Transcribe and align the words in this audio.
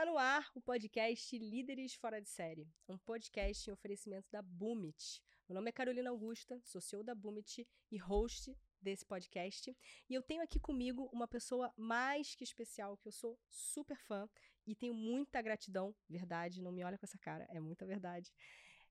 Está 0.00 0.10
no 0.10 0.16
ar 0.16 0.50
o 0.54 0.62
podcast 0.62 1.38
Líderes 1.38 1.92
Fora 1.92 2.22
de 2.22 2.28
Série, 2.30 2.66
um 2.88 2.96
podcast 2.96 3.68
em 3.68 3.72
oferecimento 3.74 4.30
da 4.32 4.40
Boomit. 4.40 5.22
Meu 5.46 5.54
nome 5.54 5.68
é 5.68 5.72
Carolina 5.72 6.08
Augusta, 6.08 6.58
sou 6.64 6.80
CEO 6.80 7.04
da 7.04 7.14
Boomit 7.14 7.68
e 7.92 7.98
host 7.98 8.56
desse 8.80 9.04
podcast. 9.04 9.76
E 10.08 10.14
eu 10.14 10.22
tenho 10.22 10.42
aqui 10.42 10.58
comigo 10.58 11.10
uma 11.12 11.28
pessoa 11.28 11.70
mais 11.76 12.34
que 12.34 12.42
especial, 12.42 12.96
que 12.96 13.08
eu 13.08 13.12
sou 13.12 13.38
super 13.50 13.98
fã 13.98 14.26
e 14.66 14.74
tenho 14.74 14.94
muita 14.94 15.42
gratidão, 15.42 15.94
verdade, 16.08 16.62
não 16.62 16.72
me 16.72 16.82
olha 16.82 16.96
com 16.96 17.04
essa 17.04 17.18
cara, 17.18 17.46
é 17.50 17.60
muita 17.60 17.84
verdade. 17.84 18.32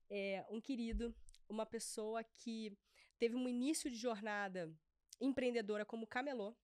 É 0.08 0.46
um 0.48 0.60
querido, 0.60 1.12
uma 1.48 1.66
pessoa 1.66 2.22
que 2.22 2.78
teve 3.18 3.34
um 3.34 3.48
início 3.48 3.90
de 3.90 3.96
jornada 3.96 4.72
empreendedora 5.20 5.84
como 5.84 6.06
camelô, 6.06 6.56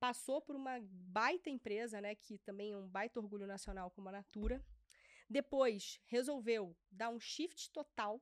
passou 0.00 0.40
por 0.40 0.56
uma 0.56 0.80
baita 0.82 1.50
empresa, 1.50 2.00
né, 2.00 2.14
que 2.14 2.38
também 2.38 2.72
é 2.72 2.76
um 2.76 2.88
baita 2.88 3.20
orgulho 3.20 3.46
nacional 3.46 3.90
como 3.90 4.08
a 4.08 4.12
Natura. 4.12 4.64
Depois 5.28 6.00
resolveu 6.06 6.74
dar 6.90 7.10
um 7.10 7.20
shift 7.20 7.70
total 7.70 8.20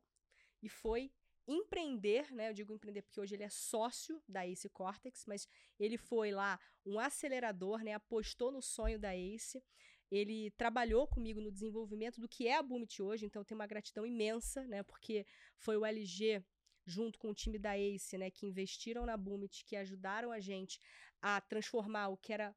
e 0.61 0.69
foi 0.69 1.11
empreender, 1.47 2.31
né? 2.31 2.51
Eu 2.51 2.53
digo 2.53 2.75
empreender 2.75 3.01
porque 3.01 3.19
hoje 3.19 3.35
ele 3.35 3.45
é 3.45 3.49
sócio 3.49 4.23
da 4.29 4.47
Ace 4.47 4.69
Cortex, 4.69 5.25
mas 5.27 5.49
ele 5.81 5.97
foi 5.97 6.31
lá 6.31 6.61
um 6.85 6.99
acelerador, 6.99 7.83
né? 7.83 7.95
Apostou 7.95 8.53
no 8.53 8.61
sonho 8.61 8.99
da 8.99 9.17
Ace. 9.17 9.65
Ele 10.11 10.51
trabalhou 10.53 11.07
comigo 11.07 11.41
no 11.41 11.51
desenvolvimento 11.51 12.21
do 12.21 12.29
que 12.29 12.47
é 12.47 12.57
a 12.57 12.63
Boomit 12.63 13.01
hoje, 13.01 13.25
então 13.25 13.45
tem 13.45 13.55
uma 13.55 13.67
gratidão 13.67 14.05
imensa, 14.05 14.67
né? 14.67 14.83
Porque 14.83 15.27
foi 15.57 15.77
o 15.79 15.87
LG 15.87 16.45
junto 16.89 17.19
com 17.19 17.31
o 17.31 17.35
time 17.35 17.59
da 17.59 17.79
Ace, 17.79 18.17
né, 18.17 18.31
que 18.31 18.47
investiram 18.47 19.05
na 19.05 19.17
Boomit, 19.17 19.65
que 19.65 19.77
ajudaram 19.77 20.33
a 20.33 20.41
gente 20.41 20.81
a 21.21 21.41
transformar 21.41 22.09
o 22.09 22.17
que 22.17 22.33
era 22.33 22.57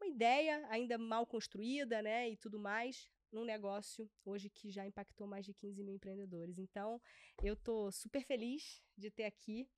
uma 0.00 0.06
ideia 0.06 0.66
ainda 0.70 0.96
mal 0.96 1.26
construída, 1.26 2.00
né, 2.00 2.30
e 2.30 2.36
tudo 2.36 2.58
mais, 2.58 3.10
num 3.32 3.44
negócio 3.44 4.08
hoje 4.24 4.48
que 4.48 4.70
já 4.70 4.86
impactou 4.86 5.26
mais 5.26 5.44
de 5.44 5.52
15 5.52 5.82
mil 5.82 5.94
empreendedores. 5.94 6.58
Então, 6.58 7.02
eu 7.42 7.56
tô 7.56 7.90
super 7.90 8.24
feliz 8.24 8.80
de 8.96 9.10
ter 9.10 9.24
aqui 9.24 9.68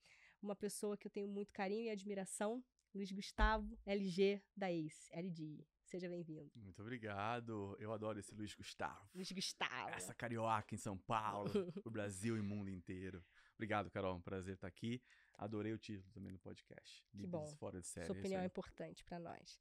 uma 0.43 0.55
pessoa 0.55 0.97
que 0.97 1.07
eu 1.07 1.11
tenho 1.11 1.27
muito 1.27 1.53
carinho 1.53 1.85
e 1.85 1.91
admiração, 1.91 2.63
Luiz 2.95 3.11
Gustavo, 3.11 3.79
LG 3.87 4.43
da 4.55 4.71
Ace, 4.71 5.11
LG. 5.11 5.67
Seja 5.87 6.09
bem-vindo. 6.09 6.51
Muito 6.57 6.83
obrigado. 6.83 7.77
Eu 7.79 7.93
adoro 7.93 8.19
esse 8.19 8.35
Luiz 8.35 8.55
Gustavo. 8.55 9.09
Luiz 9.15 9.31
Gustavo. 9.31 9.91
Essa 9.91 10.13
carioca 10.13 10.75
em 10.75 10.79
São 10.79 10.99
Paulo, 10.99 11.49
o 11.87 11.91
Brasil 11.91 12.37
e 12.37 12.41
o 12.41 12.45
mundo 12.45 12.69
inteiro. 12.69 13.25
Obrigado, 13.57 13.91
Carol. 13.91 14.13
É 14.13 14.17
um 14.17 14.23
prazer 14.23 14.55
estar 14.55 14.69
aqui. 14.69 15.03
Adorei 15.35 15.73
o 15.73 15.79
título 15.79 16.11
também 16.13 16.33
do 16.33 16.39
podcast. 16.39 17.05
Que 17.11 17.27
bom. 17.27 17.47
Fora 17.57 17.81
de 17.81 17.87
série. 17.87 18.07
Sua 18.07 18.17
opinião 18.17 18.41
é 18.43 18.47
importante 18.47 19.05
para 19.05 19.19
nós. 19.19 19.59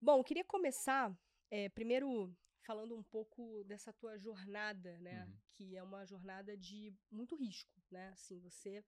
Bom, 0.00 0.22
queria 0.22 0.44
começar 0.44 1.16
é, 1.50 1.68
primeiro 1.68 2.36
falando 2.62 2.94
um 2.96 3.02
pouco 3.02 3.64
dessa 3.64 3.92
tua 3.92 4.18
jornada, 4.18 4.98
né? 4.98 5.24
Uhum. 5.24 5.38
Que 5.52 5.76
é 5.76 5.82
uma 5.82 6.04
jornada 6.04 6.56
de 6.56 6.92
muito 7.10 7.36
risco, 7.36 7.72
né? 7.90 8.10
Assim, 8.10 8.38
você 8.40 8.84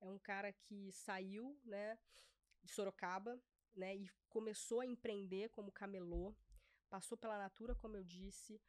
é 0.00 0.10
um 0.10 0.18
cara 0.18 0.52
que 0.52 0.92
saiu, 0.92 1.58
né, 1.64 1.98
de 2.62 2.72
Sorocaba, 2.72 3.40
né, 3.74 3.96
e 3.96 4.08
começou 4.28 4.80
a 4.80 4.86
empreender 4.86 5.48
como 5.50 5.72
camelô, 5.72 6.36
passou 6.88 7.16
pela 7.16 7.38
Natura, 7.38 7.74
como 7.74 7.96
eu 7.96 8.04
disse, 8.04 8.60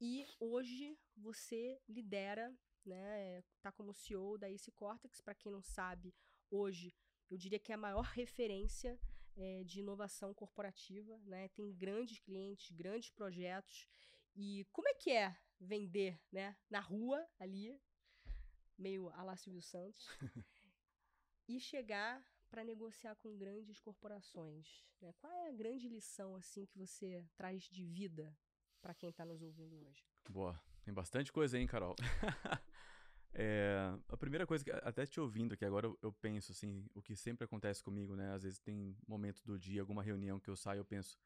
e 0.00 0.26
hoje 0.38 0.98
você 1.16 1.80
lidera 1.88 2.54
né? 2.86 3.42
Tá 3.60 3.72
como 3.72 3.92
CEO 3.92 4.38
da 4.38 4.50
Ace 4.50 4.70
Cortex, 4.72 5.20
para 5.20 5.34
quem 5.34 5.50
não 5.52 5.62
sabe, 5.62 6.14
hoje 6.50 6.94
eu 7.28 7.36
diria 7.36 7.58
que 7.58 7.72
é 7.72 7.74
a 7.74 7.78
maior 7.78 8.04
referência 8.14 8.98
é, 9.36 9.64
de 9.64 9.80
inovação 9.80 10.32
corporativa, 10.32 11.18
né? 11.24 11.48
Tem 11.48 11.72
grandes 11.74 12.18
clientes, 12.20 12.70
grandes 12.70 13.10
projetos. 13.10 13.86
E 14.34 14.64
como 14.72 14.88
é 14.88 14.94
que 14.94 15.10
é 15.10 15.36
vender, 15.60 16.20
né? 16.30 16.56
Na 16.70 16.80
rua 16.80 17.26
ali, 17.38 17.78
meio 18.78 19.08
a 19.10 19.22
lá 19.22 19.36
Silvio 19.36 19.62
Santos, 19.62 20.06
e 21.48 21.60
chegar 21.60 22.24
para 22.48 22.64
negociar 22.64 23.16
com 23.16 23.36
grandes 23.36 23.80
corporações, 23.80 24.84
né? 25.00 25.12
Qual 25.18 25.32
é 25.32 25.48
a 25.48 25.52
grande 25.52 25.88
lição 25.88 26.36
assim 26.36 26.64
que 26.66 26.78
você 26.78 27.26
traz 27.36 27.64
de 27.64 27.84
vida 27.84 28.36
para 28.80 28.94
quem 28.94 29.10
está 29.10 29.24
nos 29.24 29.42
ouvindo 29.42 29.76
hoje? 29.84 30.06
Boa, 30.28 30.60
tem 30.86 30.94
bastante 30.94 31.32
coisa 31.32 31.56
aí, 31.56 31.62
hein, 31.62 31.66
Carol? 31.66 31.96
É, 33.38 33.94
a 34.08 34.16
primeira 34.16 34.46
coisa 34.46 34.64
que, 34.64 34.70
até 34.70 35.04
te 35.04 35.20
ouvindo 35.20 35.52
aqui 35.52 35.62
agora, 35.62 35.86
eu, 35.86 35.98
eu, 36.00 36.10
penso 36.10 36.52
assim, 36.52 36.88
o 36.94 37.02
que 37.02 37.14
sempre 37.14 37.44
acontece 37.44 37.82
comigo, 37.82 38.16
né? 38.16 38.32
Às 38.32 38.44
vezes 38.44 38.58
tem 38.58 38.96
momento 39.06 39.44
do 39.44 39.58
dia, 39.58 39.82
alguma 39.82 40.02
reunião 40.02 40.40
que 40.40 40.48
eu 40.48 40.56
saio, 40.56 40.78
eu 40.78 40.86
penso, 40.86 41.18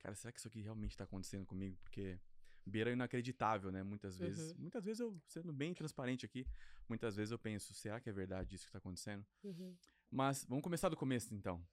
cara, 0.00 0.12
será 0.16 0.32
que 0.32 0.40
isso 0.40 0.48
aqui 0.48 0.60
realmente 0.60 0.90
está 0.90 1.04
acontecendo 1.04 1.46
comigo? 1.46 1.78
Porque 1.84 2.18
beira 2.66 2.90
inacreditável, 2.90 3.70
né? 3.70 3.84
Muitas 3.84 4.18
vezes. 4.18 4.50
Uhum. 4.50 4.62
Muitas 4.62 4.84
vezes 4.84 4.98
eu, 4.98 5.16
sendo 5.24 5.52
bem 5.52 5.72
transparente 5.72 6.26
aqui, 6.26 6.44
muitas 6.88 7.14
vezes 7.14 7.30
eu 7.30 7.38
penso, 7.38 7.72
será 7.74 8.00
que 8.00 8.10
é 8.10 8.12
verdade 8.12 8.56
isso 8.56 8.64
que 8.64 8.70
está 8.70 8.78
acontecendo? 8.78 9.24
Uhum. 9.44 9.76
Mas 10.10 10.44
vamos 10.48 10.64
começar 10.64 10.88
do 10.88 10.96
começo, 10.96 11.32
então. 11.32 11.64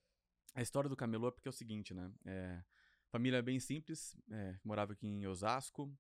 A 0.53 0.61
história 0.61 0.87
do 0.87 0.95
camelô 0.95 1.29
é 1.29 1.31
porque 1.31 1.47
é 1.47 1.49
o 1.49 1.53
seguinte, 1.53 1.95
né? 1.95 2.11
É, 2.25 2.63
família 3.07 3.41
bem 3.41 3.59
simples, 3.59 4.15
é, 4.29 4.59
morava 4.63 4.93
aqui 4.93 5.07
em 5.07 5.25
Osasco, 5.25 5.91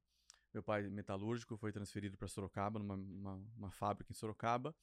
meu 0.53 0.63
pai, 0.63 0.89
metalúrgico, 0.89 1.55
foi 1.57 1.71
transferido 1.71 2.17
para 2.17 2.27
Sorocaba, 2.27 2.79
numa 2.79 2.95
uma, 2.95 3.43
uma, 3.55 3.71
fábrica 3.71 4.11
em 4.11 4.15
Sorocaba. 4.15 4.75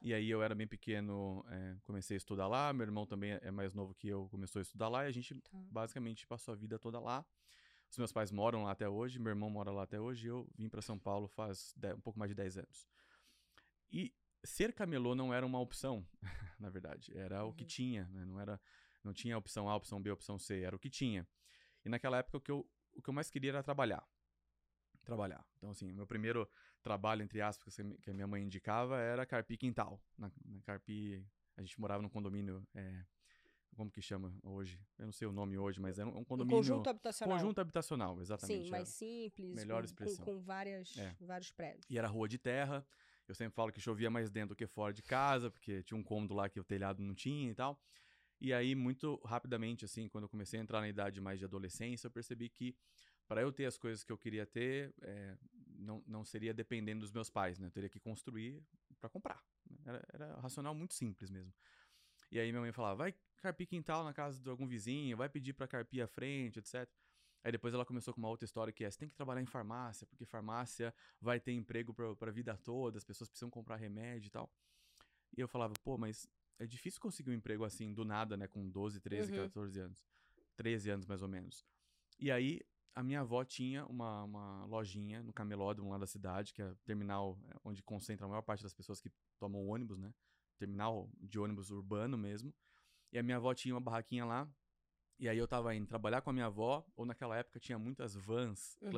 E 0.00 0.14
aí 0.14 0.30
eu 0.30 0.42
era 0.42 0.54
bem 0.54 0.66
pequeno, 0.66 1.44
é, 1.48 1.76
comecei 1.82 2.16
a 2.16 2.18
estudar 2.18 2.46
lá. 2.46 2.72
Meu 2.72 2.86
irmão 2.86 3.04
também 3.04 3.32
é 3.42 3.50
mais 3.50 3.74
novo 3.74 3.94
que 3.94 4.06
eu, 4.06 4.28
começou 4.28 4.60
a 4.60 4.62
estudar 4.62 4.88
lá. 4.88 5.04
E 5.04 5.08
a 5.08 5.12
gente 5.12 5.34
tá. 5.34 5.58
basicamente 5.70 6.26
passou 6.26 6.54
a 6.54 6.56
vida 6.56 6.78
toda 6.78 7.00
lá. 7.00 7.26
Os 7.90 7.98
meus 7.98 8.12
pais 8.12 8.30
moram 8.30 8.64
lá 8.64 8.72
até 8.72 8.88
hoje, 8.88 9.18
meu 9.18 9.30
irmão 9.30 9.50
mora 9.50 9.72
lá 9.72 9.82
até 9.82 9.98
hoje. 9.98 10.26
E 10.26 10.30
eu 10.30 10.48
vim 10.56 10.68
para 10.68 10.80
São 10.80 10.98
Paulo 10.98 11.26
faz 11.26 11.74
dez, 11.76 11.96
um 11.96 12.00
pouco 12.00 12.18
mais 12.18 12.30
de 12.30 12.34
10 12.36 12.58
anos. 12.58 12.88
E 13.90 14.14
ser 14.44 14.72
camelô 14.72 15.16
não 15.16 15.34
era 15.34 15.44
uma 15.44 15.58
opção, 15.58 16.06
na 16.60 16.70
verdade. 16.70 17.16
Era 17.16 17.44
o 17.44 17.52
que 17.52 17.64
uhum. 17.64 17.68
tinha, 17.68 18.04
né? 18.12 18.24
não 18.24 18.38
era, 18.38 18.60
não 19.02 19.12
tinha 19.12 19.36
opção 19.36 19.68
A, 19.68 19.74
opção 19.74 20.00
B, 20.00 20.12
opção 20.12 20.38
C, 20.38 20.60
era 20.60 20.76
o 20.76 20.78
que 20.78 20.90
tinha. 20.90 21.26
E 21.84 21.88
naquela 21.88 22.18
época 22.18 22.36
o 22.36 22.40
que 22.40 22.52
eu, 22.52 22.70
o 22.94 23.02
que 23.02 23.10
eu 23.10 23.14
mais 23.14 23.30
queria 23.30 23.50
era 23.50 23.62
trabalhar 23.64 24.06
trabalhar. 25.08 25.44
Então, 25.56 25.70
assim, 25.70 25.90
o 25.90 25.94
meu 25.94 26.06
primeiro 26.06 26.48
trabalho, 26.82 27.22
entre 27.22 27.40
aspas, 27.40 27.76
que 28.02 28.10
a 28.10 28.14
minha 28.14 28.26
mãe 28.26 28.42
indicava 28.42 28.98
era 29.00 29.26
Carpi 29.26 29.56
Quintal. 29.56 30.00
Na, 30.16 30.30
na 30.44 30.60
Carpi, 30.62 31.24
a 31.56 31.62
gente 31.62 31.80
morava 31.80 32.02
num 32.02 32.08
condomínio, 32.08 32.62
é, 32.74 33.04
como 33.74 33.90
que 33.90 34.02
chama 34.02 34.32
hoje? 34.42 34.80
Eu 34.98 35.06
não 35.06 35.12
sei 35.12 35.26
o 35.26 35.32
nome 35.32 35.56
hoje, 35.56 35.80
mas 35.80 35.98
era 35.98 36.08
um 36.08 36.24
condomínio... 36.24 36.56
Um 36.56 36.60
conjunto 36.60 36.90
habitacional. 36.90 37.38
Conjunto 37.38 37.60
habitacional, 37.60 38.20
exatamente. 38.20 38.64
Sim, 38.64 38.70
mais 38.70 38.88
simples, 38.88 39.54
melhor 39.54 39.80
com, 39.80 39.84
expressão. 39.86 40.24
Com, 40.24 40.34
com 40.34 40.40
várias, 40.40 40.96
é. 40.98 41.16
vários 41.20 41.50
prédios. 41.50 41.86
E 41.88 41.98
era 41.98 42.06
rua 42.06 42.28
de 42.28 42.38
terra. 42.38 42.86
Eu 43.26 43.34
sempre 43.34 43.54
falo 43.54 43.72
que 43.72 43.80
chovia 43.80 44.10
mais 44.10 44.30
dentro 44.30 44.50
do 44.50 44.56
que 44.56 44.66
fora 44.66 44.92
de 44.92 45.02
casa, 45.02 45.50
porque 45.50 45.82
tinha 45.82 45.98
um 45.98 46.02
cômodo 46.02 46.34
lá 46.34 46.48
que 46.48 46.58
o 46.58 46.64
telhado 46.64 47.02
não 47.02 47.14
tinha 47.14 47.50
e 47.50 47.54
tal. 47.54 47.78
E 48.40 48.52
aí, 48.52 48.74
muito 48.74 49.20
rapidamente, 49.24 49.84
assim, 49.84 50.08
quando 50.08 50.24
eu 50.24 50.28
comecei 50.28 50.60
a 50.60 50.62
entrar 50.62 50.80
na 50.80 50.88
idade 50.88 51.20
mais 51.20 51.38
de 51.38 51.44
adolescência, 51.44 52.06
eu 52.06 52.10
percebi 52.10 52.48
que 52.48 52.74
para 53.28 53.42
eu 53.42 53.52
ter 53.52 53.66
as 53.66 53.76
coisas 53.76 54.02
que 54.02 54.10
eu 54.10 54.16
queria 54.16 54.46
ter, 54.46 54.94
é, 55.02 55.36
não, 55.76 56.02
não 56.06 56.24
seria 56.24 56.54
dependendo 56.54 57.02
dos 57.02 57.12
meus 57.12 57.28
pais, 57.28 57.58
né? 57.58 57.66
Eu 57.66 57.70
teria 57.70 57.88
que 57.88 58.00
construir 58.00 58.60
para 58.98 59.08
comprar. 59.08 59.44
Né? 59.68 59.76
Era, 59.84 60.08
era 60.12 60.40
racional 60.40 60.74
muito 60.74 60.94
simples 60.94 61.30
mesmo. 61.30 61.52
E 62.32 62.40
aí 62.40 62.50
minha 62.50 62.62
mãe 62.62 62.72
falava, 62.72 62.96
vai 62.96 63.14
carpir 63.36 63.66
quintal 63.66 64.02
na 64.02 64.12
casa 64.12 64.40
de 64.42 64.48
algum 64.48 64.66
vizinho, 64.66 65.16
vai 65.16 65.28
pedir 65.28 65.52
para 65.52 65.68
carpir 65.68 66.02
à 66.02 66.06
frente, 66.06 66.58
etc. 66.58 66.88
Aí 67.44 67.52
depois 67.52 67.72
ela 67.72 67.84
começou 67.84 68.12
com 68.12 68.20
uma 68.20 68.28
outra 68.28 68.44
história 68.44 68.72
que 68.72 68.84
é, 68.84 68.90
você 68.90 68.98
tem 68.98 69.08
que 69.08 69.14
trabalhar 69.14 69.40
em 69.40 69.46
farmácia, 69.46 70.06
porque 70.06 70.24
farmácia 70.24 70.92
vai 71.20 71.38
ter 71.38 71.52
emprego 71.52 71.94
para 71.94 72.30
a 72.30 72.32
vida 72.32 72.56
toda, 72.56 72.98
as 72.98 73.04
pessoas 73.04 73.28
precisam 73.28 73.50
comprar 73.50 73.76
remédio 73.76 74.26
e 74.26 74.30
tal. 74.30 74.50
E 75.36 75.40
eu 75.40 75.46
falava, 75.46 75.74
pô, 75.84 75.96
mas 75.96 76.26
é 76.58 76.66
difícil 76.66 77.00
conseguir 77.00 77.30
um 77.30 77.34
emprego 77.34 77.64
assim 77.64 77.92
do 77.92 78.04
nada, 78.04 78.36
né, 78.36 78.48
com 78.48 78.68
12, 78.68 79.00
13, 79.00 79.32
uhum. 79.32 79.44
14 79.44 79.80
anos. 79.80 80.06
13 80.56 80.90
anos 80.90 81.06
mais 81.06 81.22
ou 81.22 81.28
menos. 81.28 81.64
E 82.18 82.32
aí 82.32 82.60
a 82.94 83.02
minha 83.02 83.20
avó 83.20 83.44
tinha 83.44 83.86
uma, 83.86 84.24
uma 84.24 84.64
lojinha 84.66 85.22
no 85.22 85.32
Cameló, 85.32 85.72
de 85.72 85.80
um 85.80 85.88
lado 85.88 86.00
da 86.00 86.06
cidade, 86.06 86.52
que 86.52 86.62
é 86.62 86.66
o 86.66 86.76
terminal 86.84 87.38
é, 87.48 87.56
onde 87.64 87.82
concentra 87.82 88.26
a 88.26 88.28
maior 88.28 88.42
parte 88.42 88.62
das 88.62 88.74
pessoas 88.74 89.00
que 89.00 89.10
tomam 89.38 89.66
ônibus, 89.68 89.98
né? 89.98 90.12
Terminal 90.58 91.08
de 91.20 91.38
ônibus 91.38 91.70
urbano 91.70 92.18
mesmo. 92.18 92.52
E 93.12 93.18
a 93.18 93.22
minha 93.22 93.36
avó 93.36 93.54
tinha 93.54 93.74
uma 93.74 93.80
barraquinha 93.80 94.24
lá. 94.24 94.48
E 95.18 95.28
aí 95.28 95.38
eu 95.38 95.48
tava 95.48 95.74
indo 95.74 95.86
trabalhar 95.86 96.20
com 96.20 96.30
a 96.30 96.32
minha 96.32 96.46
avó, 96.46 96.86
ou 96.96 97.04
naquela 97.04 97.36
época 97.36 97.58
tinha 97.58 97.78
muitas 97.78 98.14
vans 98.14 98.76
uhum. 98.80 98.90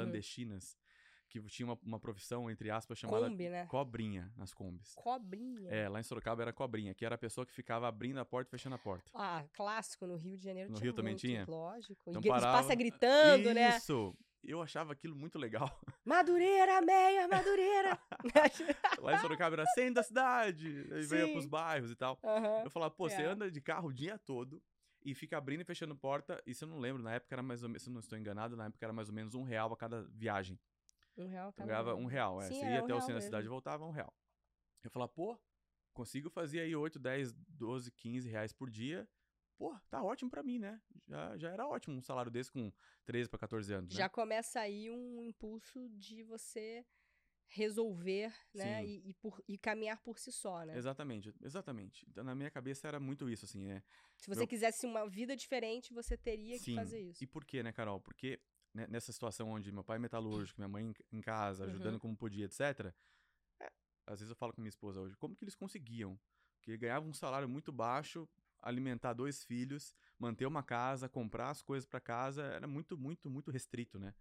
Que 1.31 1.41
tinha 1.43 1.67
uma, 1.67 1.79
uma 1.83 2.01
profissão, 2.01 2.51
entre 2.51 2.71
aspas, 2.71 2.99
chamada 2.99 3.31
Kombi, 3.31 3.49
né? 3.49 3.67
cobrinha 3.67 4.33
nas 4.37 4.53
combis. 4.53 4.93
Cobrinha? 4.97 5.71
É, 5.71 5.89
lá 5.89 6.01
em 6.01 6.03
Sorocaba 6.03 6.43
era 6.43 6.53
cobrinha, 6.53 6.93
que 6.93 7.07
era 7.07 7.15
a 7.15 7.19
pessoa 7.19 7.47
que 7.47 7.53
ficava 7.53 7.87
abrindo 7.87 8.19
a 8.19 8.25
porta 8.25 8.49
e 8.49 8.51
fechando 8.51 8.75
a 8.75 8.79
porta. 8.79 9.09
Ah, 9.15 9.45
clássico, 9.53 10.07
no 10.07 10.17
Rio 10.17 10.37
de 10.37 10.45
Janeiro 10.45 10.71
no 10.71 10.77
tinha 10.77 10.87
Rio 10.87 10.93
também 10.93 11.13
muito, 11.13 11.21
tinha? 11.21 11.47
Lógico. 11.49 12.11
Então 12.11 12.21
e 12.23 12.29
parava... 12.29 12.59
passa 12.59 12.75
gritando, 12.75 13.45
Isso. 13.45 13.55
né? 13.55 13.77
Isso! 13.79 14.15
Eu 14.43 14.61
achava 14.63 14.93
aquilo 14.93 15.15
muito 15.15 15.39
legal. 15.39 15.71
Madureira, 16.05 16.81
meia, 16.81 17.29
Madureira! 17.29 17.99
lá 18.99 19.15
em 19.15 19.19
Sorocaba 19.19 19.57
era 19.57 19.67
centro 19.67 19.95
da 19.95 20.03
cidade, 20.03 20.89
aí 20.91 21.03
veio 21.05 21.33
pros 21.33 21.47
bairros 21.47 21.91
e 21.93 21.95
tal. 21.95 22.19
Uhum. 22.23 22.65
Eu 22.65 22.71
falava, 22.71 22.93
pô, 22.93 23.07
é. 23.07 23.11
você 23.11 23.23
anda 23.23 23.51
de 23.51 23.61
carro 23.61 23.91
o 23.91 23.93
dia 23.93 24.19
todo, 24.19 24.61
e 25.05 25.15
fica 25.15 25.39
abrindo 25.39 25.61
e 25.61 25.65
fechando 25.65 25.95
porta. 25.95 26.43
E 26.47 26.55
se 26.55 26.65
eu 26.65 26.69
não 26.69 26.79
lembro, 26.79 27.03
na 27.03 27.15
época 27.15 27.35
era 27.35 27.43
mais 27.43 27.63
ou 27.63 27.69
menos, 27.69 27.83
se 27.83 27.89
eu 27.89 27.93
não 27.93 28.01
estou 28.01 28.19
enganado, 28.19 28.57
na 28.57 28.67
época 28.67 28.85
era 28.85 28.93
mais 28.93 29.09
ou 29.09 29.15
menos 29.15 29.35
um 29.35 29.43
real 29.43 29.73
a 29.73 29.77
cada 29.77 30.03
viagem. 30.15 30.59
Um 31.17 31.27
real 31.27 31.49
Eu 31.49 31.53
cada 31.53 31.67
ganhava 31.67 31.95
um 31.95 32.07
real, 32.07 32.41
é. 32.41 32.49
Sim, 32.49 32.55
Você 32.55 32.65
era 32.65 32.75
ia 32.75 32.81
um 32.81 32.85
até 32.85 32.95
o 32.95 33.01
centro 33.01 33.15
da 33.17 33.21
cidade 33.21 33.47
e 33.47 33.49
voltava, 33.49 33.85
um 33.85 33.91
real. 33.91 34.15
Eu 34.83 34.91
falava, 34.91 35.13
pô, 35.13 35.39
consigo 35.93 36.31
fazer 36.31 36.61
aí 36.61 36.75
8, 36.75 36.99
10, 36.99 37.33
12, 37.49 37.91
15 37.93 38.29
reais 38.29 38.53
por 38.53 38.71
dia. 38.71 39.09
Pô, 39.59 39.79
tá 39.91 40.03
ótimo 40.03 40.31
pra 40.31 40.43
mim, 40.43 40.59
né? 40.59 40.81
Já, 41.07 41.37
já 41.37 41.51
era 41.51 41.67
ótimo 41.69 41.97
um 41.97 42.01
salário 42.01 42.31
desse 42.31 42.51
com 42.51 42.73
13 43.05 43.29
pra 43.29 43.39
14 43.39 43.73
anos, 43.75 43.93
né? 43.93 43.97
Já 43.97 44.09
começa 44.09 44.59
aí 44.61 44.91
um 44.91 45.23
impulso 45.23 45.87
de 45.91 46.23
você 46.23 46.87
resolver, 47.47 48.33
né? 48.55 48.87
E, 48.87 49.11
e 49.11 49.15
por, 49.15 49.43
e 49.47 49.59
caminhar 49.59 50.01
por 50.01 50.19
si 50.19 50.33
só, 50.33 50.65
né? 50.65 50.77
Exatamente, 50.79 51.35
exatamente. 51.43 52.07
Então, 52.09 52.23
na 52.25 52.35
minha 52.35 52.51
cabeça 52.51 52.87
era 52.89 53.01
muito 53.01 53.29
isso, 53.29 53.45
assim, 53.45 53.69
é. 53.71 53.83
Se 54.17 54.29
você 54.29 54.41
Meu- 54.41 54.49
quisesse 54.49 54.87
uma 54.87 55.07
vida 55.09 55.37
diferente, 55.37 55.93
você 55.93 56.17
teria 56.17 56.57
que 56.59 56.65
Sim. 56.65 56.75
fazer 56.77 57.01
isso. 57.01 57.23
E 57.23 57.27
por 57.27 57.45
quê, 57.45 57.63
né, 57.63 57.73
Carol? 57.73 58.01
Porque 58.01 58.41
né, 58.75 58.87
nessa 58.89 59.13
situação 59.13 59.49
onde 59.51 59.73
meu 59.73 59.85
pai 59.85 59.97
é 59.97 59.99
metalúrgico, 60.01 60.61
minha 60.61 60.69
mãe 60.69 60.93
em- 61.13 61.21
casa, 61.21 61.65
ajudando 61.65 61.95
Uhum. 61.95 62.01
como 62.01 62.17
podia, 62.17 62.45
etc. 62.47 62.95
é, 63.61 63.71
às 64.07 64.21
vezes 64.21 64.31
eu 64.31 64.37
falo 64.37 64.53
com 64.53 64.61
minha 64.61 64.69
esposa 64.69 65.01
hoje, 65.01 65.17
como 65.17 65.35
que 65.37 65.45
eles 65.45 65.55
conseguiam? 65.55 66.19
Porque 66.57 66.77
ganhavam 66.77 67.09
um 67.09 67.15
salário 67.15 67.49
muito 67.49 67.73
baixo, 67.73 68.29
alimentar 68.61 69.13
dois 69.15 69.45
filhos, 69.45 69.95
manter 70.19 70.47
uma 70.47 70.63
casa, 70.63 71.09
comprar 71.09 71.51
as 71.51 71.63
coisas 71.63 71.87
para 71.87 72.01
casa, 72.01 72.43
era 72.45 72.67
muito, 72.67 72.97
muito, 72.99 73.31
muito 73.31 73.51
restrito, 73.51 73.99
né? 73.99 74.15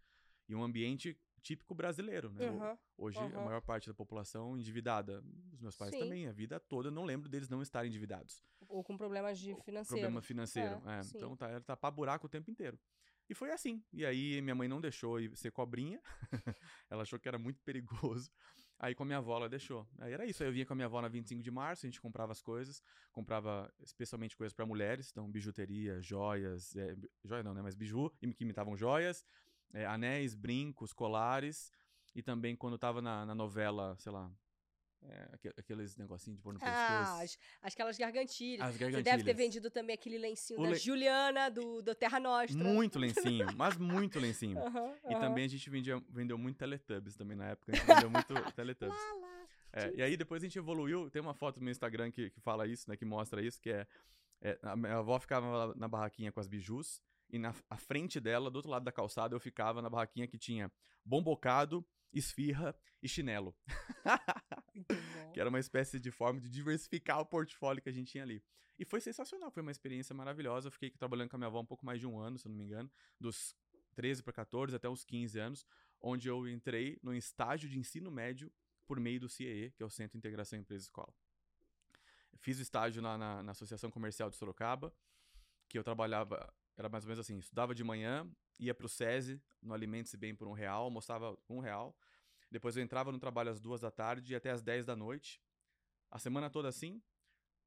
E 0.48 0.56
um 0.56 0.63
ambiente 0.63 1.19
típico 1.42 1.75
brasileiro, 1.75 2.31
né? 2.31 2.48
Aham. 2.48 2.78
Hoje, 2.98 3.22
a 3.22 3.28
aham. 3.28 3.46
maior 3.46 3.62
parte 3.62 3.88
da 3.88 3.94
população 3.94 4.57
endividada. 4.57 5.24
Os 5.54 5.60
meus 5.62 5.75
pais 5.75 5.92
Sim. 5.92 6.00
também, 6.00 6.28
a 6.28 6.31
vida 6.31 6.60
toda, 6.60 6.90
não 6.92 7.06
lembro 7.06 7.30
deles 7.30 7.48
não 7.50 7.62
estarem 7.62 7.90
endividados. 7.90 8.44
Ou 8.68 8.84
com 8.84 8.98
problemas 8.98 9.38
de 9.40 9.54
financeiro. 9.56 9.88
Problema 9.88 10.22
financeiro. 10.22 10.81
É, 10.86 11.00
é. 11.00 11.01
Então 11.16 11.36
tá, 11.38 11.48
era 11.50 11.62
tapar 11.62 11.92
buraco 11.92 12.25
o 12.25 12.30
tempo 12.30 12.50
inteiro. 12.50 12.80
E 13.29 13.35
foi 13.35 13.51
assim. 13.51 13.83
E 13.93 14.05
aí 14.05 14.41
minha 14.41 14.55
mãe 14.55 14.67
não 14.67 14.81
deixou 14.81 15.19
eu 15.19 15.35
ser 15.35 15.51
cobrinha. 15.51 16.01
ela 16.89 17.03
achou 17.03 17.19
que 17.19 17.27
era 17.27 17.37
muito 17.37 17.61
perigoso. 17.61 18.31
Aí 18.79 18.95
com 18.95 19.03
a 19.03 19.05
minha 19.05 19.19
avó 19.19 19.37
ela 19.37 19.47
deixou. 19.47 19.87
Aí 19.99 20.11
era 20.11 20.25
isso. 20.25 20.41
Aí 20.41 20.49
eu 20.49 20.53
vinha 20.53 20.65
com 20.65 20.73
a 20.73 20.75
minha 20.75 20.87
avó 20.87 20.99
na 21.01 21.07
25 21.07 21.43
de 21.43 21.51
março, 21.51 21.85
a 21.85 21.89
gente 21.89 22.01
comprava 22.01 22.31
as 22.31 22.41
coisas. 22.41 22.81
Comprava 23.11 23.71
especialmente 23.81 24.35
coisas 24.35 24.53
para 24.53 24.65
mulheres. 24.65 25.09
Então 25.11 25.29
bijuteria, 25.29 26.01
joias. 26.01 26.75
É, 26.75 26.95
joia 27.23 27.43
não, 27.43 27.53
né? 27.53 27.61
Mas 27.61 27.75
biju, 27.75 28.09
que 28.17 28.43
imitavam 28.43 28.75
joias. 28.75 29.23
é, 29.73 29.85
anéis, 29.85 30.33
brincos, 30.33 30.91
colares. 30.91 31.71
E 32.15 32.23
também 32.23 32.55
quando 32.55 32.77
tava 32.77 33.01
na, 33.01 33.25
na 33.25 33.35
novela, 33.35 33.95
sei 33.99 34.11
lá... 34.11 34.31
é, 35.07 35.30
aque- 35.34 35.54
aqueles 35.57 35.96
negocinhos 35.96 36.38
de 36.38 36.44
pôr 36.44 36.54
no 36.54 36.60
Ah, 36.62 36.63
pescoço. 37.19 37.38
as, 37.62 37.72
aquelas 37.74 37.98
gargantilhas. 37.98 38.68
As 38.68 38.74
Você 38.75 38.80
deve 38.80 38.92
ter 38.98 39.04
gargantilhas. 39.04 39.38
vendido 39.38 39.72
também 39.72 39.94
aquele 39.94 40.18
lencinho 40.18 40.60
O 40.60 40.63
da 40.63 40.69
le- 40.72 40.75
Juliana, 40.75 41.50
do, 41.50 41.81
do 41.81 41.96
Terra 41.96 42.19
Nostra. 42.19 42.57
Muito 42.63 43.00
lencinho, 43.00 43.48
mas 43.56 43.78
muito 43.78 44.19
lencinho. 44.19 44.57
E 45.10 45.16
também 45.19 45.46
a 45.46 45.48
gente 45.48 45.69
vendia, 45.69 46.01
vendeu 46.10 46.38
muito 46.38 46.57
Teletubbies 46.57 47.16
também 47.16 47.38
na 47.38 47.50
época. 47.50 47.72
A 47.72 47.75
gente 47.75 47.86
vendeu 47.88 48.10
muito 48.10 48.34
Teletubbies. 48.56 48.98
Lá, 48.98 49.13
lá. 49.13 49.48
É, 49.72 49.94
e 49.96 50.01
aí 50.01 50.18
depois 50.18 50.42
a 50.44 50.46
gente 50.48 50.57
evoluiu. 50.57 51.10
Tem 51.10 51.22
uma 51.22 51.34
foto 51.34 51.57
no 51.57 51.63
meu 51.63 51.72
Instagram 51.72 52.12
que, 52.12 52.30
que 52.31 52.40
fala 52.42 52.68
isso, 52.68 52.90
né? 52.90 52.98
Que 52.98 53.06
mostra 53.06 53.42
isso, 53.42 53.62
que 53.62 53.69
é, 53.69 53.88
é, 54.42 54.60
A 54.63 54.75
minha 54.75 54.98
avó 54.98 55.18
ficava 55.19 55.74
na 55.75 55.88
barraquinha 55.88 56.31
com 56.31 56.40
as 56.40 56.48
bijus. 56.48 57.01
E 57.31 57.38
na 57.38 57.54
frente 57.78 58.19
dela, 58.19 58.50
do 58.50 58.56
outro 58.56 58.72
lado 58.72 58.84
da 58.84 58.92
calçada, 58.92 59.36
eu 59.36 59.40
ficava 59.40 59.81
na 59.81 59.90
barraquinha 59.90 60.28
que 60.28 60.38
tinha 60.38 60.72
bombocado, 61.06 61.86
esfirra 62.13 62.75
e 63.01 63.07
chinelo. 63.07 63.56
Que 65.33 65.39
era 65.39 65.50
uma 65.50 65.59
espécie 65.59 66.00
de 66.00 66.09
forma 66.09 66.39
de 66.39 66.50
diversificar 66.50 67.19
o 67.19 67.25
portfólio 67.25 67.81
que 67.81 67.89
a 67.89 67.91
gente 67.91 68.11
tinha 68.11 68.23
ali. 68.23 68.41
E 68.79 68.85
foi 68.85 69.01
sensacional, 69.01 69.51
foi 69.51 69.61
uma 69.61 69.71
experiência 69.71 70.15
maravilhosa. 70.15 70.67
Eu 70.67 70.71
fiquei 70.71 70.89
trabalhando 70.89 71.29
com 71.29 71.35
a 71.35 71.39
minha 71.39 71.47
avó 71.47 71.59
um 71.59 71.65
pouco 71.65 71.85
mais 71.85 72.00
de 72.00 72.07
um 72.07 72.17
ano, 72.17 72.38
se 72.38 72.47
eu 72.47 72.50
não 72.50 72.57
me 72.57 72.63
engano, 72.63 72.89
dos 73.19 73.56
13 73.95 74.23
para 74.23 74.33
14 74.33 74.75
até 74.75 74.88
os 74.88 75.03
15 75.03 75.38
anos, 75.38 75.67
onde 76.00 76.29
eu 76.29 76.47
entrei 76.47 76.97
no 77.03 77.13
estágio 77.13 77.69
de 77.69 77.77
ensino 77.77 78.09
médio 78.09 78.51
por 78.88 79.00
meio 79.00 79.19
do 79.19 79.29
CIE, 79.29 79.71
que 79.75 79.83
é 79.83 79.85
o 79.85 79.89
Centro 79.89 80.13
de 80.13 80.17
Integração 80.19 80.57
Empresa 80.57 80.85
Escola. 80.85 81.13
Fiz 82.38 82.57
o 82.57 82.62
estágio 82.62 83.01
na, 83.01 83.17
na, 83.17 83.44
na 83.44 83.51
Associação 83.51 83.91
Comercial 83.91 84.29
de 84.29 84.38
Sorocaba, 84.38 84.94
que 85.67 85.77
eu 85.77 85.83
trabalhava, 85.83 86.51
era 86.79 86.87
mais 86.87 87.03
ou 87.03 87.09
menos 87.09 87.19
assim, 87.19 87.37
estudava 87.37 87.75
de 87.75 87.83
manhã, 87.83 88.25
ia 88.57 88.73
para 88.73 88.85
o 88.85 88.89
SESI, 88.89 89.41
no 89.61 89.73
Alimente-se 89.73 90.15
Bem 90.15 90.33
por 90.33 90.47
um 90.47 90.53
real, 90.53 90.85
almoçava 90.85 91.37
um 91.49 91.59
real, 91.59 91.93
depois 92.49 92.77
eu 92.77 92.81
entrava 92.81 93.11
no 93.11 93.19
trabalho 93.19 93.51
às 93.51 93.59
duas 93.59 93.81
da 93.81 93.91
tarde 93.91 94.33
e 94.33 94.35
até 94.35 94.49
às 94.49 94.61
10 94.63 94.85
da 94.85 94.95
noite. 94.95 95.41
A 96.09 96.17
semana 96.17 96.49
toda 96.49 96.69
assim. 96.69 97.01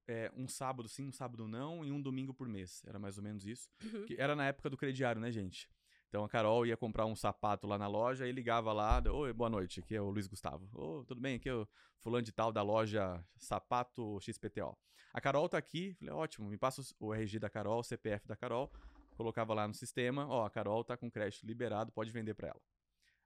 é, 0.09 0.33
um 0.37 0.49
sábado 0.49 0.89
sim, 0.89 1.07
um 1.07 1.13
sábado 1.13 1.47
não, 1.47 1.85
e 1.85 1.93
um 1.93 2.01
domingo 2.01 2.35
por 2.35 2.49
mês. 2.49 2.83
Era 2.87 2.99
mais 2.99 3.19
ou 3.19 3.23
menos 3.23 3.47
isso. 3.47 3.71
Uhum. 3.85 4.05
Que 4.07 4.17
era 4.19 4.35
na 4.35 4.47
época 4.47 4.69
do 4.69 4.77
crediário, 4.77 5.21
né, 5.21 5.31
gente? 5.31 5.69
Então 6.09 6.25
a 6.25 6.29
Carol 6.29 6.67
ia 6.67 6.77
comprar 6.77 7.07
um 7.07 7.15
sapato 7.15 7.67
lá 7.67 7.79
na 7.79 7.87
loja 7.87 8.27
e 8.27 8.33
ligava 8.33 8.73
lá, 8.73 9.03
oi, 9.11 9.33
boa 9.33 9.49
noite, 9.49 9.81
aqui 9.81 9.95
é 9.95 10.01
o 10.01 10.11
Luiz 10.11 10.27
Gustavo. 10.27 10.69
Ô, 10.73 11.05
tudo 11.05 11.21
bem? 11.21 11.37
Aqui 11.37 11.49
é 11.49 11.55
o 11.55 11.67
fulano 12.01 12.23
de 12.23 12.33
tal 12.33 12.53
da 12.53 12.63
loja 12.63 13.25
Sapato 13.39 14.19
XPTO. 14.21 14.77
A 15.13 15.21
Carol 15.21 15.49
tá 15.49 15.59
aqui, 15.59 15.95
falei, 15.95 16.13
ótimo, 16.13 16.49
me 16.49 16.59
passa 16.59 16.83
o 16.99 17.15
RG 17.15 17.39
da 17.39 17.49
Carol, 17.49 17.81
o 17.81 17.85
CPF 17.85 18.27
da 18.27 18.37
Carol, 18.37 18.73
colocava 19.17 19.55
lá 19.55 19.67
no 19.69 19.75
sistema, 19.75 20.27
ó, 20.29 20.45
a 20.47 20.51
Carol 20.51 20.83
tá 20.85 20.97
com 20.97 21.11
crédito 21.11 21.45
liberado, 21.47 21.93
pode 21.93 22.11
vender 22.11 22.35
pra 22.35 22.49
ela. 22.49 22.61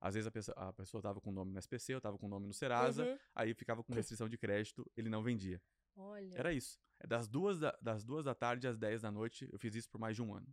Às 0.01 0.15
vezes 0.15 0.27
a 0.27 0.31
pessoa, 0.31 0.57
a 0.57 0.73
pessoa 0.73 1.03
tava 1.03 1.21
com 1.21 1.31
o 1.31 1.33
nome 1.33 1.53
no 1.53 1.59
SPC, 1.59 1.95
eu 1.95 2.01
tava 2.01 2.19
com 2.19 2.27
o 2.27 2.29
nome 2.29 2.47
no 2.47 2.53
Serasa, 2.53 3.05
Uhum. 3.05 3.19
aí 3.35 3.55
ficava 3.55 3.83
com 3.83 3.95
restrição 3.95 4.29
de 4.29 4.37
crédito, 4.37 4.85
ele 4.97 5.09
não 5.09 5.23
vendia. 5.23 5.61
Olha. 5.97 6.35
Era 6.39 6.53
isso. 6.53 6.79
É 7.01 7.07
das 7.07 7.27
duas 7.27 7.59
da, 7.59 7.77
das 7.81 8.05
duas 8.05 8.25
da 8.27 8.35
tarde 8.35 8.67
às 8.69 8.77
10 8.79 9.03
da 9.03 9.11
noite, 9.11 9.49
eu 9.51 9.59
fiz 9.59 9.75
isso 9.75 9.89
por 9.89 9.99
mais 9.99 10.15
de 10.15 10.23
um 10.23 10.35
ano. 10.35 10.47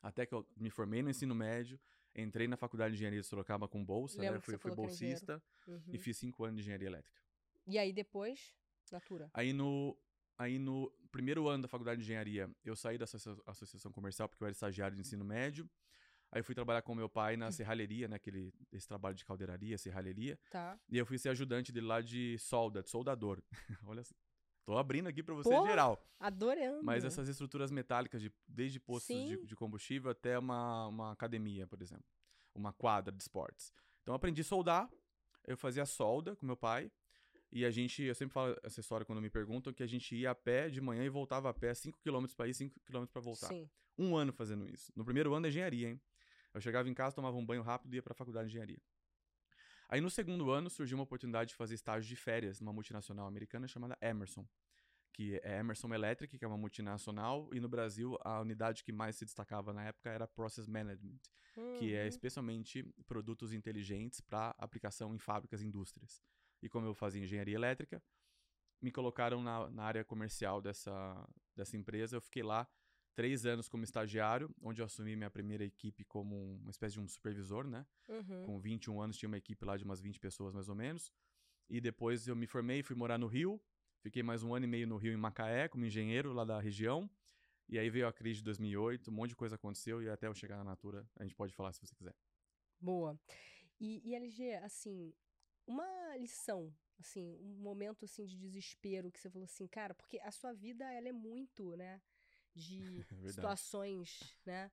Até 0.00 0.24
que 0.24 0.32
eu 0.34 0.46
me 0.56 0.70
formei 0.70 1.02
no 1.02 1.10
ensino 1.10 1.34
médio, 1.34 1.78
entrei 2.14 2.46
na 2.46 2.56
faculdade 2.56 2.92
de 2.92 2.98
engenharia 2.98 3.20
de 3.20 3.26
Sorocaba 3.26 3.66
com 3.68 3.84
bolsa, 3.84 4.20
Lembro 4.20 4.36
né? 4.36 4.40
Fui, 4.40 4.56
fui 4.56 4.74
bolsista 4.74 5.42
Uhum. 5.66 5.82
e 5.92 5.98
fiz 5.98 6.16
cinco 6.16 6.44
anos 6.44 6.56
de 6.56 6.62
engenharia 6.62 6.86
elétrica. 6.88 7.20
E 7.66 7.76
aí 7.78 7.92
depois, 7.92 8.54
Natura. 8.90 9.28
Aí 9.34 9.52
no, 9.52 9.96
aí 10.38 10.58
no 10.58 10.90
primeiro 11.10 11.48
ano 11.48 11.62
da 11.62 11.68
faculdade 11.68 11.98
de 11.98 12.04
engenharia, 12.04 12.50
eu 12.64 12.76
saí 12.76 12.96
da 12.96 13.04
associa- 13.04 13.36
associação 13.46 13.90
comercial 13.90 14.28
porque 14.28 14.42
eu 14.42 14.46
era 14.46 14.52
estagiário 14.52 14.94
de 14.94 15.00
ensino 15.00 15.24
médio. 15.24 15.68
Aí 16.30 16.42
fui 16.42 16.54
trabalhar 16.54 16.82
com 16.82 16.94
meu 16.94 17.08
pai 17.08 17.36
na 17.38 17.50
serralheria, 17.50 18.06
né? 18.06 18.16
Aquele, 18.16 18.52
esse 18.70 18.86
trabalho 18.86 19.14
de 19.16 19.24
caldeiraria, 19.24 19.78
serralheria. 19.78 20.38
Tá. 20.50 20.78
E 20.88 20.98
eu 20.98 21.06
fui 21.06 21.18
ser 21.18 21.30
ajudante 21.30 21.72
dele 21.72 21.86
lá 21.86 22.02
de 22.02 22.38
solda, 22.38 22.82
de 22.82 22.90
soldador. 22.90 23.42
Olha, 23.86 24.02
tô 24.66 24.76
abrindo 24.76 25.08
aqui 25.08 25.22
pra 25.22 25.34
você 25.34 25.48
Porra! 25.48 25.70
geral. 25.70 26.06
Adorando. 26.20 26.84
Mas 26.84 27.02
essas 27.06 27.28
estruturas 27.28 27.70
metálicas, 27.70 28.20
de, 28.20 28.30
desde 28.46 28.78
postos 28.78 29.16
de, 29.16 29.46
de 29.46 29.56
combustível 29.56 30.10
até 30.10 30.38
uma, 30.38 30.88
uma 30.88 31.12
academia, 31.12 31.66
por 31.66 31.80
exemplo. 31.80 32.04
Uma 32.54 32.74
quadra 32.74 33.10
de 33.10 33.22
esportes. 33.22 33.72
Então 34.02 34.12
eu 34.12 34.16
aprendi 34.16 34.42
a 34.42 34.44
soldar, 34.44 34.90
eu 35.46 35.56
fazia 35.56 35.86
solda 35.86 36.36
com 36.36 36.44
meu 36.44 36.56
pai. 36.58 36.92
E 37.50 37.64
a 37.64 37.70
gente, 37.70 38.02
eu 38.02 38.14
sempre 38.14 38.34
falo 38.34 38.56
essa 38.62 38.80
história 38.80 39.06
quando 39.06 39.22
me 39.22 39.30
perguntam, 39.30 39.72
que 39.72 39.82
a 39.82 39.86
gente 39.86 40.14
ia 40.14 40.30
a 40.30 40.34
pé 40.34 40.68
de 40.68 40.80
manhã 40.80 41.04
e 41.04 41.08
voltava 41.08 41.48
a 41.48 41.54
pé 41.54 41.72
5km 41.72 42.34
pra 42.34 42.46
ir, 42.46 42.52
5km 42.52 43.06
pra 43.10 43.20
voltar. 43.22 43.48
Sim. 43.48 43.68
Um 43.96 44.16
ano 44.16 44.32
fazendo 44.32 44.68
isso. 44.68 44.92
No 44.94 45.04
primeiro 45.04 45.32
ano 45.32 45.42
da 45.42 45.48
engenharia, 45.48 45.88
hein? 45.88 46.00
Eu 46.52 46.60
chegava 46.60 46.88
em 46.88 46.94
casa, 46.94 47.16
tomava 47.16 47.36
um 47.36 47.44
banho 47.44 47.62
rápido 47.62 47.94
e 47.94 47.96
ia 47.96 48.02
pra 48.02 48.14
faculdade 48.14 48.48
de 48.48 48.52
engenharia. 48.52 48.80
Aí 49.88 50.00
no 50.00 50.10
segundo 50.10 50.50
ano 50.50 50.68
surgiu 50.68 50.98
uma 50.98 51.04
oportunidade 51.04 51.50
de 51.50 51.56
fazer 51.56 51.74
estágio 51.74 52.06
de 52.06 52.16
férias 52.16 52.60
numa 52.60 52.72
multinacional 52.72 53.26
americana 53.26 53.66
chamada 53.66 53.96
Emerson, 54.02 54.46
que 55.14 55.40
é 55.42 55.58
Emerson 55.58 55.92
Electric, 55.94 56.38
que 56.38 56.44
é 56.44 56.48
uma 56.48 56.58
multinacional, 56.58 57.48
e 57.54 57.58
no 57.60 57.68
Brasil 57.68 58.16
a 58.20 58.40
unidade 58.40 58.84
que 58.84 58.92
mais 58.92 59.16
se 59.16 59.24
destacava 59.24 59.72
na 59.72 59.84
época 59.84 60.10
era 60.10 60.28
Process 60.28 60.66
Management, 60.66 61.18
que 61.78 61.94
é 61.94 62.02
Uhum. 62.02 62.08
especialmente 62.08 62.84
produtos 63.06 63.52
inteligentes 63.54 64.20
para 64.20 64.54
aplicação 64.58 65.14
em 65.14 65.18
fábricas 65.18 65.62
e 65.62 65.66
indústrias. 65.66 66.22
E 66.62 66.68
como 66.68 66.86
eu 66.86 66.94
fazia 66.94 67.22
engenharia 67.22 67.54
elétrica, 67.54 68.02
me 68.80 68.90
colocaram 68.90 69.42
na, 69.42 69.70
na 69.70 69.82
área 69.82 70.04
comercial 70.04 70.60
dessa, 70.60 71.28
dessa 71.54 71.76
empresa. 71.76 72.16
Eu 72.16 72.20
fiquei 72.20 72.42
lá 72.42 72.68
três 73.14 73.44
anos 73.44 73.68
como 73.68 73.82
estagiário, 73.82 74.48
onde 74.62 74.80
eu 74.80 74.86
assumi 74.86 75.16
minha 75.16 75.30
primeira 75.30 75.64
equipe 75.64 76.04
como 76.04 76.56
uma 76.56 76.70
espécie 76.70 76.94
de 76.94 77.00
um 77.00 77.08
supervisor, 77.08 77.66
né? 77.66 77.84
Uhum. 78.08 78.44
Com 78.44 78.60
21 78.60 79.00
anos 79.00 79.16
tinha 79.16 79.28
uma 79.28 79.38
equipe 79.38 79.64
lá 79.64 79.76
de 79.76 79.84
umas 79.84 80.00
20 80.00 80.20
pessoas 80.20 80.54
mais 80.54 80.68
ou 80.68 80.74
menos. 80.74 81.12
E 81.68 81.80
depois 81.80 82.28
eu 82.28 82.36
me 82.36 82.46
formei, 82.46 82.82
fui 82.82 82.96
morar 82.96 83.18
no 83.18 83.26
Rio. 83.26 83.60
Fiquei 84.00 84.22
mais 84.22 84.42
um 84.42 84.54
ano 84.54 84.64
e 84.64 84.68
meio 84.68 84.86
no 84.86 84.96
Rio 84.96 85.12
em 85.12 85.16
Macaé 85.16 85.68
como 85.68 85.84
engenheiro 85.84 86.32
lá 86.32 86.44
da 86.44 86.60
região. 86.60 87.10
E 87.68 87.78
aí 87.78 87.90
veio 87.90 88.06
a 88.06 88.12
crise 88.12 88.38
de 88.38 88.44
2008, 88.44 89.10
um 89.10 89.14
monte 89.14 89.30
de 89.30 89.36
coisa 89.36 89.56
aconteceu 89.56 90.02
e 90.02 90.08
até 90.08 90.26
eu 90.26 90.34
chegar 90.34 90.56
na 90.56 90.64
Natura, 90.64 91.06
a 91.16 91.22
gente 91.22 91.34
pode 91.34 91.52
falar 91.52 91.72
se 91.72 91.80
você 91.80 91.94
quiser. 91.94 92.14
Boa. 92.80 93.20
E, 93.78 94.00
e 94.08 94.14
LG, 94.14 94.54
assim, 94.64 95.12
uma 95.68 96.16
lição, 96.16 96.74
assim, 96.98 97.36
um 97.40 97.62
momento 97.62 98.04
assim 98.06 98.24
de 98.26 98.36
desespero 98.36 99.12
que 99.12 99.20
você 99.20 99.30
falou 99.30 99.44
assim, 99.44 99.68
cara, 99.68 99.94
porque 99.94 100.18
a 100.20 100.32
sua 100.32 100.52
vida 100.52 100.84
ela 100.92 101.08
é 101.08 101.12
muito, 101.12 101.76
né, 101.76 102.00
de 102.54 103.04
verdade. 103.12 103.32
situações, 103.32 104.34
né? 104.46 104.70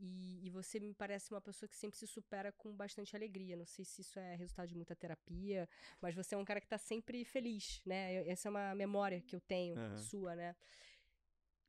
E, 0.00 0.46
e 0.46 0.50
você 0.50 0.78
me 0.80 0.94
parece 0.94 1.30
uma 1.32 1.40
pessoa 1.40 1.68
que 1.68 1.76
sempre 1.76 1.98
se 1.98 2.06
supera 2.06 2.52
com 2.52 2.74
bastante 2.76 3.16
alegria. 3.16 3.56
Não 3.56 3.66
sei 3.66 3.84
se 3.84 4.00
isso 4.02 4.18
é 4.18 4.36
resultado 4.36 4.68
de 4.68 4.76
muita 4.76 4.94
terapia, 4.96 5.68
mas 6.00 6.14
você 6.14 6.36
é 6.36 6.38
um 6.38 6.44
cara 6.44 6.60
que 6.60 6.68
tá 6.68 6.78
sempre 6.78 7.24
feliz, 7.24 7.82
né? 7.84 8.14
Eu- 8.20 8.30
Essa 8.30 8.48
é 8.48 8.50
uma 8.50 8.74
memória 8.76 9.20
que 9.20 9.34
eu 9.34 9.40
tenho 9.40 9.76
Aham. 9.76 9.96
sua, 9.98 10.36
né? 10.36 10.54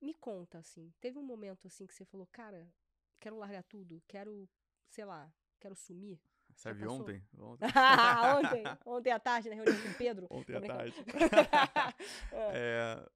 me 0.01 0.13
conta, 0.13 0.59
assim, 0.59 0.93
teve 0.99 1.17
um 1.17 1.23
momento, 1.23 1.67
assim, 1.67 1.85
que 1.85 1.93
você 1.93 2.05
falou, 2.05 2.27
cara, 2.27 2.71
quero 3.19 3.37
largar 3.37 3.63
tudo, 3.63 4.01
quero, 4.07 4.47
sei 4.89 5.05
lá, 5.05 5.31
quero 5.59 5.75
sumir? 5.75 6.19
Serve 6.59 6.85
ontem? 6.87 7.23
Ontem. 7.37 7.67
ontem, 8.37 8.63
ontem 8.85 9.11
à 9.11 9.19
tarde, 9.19 9.49
na 9.49 9.55
reunião 9.55 9.81
com 9.81 9.87
o 9.87 9.93
Pedro. 9.93 10.27
Ontem 10.29 10.57
à 10.57 10.61
tarde. 10.61 10.93
é... 12.33 13.09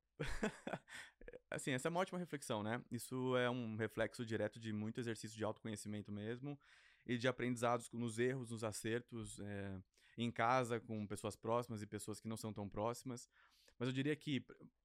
assim, 1.52 1.72
essa 1.72 1.90
é 1.90 1.92
uma 1.92 2.00
ótima 2.00 2.18
reflexão, 2.18 2.64
né? 2.64 2.82
Isso 2.90 3.36
é 3.36 3.50
um 3.50 3.76
reflexo 3.76 4.26
direto 4.26 4.62
de 4.62 4.72
muito 4.72 4.98
exercício 5.02 5.38
de 5.38 5.44
autoconhecimento 5.44 6.10
mesmo 6.10 6.58
e 7.06 7.18
de 7.18 7.28
aprendizados 7.28 7.92
nos 7.92 8.18
erros, 8.18 8.50
nos 8.50 8.64
acertos, 8.64 9.42
é, 9.42 9.78
em 10.18 10.32
casa, 10.32 10.80
com 10.80 11.06
pessoas 11.06 11.36
próximas 11.36 11.82
e 11.82 11.86
pessoas 11.86 12.22
que 12.22 12.30
não 12.30 12.38
são 12.38 12.54
tão 12.54 12.70
próximas. 12.70 13.30
Mas 13.78 13.90
eu 13.90 13.94
diria 13.94 14.16
que 14.16 14.42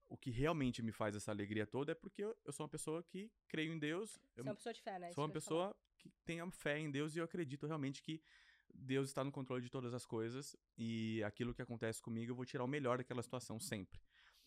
o 0.09 0.17
que 0.17 0.33
realmente 0.33 0.83
me 0.83 0.91
faz 0.91 1.15
essa 1.15 1.31
alegria 1.31 1.65
toda 1.65 1.93
é 1.93 1.95
porque 1.95 2.25
eu, 2.25 2.37
eu 2.45 2.53
sou 2.53 2.65
uma 2.65 2.71
pessoa 2.71 3.05
que 3.05 3.31
creio 3.47 3.73
em 3.73 3.79
Deus. 3.79 4.19
Você 4.35 4.41
é 4.41 4.43
uma 4.43 4.55
pessoa 4.57 4.73
de 4.73 4.83
fé, 4.83 4.99
né? 4.99 5.12
Sou 5.12 5.23
uma 5.23 5.33
pessoa 5.33 5.77
que 5.97 6.11
tem 6.25 6.41
a 6.41 6.50
fé 6.50 6.79
em 6.79 6.91
Deus 6.91 7.15
e 7.15 7.19
eu 7.19 7.25
acredito 7.25 7.69
realmente 7.69 8.03
que 8.03 8.21
Deus 8.78 9.08
está 9.08 9.25
no 9.25 9.32
controle 9.32 9.62
de 9.62 9.70
todas 9.70 9.92
as 9.92 10.06
coisas 10.06 10.56
e 10.76 11.23
aquilo 11.25 11.52
que 11.52 11.62
acontece 11.62 12.00
comigo 12.00 12.32
eu 12.32 12.37
vou 12.37 12.44
tirar 12.44 12.64
o 12.64 12.68
melhor 12.68 12.99
daquela 12.99 13.23
situação 13.23 13.58
sempre. 13.58 14.00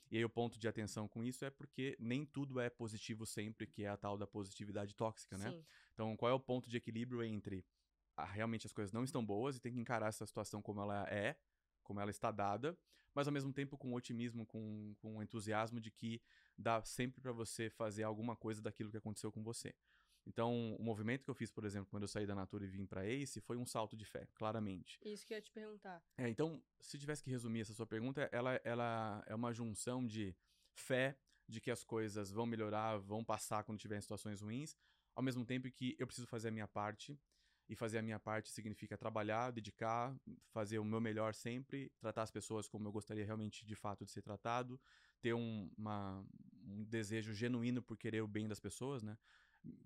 E 0.09 0.17
aí 0.17 0.25
o 0.25 0.29
ponto 0.29 0.59
de 0.59 0.67
atenção 0.67 1.07
com 1.07 1.23
isso 1.23 1.45
é 1.45 1.49
porque 1.49 1.95
nem 1.99 2.25
tudo 2.25 2.59
é 2.59 2.69
positivo 2.69 3.25
sempre, 3.25 3.65
que 3.65 3.83
é 3.83 3.89
a 3.89 3.95
tal 3.95 4.17
da 4.17 4.27
positividade 4.27 4.93
tóxica, 4.93 5.37
né? 5.37 5.51
Sim. 5.51 5.65
Então, 5.93 6.17
qual 6.17 6.29
é 6.29 6.33
o 6.33 6.39
ponto 6.39 6.69
de 6.69 6.75
equilíbrio 6.75 7.23
entre 7.23 7.65
ah, 8.17 8.25
realmente 8.25 8.67
as 8.67 8.73
coisas 8.73 8.91
não 8.91 9.03
estão 9.03 9.25
boas 9.25 9.55
e 9.55 9.59
tem 9.61 9.71
que 9.71 9.79
encarar 9.79 10.07
essa 10.07 10.25
situação 10.25 10.61
como 10.61 10.81
ela 10.81 11.07
é, 11.09 11.37
como 11.81 11.99
ela 11.99 12.11
está 12.11 12.29
dada, 12.29 12.77
mas 13.13 13.27
ao 13.27 13.33
mesmo 13.33 13.53
tempo 13.53 13.77
com 13.77 13.93
otimismo, 13.93 14.45
com, 14.45 14.93
com 14.99 15.21
entusiasmo 15.23 15.79
de 15.79 15.89
que 15.89 16.21
dá 16.57 16.83
sempre 16.83 17.21
para 17.21 17.31
você 17.31 17.69
fazer 17.69 18.03
alguma 18.03 18.35
coisa 18.35 18.61
daquilo 18.61 18.91
que 18.91 18.97
aconteceu 18.97 19.31
com 19.31 19.41
você. 19.41 19.73
Então, 20.25 20.75
o 20.75 20.83
movimento 20.83 21.23
que 21.23 21.29
eu 21.29 21.35
fiz, 21.35 21.51
por 21.51 21.65
exemplo, 21.65 21.89
quando 21.89 22.03
eu 22.03 22.07
saí 22.07 22.25
da 22.25 22.35
Natura 22.35 22.65
e 22.65 22.67
vim 22.67 22.85
para 22.85 23.05
Ace, 23.07 23.41
foi 23.41 23.57
um 23.57 23.65
salto 23.65 23.97
de 23.97 24.05
fé, 24.05 24.27
claramente. 24.35 24.99
Isso 25.03 25.25
que 25.25 25.33
eu 25.33 25.37
ia 25.37 25.41
te 25.41 25.51
perguntar. 25.51 26.03
É, 26.17 26.29
então, 26.29 26.61
se 26.79 26.97
tivesse 26.99 27.23
que 27.23 27.29
resumir 27.29 27.61
essa 27.61 27.73
sua 27.73 27.87
pergunta, 27.87 28.29
ela, 28.31 28.61
ela 28.63 29.23
é 29.25 29.33
uma 29.33 29.51
junção 29.51 30.05
de 30.05 30.35
fé, 30.73 31.17
de 31.47 31.59
que 31.59 31.71
as 31.71 31.83
coisas 31.83 32.31
vão 32.31 32.45
melhorar, 32.45 32.97
vão 32.97 33.23
passar 33.23 33.63
quando 33.63 33.79
tiver 33.79 33.99
situações 33.99 34.41
ruins, 34.41 34.75
ao 35.15 35.23
mesmo 35.23 35.45
tempo 35.45 35.69
que 35.71 35.95
eu 35.99 36.05
preciso 36.05 36.27
fazer 36.27 36.49
a 36.49 36.51
minha 36.51 36.67
parte. 36.67 37.19
E 37.69 37.75
fazer 37.75 37.99
a 37.99 38.01
minha 38.01 38.19
parte 38.19 38.49
significa 38.49 38.97
trabalhar, 38.97 39.49
dedicar, 39.49 40.13
fazer 40.49 40.77
o 40.77 40.83
meu 40.83 40.99
melhor 40.99 41.33
sempre, 41.33 41.89
tratar 42.01 42.23
as 42.23 42.31
pessoas 42.31 42.67
como 42.67 42.85
eu 42.85 42.91
gostaria 42.91 43.23
realmente 43.23 43.65
de 43.65 43.75
fato 43.75 44.03
de 44.03 44.11
ser 44.11 44.21
tratado, 44.21 44.77
ter 45.21 45.33
um, 45.33 45.71
uma, 45.77 46.21
um 46.65 46.83
desejo 46.83 47.33
genuíno 47.33 47.81
por 47.81 47.97
querer 47.97 48.21
o 48.21 48.27
bem 48.27 48.45
das 48.45 48.59
pessoas, 48.59 49.01
né? 49.01 49.17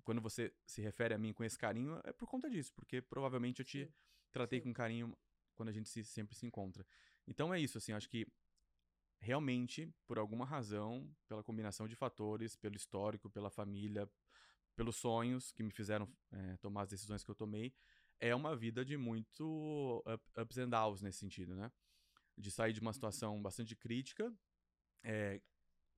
Quando 0.03 0.21
você 0.21 0.53
se 0.65 0.81
refere 0.81 1.13
a 1.13 1.17
mim 1.17 1.33
com 1.33 1.43
esse 1.43 1.57
carinho, 1.57 1.99
é 2.03 2.13
por 2.13 2.27
conta 2.27 2.49
disso, 2.49 2.73
porque 2.73 3.01
provavelmente 3.01 3.59
eu 3.59 3.65
te 3.65 3.85
Sim. 3.85 3.93
tratei 4.31 4.59
Sim. 4.59 4.65
com 4.65 4.73
carinho 4.73 5.17
quando 5.55 5.69
a 5.69 5.71
gente 5.71 5.89
se, 5.89 6.03
sempre 6.03 6.35
se 6.35 6.45
encontra. 6.45 6.85
Então 7.27 7.53
é 7.53 7.59
isso, 7.59 7.77
assim, 7.77 7.91
acho 7.93 8.09
que 8.09 8.27
realmente, 9.19 9.91
por 10.05 10.19
alguma 10.19 10.45
razão, 10.45 11.09
pela 11.27 11.43
combinação 11.43 11.87
de 11.87 11.95
fatores, 11.95 12.55
pelo 12.55 12.75
histórico, 12.75 13.29
pela 13.29 13.49
família, 13.49 14.09
pelos 14.75 14.97
sonhos 14.97 15.51
que 15.51 15.63
me 15.63 15.71
fizeram 15.71 16.07
é, 16.31 16.57
tomar 16.57 16.83
as 16.83 16.89
decisões 16.89 17.23
que 17.23 17.31
eu 17.31 17.35
tomei, 17.35 17.73
é 18.19 18.35
uma 18.35 18.55
vida 18.55 18.83
de 18.83 18.97
muito 18.97 20.03
up, 20.05 20.41
ups 20.41 20.57
and 20.57 20.69
downs 20.69 21.01
nesse 21.01 21.19
sentido, 21.19 21.55
né? 21.55 21.71
De 22.37 22.51
sair 22.51 22.73
de 22.73 22.81
uma 22.81 22.93
situação 22.93 23.41
bastante 23.41 23.75
crítica 23.75 24.33
é, 25.03 25.41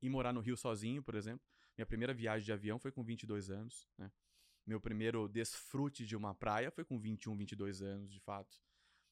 e 0.01 0.09
morar 0.09 0.31
no 0.31 0.39
Rio 0.39 0.55
sozinho, 0.55 1.03
por 1.03 1.15
exemplo. 1.15 1.45
Minha 1.77 1.85
primeira 1.85 2.13
viagem 2.13 2.45
de 2.45 2.51
avião 2.51 2.79
foi 2.79 2.91
com 2.91 3.03
22 3.03 3.51
anos, 3.51 3.87
né? 3.97 4.11
Meu 4.65 4.81
primeiro 4.81 5.29
desfrute 5.29 6.05
de 6.05 6.15
uma 6.15 6.35
praia 6.35 6.71
foi 6.71 6.83
com 6.83 6.99
21, 6.99 7.37
22 7.37 7.81
anos, 7.81 8.11
de 8.11 8.19
fato. 8.19 8.59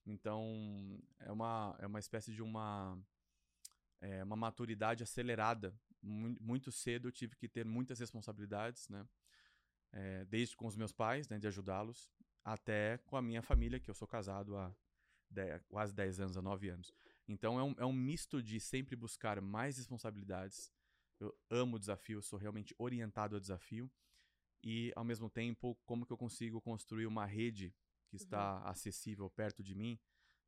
Então, 0.05 0.99
é 1.19 1.31
uma, 1.31 1.75
é 1.79 1.87
uma 1.87 1.99
espécie 1.99 2.33
de 2.33 2.41
uma, 2.41 2.97
é, 4.01 4.23
uma 4.23 4.35
maturidade 4.35 5.03
acelerada. 5.03 5.73
Muito, 6.01 6.71
cedo 6.71 7.07
eu 7.07 7.11
tive 7.11 7.35
que 7.35 7.47
ter 7.47 7.65
muitas 7.65 7.99
responsabilidades, 7.99 8.89
né? 8.89 9.07
É, 9.93 10.25
desde 10.25 10.57
com 10.57 10.67
os 10.67 10.75
meus 10.75 10.91
pais, 10.91 11.29
né, 11.29 11.39
de 11.39 11.47
ajudá-los, 11.47 12.11
até 12.43 12.97
com 13.05 13.15
a 13.15 13.21
minha 13.21 13.41
família, 13.41 13.79
que 13.79 13.89
eu 13.89 13.93
sou 13.93 14.07
casado 14.07 14.57
há 14.57 14.75
10, 15.29 15.63
quase 15.67 15.93
10 15.93 16.19
anos, 16.19 16.37
há 16.37 16.41
9 16.41 16.67
anos. 16.67 16.93
Então, 17.27 17.57
é 17.57 17.63
um, 17.63 17.75
é 17.77 17.85
um 17.85 17.93
misto 17.93 18.43
de 18.43 18.59
sempre 18.59 18.95
buscar 18.95 19.39
mais 19.39 19.77
responsabilidades, 19.77 20.69
eu 21.19 21.35
amo 21.49 21.77
o 21.77 21.79
desafio, 21.79 22.21
sou 22.21 22.37
realmente 22.37 22.75
orientado 22.77 23.35
ao 23.35 23.39
desafio. 23.39 23.91
E, 24.63 24.91
ao 24.95 25.03
mesmo 25.03 25.29
tempo, 25.29 25.75
como 25.85 26.05
que 26.05 26.11
eu 26.11 26.17
consigo 26.17 26.59
construir 26.59 27.05
uma 27.05 27.25
rede 27.25 27.73
que 28.07 28.15
está 28.15 28.59
uhum. 28.59 28.67
acessível 28.67 29.29
perto 29.29 29.63
de 29.63 29.75
mim, 29.75 29.99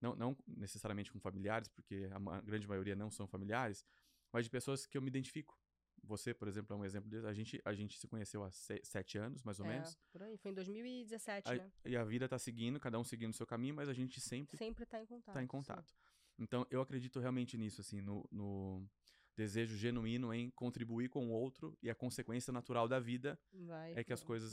não, 0.01 0.15
não 0.15 0.37
necessariamente 0.47 1.11
com 1.11 1.19
familiares, 1.19 1.67
porque 1.67 2.09
a 2.11 2.41
grande 2.41 2.67
maioria 2.67 2.95
não 2.95 3.11
são 3.11 3.27
familiares, 3.27 3.85
mas 4.31 4.45
de 4.45 4.49
pessoas 4.49 4.85
que 4.85 4.97
eu 4.97 5.01
me 5.01 5.07
identifico. 5.07 5.59
Você, 6.03 6.33
por 6.33 6.47
exemplo, 6.47 6.75
é 6.75 6.79
um 6.79 6.85
exemplo 6.85 7.09
disso. 7.09 7.27
A 7.27 7.33
gente, 7.33 7.61
a 7.65 7.73
gente 7.73 7.97
se 7.97 8.07
conheceu 8.07 8.43
há 8.43 8.51
sete 8.51 9.17
anos, 9.17 9.43
mais 9.43 9.59
ou 9.59 9.65
é, 9.65 9.69
menos. 9.69 9.95
por 10.11 10.21
aí. 10.21 10.37
Foi 10.37 10.51
em 10.51 10.53
2017, 10.53 11.49
a, 11.49 11.55
né? 11.55 11.71
E 11.85 11.97
a 11.97 12.03
vida 12.03 12.25
está 12.25 12.37
seguindo, 12.37 12.79
cada 12.79 12.99
um 12.99 13.03
seguindo 13.03 13.31
o 13.31 13.35
seu 13.35 13.47
caminho, 13.47 13.75
mas 13.75 13.89
a 13.89 13.93
gente 13.93 14.21
sempre... 14.21 14.57
Sempre 14.57 14.83
está 14.83 15.01
em 15.01 15.05
contato. 15.05 15.33
Tá 15.33 15.43
em 15.43 15.47
contato. 15.47 15.89
Sim. 15.89 15.95
Então, 16.39 16.67
eu 16.69 16.81
acredito 16.81 17.19
realmente 17.19 17.57
nisso, 17.57 17.81
assim, 17.81 17.99
no, 17.99 18.27
no 18.31 18.87
desejo 19.37 19.77
genuíno 19.77 20.33
em 20.33 20.49
contribuir 20.49 21.09
com 21.09 21.27
o 21.27 21.31
outro 21.31 21.77
e 21.81 21.89
a 21.89 21.95
consequência 21.95 22.51
natural 22.51 22.87
da 22.87 22.99
vida 22.99 23.39
vai, 23.53 23.93
é 23.95 24.03
que 24.03 24.11
as 24.11 24.23
coisas 24.23 24.51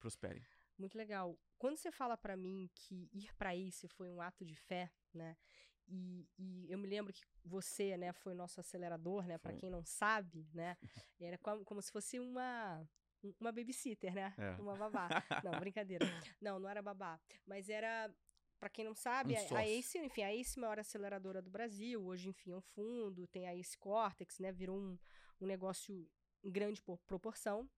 prosperem. 0.00 0.42
Muito 0.76 0.98
legal. 0.98 1.38
Quando 1.56 1.76
você 1.76 1.92
fala 1.92 2.16
para 2.16 2.36
mim 2.36 2.68
que 2.74 3.08
ir 3.12 3.32
para 3.34 3.54
isso 3.54 3.88
foi 3.88 4.10
um 4.10 4.20
ato 4.20 4.44
de 4.44 4.56
fé, 4.56 4.90
né? 5.14 5.36
E, 5.86 6.28
e, 6.38 6.70
eu 6.70 6.78
me 6.78 6.88
lembro 6.88 7.12
que 7.12 7.22
você, 7.44 7.96
né, 7.96 8.12
foi 8.12 8.32
nosso 8.32 8.60
acelerador, 8.60 9.26
né? 9.26 9.38
Para 9.38 9.54
quem 9.54 9.70
não 9.70 9.84
sabe, 9.84 10.48
né? 10.52 10.76
Era 11.20 11.38
como, 11.38 11.64
como 11.64 11.82
se 11.82 11.90
fosse 11.92 12.18
uma 12.18 12.86
uma 13.38 13.52
babysitter, 13.52 14.14
né? 14.14 14.34
É. 14.38 14.52
Uma 14.60 14.76
babá. 14.76 15.08
Não, 15.44 15.52
brincadeira. 15.60 16.06
Não, 16.40 16.58
não 16.58 16.68
era 16.68 16.80
babá. 16.80 17.20
Mas 17.46 17.68
era 17.68 18.10
para 18.60 18.68
quem 18.68 18.84
não 18.84 18.94
sabe, 18.94 19.34
um 19.34 19.56
a, 19.56 19.66
Ace, 19.66 19.98
enfim, 19.98 20.22
a 20.22 20.34
Ace 20.34 20.60
maior 20.60 20.78
aceleradora 20.78 21.40
do 21.40 21.50
Brasil, 21.50 22.04
hoje, 22.04 22.28
enfim, 22.28 22.52
é 22.52 22.56
um 22.56 22.60
fundo, 22.60 23.26
tem 23.26 23.48
a 23.48 23.56
Ace 23.56 23.76
Cortex, 23.78 24.38
né, 24.38 24.52
virou 24.52 24.76
um, 24.76 24.98
um 25.40 25.46
negócio 25.46 26.06
em 26.44 26.50
grande 26.50 26.82
proporção. 27.06 27.68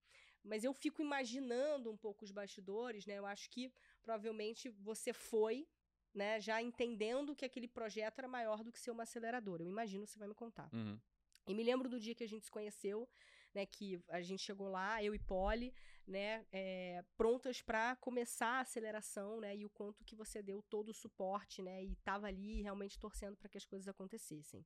Mas 0.44 0.64
eu 0.64 0.72
fico 0.72 1.00
imaginando 1.00 1.88
um 1.88 1.96
pouco 1.96 2.24
os 2.24 2.32
bastidores, 2.32 3.06
né? 3.06 3.16
Eu 3.16 3.24
acho 3.24 3.48
que 3.48 3.72
provavelmente 4.02 4.68
você 4.70 5.12
foi, 5.12 5.68
né, 6.12 6.40
já 6.40 6.60
entendendo 6.60 7.36
que 7.36 7.44
aquele 7.44 7.68
projeto 7.68 8.18
era 8.18 8.26
maior 8.26 8.64
do 8.64 8.72
que 8.72 8.80
ser 8.80 8.90
uma 8.90 9.04
aceleradora. 9.04 9.62
Eu 9.62 9.68
imagino, 9.68 10.04
você 10.04 10.18
vai 10.18 10.26
me 10.26 10.34
contar. 10.34 10.68
Uhum. 10.72 10.98
E 11.46 11.54
me 11.54 11.62
lembro 11.62 11.88
do 11.88 12.00
dia 12.00 12.12
que 12.12 12.24
a 12.24 12.28
gente 12.28 12.44
se 12.44 12.50
conheceu, 12.50 13.08
né, 13.54 13.66
que 13.66 14.00
a 14.09 14.21
gente 14.21 14.42
chegou 14.42 14.68
lá, 14.68 15.02
eu 15.02 15.14
e 15.14 15.18
Polly, 15.18 15.75
né, 16.06 16.44
é, 16.50 17.04
prontas 17.16 17.62
para 17.62 17.97
começar 17.97 18.59
a 18.59 18.61
aceleração, 18.61 19.40
né, 19.40 19.56
e 19.56 19.64
o 19.64 19.71
quanto 19.71 20.04
que 20.04 20.16
você 20.16 20.42
deu 20.42 20.62
todo 20.62 20.88
o 20.88 20.94
suporte, 20.94 21.62
né, 21.62 21.82
e 21.85 21.92
estava 21.92 22.26
ali 22.26 22.62
realmente 22.62 22.99
torcendo 22.99 23.37
para 23.37 23.49
que 23.49 23.59
as 23.59 23.64
coisas 23.64 23.88
acontecessem. 23.88 24.64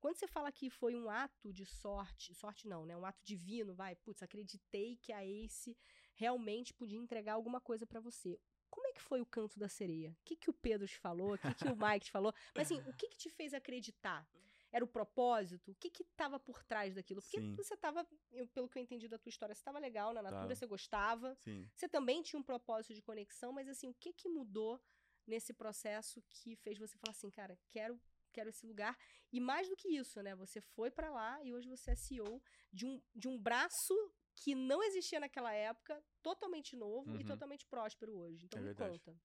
Quando 0.00 0.16
você 0.16 0.26
fala 0.26 0.52
que 0.52 0.68
foi 0.68 0.94
um 0.94 1.08
ato 1.08 1.52
de 1.52 1.64
sorte, 1.64 2.34
sorte 2.34 2.68
não, 2.68 2.84
né, 2.84 2.96
um 2.96 3.06
ato 3.06 3.22
divino, 3.24 3.74
vai, 3.74 3.94
putz, 3.96 4.22
acreditei 4.22 4.96
que 4.96 5.12
a 5.12 5.24
Ace 5.24 5.76
realmente 6.14 6.74
podia 6.74 6.98
entregar 6.98 7.34
alguma 7.34 7.60
coisa 7.60 7.86
para 7.86 8.00
você. 8.00 8.38
Como 8.70 8.88
é 8.88 8.92
que 8.92 9.00
foi 9.00 9.20
o 9.20 9.26
canto 9.26 9.58
da 9.58 9.68
sereia? 9.68 10.10
O 10.10 10.24
que, 10.24 10.34
que 10.34 10.50
o 10.50 10.52
Pedro 10.52 10.86
te 10.86 10.98
falou? 10.98 11.34
O 11.34 11.38
que, 11.38 11.54
que 11.54 11.68
o 11.68 11.76
Mike 11.76 12.06
te 12.06 12.10
falou? 12.10 12.34
Mas 12.54 12.66
assim, 12.66 12.80
o 12.88 12.92
que, 12.92 13.08
que 13.08 13.16
te 13.16 13.30
fez 13.30 13.54
acreditar? 13.54 14.26
Era 14.74 14.84
o 14.84 14.88
propósito? 14.88 15.70
O 15.70 15.74
que 15.76 15.88
que 15.88 16.02
tava 16.16 16.40
por 16.40 16.64
trás 16.64 16.96
daquilo? 16.96 17.22
Porque 17.22 17.40
Sim. 17.40 17.54
você 17.54 17.76
tava, 17.76 18.04
eu, 18.32 18.48
pelo 18.48 18.68
que 18.68 18.76
eu 18.76 18.82
entendi 18.82 19.06
da 19.06 19.16
tua 19.18 19.30
história, 19.30 19.54
você 19.54 19.62
tava 19.62 19.78
legal 19.78 20.12
na 20.12 20.20
Natura, 20.20 20.48
tá. 20.48 20.54
você 20.56 20.66
gostava. 20.66 21.36
Sim. 21.36 21.68
Você 21.72 21.88
também 21.88 22.22
tinha 22.22 22.40
um 22.40 22.42
propósito 22.42 22.92
de 22.92 23.00
conexão, 23.00 23.52
mas 23.52 23.68
assim, 23.68 23.88
o 23.88 23.94
que 23.94 24.12
que 24.12 24.28
mudou 24.28 24.80
nesse 25.24 25.54
processo 25.54 26.20
que 26.28 26.56
fez 26.56 26.76
você 26.76 26.98
falar 26.98 27.12
assim, 27.12 27.30
cara, 27.30 27.56
quero 27.70 28.00
quero 28.32 28.50
esse 28.50 28.66
lugar. 28.66 28.98
E 29.32 29.38
mais 29.38 29.68
do 29.68 29.76
que 29.76 29.88
isso, 29.88 30.20
né? 30.20 30.34
Você 30.34 30.60
foi 30.60 30.90
para 30.90 31.08
lá 31.08 31.40
e 31.44 31.54
hoje 31.54 31.68
você 31.68 31.92
é 31.92 31.94
CEO 31.94 32.42
de 32.72 32.84
um, 32.84 33.00
de 33.14 33.28
um 33.28 33.38
braço 33.38 33.94
que 34.34 34.56
não 34.56 34.82
existia 34.82 35.20
naquela 35.20 35.52
época, 35.52 36.02
totalmente 36.20 36.74
novo 36.76 37.12
uhum. 37.12 37.20
e 37.20 37.24
totalmente 37.24 37.64
próspero 37.66 38.12
hoje. 38.12 38.46
Então 38.46 38.58
é 38.58 38.62
me 38.62 38.66
verdade. 38.74 38.98
conta. 38.98 39.16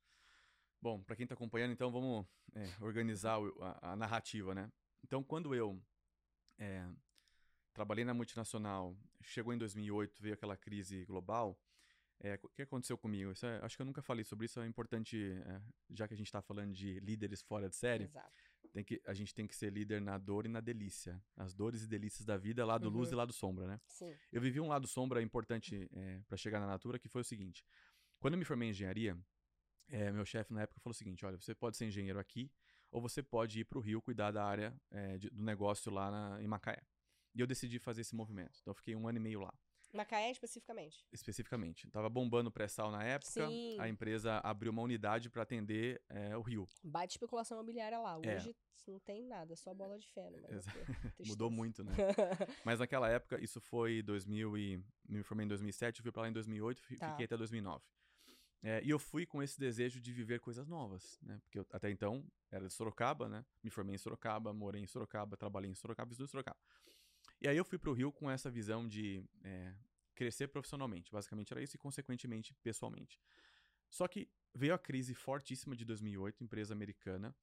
Bom, 0.82 1.02
para 1.04 1.16
quem 1.16 1.24
está 1.24 1.34
acompanhando, 1.34 1.74
então 1.74 1.92
vamos 1.92 2.26
é, 2.56 2.64
organizar 2.80 3.40
a, 3.60 3.94
a, 3.94 3.96
narrativa, 3.96 4.54
né? 4.54 4.72
Então, 5.04 5.24
quando 5.24 5.54
eu 5.56 5.82
é, 6.58 6.88
trabalhei 7.74 8.04
na 8.06 8.14
multinacional, 8.14 8.96
chegou 9.22 9.54
em 9.54 9.58
2008, 9.58 10.22
veio 10.22 10.34
aquela 10.34 10.58
crise 10.58 11.06
global, 11.06 11.60
é, 12.22 12.38
o 12.44 12.50
que 12.50 12.62
aconteceu 12.64 12.98
comigo? 12.98 13.32
É, 13.44 13.66
acho 13.66 13.78
que 13.78 13.82
eu 13.82 13.86
nunca 13.86 14.02
falei 14.02 14.26
sobre 14.26 14.46
isso, 14.46 14.60
é 14.60 14.68
importante, 14.68 15.18
é, 15.46 15.62
já 15.90 16.08
que 16.08 16.14
a 16.14 16.18
gente 16.18 16.28
está 16.28 16.42
falando 16.42 16.74
de 16.74 17.00
líderes 17.00 17.42
fora 17.42 17.70
de 17.70 17.76
série. 17.76 18.04
Exato. 18.04 18.30
tem 18.74 18.84
que, 18.84 19.02
a 19.06 19.14
gente 19.14 19.34
tem 19.34 19.48
que 19.48 19.56
ser 19.56 19.72
líder 19.72 20.02
na 20.02 20.18
dor 20.18 20.46
e 20.46 20.50
na 20.50 20.60
delícia. 20.60 21.22
As 21.38 21.54
dores 21.54 21.84
e 21.84 21.88
delícias 21.88 22.26
da 22.26 22.36
vida, 22.36 22.66
lado 22.66 22.88
uhum. 22.88 22.94
luz 22.94 23.12
e 23.12 23.16
lado 23.16 23.32
sombra, 23.32 23.68
né? 23.68 23.80
Sim. 23.88 24.14
Eu 24.32 24.42
vivi 24.42 24.60
um 24.60 24.68
lado 24.68 24.86
sombra 24.86 25.22
importante 25.22 25.90
para 26.28 26.38
chegar 26.38 26.60
na 26.60 26.68
Natura, 26.68 27.00
que 27.00 27.08
foi 27.08 27.22
o 27.22 27.26
seguinte. 27.26 27.66
Quando 28.20 28.34
eu 28.34 28.38
me 28.38 28.44
formei 28.44 28.68
em 28.68 28.72
engenharia, 28.72 29.18
é, 29.88 30.12
meu 30.12 30.26
chefe 30.26 30.54
na 30.54 30.64
época 30.64 30.80
falou 30.82 30.92
o 30.92 30.98
seguinte, 30.98 31.26
olha, 31.26 31.38
você 31.38 31.56
pode 31.56 31.78
ser 31.78 31.86
engenheiro 31.86 32.20
aqui, 32.20 32.52
ou 32.92 33.02
você 33.02 33.22
pode 33.22 33.60
ir 33.62 33.66
para 33.66 33.78
o 33.78 33.82
Rio 33.82 34.02
cuidar 34.02 34.32
da 34.32 34.44
área 34.44 34.76
é, 34.92 35.18
de, 35.18 35.30
do 35.30 35.44
negócio 35.44 35.92
lá 35.92 36.10
na, 36.10 36.42
em 36.42 36.48
Macaé. 36.48 36.82
E 37.36 37.40
eu 37.40 37.48
decidi 37.48 37.80
fazer 37.80 38.02
esse 38.02 38.16
movimento. 38.16 38.58
Então 38.62 38.72
eu 38.72 38.76
fiquei 38.76 38.96
um 38.96 39.08
ano 39.08 39.18
e 39.18 39.22
meio 39.22 39.42
lá. 39.42 39.54
Macaé 39.94 40.30
especificamente? 40.30 41.06
Especificamente. 41.12 41.90
Tava 41.90 42.10
bombando 42.10 42.52
pré-sal 42.52 42.92
na 42.92 43.04
época. 43.04 43.32
Sim. 43.32 43.80
A 43.80 43.88
empresa 43.88 44.40
abriu 44.44 44.72
uma 44.72 44.82
unidade 44.82 45.30
para 45.30 45.44
atender 45.44 46.02
é, 46.10 46.38
o 46.38 46.42
Rio. 46.42 46.68
Bate 46.84 47.14
especulação 47.14 47.58
imobiliária 47.58 48.00
lá. 48.00 48.20
É. 48.24 48.36
Hoje 48.36 48.52
é. 48.52 48.92
não 48.92 49.00
tem 49.00 49.24
nada, 49.24 49.56
só 49.56 49.74
bola 49.74 49.98
de 49.98 50.08
feno. 50.08 50.38
Mudou 51.26 51.50
muito, 51.50 51.84
né? 51.84 51.94
mas 52.64 52.80
naquela 52.80 53.10
época, 53.10 53.44
isso 53.44 53.60
foi 53.60 54.02
2000 54.04 54.58
e... 54.58 54.84
Me 55.08 55.24
formei 55.24 55.46
em 55.46 55.50
2007, 55.50 56.04
fui 56.04 56.12
para 56.12 56.24
lá 56.24 56.30
em 56.30 56.34
2008, 56.34 56.82
tá. 57.00 57.10
fiquei 57.12 57.26
até 57.26 57.36
2009. 57.36 57.84
É, 58.62 58.84
e 58.84 58.90
eu 58.90 59.00
fui 59.00 59.26
com 59.26 59.42
esse 59.42 59.58
desejo 59.58 60.02
de 60.02 60.12
viver 60.12 60.40
coisas 60.40 60.68
novas, 60.68 61.18
né? 61.22 61.40
Porque 61.44 61.60
eu, 61.60 61.68
até 61.72 61.90
então 61.90 62.26
era 62.52 62.68
de 62.68 62.74
Sorocaba, 62.74 63.30
né? 63.30 63.46
Me 63.64 63.70
formei 63.70 63.96
em 63.96 63.98
Sorocaba, 63.98 64.54
morei 64.54 64.82
em 64.82 64.88
Sorocaba, 64.88 65.38
trabalhei 65.38 65.72
em 65.72 65.76
Sorocaba, 65.76 66.12
estudo 66.12 66.26
em 66.26 66.32
Sorocaba. 66.32 66.60
E 67.42 67.48
aí 67.48 67.56
eu 67.56 67.64
fui 67.64 67.78
para 67.78 67.90
o 67.90 67.94
Rio 67.94 68.12
com 68.12 68.30
essa 68.30 68.52
visão 68.52 68.86
de 68.86 69.24
é, 69.44 69.74
crescer 70.14 70.50
profissionalmente. 70.50 71.10
Basicamente 71.10 71.54
era 71.54 71.64
isso 71.64 71.78
e, 71.78 71.80
consequentemente, 71.80 72.54
pessoalmente. 72.62 73.18
Só 73.90 74.08
que 74.08 74.30
veio 74.54 74.74
a 74.74 74.78
crise 74.78 75.14
fortíssima 75.14 75.76
de 75.76 75.86
2008, 75.86 76.44
empresa 76.44 76.74
americana. 76.74 77.34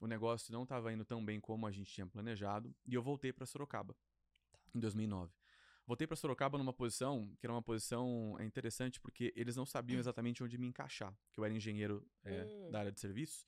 O 0.00 0.08
negócio 0.08 0.52
não 0.52 0.64
estava 0.64 0.92
indo 0.92 1.04
tão 1.04 1.24
bem 1.24 1.40
como 1.40 1.66
a 1.68 1.70
gente 1.70 1.92
tinha 1.92 2.06
planejado. 2.06 2.74
E 2.84 2.94
eu 2.94 3.02
voltei 3.02 3.32
para 3.32 3.46
Sorocaba, 3.46 3.96
em 4.74 4.80
2009. 4.80 5.32
Voltei 5.86 6.06
para 6.06 6.16
Sorocaba 6.16 6.56
numa 6.56 6.72
posição 6.72 7.34
que 7.38 7.44
era 7.44 7.52
uma 7.52 7.62
posição 7.62 8.36
é 8.38 8.44
interessante 8.44 8.98
porque 8.98 9.32
eles 9.36 9.54
não 9.54 9.66
sabiam 9.66 9.98
exatamente 9.98 10.42
onde 10.42 10.56
me 10.56 10.66
encaixar, 10.66 11.14
que 11.30 11.38
eu 11.38 11.44
era 11.44 11.52
engenheiro 11.52 12.06
é, 12.24 12.44
hum. 12.44 12.70
da 12.70 12.80
área 12.80 12.92
de 12.92 12.98
serviços. 13.00 13.46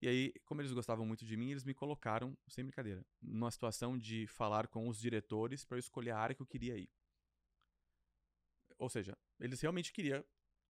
E 0.00 0.08
aí, 0.08 0.32
como 0.44 0.60
eles 0.60 0.72
gostavam 0.72 1.06
muito 1.06 1.24
de 1.24 1.36
mim, 1.36 1.50
eles 1.50 1.64
me 1.64 1.72
colocaram, 1.72 2.36
sem 2.48 2.64
brincadeira, 2.64 3.04
numa 3.20 3.50
situação 3.50 3.96
de 3.96 4.26
falar 4.26 4.68
com 4.68 4.88
os 4.88 4.98
diretores 4.98 5.64
para 5.64 5.76
eu 5.76 5.80
escolher 5.80 6.10
a 6.10 6.18
área 6.18 6.34
que 6.34 6.42
eu 6.42 6.46
queria 6.46 6.76
ir. 6.76 6.90
Ou 8.78 8.90
seja, 8.90 9.16
eles 9.40 9.60
realmente 9.60 9.92
queriam 9.92 10.22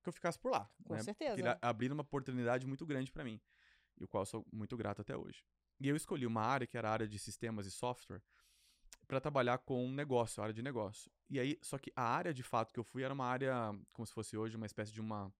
que 0.03 0.09
eu 0.09 0.13
ficasse 0.13 0.39
por 0.39 0.53
lá. 0.53 0.71
Com 0.85 0.95
né? 0.95 1.03
certeza. 1.03 1.35
Queria 1.35 1.59
abrir 1.61 1.91
uma 1.91 2.03
oportunidade 2.03 2.67
muito 2.67 2.87
grande 2.87 3.11
para 3.11 3.25
mim, 3.25 3.41
e 3.97 4.05
o 4.05 4.09
qual 4.09 4.23
eu 4.23 4.27
sou 4.27 4.47
muito 4.53 4.77
grato 4.77 5.03
até 5.03 5.17
hoje. 5.17 5.45
E 5.81 5.89
eu 5.89 5.97
escolhi 5.97 6.25
uma 6.25 6.43
área 6.43 6.67
que 6.67 6.79
era 6.79 6.89
a 6.89 6.93
área 6.93 7.09
de 7.09 7.19
sistemas 7.19 7.67
e 7.67 7.71
software 7.71 8.23
para 9.07 9.21
trabalhar 9.21 9.59
com 9.59 9.91
negócio, 9.91 10.43
área 10.43 10.55
de 10.55 10.63
negócio. 10.63 11.11
E 11.29 11.39
aí, 11.39 11.59
só 11.63 11.79
que 11.79 11.93
a 11.95 12.03
área 12.03 12.33
de 12.33 12.43
fato 12.43 12.73
que 12.73 12.81
eu 12.81 12.85
fui 12.85 13.03
era 13.03 13.15
uma 13.15 13.27
área 13.27 13.55
como 13.93 14.07
se 14.07 14.13
fosse 14.13 14.37
hoje 14.37 14.57
uma 14.57 14.67
espécie 14.67 14.93
de 14.93 15.01
uma 15.01 15.33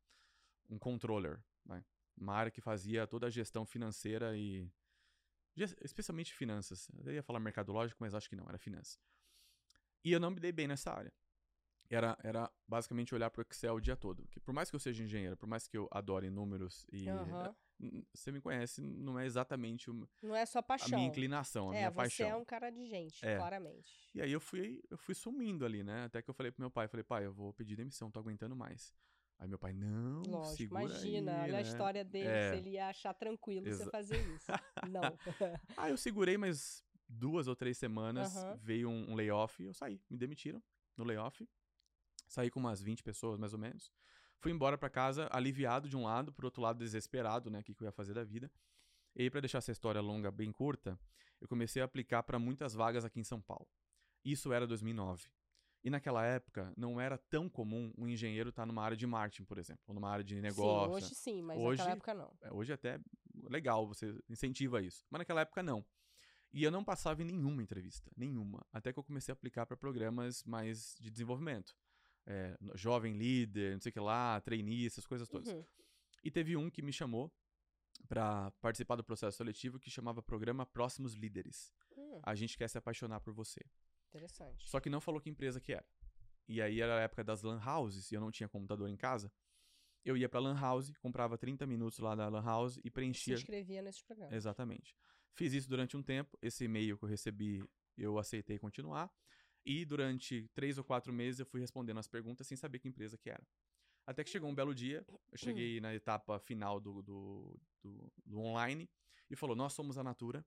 um 0.69 0.79
controller, 0.79 1.41
né? 1.65 1.85
uma 2.17 2.35
área 2.35 2.51
que 2.51 2.61
fazia 2.61 3.07
toda 3.07 3.27
a 3.27 3.31
gestão 3.31 3.65
financeira 3.65 4.37
e 4.37 4.69
especialmente 5.81 6.35
finanças. 6.35 6.89
Eu 7.05 7.13
ia 7.13 7.23
falar 7.23 7.41
mercadológico, 7.41 7.99
mas 8.01 8.15
acho 8.15 8.29
que 8.29 8.37
não, 8.37 8.49
era 8.49 8.59
finanças. 8.59 8.99
E 10.05 10.13
eu 10.13 10.21
não 10.21 10.31
me 10.31 10.41
dei 10.41 10.53
bem 10.53 10.69
nessa 10.69 10.93
área. 10.93 11.13
Era, 11.89 12.19
era 12.23 12.51
basicamente 12.67 13.15
olhar 13.15 13.31
para 13.31 13.41
o 13.41 13.47
Excel 13.49 13.75
o 13.75 13.81
dia 13.81 13.97
todo. 13.97 14.27
Que 14.29 14.41
por 14.41 14.53
mais 14.53 14.71
que 14.71 14.77
eu 14.77 14.81
seja 14.81 15.03
engenheiro, 15.03 15.37
por 15.37 15.49
mais 15.49 15.69
que 15.69 15.77
eu 15.77 15.89
adore 15.91 16.29
números 16.31 16.87
e 16.93 17.09
uhum. 17.09 17.55
você 18.13 18.33
me 18.33 18.41
conhece, 18.41 18.81
não 18.81 19.19
é 19.19 19.25
exatamente 19.25 19.91
o, 19.91 20.09
não 20.23 20.35
é 20.35 20.45
sua 20.45 20.63
paixão. 20.63 20.95
a 20.95 20.97
minha 20.97 21.09
inclinação, 21.09 21.71
a 21.71 21.75
é, 21.75 21.79
minha 21.79 21.91
você 21.91 21.97
paixão. 21.97 22.27
Você 22.27 22.33
é 22.33 22.37
um 22.37 22.45
cara 22.45 22.71
de 22.71 22.85
gente, 22.87 23.25
é. 23.25 23.37
claramente. 23.37 24.11
E 24.15 24.21
aí 24.21 24.33
eu 24.33 24.41
fui, 24.41 24.83
eu 24.91 24.97
fui 24.97 25.15
sumindo 25.15 25.65
ali, 25.65 25.85
né? 25.85 26.05
Até 26.05 26.23
que 26.23 26.31
eu 26.31 26.35
falei 26.35 26.51
pro 26.51 26.63
meu 26.63 26.71
pai, 26.71 26.89
falei, 26.89 27.05
pai, 27.05 27.27
eu 27.27 27.33
vou 27.33 27.53
pedir 27.53 27.77
demissão, 27.77 28.11
tô 28.11 28.19
aguentando 28.19 28.57
mais. 28.57 28.95
Aí 29.39 29.47
meu 29.47 29.59
pai, 29.59 29.73
não, 29.73 30.23
Lógico, 30.23 30.57
segura 30.57 30.83
imagina, 30.85 31.33
aí, 31.33 31.43
olha 31.43 31.53
né? 31.53 31.59
a 31.59 31.61
história 31.61 32.05
dele, 32.05 32.29
é. 32.29 32.53
se 32.53 32.57
ele 32.57 32.71
ia 32.71 32.89
achar 32.89 33.13
tranquilo 33.13 33.69
Exa 33.69 33.85
você 33.85 33.91
fazer 33.91 34.35
isso. 34.35 34.47
não. 34.91 35.03
aí 35.77 35.91
eu 35.91 35.97
segurei, 35.97 36.39
mas 36.39 36.83
duas 37.09 37.47
ou 37.47 37.55
três 37.55 37.77
semanas 37.77 38.35
uhum. 38.35 38.57
veio 38.57 38.89
um, 38.89 39.13
um 39.13 39.15
layoff 39.15 39.63
e 39.63 39.67
eu 39.67 39.75
saí. 39.75 40.01
Me 40.09 40.17
demitiram 40.17 40.63
no 40.97 41.05
layoff. 41.05 41.47
Saí 42.27 42.51
com 42.51 42.61
umas 42.61 42.81
20 42.83 43.03
pessoas, 43.03 43.39
mais 43.39 43.53
ou 43.53 43.59
menos. 43.59 43.93
Fui 44.39 44.53
embora 44.53 44.77
para 44.77 44.91
casa, 44.91 45.29
aliviado 45.33 45.89
de 45.89 45.97
um 45.97 46.05
lado, 46.05 46.33
por 46.33 46.45
outro 46.45 46.63
lado, 46.63 46.79
desesperado, 46.79 47.51
né? 47.51 47.61
O 47.61 47.63
que, 47.65 47.75
que 47.75 47.83
eu 47.83 47.87
ia 47.87 47.93
fazer 47.93 48.15
da 48.15 48.25
vida. 48.25 48.51
E 49.15 49.23
aí, 49.23 49.31
pra 49.31 49.41
deixar 49.41 49.59
essa 49.59 49.73
história 49.73 50.01
longa 50.01 50.31
bem 50.31 50.53
curta, 50.53 50.99
eu 51.41 51.49
comecei 51.49 51.81
a 51.81 51.85
aplicar 51.85 52.23
para 52.23 52.39
muitas 52.39 52.75
vagas 52.75 53.05
aqui 53.05 53.19
em 53.19 53.25
São 53.25 53.41
Paulo. 53.41 53.69
Isso 54.25 54.53
era 54.53 54.67
2009. 54.67 55.29
E 55.83 55.91
naquela 55.91 56.25
época, 56.25 56.73
não 56.77 57.01
era 57.01 57.17
tão 57.17 57.49
comum 57.49 57.93
um 57.97 58.09
engenheiro 58.09 58.51
estar 58.51 58.63
tá 58.63 58.67
numa 58.67 58.83
área 58.83 58.97
de 58.97 59.07
marketing, 59.07 59.45
por 59.45 59.57
exemplo, 59.57 59.85
ou 59.87 59.95
numa 59.95 60.11
área 60.11 60.25
de 60.25 60.41
negócio. 60.41 60.99
Sim, 60.99 61.05
hoje 61.07 61.15
sim, 61.15 61.43
mas 61.43 61.59
hoje, 61.59 61.79
naquela 61.79 61.93
época 61.93 62.15
não. 62.15 62.37
É, 62.43 62.53
hoje 62.53 62.73
até 62.73 63.01
legal, 63.45 63.87
você 63.87 64.19
incentiva 64.29 64.83
isso. 64.83 65.07
Mas 65.09 65.21
naquela 65.21 65.43
época 65.43 65.63
não. 65.63 65.85
E 66.53 66.65
eu 66.65 66.71
não 66.71 66.83
passava 66.83 67.23
em 67.23 67.25
nenhuma 67.25 67.63
entrevista, 67.63 68.11
nenhuma. 68.17 68.67
Até 68.73 68.93
que 68.93 68.99
eu 68.99 69.05
comecei 69.05 69.31
a 69.33 69.35
aplicar 69.35 69.65
para 69.65 69.77
programas 69.77 70.43
mais 70.45 70.97
de 70.99 71.11
desenvolvimento. 71.11 71.77
É, 72.27 72.59
jovem 72.75 73.17
líder, 73.17 73.75
não 73.75 73.81
sei 73.81 73.91
o 73.91 73.93
que 73.93 74.01
lá, 74.01 74.41
trainee, 74.41 74.87
essas 74.87 75.07
coisas 75.07 75.29
todas. 75.29 75.53
Uhum. 75.53 75.65
E 76.25 76.31
teve 76.31 76.57
um 76.57 76.69
que 76.69 76.83
me 76.83 76.93
chamou 76.93 77.33
para 78.09 78.51
participar 78.61 78.97
do 78.97 79.05
processo 79.05 79.37
seletivo 79.37 79.79
que 79.79 79.91
chamava 79.91 80.23
Programa 80.23 80.67
Próximos 80.67 81.15
Líderes. 81.15 81.73
Uhum. 81.97 82.21
A 82.23 82.35
gente 82.35 82.59
quer 82.59 82.69
se 82.69 82.77
apaixonar 82.77 83.21
por 83.21 83.33
você. 83.33 83.61
Interessante. 84.09 84.69
Só 84.69 84.81
que 84.81 84.91
não 84.91 85.01
falou 85.01 85.21
que 85.21 85.31
empresa 85.31 85.61
que 85.61 85.73
era. 85.73 85.87
E 86.49 86.63
aí 86.63 86.81
era 86.81 86.99
a 86.99 87.01
época 87.01 87.25
das 87.25 87.43
lan 87.43 87.61
houses 87.65 88.11
e 88.11 88.15
eu 88.15 88.21
não 88.21 88.31
tinha 88.31 88.49
computador 88.49 88.89
em 88.89 88.97
casa. 88.97 89.33
Eu 90.05 90.17
ia 90.17 90.29
pra 90.29 90.39
lan 90.39 90.59
house, 90.59 90.93
comprava 90.99 91.37
30 91.37 91.67
minutos 91.67 91.99
lá 91.99 92.15
da 92.15 92.29
lan 92.29 92.43
house 92.43 92.79
e 92.85 92.91
preenchia. 92.91 93.37
Se 93.37 93.43
inscrevia 93.43 93.83
nesses 93.83 94.03
programas. 94.03 94.33
Exatamente. 94.33 94.97
Fiz 95.35 95.53
isso 95.53 95.69
durante 95.69 95.97
um 95.97 96.03
tempo. 96.03 96.39
Esse 96.41 96.65
e-mail 96.65 96.97
que 96.97 97.05
eu 97.05 97.09
recebi, 97.09 97.65
eu 97.97 98.19
aceitei 98.19 98.59
continuar. 98.59 99.13
E 99.67 99.85
durante 99.85 100.49
três 100.55 100.79
ou 100.79 100.85
quatro 100.85 101.13
meses 101.13 101.41
eu 101.41 101.47
fui 101.47 101.61
respondendo 101.61 101.99
as 101.99 102.07
perguntas 102.07 102.47
sem 102.47 102.57
saber 102.57 102.79
que 102.79 102.87
empresa 102.87 103.19
que 103.19 103.29
era. 103.29 103.45
Até 104.07 104.23
que 104.23 104.31
chegou 104.31 104.49
um 104.49 104.55
belo 104.55 104.73
dia, 104.73 105.05
eu 105.33 105.37
cheguei 105.37 105.79
hum. 105.79 105.83
na 105.83 105.93
etapa 105.93 106.39
final 106.39 106.79
do, 106.79 107.03
do, 107.03 107.61
do, 107.83 108.13
do 108.25 108.39
online 108.39 108.89
e 109.29 109.35
falou: 109.35 109.57
Nós 109.57 109.73
somos 109.73 109.99
a 109.99 110.05
Natura. 110.05 110.47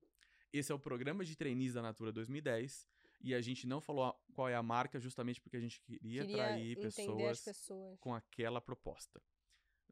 Esse 0.54 0.72
é 0.72 0.76
o 0.76 0.80
programa 0.80 1.26
de 1.26 1.36
trainees 1.36 1.74
da 1.74 1.82
Natura 1.82 2.14
2010 2.14 2.88
e 3.20 3.36
a 3.36 3.42
gente 3.42 3.68
não 3.68 3.82
falou 3.82 4.18
qual 4.34 4.48
é 4.48 4.56
a 4.56 4.64
marca 4.64 5.00
justamente 5.00 5.42
porque 5.42 5.58
a 5.58 5.60
gente 5.60 5.82
queria, 5.82 6.00
queria 6.00 6.24
atrair 6.24 6.80
pessoas, 6.80 7.42
pessoas, 7.42 8.00
com 8.00 8.16
aquela 8.16 8.62
proposta. 8.62 9.22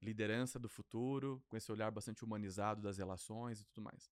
Liderança 0.02 0.58
do 0.58 0.70
futuro, 0.70 1.44
com 1.50 1.58
esse 1.58 1.70
olhar 1.72 1.92
bastante 1.92 2.24
humanizado 2.24 2.82
das 2.82 2.98
relações 2.98 3.60
e 3.60 3.66
tudo 3.66 3.82
mais. 3.82 4.10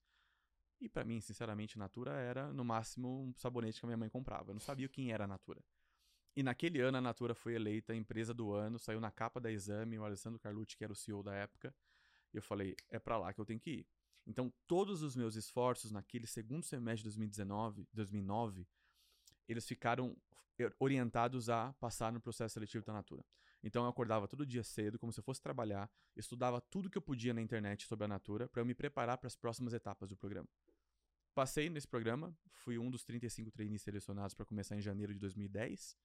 E 0.86 0.90
para 0.90 1.04
mim, 1.04 1.20
sinceramente, 1.20 1.80
Natura 1.80 2.12
era 2.12 2.54
no 2.54 2.64
máximo 2.64 3.24
um 3.24 3.34
sabonete 3.34 3.80
que 3.80 3.86
a 3.86 3.88
minha 3.88 3.98
mãe 3.98 4.08
comprava. 4.08 4.52
Eu 4.52 4.54
não 4.54 4.62
sabia 4.62 4.88
quem 4.88 5.12
era 5.12 5.24
a 5.24 5.28
Natura. 5.28 5.60
E 6.36 6.44
naquele 6.44 6.80
ano 6.80 7.00
a 7.00 7.02
Natura 7.02 7.34
foi 7.34 7.56
eleita 7.56 7.96
empresa 7.96 8.36
do 8.36 8.54
ano, 8.54 8.78
saiu 8.78 9.02
na 9.02 9.10
capa 9.10 9.40
da 9.40 9.52
Exame, 9.52 9.98
o 9.98 10.06
Alessandro 10.06 10.40
Carlucci, 10.40 10.78
que 10.78 10.84
era 10.84 10.94
o 10.94 10.96
CEO 10.96 11.24
da 11.24 11.34
época. 11.34 11.74
E 12.32 12.38
eu 12.38 12.42
falei, 12.44 12.76
é 12.88 13.00
para 13.00 13.18
lá 13.18 13.34
que 13.34 13.42
eu 13.42 13.46
tenho 13.46 13.60
que 13.60 13.72
ir. 13.72 13.88
Então, 14.28 14.54
todos 14.68 15.02
os 15.02 15.16
meus 15.16 15.36
esforços 15.36 15.92
naquele 15.92 16.28
segundo 16.28 16.64
semestre 16.64 16.98
de 16.98 17.04
2019, 17.06 17.88
2009 17.92 18.68
eles 19.48 19.66
ficaram 19.68 20.16
orientados 20.80 21.50
a 21.50 21.74
passar 21.74 22.14
no 22.14 22.22
processo 22.22 22.54
seletivo 22.54 22.86
da 22.86 22.94
Natura. 22.94 23.26
Então 23.64 23.84
eu 23.84 23.90
acordava 23.90 24.28
todo 24.28 24.46
dia 24.46 24.64
cedo, 24.64 25.00
como 25.00 25.12
se 25.12 25.20
eu 25.20 25.24
fosse 25.24 25.42
trabalhar, 25.42 25.90
estudava 26.16 26.62
tudo 26.62 26.90
que 26.90 26.98
eu 26.98 27.02
podia 27.02 27.34
na 27.34 27.42
internet 27.42 27.88
sobre 27.88 28.06
a 28.06 28.08
Natura 28.08 28.48
para 28.48 28.62
eu 28.62 28.66
me 28.66 28.76
preparar 28.76 29.18
para 29.18 29.28
as 29.28 29.36
próximas 29.36 29.74
etapas 29.74 30.10
do 30.10 30.16
programa. 30.16 30.48
Passei 31.36 31.70
nesse 31.70 31.86
programa, 31.86 32.34
fui 32.50 32.78
um 32.80 32.90
dos 32.90 33.04
35 33.04 33.52
trainees 33.52 33.82
selecionados 33.82 34.34
para 34.34 34.46
começar 34.46 34.78
em 34.78 34.82
janeiro 34.82 35.14
de 35.14 35.20
2010. 35.20 35.98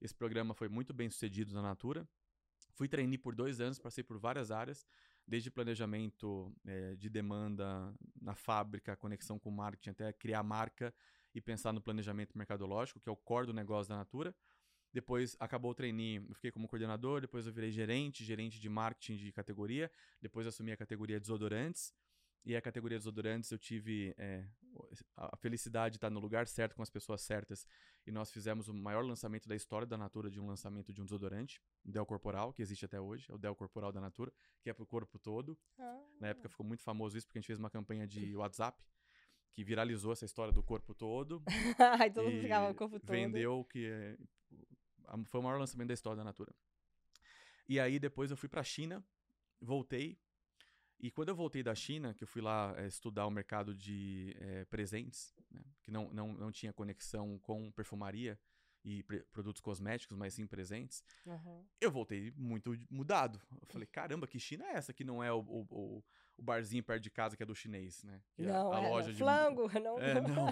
Esse 0.00 0.12
programa 0.12 0.52
foi 0.52 0.68
muito 0.68 0.92
bem 0.92 1.08
sucedido 1.08 1.54
na 1.54 1.62
Natura. 1.62 2.04
Fui 2.72 2.88
trainee 2.88 3.16
por 3.16 3.36
dois 3.36 3.60
anos, 3.60 3.78
passei 3.78 4.02
por 4.02 4.18
várias 4.18 4.50
áreas, 4.50 4.84
desde 5.24 5.48
planejamento 5.48 6.52
é, 6.66 6.96
de 6.96 7.08
demanda 7.08 7.94
na 8.20 8.34
fábrica, 8.34 8.96
conexão 8.96 9.38
com 9.38 9.48
marketing, 9.48 9.90
até 9.90 10.12
criar 10.12 10.42
marca 10.42 10.92
e 11.32 11.40
pensar 11.40 11.72
no 11.72 11.80
planejamento 11.80 12.36
mercadológico, 12.36 12.98
que 12.98 13.08
é 13.08 13.12
o 13.12 13.16
core 13.16 13.46
do 13.46 13.52
negócio 13.52 13.90
da 13.90 13.96
Natura. 13.96 14.34
Depois 14.92 15.36
acabou 15.38 15.70
o 15.70 15.74
trainee, 15.74 16.16
eu 16.16 16.34
fiquei 16.34 16.50
como 16.50 16.66
coordenador, 16.66 17.20
depois 17.20 17.46
eu 17.46 17.52
virei 17.52 17.70
gerente, 17.70 18.24
gerente 18.24 18.58
de 18.58 18.68
marketing 18.68 19.18
de 19.18 19.30
categoria, 19.30 19.88
depois 20.20 20.48
assumi 20.48 20.72
a 20.72 20.76
categoria 20.76 21.20
desodorantes. 21.20 21.94
E 22.44 22.54
a 22.54 22.60
categoria 22.60 22.98
desodorantes 22.98 23.50
eu 23.50 23.58
tive 23.58 24.14
é, 24.18 24.46
a 25.16 25.36
felicidade 25.36 25.94
de 25.94 25.96
estar 25.96 26.10
no 26.10 26.20
lugar 26.20 26.46
certo 26.46 26.74
com 26.74 26.82
as 26.82 26.90
pessoas 26.90 27.22
certas. 27.22 27.66
E 28.06 28.12
nós 28.12 28.30
fizemos 28.30 28.68
o 28.68 28.74
maior 28.74 29.04
lançamento 29.04 29.48
da 29.48 29.56
história 29.56 29.86
da 29.86 29.96
Natura 29.96 30.30
de 30.30 30.38
um 30.38 30.46
lançamento 30.46 30.92
de 30.92 31.00
um 31.00 31.04
desodorante, 31.04 31.60
o 31.84 31.90
Del 31.90 32.04
Corporal, 32.04 32.52
que 32.52 32.60
existe 32.60 32.84
até 32.84 33.00
hoje, 33.00 33.30
é 33.30 33.34
o 33.34 33.38
Del 33.38 33.54
Corporal 33.54 33.90
da 33.90 34.00
Natura, 34.00 34.32
que 34.62 34.68
é 34.68 34.74
para 34.74 34.82
o 34.82 34.86
corpo 34.86 35.18
todo. 35.18 35.58
Ah. 35.78 36.02
Na 36.20 36.28
época 36.28 36.48
ficou 36.48 36.66
muito 36.66 36.82
famoso 36.82 37.16
isso 37.16 37.26
porque 37.26 37.38
a 37.38 37.40
gente 37.40 37.46
fez 37.46 37.58
uma 37.58 37.70
campanha 37.70 38.06
de 38.06 38.36
WhatsApp 38.36 38.82
que 39.54 39.64
viralizou 39.64 40.12
essa 40.12 40.24
história 40.24 40.52
do 40.52 40.62
corpo 40.62 40.94
todo. 40.94 41.42
Aí 42.02 42.10
todo 42.10 42.28
mundo 42.28 42.42
ficava 42.42 42.70
o 42.70 42.74
corpo 42.74 42.98
todo. 42.98 43.10
Vendeu 43.10 43.64
que 43.64 43.86
é, 43.86 44.18
foi 45.26 45.40
o 45.40 45.42
maior 45.42 45.58
lançamento 45.58 45.88
da 45.88 45.94
história 45.94 46.16
da 46.16 46.24
Natura. 46.24 46.52
E 47.68 47.80
aí 47.80 47.98
depois 47.98 48.30
eu 48.30 48.36
fui 48.36 48.48
para 48.48 48.60
a 48.60 48.64
China, 48.64 49.02
voltei. 49.60 50.18
E 50.98 51.10
quando 51.10 51.28
eu 51.28 51.34
voltei 51.34 51.62
da 51.62 51.74
China, 51.74 52.14
que 52.14 52.24
eu 52.24 52.28
fui 52.28 52.40
lá 52.40 52.74
é, 52.76 52.86
estudar 52.86 53.26
o 53.26 53.30
mercado 53.30 53.74
de 53.74 54.34
é, 54.40 54.64
presentes, 54.64 55.34
né, 55.50 55.62
que 55.82 55.90
não, 55.90 56.08
não, 56.10 56.32
não 56.32 56.52
tinha 56.52 56.72
conexão 56.72 57.38
com 57.40 57.70
perfumaria 57.72 58.38
e 58.84 59.02
produtos 59.32 59.62
cosméticos, 59.62 60.16
mas 60.16 60.34
sim 60.34 60.46
presentes, 60.46 61.02
uhum. 61.24 61.64
eu 61.80 61.90
voltei 61.90 62.32
muito 62.36 62.76
mudado. 62.90 63.40
Eu 63.60 63.66
falei, 63.66 63.86
caramba, 63.86 64.26
que 64.26 64.38
China 64.38 64.64
é 64.66 64.74
essa 64.74 64.92
que 64.92 65.02
não 65.02 65.24
é 65.24 65.32
o, 65.32 65.40
o, 65.40 66.04
o 66.36 66.42
barzinho 66.42 66.84
perto 66.84 67.02
de 67.02 67.10
casa 67.10 67.34
que 67.34 67.42
é 67.42 67.46
do 67.46 67.54
chinês, 67.54 68.02
né? 68.02 68.20
Que 68.34 68.42
não, 68.42 68.72
é 68.72 68.76
a, 68.76 68.78
a 68.78 68.84
é, 68.84 68.88
loja 68.90 69.12
de 69.12 69.18
flango, 69.18 69.68
não. 69.80 69.98
É, 69.98 70.20
não. 70.20 70.48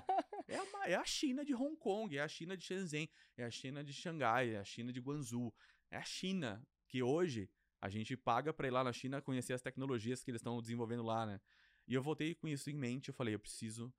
É 0.49 0.57
a, 0.57 0.91
é 0.91 0.95
a 0.95 1.05
China 1.05 1.45
de 1.45 1.55
Hong 1.55 1.77
Kong, 1.77 2.17
é 2.17 2.23
a 2.23 2.29
China 2.29 2.57
de 2.57 2.65
Shenzhen, 2.65 3.09
é 3.37 3.45
a 3.45 3.51
China 3.51 3.85
de 3.85 3.93
Xangai, 3.93 4.55
é 4.55 4.59
a 4.59 4.65
China 4.65 4.93
de 4.93 5.01
Guangzhou. 5.01 5.55
É 5.91 5.99
a 5.99 6.05
China 6.05 6.67
que 6.89 7.03
hoje 7.03 7.51
a 7.83 7.89
gente 7.89 8.17
paga 8.17 8.55
para 8.55 8.69
ir 8.69 8.71
lá 8.71 8.85
na 8.85 8.93
China 8.93 9.21
conhecer 9.21 9.53
as 9.53 9.61
tecnologias 9.61 10.23
que 10.23 10.31
eles 10.31 10.39
estão 10.41 10.61
desenvolvendo 10.61 11.03
lá, 11.03 11.27
né? 11.27 11.41
E 11.87 11.95
eu 11.95 12.01
voltei 12.01 12.33
com 12.33 12.47
isso 12.47 12.71
em 12.71 12.75
mente, 12.75 13.09
eu 13.09 13.15
falei, 13.15 13.35
eu 13.35 13.41
preciso 13.41 13.93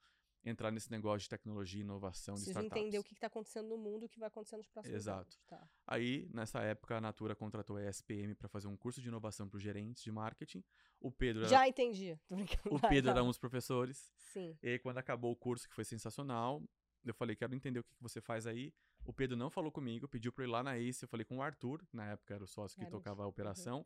entrar 0.46 0.72
nesse 0.72 0.89
negócio 0.89 1.19
de 1.19 1.30
tecnologia, 1.30 1.82
inovação, 1.82 2.36
Preciso 2.36 2.52
de 2.54 2.60
startups. 2.60 2.82
entender 2.82 3.00
o 3.00 3.04
que 3.04 3.13
está 3.13 3.28
acontecendo 3.28 3.67
no 3.67 3.78
mundo, 3.78 4.06
o 4.06 4.10
que 4.10 4.19
vai 4.19 4.28
acontecer 4.28 4.56
nos 4.56 4.69
próximos 4.69 4.96
Exato. 4.96 5.19
anos. 5.19 5.39
Tá. 5.48 5.69
Aí, 5.86 6.30
nessa 6.34 6.62
época, 6.62 6.98
a 6.98 7.02
Natura 7.02 7.36
contratou 7.36 7.76
a 7.76 7.84
SPM 7.84 8.34
para 8.36 8.48
fazer 8.48 8.67
um 8.67 8.76
curso 8.78 9.02
de 9.02 9.08
inovação 9.10 9.50
para 9.50 9.58
os 9.58 9.63
gerentes 9.63 10.02
de 10.02 10.12
marketing. 10.12 10.63
O 11.00 11.12
Pedro 11.12 11.46
Já 11.46 11.67
entendi. 11.67 12.17
O 12.72 12.80
Pedro 12.89 13.12
era 13.12 13.24
um 13.24 13.28
dos 13.28 13.38
professores. 13.38 14.10
Sim. 14.17 14.58
E 14.62 14.69
aí, 14.69 14.80
quando 14.80 14.98
acabou 14.98 15.32
o 15.32 15.36
curso, 15.36 15.67
que 15.67 15.76
foi 15.76 15.86
sensacional, 15.86 16.62
eu 17.06 17.13
falei, 17.13 17.36
quero 17.36 17.54
entender 17.54 17.80
o 17.80 17.84
que 17.84 17.91
você 18.00 18.22
faz 18.22 18.48
aí. 18.48 18.74
O 19.05 19.13
Pedro 19.13 19.35
não 19.35 19.49
falou 19.49 19.71
comigo, 19.71 20.07
pediu 20.07 20.31
para 20.31 20.43
ir 20.43 20.47
lá 20.47 20.63
na 20.63 20.77
Ace. 20.77 21.03
Eu 21.03 21.09
falei 21.09 21.25
com 21.25 21.37
o 21.37 21.41
Arthur, 21.41 21.85
na 21.91 22.11
época 22.11 22.33
era 22.33 22.43
o 22.43 22.47
sócio 22.47 22.79
que 22.79 22.89
tocava 22.89 23.23
a 23.23 23.27
operação. 23.27 23.79
Uhum. 23.79 23.85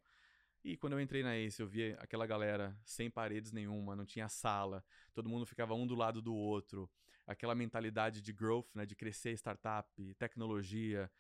E 0.64 0.78
quando 0.78 0.94
eu 0.94 1.02
entrei 1.02 1.24
na 1.24 1.38
Ace, 1.38 1.62
eu 1.62 1.68
vi 1.68 1.94
aquela 2.00 2.26
galera 2.28 2.78
sem 2.84 3.10
paredes 3.10 3.52
nenhuma, 3.52 3.96
não 3.96 4.06
tinha 4.06 4.28
sala, 4.28 4.84
todo 5.14 5.30
mundo 5.30 5.46
ficava 5.46 5.74
um 5.74 5.88
do 5.88 5.96
lado 5.96 6.22
do 6.22 6.36
outro 6.36 6.90
aquela 7.28 7.54
mentalidade 7.54 8.22
de 8.22 8.32
growth, 8.32 8.74
né, 8.74 8.86
de 8.86 8.96
crescer 8.96 9.34
startup, 9.34 10.16
tecnologia. 10.16 11.12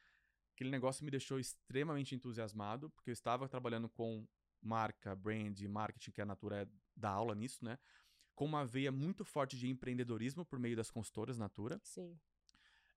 Aquele 0.55 0.71
negócio 0.71 1.03
me 1.03 1.12
deixou 1.12 1.38
extremamente 1.38 2.15
entusiasmado, 2.15 2.89
porque 2.89 3.10
eu 3.10 3.13
estava 3.13 3.47
trabalhando 3.49 3.89
com 3.89 4.25
marca, 4.62 5.13
brand, 5.13 5.60
marketing, 5.63 6.12
que 6.12 6.21
a 6.21 6.25
Natura 6.25 6.62
é 6.62 6.67
da 6.95 7.10
aula 7.10 7.36
nisso, 7.36 7.63
né? 7.63 7.77
Com 8.33 8.45
uma 8.45 8.65
veia 8.65 8.91
muito 8.91 9.25
forte 9.25 9.57
de 9.57 9.67
empreendedorismo 9.67 10.45
por 10.45 10.57
meio 10.57 10.75
das 10.75 10.89
consultoras 10.89 11.38
Natura. 11.38 11.79
Sim. 11.83 12.17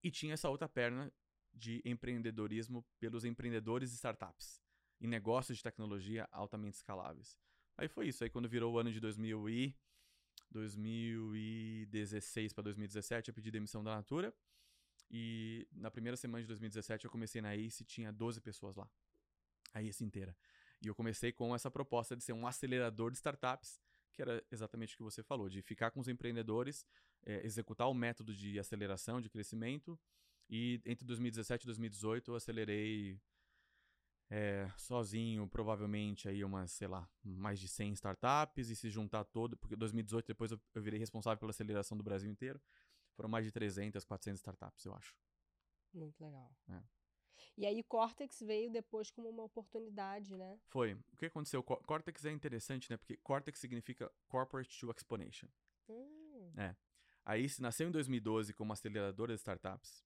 E 0.03 0.11
tinha 0.11 0.35
essa 0.35 0.49
outra 0.49 0.69
perna 0.69 1.13
de 1.53 1.83
empreendedorismo 1.85 2.85
pelos 2.99 3.25
empreendedores 3.25 3.93
e 3.93 3.97
startups, 3.97 4.61
em 5.01 5.07
negócios 5.07 5.59
de 5.59 5.65
tecnologia 5.65 6.29
altamente 6.31 6.77
escaláveis. 6.77 7.37
Aí 7.77 7.89
foi 7.89 8.09
isso. 8.09 8.23
Aí 8.23 8.31
quando 8.31 8.49
virou 8.49 8.75
o 8.75 8.79
ano 8.79 8.93
de 8.93 9.01
2000 9.01 9.49
e 9.49 9.77
2016 10.51 12.53
para 12.53 12.65
2017 12.65 13.29
eu 13.29 13.35
pedi 13.35 13.51
demissão 13.51 13.83
da 13.83 13.95
Natura. 13.95 14.35
E 15.11 15.67
na 15.73 15.91
primeira 15.91 16.17
semana 16.17 16.43
de 16.43 16.49
2017 16.49 17.05
eu 17.05 17.11
comecei 17.11 17.41
na 17.41 17.55
ACE 17.55 17.85
tinha 17.85 18.13
12 18.13 18.41
pessoas 18.41 18.77
lá. 18.77 18.89
A 19.73 19.83
ACE 19.83 20.05
inteira. 20.05 20.37
E 20.83 20.87
eu 20.87 20.95
comecei 20.95 21.33
com 21.33 21.55
essa 21.55 21.71
proposta 21.71 22.17
de 22.17 22.23
ser 22.23 22.33
um 22.33 22.47
acelerador 22.47 23.11
de 23.11 23.17
startups, 23.17 23.81
que 24.13 24.23
era 24.23 24.43
exatamente 24.51 24.95
o 24.95 24.97
que 24.97 25.03
você 25.03 25.23
falou, 25.23 25.49
de 25.49 25.63
ficar 25.63 25.91
com 25.91 26.01
os 26.01 26.09
empreendedores, 26.09 26.87
é, 27.25 27.45
executar 27.45 27.89
o 27.89 27.95
método 27.95 28.35
de 28.35 28.59
aceleração, 28.59 29.21
de 29.21 29.29
crescimento. 29.29 29.99
E 30.49 30.81
entre 30.85 31.07
2017 31.07 31.63
e 31.63 31.67
2018 31.67 32.31
eu 32.31 32.35
acelerei 32.35 33.21
é, 34.31 34.71
sozinho, 34.77 35.47
provavelmente 35.49 36.29
aí 36.29 36.45
umas, 36.45 36.71
sei 36.71 36.89
lá, 36.89 37.09
mais 37.23 37.59
de 37.59 37.69
100 37.69 37.93
startups 37.93 38.69
e 38.69 38.77
se 38.77 38.89
juntar 38.89 39.25
todo, 39.25 39.57
porque 39.57 39.75
2018 39.77 40.27
depois 40.27 40.53
eu, 40.53 40.61
eu 40.75 40.83
virei 40.83 40.99
responsável 40.99 41.39
pela 41.39 41.51
aceleração 41.51 41.97
do 41.97 42.05
Brasil 42.05 42.31
inteiro, 42.31 42.61
foram 43.17 43.29
mais 43.29 43.45
de 43.45 43.51
300, 43.51 44.05
400 44.05 44.41
startups, 44.41 44.85
eu 44.85 44.95
acho. 44.95 45.17
Muito 45.93 46.23
legal. 46.23 46.51
É. 46.69 46.81
E 47.57 47.67
aí 47.67 47.83
Cortex 47.83 48.41
veio 48.41 48.71
depois 48.71 49.11
como 49.11 49.29
uma 49.29 49.43
oportunidade, 49.43 50.37
né? 50.37 50.59
Foi. 50.69 50.95
O 51.13 51.17
que 51.17 51.27
aconteceu? 51.27 51.63
Cortex 51.63 52.25
é 52.25 52.31
interessante, 52.31 52.91
né? 52.91 52.97
Porque 52.97 53.17
Cortex 53.17 53.59
significa 53.59 54.11
Corporate 54.29 54.79
to 54.79 54.91
Exponation. 54.91 55.49
Hum. 55.89 56.53
É. 56.57 56.77
Aí 57.31 57.49
se 57.49 57.63
nasceu 57.63 57.87
em 57.87 57.93
2012 57.93 58.53
como 58.53 58.73
aceleradora 58.73 59.33
de 59.33 59.39
startups. 59.39 60.05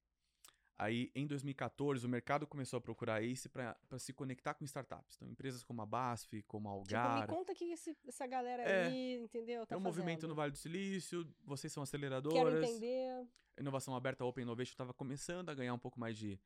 Aí, 0.76 1.10
em 1.14 1.26
2014, 1.26 2.04
o 2.04 2.08
mercado 2.08 2.46
começou 2.46 2.76
a 2.76 2.80
procurar 2.82 3.22
Ace 3.22 3.48
para 3.48 3.74
se 3.98 4.12
conectar 4.12 4.52
com 4.52 4.62
startups. 4.66 5.16
Então, 5.16 5.26
empresas 5.26 5.64
como 5.64 5.80
a 5.80 5.86
BASF, 5.86 6.42
como 6.42 6.68
a 6.68 6.72
Algar... 6.72 7.22
Tipo, 7.22 7.32
me 7.32 7.38
conta 7.38 7.54
que 7.54 7.64
esse, 7.72 7.96
essa 8.06 8.26
galera 8.26 8.62
é, 8.62 8.86
aí, 8.88 9.14
entendeu? 9.22 9.64
Tá 9.64 9.74
é 9.74 9.78
um 9.78 9.80
fazendo. 9.80 10.02
movimento 10.02 10.28
no 10.28 10.34
Vale 10.34 10.52
do 10.52 10.58
Silício, 10.58 11.26
vocês 11.42 11.72
são 11.72 11.82
aceleradoras. 11.82 12.36
Quero 12.36 12.62
entender. 12.62 13.26
Inovação 13.58 13.96
aberta, 13.96 14.22
Open 14.22 14.42
Innovation, 14.42 14.72
estava 14.72 14.92
começando 14.92 15.48
a 15.48 15.54
ganhar 15.54 15.72
um 15.72 15.78
pouco 15.78 15.98
mais 15.98 16.18
de, 16.18 16.38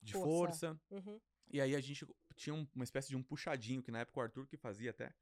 de 0.00 0.14
força. 0.14 0.78
força. 0.88 1.08
Uhum. 1.10 1.20
E 1.50 1.60
aí, 1.60 1.76
a 1.76 1.80
gente 1.80 2.06
tinha 2.36 2.54
uma 2.74 2.84
espécie 2.84 3.10
de 3.10 3.16
um 3.16 3.22
puxadinho, 3.22 3.82
que 3.82 3.90
na 3.90 3.98
época 3.98 4.18
o 4.18 4.22
Arthur 4.22 4.46
que 4.46 4.56
fazia 4.56 4.92
até, 4.92 5.12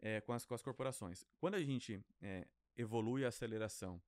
é, 0.00 0.22
com, 0.22 0.32
as, 0.32 0.46
com 0.46 0.54
as 0.54 0.62
corporações. 0.62 1.26
Quando 1.36 1.56
a 1.56 1.62
gente 1.62 2.02
é, 2.22 2.46
evolui 2.78 3.26
a 3.26 3.28
aceleração 3.28 4.00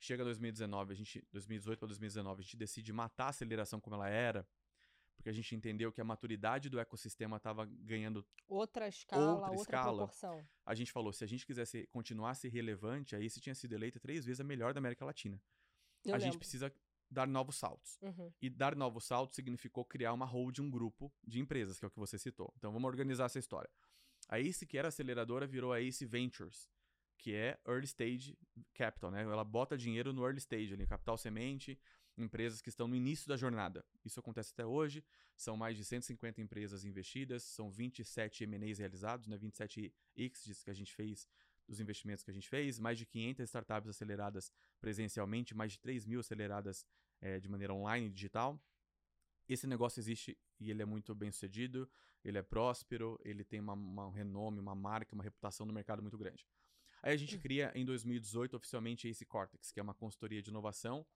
Chega 0.00 0.24
2019, 0.24 0.92
a 0.92 0.96
gente 0.96 1.24
2018 1.30 1.78
para 1.78 1.88
2019, 1.88 2.40
a 2.40 2.42
gente 2.42 2.56
decide 2.56 2.92
matar 2.92 3.26
a 3.26 3.28
aceleração 3.28 3.78
como 3.78 3.96
ela 3.96 4.08
era, 4.08 4.48
porque 5.14 5.28
a 5.28 5.32
gente 5.32 5.54
entendeu 5.54 5.92
que 5.92 6.00
a 6.00 6.04
maturidade 6.04 6.70
do 6.70 6.80
ecossistema 6.80 7.36
estava 7.36 7.66
ganhando 7.66 8.26
outra 8.48 8.88
escala, 8.88 9.32
outra, 9.32 9.50
outra 9.50 9.62
escala. 9.62 9.96
proporção. 9.98 10.48
A 10.64 10.74
gente 10.74 10.90
falou, 10.90 11.12
se 11.12 11.22
a 11.22 11.26
gente 11.26 11.44
quisesse 11.44 11.86
continuar 11.88 12.30
a 12.30 12.34
ser 12.34 12.48
relevante, 12.48 13.14
aí 13.14 13.28
se 13.28 13.40
tinha 13.42 13.54
sido 13.54 13.74
eleita 13.74 14.00
três 14.00 14.24
vezes 14.24 14.40
a 14.40 14.44
melhor 14.44 14.72
da 14.72 14.78
América 14.78 15.04
Latina. 15.04 15.38
Eu 16.02 16.14
a 16.14 16.16
lembro. 16.16 16.32
gente 16.32 16.38
precisa 16.38 16.72
dar 17.10 17.28
novos 17.28 17.56
saltos. 17.56 17.98
Uhum. 18.00 18.32
E 18.40 18.48
dar 18.48 18.74
novos 18.74 19.04
saltos 19.04 19.36
significou 19.36 19.84
criar 19.84 20.14
uma 20.14 20.24
hold, 20.24 20.58
um 20.60 20.70
grupo 20.70 21.12
de 21.26 21.40
empresas, 21.40 21.78
que 21.78 21.84
é 21.84 21.88
o 21.88 21.90
que 21.90 21.98
você 21.98 22.18
citou. 22.18 22.50
Então 22.56 22.72
vamos 22.72 22.88
organizar 22.88 23.26
essa 23.26 23.38
história. 23.38 23.68
A 24.28 24.38
ACE, 24.38 24.66
que 24.66 24.78
era 24.78 24.88
aceleradora, 24.88 25.46
virou 25.46 25.72
a 25.72 25.80
ACE 25.80 26.06
Ventures, 26.06 26.70
que 27.20 27.34
é 27.34 27.58
Early 27.66 27.84
Stage 27.84 28.38
Capital, 28.72 29.10
né? 29.10 29.22
Ela 29.22 29.44
bota 29.44 29.76
dinheiro 29.76 30.12
no 30.12 30.24
early 30.24 30.38
stage, 30.38 30.72
ali, 30.72 30.86
capital 30.86 31.18
semente, 31.18 31.78
empresas 32.16 32.62
que 32.62 32.70
estão 32.70 32.88
no 32.88 32.96
início 32.96 33.28
da 33.28 33.36
jornada. 33.36 33.84
Isso 34.04 34.18
acontece 34.18 34.52
até 34.52 34.64
hoje, 34.64 35.04
são 35.36 35.56
mais 35.56 35.76
de 35.76 35.84
150 35.84 36.40
empresas 36.40 36.84
investidas, 36.84 37.42
são 37.42 37.70
27 37.70 38.44
M&As 38.44 38.78
realizados, 38.78 39.26
né? 39.26 39.36
27 39.36 39.94
exits 40.16 40.64
que 40.64 40.70
a 40.70 40.74
gente 40.74 40.94
fez 40.94 41.28
dos 41.68 41.78
investimentos 41.78 42.24
que 42.24 42.30
a 42.30 42.34
gente 42.34 42.48
fez, 42.48 42.80
mais 42.80 42.98
de 42.98 43.06
500 43.06 43.44
startups 43.44 43.90
aceleradas 43.90 44.50
presencialmente, 44.80 45.54
mais 45.54 45.72
de 45.72 45.78
3 45.78 46.04
mil 46.06 46.20
aceleradas 46.20 46.84
é, 47.20 47.38
de 47.38 47.48
maneira 47.48 47.74
online 47.74 48.06
e 48.06 48.10
digital. 48.10 48.60
Esse 49.46 49.66
negócio 49.66 50.00
existe 50.00 50.36
e 50.58 50.70
ele 50.70 50.82
é 50.82 50.84
muito 50.84 51.14
bem 51.14 51.30
sucedido, 51.30 51.88
ele 52.24 52.38
é 52.38 52.42
próspero, 52.42 53.18
ele 53.24 53.44
tem 53.44 53.60
uma, 53.60 53.74
uma, 53.74 54.06
um 54.06 54.10
renome, 54.10 54.58
uma 54.58 54.74
marca, 54.74 55.14
uma 55.14 55.22
reputação 55.22 55.66
no 55.66 55.72
mercado 55.72 56.02
muito 56.02 56.18
grande. 56.18 56.46
Aí 57.02 57.14
a 57.14 57.16
gente 57.16 57.36
hum. 57.36 57.40
cria 57.40 57.72
em 57.74 57.84
2018 57.84 58.56
oficialmente 58.56 59.06
a 59.06 59.10
Ace 59.10 59.24
Cortex, 59.24 59.72
que 59.72 59.80
é 59.80 59.82
uma 59.82 59.94
consultoria 59.94 60.42
de 60.42 60.50
inovação, 60.50 61.06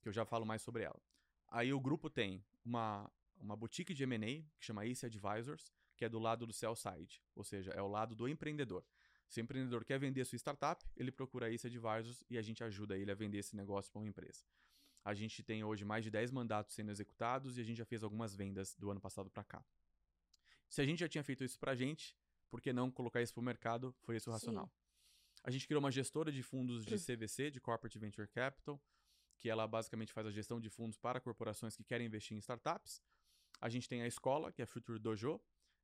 que 0.00 0.08
eu 0.08 0.12
já 0.12 0.24
falo 0.24 0.44
mais 0.44 0.62
sobre 0.62 0.82
ela. 0.84 1.00
Aí 1.48 1.72
o 1.72 1.80
grupo 1.80 2.08
tem 2.08 2.44
uma, 2.64 3.10
uma 3.38 3.56
boutique 3.56 3.92
de 3.92 4.02
M&A, 4.04 4.42
que 4.58 4.64
chama 4.64 4.86
Ace 4.86 5.04
Advisors, 5.04 5.72
que 5.96 6.04
é 6.04 6.08
do 6.08 6.18
lado 6.18 6.46
do 6.46 6.52
sell 6.52 6.74
side, 6.74 7.22
ou 7.34 7.44
seja, 7.44 7.70
é 7.72 7.82
o 7.82 7.88
lado 7.88 8.14
do 8.14 8.28
empreendedor. 8.28 8.84
Se 9.28 9.40
o 9.40 9.42
empreendedor 9.42 9.84
quer 9.84 9.98
vender 9.98 10.24
sua 10.24 10.36
startup, 10.36 10.84
ele 10.96 11.10
procura 11.10 11.46
a 11.46 11.50
Ace 11.50 11.66
Advisors 11.66 12.24
e 12.28 12.36
a 12.36 12.42
gente 12.42 12.62
ajuda 12.62 12.96
ele 12.96 13.10
a 13.10 13.14
vender 13.14 13.38
esse 13.38 13.56
negócio 13.56 13.90
para 13.90 14.00
uma 14.00 14.08
empresa. 14.08 14.44
A 15.04 15.14
gente 15.14 15.42
tem 15.42 15.64
hoje 15.64 15.84
mais 15.84 16.04
de 16.04 16.10
10 16.10 16.30
mandatos 16.30 16.74
sendo 16.74 16.90
executados 16.90 17.58
e 17.58 17.60
a 17.60 17.64
gente 17.64 17.78
já 17.78 17.84
fez 17.84 18.02
algumas 18.02 18.34
vendas 18.34 18.74
do 18.76 18.90
ano 18.90 19.00
passado 19.00 19.30
para 19.30 19.42
cá. 19.42 19.64
Se 20.68 20.80
a 20.80 20.84
gente 20.84 21.00
já 21.00 21.08
tinha 21.08 21.24
feito 21.24 21.42
isso 21.44 21.58
para 21.58 21.72
a 21.72 21.74
gente, 21.74 22.16
por 22.48 22.60
que 22.60 22.72
não 22.72 22.90
colocar 22.90 23.20
isso 23.20 23.32
para 23.34 23.40
o 23.40 23.44
mercado? 23.44 23.94
Foi 24.02 24.16
esse 24.16 24.28
o 24.28 24.32
racional. 24.32 24.70
A 25.44 25.50
gente 25.50 25.66
criou 25.66 25.80
uma 25.80 25.90
gestora 25.90 26.30
de 26.30 26.42
fundos 26.42 26.84
de 26.84 26.96
CVC, 26.96 27.50
de 27.50 27.60
Corporate 27.60 27.98
Venture 27.98 28.28
Capital, 28.28 28.80
que 29.36 29.48
ela 29.48 29.66
basicamente 29.66 30.12
faz 30.12 30.26
a 30.26 30.30
gestão 30.30 30.60
de 30.60 30.70
fundos 30.70 30.96
para 30.96 31.20
corporações 31.20 31.76
que 31.76 31.82
querem 31.82 32.06
investir 32.06 32.36
em 32.36 32.38
startups. 32.38 33.02
A 33.60 33.68
gente 33.68 33.88
tem 33.88 34.02
a 34.02 34.06
escola, 34.06 34.52
que 34.52 34.62
é 34.62 34.64
a 34.64 34.66
Future 34.66 34.98
Dojo, 34.98 35.40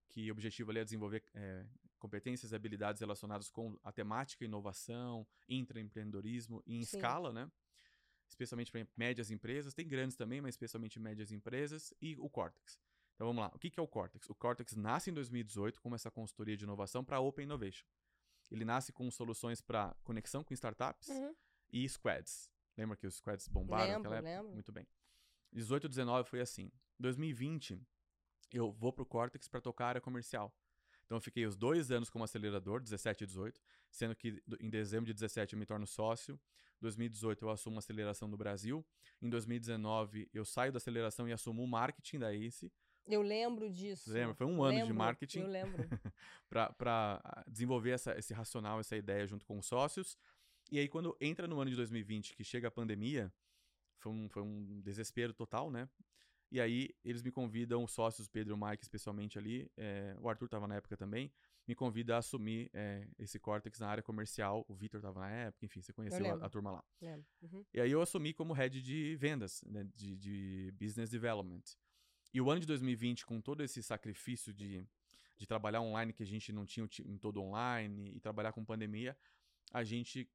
que 0.08 0.30
o 0.30 0.32
objetivo 0.32 0.70
ali 0.70 0.80
é 0.80 0.84
desenvolver 0.84 1.24
é, 1.34 1.66
competências 1.98 2.52
e 2.52 2.54
habilidades 2.54 3.00
relacionadas 3.00 3.50
com 3.50 3.76
a 3.82 3.90
temática 3.90 4.44
inovação, 4.44 5.26
intraempreendedorismo 5.48 6.62
em 6.66 6.84
Sim. 6.84 6.96
escala, 6.96 7.32
né? 7.32 7.50
Especialmente 8.28 8.70
para 8.70 8.86
médias 8.96 9.30
empresas, 9.30 9.74
tem 9.74 9.88
grandes 9.88 10.16
também, 10.16 10.40
mas 10.40 10.54
especialmente 10.54 11.00
médias 11.00 11.32
empresas, 11.32 11.92
e 12.00 12.16
o 12.18 12.28
Cortex. 12.28 12.78
Então 13.14 13.26
vamos 13.26 13.42
lá, 13.42 13.50
o 13.52 13.58
que 13.58 13.72
é 13.76 13.82
o 13.82 13.88
Cortex? 13.88 14.30
O 14.30 14.34
Cortex 14.34 14.76
nasce 14.76 15.10
em 15.10 15.12
2018 15.12 15.80
como 15.80 15.96
essa 15.96 16.08
consultoria 16.08 16.56
de 16.56 16.62
inovação 16.62 17.04
para 17.04 17.18
Open 17.18 17.44
Innovation. 17.44 17.84
Ele 18.50 18.64
nasce 18.64 18.92
com 18.92 19.10
soluções 19.10 19.60
para 19.60 19.94
conexão 20.02 20.42
com 20.42 20.54
startups. 20.54 21.08
Uhum. 21.08 21.34
e 21.70 21.88
squads. 21.88 22.50
Lembra 22.76 22.96
que 22.96 23.06
os 23.06 23.16
squads 23.16 23.48
bombaram 23.48 23.84
Lembro, 23.84 24.10
naquela 24.10 24.16
época? 24.16 24.42
lembro. 24.42 24.54
Muito 24.54 24.72
bem. 24.72 24.86
18 25.52 25.88
19 25.88 26.28
foi 26.28 26.40
assim. 26.40 26.70
2020, 26.98 27.80
eu 28.52 28.72
vou 28.72 28.92
pro 28.92 29.04
Cortex 29.04 29.48
para 29.48 29.60
tocar 29.60 29.84
a 29.84 29.88
área 29.88 30.00
comercial. 30.00 30.54
Então 31.04 31.16
eu 31.16 31.20
fiquei 31.22 31.46
os 31.46 31.56
dois 31.56 31.90
anos 31.90 32.10
como 32.10 32.24
acelerador, 32.24 32.82
17 32.82 33.24
e 33.24 33.26
18, 33.26 33.60
sendo 33.90 34.14
que 34.14 34.42
em 34.60 34.68
dezembro 34.68 35.06
de 35.06 35.14
17 35.14 35.54
eu 35.54 35.58
me 35.58 35.66
torno 35.66 35.86
sócio. 35.86 36.38
2018 36.80 37.44
eu 37.44 37.50
assumo 37.50 37.76
a 37.76 37.78
aceleração 37.80 38.30
do 38.30 38.36
Brasil. 38.36 38.86
Em 39.20 39.28
2019 39.28 40.28
eu 40.32 40.44
saio 40.44 40.70
da 40.70 40.76
aceleração 40.76 41.28
e 41.28 41.32
assumo 41.32 41.62
o 41.62 41.66
marketing 41.66 42.18
da 42.18 42.32
ACE. 42.32 42.70
Eu 43.08 43.22
lembro 43.22 43.70
disso. 43.70 44.12
Lembra? 44.12 44.34
Foi 44.34 44.46
um 44.46 44.62
ano 44.62 44.74
de 44.74 44.82
Lembro, 44.82 44.96
marketing. 44.96 45.40
Eu 45.40 45.48
lembro. 45.48 45.88
para 46.48 47.44
desenvolver 47.48 47.90
essa, 47.90 48.16
esse 48.18 48.34
racional, 48.34 48.78
essa 48.78 48.96
ideia 48.96 49.26
junto 49.26 49.46
com 49.46 49.58
os 49.58 49.66
sócios. 49.66 50.16
E 50.70 50.78
aí, 50.78 50.88
quando 50.88 51.16
entra 51.20 51.48
no 51.48 51.58
ano 51.60 51.70
de 51.70 51.76
2020, 51.76 52.36
que 52.36 52.44
chega 52.44 52.68
a 52.68 52.70
pandemia, 52.70 53.32
foi 53.98 54.12
um, 54.12 54.28
foi 54.28 54.42
um 54.42 54.80
desespero 54.82 55.32
total, 55.32 55.70
né? 55.70 55.88
E 56.50 56.60
aí, 56.60 56.90
eles 57.04 57.22
me 57.22 57.30
convidam, 57.30 57.82
os 57.82 57.92
sócios, 57.92 58.28
Pedro 58.28 58.52
e 58.52 58.54
o 58.54 58.66
Mike, 58.66 58.82
especialmente 58.82 59.38
ali, 59.38 59.70
é, 59.76 60.14
o 60.20 60.28
Arthur 60.28 60.46
estava 60.46 60.66
na 60.66 60.76
época 60.76 60.96
também, 60.96 61.32
me 61.66 61.74
convida 61.74 62.14
a 62.14 62.18
assumir 62.18 62.70
é, 62.72 63.06
esse 63.18 63.38
Cortex 63.38 63.78
na 63.78 63.88
área 63.88 64.02
comercial. 64.02 64.64
O 64.68 64.74
Vitor 64.74 64.98
estava 65.00 65.20
na 65.20 65.30
época, 65.30 65.66
enfim, 65.66 65.82
você 65.82 65.92
conheceu 65.92 66.24
a, 66.34 66.46
a 66.46 66.48
turma 66.48 66.70
lá. 66.70 66.84
Uhum. 67.42 67.64
E 67.74 67.80
aí 67.80 67.90
eu 67.90 68.00
assumi 68.00 68.32
como 68.32 68.54
head 68.54 68.80
de 68.80 69.16
vendas, 69.16 69.62
né, 69.66 69.84
de, 69.94 70.16
de 70.16 70.72
business 70.72 71.10
development. 71.10 71.62
E 72.32 72.40
o 72.40 72.50
ano 72.50 72.60
de 72.60 72.66
2020, 72.66 73.24
com 73.24 73.40
todo 73.40 73.62
esse 73.62 73.82
sacrifício 73.82 74.52
de, 74.52 74.86
de 75.36 75.46
trabalhar 75.46 75.80
online, 75.80 76.12
que 76.12 76.22
a 76.22 76.26
gente 76.26 76.52
não 76.52 76.66
tinha 76.66 76.86
time 76.86 77.18
todo 77.18 77.40
online, 77.40 78.12
e 78.14 78.20
trabalhar 78.20 78.52
com 78.52 78.64
pandemia, 78.64 79.16
a 79.72 79.82
gente 79.82 80.28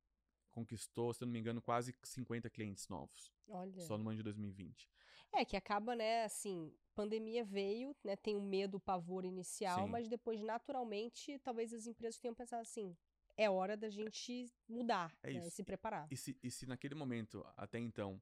conquistou, 0.49 1.13
se 1.13 1.23
eu 1.23 1.25
não 1.25 1.33
me 1.33 1.39
engano, 1.39 1.61
quase 1.61 1.95
50 2.03 2.49
clientes 2.49 2.87
novos, 2.87 3.31
Olha. 3.47 3.81
só 3.81 3.97
no 3.97 4.07
ano 4.09 4.17
de 4.17 4.23
2020. 4.23 4.87
É, 5.31 5.43
que 5.43 5.57
acaba, 5.57 5.95
né, 5.95 6.25
assim, 6.25 6.71
pandemia 6.93 7.43
veio, 7.43 7.95
né, 8.03 8.15
tem 8.15 8.35
o 8.35 8.41
medo, 8.41 8.77
o 8.77 8.79
pavor 8.79 9.25
inicial, 9.25 9.85
Sim. 9.85 9.89
mas 9.91 10.07
depois, 10.07 10.41
naturalmente, 10.41 11.39
talvez 11.39 11.73
as 11.73 11.87
empresas 11.87 12.19
tenham 12.19 12.35
pensado 12.35 12.61
assim, 12.61 12.95
é 13.35 13.49
hora 13.49 13.75
da 13.75 13.89
gente 13.89 14.51
mudar, 14.69 15.11
É 15.23 15.33
né, 15.33 15.39
isso. 15.39 15.47
e 15.47 15.51
se 15.51 15.63
preparar. 15.63 16.07
E 16.11 16.15
se, 16.15 16.37
e 16.43 16.51
se 16.51 16.67
naquele 16.67 16.93
momento, 16.93 17.43
até 17.57 17.79
então, 17.79 18.21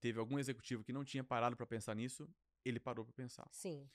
teve 0.00 0.20
algum 0.20 0.38
executivo 0.38 0.84
que 0.84 0.92
não 0.92 1.04
tinha 1.04 1.24
parado 1.24 1.56
para 1.56 1.66
pensar 1.66 1.96
nisso, 1.96 2.28
ele 2.64 2.80
parou 2.80 3.04
para 3.04 3.12
pensar. 3.14 3.46
Sim, 3.50 3.88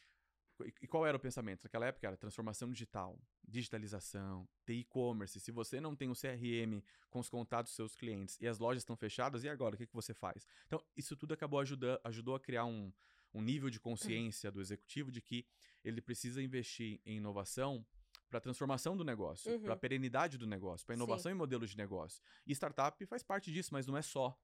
E 0.82 0.88
qual 0.88 1.06
era 1.08 1.16
o 1.16 1.20
pensamento? 1.20 1.64
Naquela 1.64 1.86
época 1.86 2.06
era 2.06 2.18
transformação 2.18 2.70
digital, 2.70 3.18
digitalização, 3.48 4.48
e-commerce. 4.68 5.40
Se 5.40 5.52
você 5.52 5.80
não 5.80 5.96
tem 5.96 6.10
o 6.10 6.14
CRM 6.14 6.82
com 7.10 7.20
os 7.20 7.30
contatos 7.30 7.72
dos 7.72 7.76
seus 7.78 7.96
clientes 7.96 8.38
e 8.42 8.48
as 8.48 8.60
lojas 8.60 8.82
estão 8.82 8.96
fechadas, 8.98 9.44
e 9.44 9.50
agora? 9.50 9.76
O 9.76 9.78
que, 9.78 9.88
que 9.88 9.94
você 9.94 10.14
faz? 10.14 10.46
Então, 10.68 10.84
isso 10.98 11.16
tudo 11.16 11.34
acabou 11.34 11.60
ajudando, 11.60 12.00
ajudou 12.04 12.36
a 12.36 12.40
criar 12.40 12.66
um, 12.66 12.92
um 13.34 13.42
nível 13.42 13.70
de 13.70 13.80
consciência 13.80 14.52
do 14.52 14.60
executivo 14.60 15.12
de 15.12 15.22
que 15.22 15.46
ele 15.84 16.02
precisa 16.02 16.42
investir 16.42 17.00
em 17.06 17.18
inovação 17.18 17.86
para 18.30 18.38
a 18.38 18.42
transformação 18.42 18.96
do 18.98 19.04
negócio, 19.04 19.52
Uhum. 19.52 19.62
para 19.62 19.74
a 19.74 19.78
perenidade 19.78 20.38
do 20.38 20.46
negócio, 20.46 20.86
para 20.86 20.94
inovação 20.96 21.32
em 21.32 21.36
modelos 21.36 21.70
de 21.72 21.78
negócio. 21.78 22.22
E 22.46 22.52
startup 22.54 23.04
faz 23.06 23.24
parte 23.24 23.52
disso, 23.52 23.70
mas 23.74 23.88
não 23.88 23.96
é 23.98 24.02
só. 24.02 24.38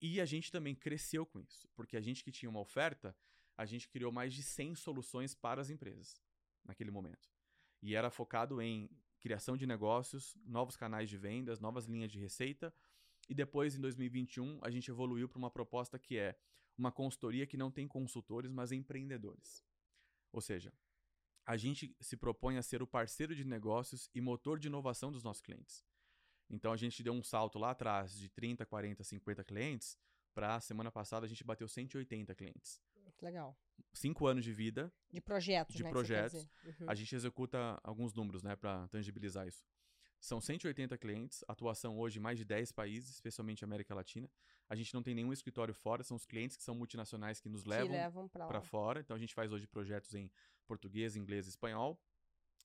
E 0.00 0.20
a 0.20 0.24
gente 0.24 0.50
também 0.52 0.74
cresceu 0.74 1.24
com 1.24 1.40
isso, 1.40 1.66
porque 1.74 1.96
a 1.96 2.00
gente 2.00 2.22
que 2.22 2.30
tinha 2.30 2.50
uma 2.50 2.60
oferta, 2.60 3.16
a 3.56 3.64
gente 3.64 3.88
criou 3.88 4.12
mais 4.12 4.34
de 4.34 4.42
100 4.42 4.76
soluções 4.76 5.34
para 5.34 5.60
as 5.60 5.70
empresas 5.70 6.20
naquele 6.64 6.90
momento. 6.90 7.30
E 7.80 7.94
era 7.94 8.10
focado 8.10 8.60
em 8.60 8.88
criação 9.20 9.56
de 9.56 9.66
negócios, 9.66 10.36
novos 10.44 10.76
canais 10.76 11.08
de 11.08 11.16
vendas, 11.16 11.60
novas 11.60 11.86
linhas 11.86 12.10
de 12.10 12.18
receita. 12.18 12.74
E 13.28 13.34
depois, 13.34 13.74
em 13.74 13.80
2021, 13.80 14.58
a 14.62 14.70
gente 14.70 14.90
evoluiu 14.90 15.28
para 15.28 15.38
uma 15.38 15.50
proposta 15.50 15.98
que 15.98 16.16
é 16.16 16.36
uma 16.76 16.90
consultoria 16.90 17.46
que 17.46 17.56
não 17.56 17.70
tem 17.70 17.86
consultores, 17.86 18.50
mas 18.50 18.72
empreendedores. 18.72 19.64
Ou 20.32 20.40
seja, 20.40 20.72
a 21.44 21.56
gente 21.56 21.94
se 22.00 22.16
propõe 22.16 22.56
a 22.56 22.62
ser 22.62 22.82
o 22.82 22.86
parceiro 22.86 23.34
de 23.34 23.44
negócios 23.44 24.08
e 24.14 24.20
motor 24.20 24.58
de 24.58 24.68
inovação 24.68 25.12
dos 25.12 25.22
nossos 25.22 25.42
clientes. 25.42 25.84
Então 26.48 26.72
a 26.72 26.76
gente 26.76 27.02
deu 27.02 27.12
um 27.12 27.22
salto 27.22 27.58
lá 27.58 27.70
atrás 27.70 28.16
de 28.16 28.28
30, 28.28 28.64
40, 28.66 29.02
50 29.02 29.44
clientes 29.44 29.96
para 30.34 30.60
semana 30.60 30.90
passada 30.90 31.26
a 31.26 31.28
gente 31.28 31.44
bateu 31.44 31.68
180 31.68 32.34
clientes. 32.34 32.80
Legal. 33.24 33.56
Cinco 33.92 34.26
anos 34.26 34.44
de 34.44 34.52
vida, 34.52 34.92
De 35.10 35.20
projetos, 35.20 35.76
De 35.76 35.82
né, 35.82 35.90
projetos. 35.90 36.48
Uhum. 36.64 36.88
a 36.88 36.94
gente 36.94 37.14
executa 37.14 37.78
alguns 37.82 38.14
números, 38.14 38.42
né, 38.42 38.56
para 38.56 38.88
tangibilizar 38.88 39.46
isso. 39.46 39.64
São 40.18 40.40
180 40.40 40.96
clientes, 40.98 41.44
atuação 41.48 41.98
hoje 41.98 42.18
em 42.18 42.22
mais 42.22 42.38
de 42.38 42.44
10 42.44 42.70
países, 42.70 43.10
especialmente 43.10 43.64
América 43.64 43.92
Latina. 43.92 44.30
A 44.68 44.76
gente 44.76 44.94
não 44.94 45.02
tem 45.02 45.14
nenhum 45.14 45.32
escritório 45.32 45.74
fora, 45.74 46.04
são 46.04 46.16
os 46.16 46.24
clientes 46.24 46.56
que 46.56 46.62
são 46.62 46.76
multinacionais 46.76 47.40
que 47.40 47.48
nos 47.48 47.64
levam 47.64 47.90
levam 47.90 48.28
para 48.28 48.62
fora. 48.62 49.00
Então 49.00 49.16
a 49.16 49.18
gente 49.18 49.34
faz 49.34 49.50
hoje 49.50 49.66
projetos 49.66 50.14
em 50.14 50.30
português, 50.64 51.16
inglês 51.16 51.46
e 51.46 51.50
espanhol. 51.50 52.00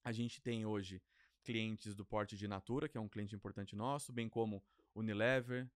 A 0.03 0.11
gente 0.11 0.39
tem 0.39 0.65
hoje 0.65 1.01
clientes 1.43 1.95
do 1.95 2.05
porte 2.05 2.37
de 2.37 2.47
Natura, 2.47 2.87
que 2.87 2.97
é 2.97 3.01
um 3.01 3.09
cliente 3.09 3.35
importante 3.35 3.75
nosso, 3.75 4.13
bem 4.13 4.29
como 4.29 4.63
Unilever, 4.93 5.67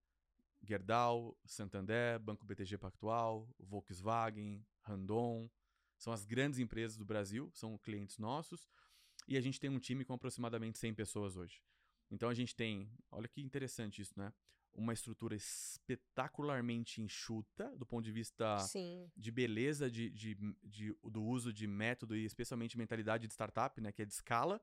Gerdau, 0.63 1.37
Santander, 1.45 2.19
Banco 2.19 2.45
BTG 2.45 2.77
Pactual, 2.77 3.49
Volkswagen, 3.59 4.65
Randon. 4.81 5.49
São 5.97 6.11
as 6.13 6.25
grandes 6.25 6.59
empresas 6.59 6.97
do 6.97 7.05
Brasil, 7.05 7.49
são 7.53 7.77
clientes 7.77 8.17
nossos. 8.17 8.69
E 9.27 9.37
a 9.37 9.41
gente 9.41 9.59
tem 9.59 9.69
um 9.69 9.79
time 9.79 10.03
com 10.03 10.13
aproximadamente 10.13 10.77
100 10.79 10.93
pessoas 10.93 11.35
hoje. 11.37 11.61
Então 12.09 12.27
a 12.29 12.33
gente 12.33 12.55
tem, 12.55 12.91
olha 13.11 13.27
que 13.27 13.41
interessante 13.41 14.01
isso, 14.01 14.13
né? 14.17 14.33
Uma 14.73 14.93
estrutura 14.93 15.35
espetacularmente 15.35 17.01
enxuta 17.01 17.75
do 17.77 17.85
ponto 17.85 18.03
de 18.05 18.11
vista 18.11 18.57
Sim, 18.59 19.11
de 19.15 19.31
beleza 19.31 19.89
de, 19.91 20.09
de, 20.09 20.35
de- 20.63 20.95
do 21.03 21.23
uso 21.23 21.51
de 21.53 21.67
método 21.67 22.15
e 22.15 22.23
especialmente 22.25 22.77
mentalidade 22.77 23.27
de 23.27 23.33
startup, 23.33 23.79
né, 23.81 23.91
que 23.91 24.01
é 24.01 24.05
de 24.05 24.13
escala, 24.13 24.61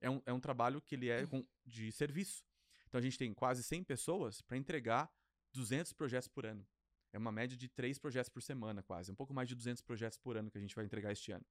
é 0.00 0.08
um, 0.10 0.22
é 0.26 0.32
um 0.32 0.40
trabalho 0.40 0.80
que 0.80 0.94
ele 0.94 1.08
é 1.08 1.26
com- 1.26 1.46
de 1.64 1.92
serviço. 1.92 2.44
Então 2.88 2.98
a 2.98 3.02
gente 3.02 3.18
tem 3.18 3.32
quase 3.32 3.62
100 3.62 3.84
pessoas 3.84 4.40
para 4.42 4.56
entregar 4.56 5.10
200 5.52 5.92
projetos 5.92 6.28
por 6.28 6.46
ano. 6.46 6.66
É 7.12 7.18
uma 7.18 7.30
média 7.30 7.56
de 7.56 7.68
3 7.68 7.98
projetos 7.98 8.30
por 8.30 8.42
semana, 8.42 8.82
quase. 8.82 9.12
Um 9.12 9.14
pouco 9.14 9.34
mais 9.34 9.48
de 9.48 9.54
200 9.54 9.82
projetos 9.82 10.18
por 10.18 10.36
ano 10.36 10.50
que 10.50 10.58
a 10.58 10.60
gente 10.60 10.74
vai 10.74 10.84
entregar 10.84 11.12
este 11.12 11.32
ano. 11.32 11.44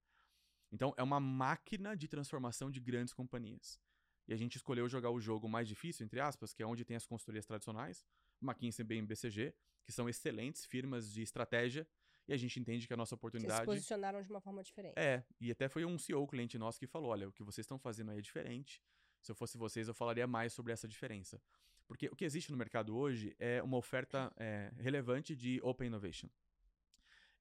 Então 0.71 0.93
é 0.97 1.03
uma 1.03 1.19
máquina 1.19 1.95
de 1.95 2.07
transformação 2.07 2.71
de 2.71 2.79
grandes 2.79 3.13
companhias. 3.13 3.79
E 4.27 4.33
a 4.33 4.37
gente 4.37 4.55
escolheu 4.55 4.87
jogar 4.87 5.11
o 5.11 5.19
jogo 5.19 5.47
mais 5.49 5.67
difícil, 5.67 6.05
entre 6.05 6.19
aspas, 6.19 6.53
que 6.53 6.63
é 6.63 6.65
onde 6.65 6.85
tem 6.85 6.95
as 6.95 7.05
consultorias 7.05 7.45
tradicionais, 7.45 8.05
McKinsey, 8.41 8.83
BM, 8.83 9.05
BCG, 9.05 9.53
que 9.83 9.91
são 9.91 10.07
excelentes 10.07 10.65
firmas 10.65 11.11
de 11.11 11.21
estratégia, 11.21 11.87
e 12.27 12.33
a 12.33 12.37
gente 12.37 12.59
entende 12.59 12.87
que 12.87 12.93
a 12.93 12.97
nossa 12.97 13.15
vocês 13.15 13.19
se 13.19 13.19
oportunidade 13.19 13.65
posicionaram 13.65 14.21
de 14.21 14.29
uma 14.29 14.39
forma 14.39 14.63
diferente. 14.63 14.97
é, 14.97 15.23
e 15.39 15.51
até 15.51 15.67
foi 15.67 15.83
um 15.83 15.97
CEO 15.97 16.25
cliente 16.27 16.57
nosso 16.57 16.79
que 16.79 16.87
falou: 16.87 17.09
olha, 17.09 17.27
o 17.27 17.31
que 17.31 17.43
vocês 17.43 17.65
estão 17.65 17.77
fazendo 17.77 18.11
aí 18.11 18.19
é 18.19 18.21
diferente. 18.21 18.81
Se 19.21 19.31
eu 19.31 19.35
fosse 19.35 19.57
vocês, 19.57 19.87
eu 19.87 19.93
falaria 19.93 20.25
mais 20.25 20.53
sobre 20.53 20.71
essa 20.71 20.87
diferença. 20.87 21.41
Porque 21.87 22.07
o 22.07 22.15
que 22.15 22.25
existe 22.25 22.51
no 22.51 22.57
mercado 22.57 22.95
hoje 22.95 23.35
é 23.37 23.61
uma 23.61 23.77
oferta 23.77 24.31
é, 24.37 24.71
relevante 24.77 25.35
de 25.35 25.59
Open 25.61 25.87
Innovation. 25.87 26.29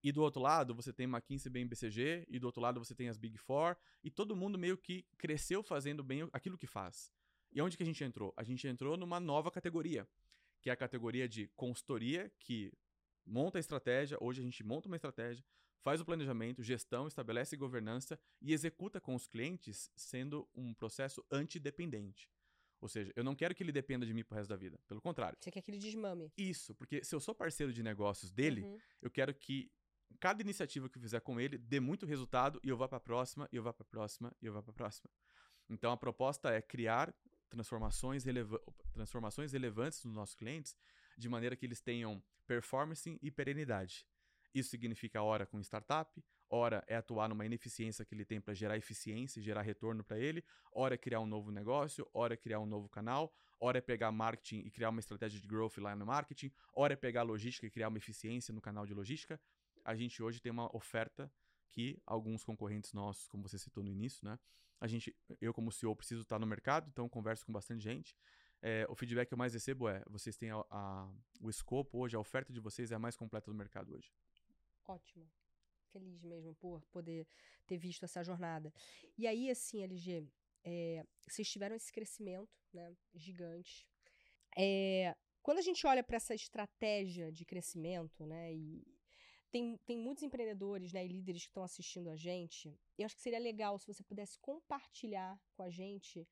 E 0.02 0.10
do 0.10 0.22
outro 0.22 0.40
lado, 0.40 0.74
você 0.74 0.92
tem 0.92 1.06
McKinsey 1.06 1.50
bem 1.52 1.66
BCG, 1.66 2.26
e 2.28 2.38
do 2.38 2.46
outro 2.46 2.60
lado 2.60 2.82
você 2.82 2.94
tem 2.94 3.08
as 3.08 3.18
Big 3.18 3.36
Four, 3.36 3.76
e 4.02 4.10
todo 4.10 4.34
mundo 4.34 4.58
meio 4.58 4.78
que 4.78 5.04
cresceu 5.18 5.62
fazendo 5.62 6.02
bem 6.02 6.28
aquilo 6.32 6.56
que 6.56 6.66
faz. 6.66 7.12
E 7.52 7.60
onde 7.60 7.76
que 7.76 7.82
a 7.82 7.86
gente 7.86 8.02
entrou? 8.02 8.32
A 8.36 8.42
gente 8.42 8.66
entrou 8.66 8.96
numa 8.96 9.20
nova 9.20 9.50
categoria, 9.50 10.08
que 10.60 10.70
é 10.70 10.72
a 10.72 10.76
categoria 10.76 11.28
de 11.28 11.48
consultoria, 11.48 12.32
que 12.38 12.72
monta 13.26 13.58
a 13.58 13.60
estratégia, 13.60 14.16
hoje 14.20 14.40
a 14.40 14.44
gente 14.44 14.64
monta 14.64 14.88
uma 14.88 14.96
estratégia, 14.96 15.44
faz 15.82 16.00
o 16.00 16.04
planejamento, 16.04 16.62
gestão, 16.62 17.06
estabelece 17.06 17.56
governança 17.56 18.18
e 18.40 18.52
executa 18.52 19.00
com 19.00 19.14
os 19.14 19.26
clientes, 19.26 19.90
sendo 19.96 20.48
um 20.54 20.72
processo 20.72 21.24
antidependente. 21.30 22.28
Ou 22.80 22.88
seja, 22.88 23.12
eu 23.14 23.22
não 23.22 23.34
quero 23.34 23.54
que 23.54 23.62
ele 23.62 23.72
dependa 23.72 24.06
de 24.06 24.14
mim 24.14 24.24
pro 24.24 24.36
resto 24.36 24.48
da 24.48 24.56
vida. 24.56 24.78
Pelo 24.88 25.00
contrário. 25.00 25.36
Você 25.40 25.50
quer 25.50 25.60
aquele 25.60 25.78
desmame. 25.78 26.32
Isso, 26.36 26.74
porque 26.74 27.04
se 27.04 27.14
eu 27.14 27.20
sou 27.20 27.34
parceiro 27.34 27.72
de 27.72 27.82
negócios 27.82 28.30
dele, 28.32 28.62
Uhum. 28.62 28.78
eu 29.02 29.10
quero 29.10 29.34
que 29.34 29.70
cada 30.18 30.42
iniciativa 30.42 30.88
que 30.88 30.98
eu 30.98 31.02
fizer 31.02 31.20
com 31.20 31.38
ele 31.40 31.56
dê 31.58 31.78
muito 31.78 32.06
resultado 32.06 32.58
e 32.64 32.68
eu 32.68 32.76
vá 32.76 32.88
para 32.88 32.96
a 32.98 33.00
próxima, 33.00 33.48
e 33.52 33.56
eu 33.56 33.62
vá 33.62 33.72
para 33.72 33.82
a 33.84 33.86
próxima, 33.86 34.34
e 34.40 34.46
eu 34.46 34.52
vá 34.52 34.62
para 34.62 34.70
a 34.72 34.74
próxima. 34.74 35.10
Então 35.68 35.92
a 35.92 35.96
proposta 35.96 36.50
é 36.50 36.60
criar 36.60 37.14
transformações, 37.48 38.24
releva 38.24 38.60
transformações 38.92 39.52
relevantes 39.52 40.04
nos 40.04 40.14
nossos 40.14 40.34
clientes 40.34 40.74
de 41.18 41.28
maneira 41.28 41.54
que 41.56 41.66
eles 41.66 41.80
tenham 41.80 42.22
performance 42.46 43.18
e 43.22 43.30
perenidade. 43.30 44.06
Isso 44.54 44.70
significa 44.70 45.22
hora 45.22 45.46
com 45.46 45.60
startup, 45.60 46.22
hora 46.48 46.82
é 46.86 46.96
atuar 46.96 47.28
numa 47.28 47.46
ineficiência 47.46 48.04
que 48.04 48.14
ele 48.14 48.24
tem 48.24 48.40
para 48.40 48.52
gerar 48.54 48.76
eficiência 48.76 49.38
e 49.38 49.42
gerar 49.42 49.62
retorno 49.62 50.02
para 50.02 50.18
ele, 50.18 50.44
hora 50.72 50.94
é 50.94 50.98
criar 50.98 51.20
um 51.20 51.26
novo 51.26 51.50
negócio, 51.52 52.08
hora 52.12 52.34
é 52.34 52.36
criar 52.36 52.58
um 52.58 52.66
novo 52.66 52.88
canal, 52.88 53.32
hora 53.60 53.78
é 53.78 53.80
pegar 53.80 54.10
marketing 54.10 54.60
e 54.66 54.70
criar 54.70 54.88
uma 54.88 55.00
estratégia 55.00 55.40
de 55.40 55.46
growth 55.46 55.78
lá 55.78 55.94
no 55.94 56.04
marketing, 56.04 56.50
hora 56.74 56.94
é 56.94 56.96
pegar 56.96 57.22
logística 57.22 57.66
e 57.66 57.70
criar 57.70 57.88
uma 57.88 57.98
eficiência 57.98 58.52
no 58.52 58.60
canal 58.60 58.84
de 58.84 58.94
logística. 58.94 59.40
A 59.84 59.94
gente 59.94 60.22
hoje 60.22 60.40
tem 60.40 60.50
uma 60.50 60.74
oferta 60.76 61.32
que 61.70 62.00
alguns 62.04 62.42
concorrentes 62.42 62.92
nossos, 62.92 63.28
como 63.28 63.46
você 63.46 63.58
citou 63.58 63.84
no 63.84 63.90
início, 63.90 64.26
né? 64.26 64.38
A 64.80 64.86
gente, 64.86 65.14
eu 65.40 65.52
como 65.52 65.70
CEO 65.70 65.94
preciso 65.94 66.22
estar 66.22 66.38
no 66.38 66.46
mercado, 66.46 66.88
então 66.90 67.08
converso 67.08 67.44
com 67.44 67.52
bastante 67.52 67.84
gente. 67.84 68.16
é, 68.62 68.86
o 68.88 68.94
feedback 68.94 69.28
que 69.28 69.34
eu 69.34 69.38
mais 69.38 69.52
recebo 69.52 69.88
é: 69.88 70.02
vocês 70.08 70.36
têm 70.36 70.50
a, 70.50 70.64
a, 70.70 71.08
o 71.40 71.48
escopo 71.48 71.98
hoje, 71.98 72.16
a 72.16 72.18
oferta 72.18 72.52
de 72.52 72.60
vocês 72.60 72.90
é 72.90 72.94
a 72.94 72.98
mais 72.98 73.16
completa 73.16 73.50
do 73.50 73.56
mercado 73.56 73.94
hoje. 73.94 74.10
Ótimo. 74.90 75.30
Feliz 75.92 76.22
mesmo 76.22 76.54
por 76.54 76.84
poder 76.86 77.26
ter 77.66 77.76
visto 77.76 78.04
essa 78.04 78.22
jornada. 78.22 78.72
E 79.16 79.26
aí, 79.26 79.50
assim, 79.50 79.82
LG, 79.82 80.26
é, 80.64 81.04
vocês 81.26 81.48
tiveram 81.48 81.76
esse 81.76 81.92
crescimento 81.92 82.50
né, 82.72 82.94
gigante. 83.14 83.86
É, 84.56 85.16
quando 85.42 85.58
a 85.58 85.62
gente 85.62 85.86
olha 85.86 86.02
para 86.02 86.16
essa 86.16 86.34
estratégia 86.34 87.30
de 87.30 87.44
crescimento, 87.44 88.26
né, 88.26 88.52
e 88.52 88.84
tem, 89.50 89.76
tem 89.78 89.96
muitos 89.96 90.22
empreendedores 90.22 90.92
né, 90.92 91.04
e 91.04 91.08
líderes 91.08 91.42
que 91.42 91.50
estão 91.50 91.62
assistindo 91.62 92.08
a 92.10 92.16
gente, 92.16 92.76
eu 92.98 93.06
acho 93.06 93.16
que 93.16 93.22
seria 93.22 93.38
legal 93.38 93.78
se 93.78 93.86
você 93.86 94.02
pudesse 94.02 94.38
compartilhar 94.38 95.40
com 95.54 95.62
a 95.62 95.70
gente 95.70 96.26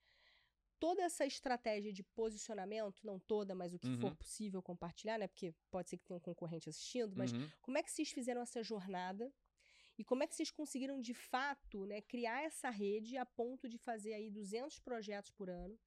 toda 0.81 1.03
essa 1.03 1.27
estratégia 1.27 1.93
de 1.93 2.03
posicionamento, 2.03 3.05
não 3.05 3.19
toda, 3.19 3.55
mas 3.55 3.75
o 3.75 3.79
que 3.79 3.88
uhum. 3.88 4.01
for 4.01 4.14
possível 4.17 4.62
compartilhar, 4.62 5.19
né? 5.19 5.27
Porque 5.27 5.55
pode 5.71 5.91
ser 5.91 5.97
que 5.97 6.05
tenha 6.05 6.17
um 6.17 6.21
concorrente 6.21 6.69
assistindo, 6.69 7.17
mas 7.17 7.33
uhum. 7.33 7.49
como 7.61 7.79
é 7.79 7.83
que 7.83 7.91
vocês 7.91 8.11
fizeram 8.11 8.41
essa 8.41 8.62
jornada 8.62 9.33
e 9.99 10.05
como 10.05 10.23
é 10.23 10.27
que 10.27 10.35
vocês 10.35 10.51
conseguiram 10.51 11.01
de 11.01 11.12
fato, 11.12 11.85
né, 11.85 12.01
criar 12.01 12.45
essa 12.45 12.71
rede 12.71 13.17
a 13.17 13.27
ponto 13.27 13.69
de 13.69 13.77
fazer 13.79 14.14
aí 14.14 14.31
200 14.31 14.79
projetos 14.79 15.31
por 15.33 15.51
ano? 15.51 15.79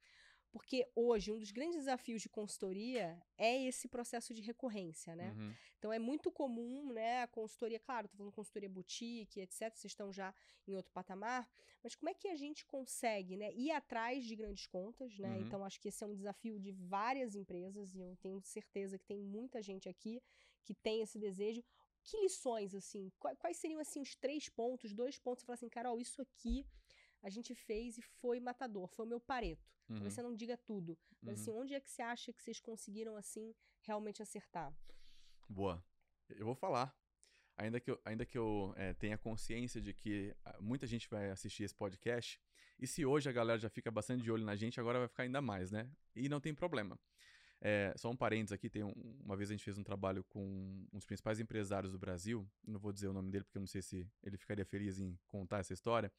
Porque 0.51 0.85
hoje 0.93 1.31
um 1.31 1.39
dos 1.39 1.51
grandes 1.51 1.77
desafios 1.77 2.21
de 2.21 2.27
consultoria 2.27 3.17
é 3.37 3.63
esse 3.63 3.87
processo 3.87 4.33
de 4.33 4.41
recorrência, 4.41 5.15
né? 5.15 5.31
Uhum. 5.31 5.53
Então 5.77 5.93
é 5.93 5.97
muito 5.97 6.29
comum, 6.29 6.91
né, 6.91 7.23
a 7.23 7.27
consultoria, 7.27 7.79
claro, 7.79 8.07
tô 8.07 8.17
falando 8.17 8.33
consultoria 8.33 8.69
boutique, 8.69 9.39
etc, 9.39 9.73
vocês 9.73 9.85
estão 9.85 10.11
já 10.11 10.33
em 10.67 10.75
outro 10.75 10.91
patamar, 10.91 11.49
mas 11.81 11.95
como 11.95 12.09
é 12.09 12.13
que 12.13 12.27
a 12.27 12.35
gente 12.35 12.65
consegue, 12.65 13.35
né, 13.37 13.51
ir 13.53 13.71
atrás 13.71 14.25
de 14.25 14.35
grandes 14.35 14.67
contas, 14.67 15.17
né? 15.17 15.29
Uhum. 15.29 15.41
Então 15.41 15.63
acho 15.63 15.79
que 15.79 15.87
esse 15.87 16.03
é 16.03 16.07
um 16.07 16.13
desafio 16.13 16.59
de 16.59 16.71
várias 16.71 17.33
empresas 17.33 17.95
e 17.95 17.99
eu 17.99 18.15
tenho 18.17 18.39
certeza 18.41 18.99
que 18.99 19.05
tem 19.05 19.19
muita 19.19 19.61
gente 19.61 19.87
aqui 19.87 20.21
que 20.63 20.73
tem 20.75 21.01
esse 21.01 21.17
desejo. 21.17 21.63
Que 22.03 22.17
lições 22.17 22.73
assim? 22.73 23.11
Quais 23.19 23.57
seriam 23.57 23.79
assim 23.79 24.01
os 24.01 24.15
três 24.15 24.49
pontos, 24.49 24.91
dois 24.91 25.19
pontos, 25.19 25.41
você 25.41 25.45
fala 25.45 25.55
assim, 25.55 25.69
Carol, 25.69 25.99
isso 25.99 26.21
aqui 26.21 26.65
a 27.21 27.29
gente 27.29 27.53
fez 27.53 27.97
e 27.97 28.01
foi 28.01 28.39
matador, 28.39 28.87
foi 28.87 29.05
o 29.05 29.09
meu 29.09 29.19
pareto. 29.19 29.69
Uhum. 29.89 29.95
Talvez 29.95 30.13
você 30.13 30.21
não 30.21 30.35
diga 30.35 30.57
tudo, 30.57 30.97
mas 31.21 31.39
assim, 31.39 31.51
uhum. 31.51 31.57
assim, 31.57 31.63
onde 31.63 31.73
é 31.73 31.79
que 31.79 31.89
você 31.89 32.01
acha 32.01 32.33
que 32.33 32.41
vocês 32.41 32.59
conseguiram 32.59 33.15
assim 33.15 33.53
realmente 33.81 34.21
acertar? 34.21 34.73
Boa. 35.47 35.83
Eu 36.29 36.45
vou 36.45 36.55
falar. 36.55 36.95
Ainda 37.57 37.79
que 37.79 37.91
eu, 37.91 38.01
ainda 38.05 38.25
que 38.25 38.37
eu 38.37 38.73
é, 38.75 38.93
tenha 38.93 39.17
consciência 39.17 39.81
de 39.81 39.93
que 39.93 40.35
ah, 40.45 40.57
muita 40.61 40.87
gente 40.87 41.07
vai 41.09 41.29
assistir 41.29 41.63
esse 41.63 41.75
podcast, 41.75 42.39
e 42.79 42.87
se 42.87 43.05
hoje 43.05 43.29
a 43.29 43.31
galera 43.31 43.59
já 43.59 43.69
fica 43.69 43.91
bastante 43.91 44.23
de 44.23 44.31
olho 44.31 44.43
na 44.43 44.55
gente, 44.55 44.79
agora 44.79 44.97
vai 44.97 45.07
ficar 45.07 45.23
ainda 45.23 45.41
mais, 45.41 45.69
né? 45.69 45.87
E 46.15 46.27
não 46.27 46.39
tem 46.39 46.55
problema. 46.55 46.99
É, 47.63 47.93
só 47.95 48.09
um 48.09 48.15
parênteses 48.15 48.53
aqui, 48.53 48.67
tem 48.67 48.83
um, 48.83 48.91
uma 49.23 49.37
vez 49.37 49.51
a 49.51 49.53
gente 49.53 49.63
fez 49.63 49.77
um 49.77 49.83
trabalho 49.83 50.23
com 50.23 50.43
um 50.91 50.97
dos 50.97 51.05
principais 51.05 51.39
empresários 51.39 51.91
do 51.91 51.99
Brasil, 51.99 52.49
não 52.65 52.79
vou 52.79 52.91
dizer 52.91 53.07
o 53.07 53.13
nome 53.13 53.29
dele 53.29 53.43
porque 53.43 53.59
eu 53.59 53.61
não 53.61 53.67
sei 53.67 53.83
se 53.83 54.09
ele 54.23 54.35
ficaria 54.35 54.65
feliz 54.65 54.99
em 54.99 55.15
contar 55.27 55.59
essa 55.59 55.71
história, 55.71 56.11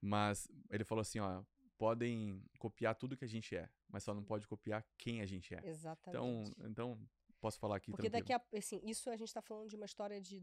mas 0.00 0.48
ele 0.70 0.84
falou 0.84 1.02
assim, 1.02 1.18
ó, 1.18 1.42
podem 1.78 2.42
copiar 2.58 2.94
tudo 2.94 3.16
que 3.16 3.24
a 3.24 3.28
gente 3.28 3.54
é, 3.56 3.68
mas 3.88 4.02
só 4.02 4.14
não 4.14 4.24
pode 4.24 4.46
copiar 4.46 4.84
quem 4.96 5.20
a 5.20 5.26
gente 5.26 5.54
é. 5.54 5.60
Exatamente. 5.66 6.08
Então, 6.08 6.44
então 6.66 7.08
posso 7.40 7.58
falar 7.58 7.76
aqui 7.76 7.90
Porque 7.90 8.10
tranquilo. 8.10 8.38
daqui 8.38 8.56
a, 8.56 8.58
assim, 8.58 8.80
isso 8.84 9.10
a 9.10 9.16
gente 9.16 9.28
está 9.28 9.42
falando 9.42 9.68
de 9.68 9.76
uma 9.76 9.86
história 9.86 10.20
de 10.20 10.42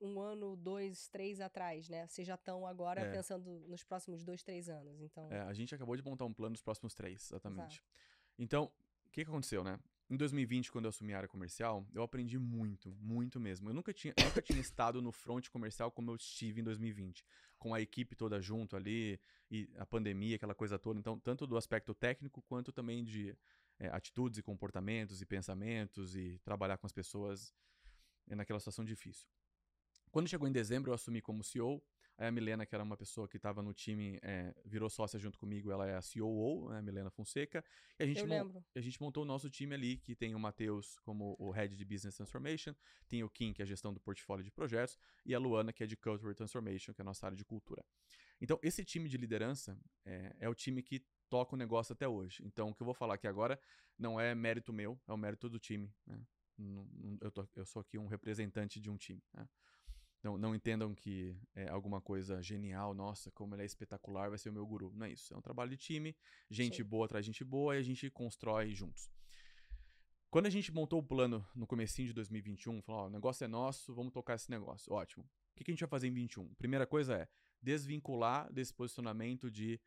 um 0.00 0.20
ano, 0.20 0.56
dois, 0.56 1.08
três 1.08 1.40
atrás, 1.40 1.88
né? 1.88 2.06
Vocês 2.08 2.26
já 2.26 2.34
estão 2.34 2.66
agora 2.66 3.00
é. 3.00 3.12
pensando 3.12 3.60
nos 3.68 3.84
próximos 3.84 4.24
dois, 4.24 4.42
três 4.42 4.68
anos, 4.68 5.00
então... 5.00 5.30
É, 5.30 5.40
a 5.42 5.52
gente 5.52 5.74
acabou 5.74 5.96
de 5.96 6.02
montar 6.02 6.24
um 6.24 6.32
plano 6.32 6.52
nos 6.52 6.62
próximos 6.62 6.92
três, 6.92 7.30
exatamente. 7.30 7.76
Exato. 7.76 7.88
Então, 8.38 8.64
o 9.06 9.10
que, 9.10 9.24
que 9.24 9.30
aconteceu, 9.30 9.62
né? 9.62 9.78
Em 10.12 10.16
2020, 10.18 10.70
quando 10.70 10.84
eu 10.84 10.90
assumi 10.90 11.14
a 11.14 11.16
área 11.16 11.28
comercial, 11.28 11.86
eu 11.94 12.02
aprendi 12.02 12.38
muito, 12.38 12.94
muito 13.00 13.40
mesmo. 13.40 13.70
Eu 13.70 13.72
nunca 13.72 13.94
tinha, 13.94 14.12
nunca 14.22 14.42
tinha 14.42 14.60
estado 14.60 15.00
no 15.00 15.10
front 15.10 15.48
comercial 15.48 15.90
como 15.90 16.10
eu 16.10 16.16
estive 16.16 16.60
em 16.60 16.64
2020, 16.64 17.24
com 17.58 17.72
a 17.72 17.80
equipe 17.80 18.14
toda 18.14 18.38
junto 18.38 18.76
ali, 18.76 19.18
e 19.50 19.70
a 19.78 19.86
pandemia, 19.86 20.36
aquela 20.36 20.54
coisa 20.54 20.78
toda. 20.78 21.00
Então, 21.00 21.18
tanto 21.18 21.46
do 21.46 21.56
aspecto 21.56 21.94
técnico, 21.94 22.42
quanto 22.42 22.70
também 22.70 23.02
de 23.02 23.34
é, 23.78 23.88
atitudes 23.88 24.38
e 24.38 24.42
comportamentos 24.42 25.22
e 25.22 25.24
pensamentos 25.24 26.14
e 26.14 26.38
trabalhar 26.44 26.76
com 26.76 26.86
as 26.86 26.92
pessoas 26.92 27.50
é, 28.28 28.34
naquela 28.34 28.60
situação 28.60 28.84
difícil. 28.84 29.26
Quando 30.10 30.28
chegou 30.28 30.46
em 30.46 30.52
dezembro, 30.52 30.90
eu 30.90 30.94
assumi 30.94 31.22
como 31.22 31.42
CEO 31.42 31.82
Aí 32.18 32.28
a 32.28 32.30
Milena, 32.30 32.66
que 32.66 32.74
era 32.74 32.84
uma 32.84 32.96
pessoa 32.96 33.26
que 33.26 33.36
estava 33.36 33.62
no 33.62 33.72
time, 33.72 34.18
é, 34.22 34.54
virou 34.64 34.88
sócia 34.88 35.18
junto 35.18 35.38
comigo, 35.38 35.70
ela 35.70 35.86
é 35.86 35.96
a 35.96 36.00
COO, 36.00 36.70
né, 36.70 36.78
a 36.78 36.82
Milena 36.82 37.10
Fonseca. 37.10 37.64
E 37.98 38.02
a 38.02 38.06
gente. 38.06 38.20
A 38.74 38.80
gente 38.80 39.00
montou 39.00 39.22
o 39.22 39.26
nosso 39.26 39.48
time 39.50 39.74
ali, 39.74 39.96
que 39.96 40.14
tem 40.14 40.34
o 40.34 40.38
Matheus 40.38 40.98
como 41.00 41.36
o 41.38 41.50
Head 41.50 41.76
de 41.76 41.84
Business 41.84 42.16
Transformation, 42.16 42.74
tem 43.08 43.24
o 43.24 43.30
Kim, 43.30 43.52
que 43.52 43.62
é 43.62 43.64
a 43.64 43.66
gestão 43.66 43.92
do 43.92 44.00
portfólio 44.00 44.44
de 44.44 44.50
projetos, 44.50 44.98
e 45.24 45.34
a 45.34 45.38
Luana, 45.38 45.72
que 45.72 45.82
é 45.82 45.86
de 45.86 45.96
Cultural 45.96 46.34
Transformation, 46.34 46.92
que 46.92 47.00
é 47.00 47.02
a 47.02 47.04
nossa 47.04 47.26
área 47.26 47.36
de 47.36 47.44
cultura. 47.44 47.84
Então, 48.40 48.58
esse 48.62 48.84
time 48.84 49.08
de 49.08 49.16
liderança 49.16 49.78
é, 50.04 50.34
é 50.40 50.48
o 50.48 50.54
time 50.54 50.82
que 50.82 51.04
toca 51.28 51.54
o 51.54 51.58
negócio 51.58 51.92
até 51.92 52.06
hoje. 52.06 52.42
Então, 52.44 52.70
o 52.70 52.74
que 52.74 52.82
eu 52.82 52.84
vou 52.84 52.92
falar 52.92 53.14
aqui 53.14 53.26
agora 53.26 53.58
não 53.98 54.20
é 54.20 54.34
mérito 54.34 54.72
meu, 54.72 55.00
é 55.06 55.12
o 55.12 55.16
mérito 55.16 55.48
do 55.48 55.58
time. 55.58 55.94
Né? 56.06 56.20
Eu, 57.20 57.30
tô, 57.30 57.48
eu, 57.54 57.64
sou 57.64 57.80
aqui 57.80 57.96
um 57.96 58.06
representante 58.06 58.80
de 58.80 58.90
um 58.90 58.96
time. 58.96 59.22
Né? 59.32 59.48
Não, 60.22 60.38
não 60.38 60.54
entendam 60.54 60.94
que 60.94 61.36
é 61.54 61.68
alguma 61.68 62.00
coisa 62.00 62.40
genial, 62.40 62.94
nossa, 62.94 63.30
como 63.32 63.54
ele 63.54 63.62
é 63.62 63.66
espetacular, 63.66 64.28
vai 64.28 64.38
ser 64.38 64.50
o 64.50 64.52
meu 64.52 64.64
guru. 64.64 64.92
Não 64.94 65.06
é 65.06 65.10
isso. 65.10 65.34
É 65.34 65.36
um 65.36 65.40
trabalho 65.40 65.70
de 65.70 65.76
time, 65.76 66.16
gente 66.48 66.76
Sim. 66.76 66.84
boa 66.84 67.08
de 67.08 67.22
gente 67.22 67.44
boa 67.44 67.74
e 67.74 67.78
a 67.78 67.82
gente 67.82 68.08
constrói 68.08 68.72
juntos. 68.72 69.10
Quando 70.30 70.46
a 70.46 70.50
gente 70.50 70.72
montou 70.72 71.00
o 71.00 71.02
plano 71.02 71.46
no 71.54 71.66
comecinho 71.66 72.08
de 72.08 72.14
2021, 72.14 72.80
falou, 72.80 73.02
ó, 73.02 73.06
o 73.06 73.10
negócio 73.10 73.44
é 73.44 73.48
nosso, 73.48 73.92
vamos 73.94 74.12
tocar 74.12 74.36
esse 74.36 74.50
negócio. 74.50 74.92
Ótimo. 74.92 75.24
O 75.24 75.56
que, 75.56 75.70
a 75.70 75.74
gente 75.74 75.80
vai 75.80 75.90
fazer 75.90 76.06
em 76.06 76.12
21? 76.14 76.54
Primeira 76.54 76.86
coisa 76.86 77.14
é 77.14 77.28
desvincular 77.60 78.50
desse 78.50 78.72
posicionamento 78.72 79.50
de 79.50 79.78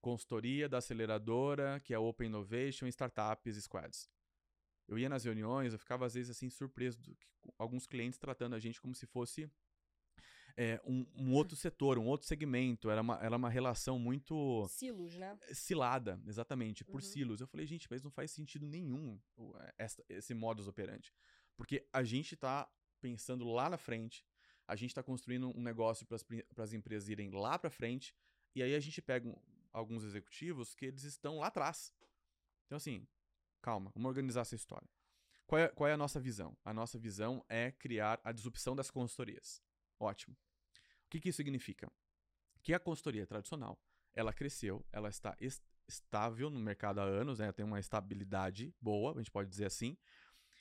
consultoria 0.00 0.68
da 0.68 0.78
aceleradora, 0.78 1.78
que 1.80 1.94
é 1.94 1.98
Open 1.98 2.26
Innovation, 2.26 2.86
startups, 2.88 3.56
squads. 3.62 4.08
Eu 4.88 4.98
ia 4.98 5.08
nas 5.08 5.24
reuniões, 5.24 5.72
eu 5.72 5.78
ficava 5.78 6.04
às 6.04 6.14
vezes 6.14 6.30
assim 6.30 6.50
surpreso 6.50 7.00
do 7.00 7.14
que 7.14 7.28
alguns 7.56 7.86
clientes 7.86 8.18
tratando 8.18 8.54
a 8.54 8.58
gente 8.58 8.80
como 8.80 8.94
se 8.94 9.06
fosse 9.06 9.50
é, 10.56 10.80
um, 10.84 11.06
um, 11.16 11.32
outro 11.32 11.56
setor, 11.56 11.98
um 11.98 12.06
outro 12.06 12.26
segmento. 12.26 12.90
Era 12.90 13.00
uma, 13.00 13.18
era 13.20 13.36
uma 13.36 13.50
relação 13.50 13.98
muito. 13.98 14.66
Silos, 14.68 15.16
né? 15.16 15.36
Cilada, 15.52 16.20
exatamente, 16.26 16.84
por 16.84 16.96
uhum. 16.96 17.00
silos. 17.00 17.40
Eu 17.40 17.46
falei, 17.46 17.66
gente, 17.66 17.88
mas 17.90 18.02
não 18.02 18.10
faz 18.10 18.30
sentido 18.30 18.66
nenhum 18.66 19.18
essa, 19.76 20.04
esse 20.08 20.34
modus 20.34 20.68
operandi. 20.68 21.12
Porque 21.56 21.86
a 21.92 22.02
gente 22.02 22.34
está 22.34 22.70
pensando 23.00 23.44
lá 23.44 23.68
na 23.68 23.76
frente, 23.76 24.24
a 24.66 24.74
gente 24.76 24.90
está 24.90 25.02
construindo 25.02 25.56
um 25.56 25.62
negócio 25.62 26.06
para 26.06 26.64
as 26.64 26.72
empresas 26.72 27.08
irem 27.08 27.30
lá 27.30 27.58
para 27.58 27.70
frente, 27.70 28.14
e 28.54 28.62
aí 28.62 28.74
a 28.74 28.80
gente 28.80 29.02
pega 29.02 29.28
um, 29.28 29.36
alguns 29.72 30.04
executivos 30.04 30.74
que 30.74 30.86
eles 30.86 31.04
estão 31.04 31.38
lá 31.38 31.48
atrás. 31.48 31.92
Então, 32.66 32.76
assim, 32.76 33.06
calma, 33.60 33.90
vamos 33.94 34.08
organizar 34.08 34.42
essa 34.42 34.54
história. 34.54 34.88
Qual 35.46 35.60
é, 35.60 35.68
qual 35.68 35.88
é 35.88 35.92
a 35.92 35.96
nossa 35.96 36.18
visão? 36.18 36.56
A 36.64 36.72
nossa 36.72 36.98
visão 36.98 37.44
é 37.48 37.70
criar 37.72 38.20
a 38.24 38.32
disrupção 38.32 38.74
das 38.74 38.90
consultorias. 38.90 39.62
Ótimo. 40.00 40.36
O 41.14 41.16
que, 41.16 41.20
que 41.20 41.28
isso 41.28 41.36
significa? 41.36 41.88
Que 42.60 42.74
a 42.74 42.80
consultoria 42.80 43.24
tradicional, 43.24 43.78
ela 44.12 44.32
cresceu, 44.32 44.84
ela 44.90 45.08
está 45.08 45.36
est 45.40 45.62
estável 45.86 46.50
no 46.50 46.58
mercado 46.58 46.98
há 46.98 47.04
anos, 47.04 47.38
né? 47.38 47.52
tem 47.52 47.64
uma 47.64 47.78
estabilidade 47.78 48.74
boa, 48.80 49.12
a 49.12 49.18
gente 49.18 49.30
pode 49.30 49.48
dizer 49.48 49.66
assim. 49.66 49.96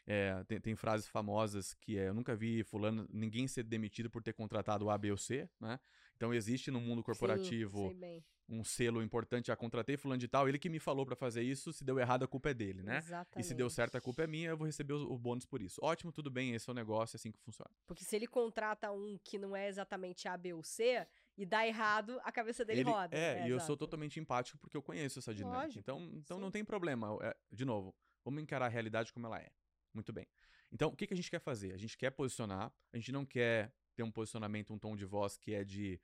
É, 0.05 0.43
tem, 0.43 0.59
tem, 0.59 0.75
frases 0.75 1.07
famosas 1.07 1.73
que 1.73 1.97
é, 1.97 2.09
eu 2.09 2.13
nunca 2.13 2.35
vi 2.35 2.61
fulano, 2.61 3.07
ninguém 3.09 3.47
ser 3.47 3.63
demitido 3.63 4.11
por 4.11 4.21
ter 4.21 4.33
contratado 4.33 4.91
A, 4.91 4.97
B 4.97 5.09
ou 5.09 5.17
C, 5.17 5.49
né? 5.59 5.79
Então 6.15 6.31
existe 6.31 6.69
no 6.69 6.79
mundo 6.79 7.01
corporativo 7.01 7.89
Sim, 7.89 8.21
um 8.47 8.63
selo 8.63 9.01
importante, 9.01 9.51
a 9.51 9.55
contratei 9.55 9.95
fulano 9.97 10.19
de 10.19 10.27
tal, 10.27 10.47
ele 10.47 10.59
que 10.59 10.69
me 10.69 10.79
falou 10.79 11.05
para 11.05 11.15
fazer 11.15 11.43
isso, 11.43 11.71
se 11.71 11.83
deu 11.83 11.97
errado 11.99 12.23
a 12.23 12.27
culpa 12.27 12.49
é 12.49 12.53
dele, 12.53 12.83
né? 12.83 12.97
Exatamente. 12.97 13.45
E 13.45 13.47
se 13.47 13.53
deu 13.53 13.69
certo 13.69 13.95
a 13.95 14.01
culpa 14.01 14.23
é 14.23 14.27
minha, 14.27 14.49
eu 14.49 14.57
vou 14.57 14.67
receber 14.67 14.93
o, 14.93 15.11
o 15.11 15.17
bônus 15.17 15.45
por 15.45 15.61
isso. 15.61 15.79
Ótimo, 15.81 16.11
tudo 16.11 16.29
bem, 16.29 16.53
esse 16.53 16.69
é 16.69 16.71
o 16.71 16.75
negócio, 16.75 17.15
é 17.15 17.17
assim 17.17 17.31
que 17.31 17.39
funciona. 17.39 17.71
Porque 17.87 18.03
se 18.03 18.15
ele 18.15 18.27
contrata 18.27 18.91
um 18.91 19.17
que 19.23 19.37
não 19.37 19.55
é 19.55 19.67
exatamente 19.67 20.27
A, 20.27 20.35
B 20.35 20.53
ou 20.53 20.63
C 20.63 21.05
e 21.37 21.45
dá 21.45 21.65
errado, 21.65 22.19
a 22.23 22.31
cabeça 22.31 22.63
dele 22.65 22.81
ele, 22.81 22.89
roda. 22.89 23.15
É, 23.15 23.39
é 23.39 23.47
e 23.47 23.49
eu 23.49 23.59
sou 23.59 23.77
totalmente 23.77 24.19
empático 24.19 24.57
porque 24.57 24.75
eu 24.75 24.81
conheço 24.81 25.19
essa 25.19 25.33
dinâmica. 25.33 25.63
Lógico, 25.63 25.79
então, 25.79 26.11
então 26.15 26.39
não 26.39 26.51
tem 26.51 26.63
problema. 26.63 27.17
É, 27.21 27.35
de 27.51 27.65
novo, 27.65 27.95
vamos 28.23 28.41
encarar 28.41 28.65
a 28.65 28.69
realidade 28.69 29.11
como 29.13 29.25
ela 29.25 29.39
é. 29.39 29.49
Muito 29.93 30.11
bem. 30.11 30.27
Então, 30.71 30.89
o 30.89 30.95
que, 30.95 31.05
que 31.05 31.13
a 31.13 31.17
gente 31.17 31.29
quer 31.29 31.39
fazer? 31.39 31.71
A 31.73 31.77
gente 31.77 31.97
quer 31.97 32.09
posicionar, 32.09 32.73
a 32.91 32.97
gente 32.97 33.11
não 33.11 33.25
quer 33.25 33.71
ter 33.95 34.03
um 34.03 34.11
posicionamento, 34.11 34.73
um 34.73 34.79
tom 34.79 34.95
de 34.95 35.05
voz 35.05 35.37
que 35.37 35.53
é 35.53 35.63
de 35.63 36.01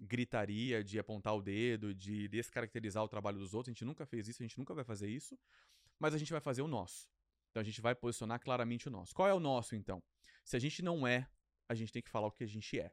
gritaria, 0.00 0.82
de 0.82 0.98
apontar 0.98 1.34
o 1.34 1.42
dedo, 1.42 1.94
de 1.94 2.28
descaracterizar 2.28 3.02
o 3.02 3.08
trabalho 3.08 3.38
dos 3.38 3.54
outros. 3.54 3.70
A 3.70 3.74
gente 3.74 3.84
nunca 3.84 4.04
fez 4.06 4.28
isso, 4.28 4.42
a 4.42 4.46
gente 4.46 4.58
nunca 4.58 4.74
vai 4.74 4.84
fazer 4.84 5.08
isso, 5.08 5.38
mas 5.98 6.14
a 6.14 6.18
gente 6.18 6.32
vai 6.32 6.40
fazer 6.40 6.62
o 6.62 6.68
nosso. 6.68 7.08
Então 7.50 7.60
a 7.60 7.64
gente 7.64 7.80
vai 7.80 7.94
posicionar 7.94 8.40
claramente 8.40 8.88
o 8.88 8.90
nosso. 8.90 9.14
Qual 9.14 9.28
é 9.28 9.34
o 9.34 9.40
nosso, 9.40 9.74
então? 9.76 10.02
Se 10.44 10.56
a 10.56 10.58
gente 10.58 10.82
não 10.82 11.06
é, 11.06 11.28
a 11.68 11.74
gente 11.74 11.92
tem 11.92 12.02
que 12.02 12.10
falar 12.10 12.26
o 12.26 12.32
que 12.32 12.44
a 12.44 12.46
gente 12.46 12.78
é. 12.78 12.92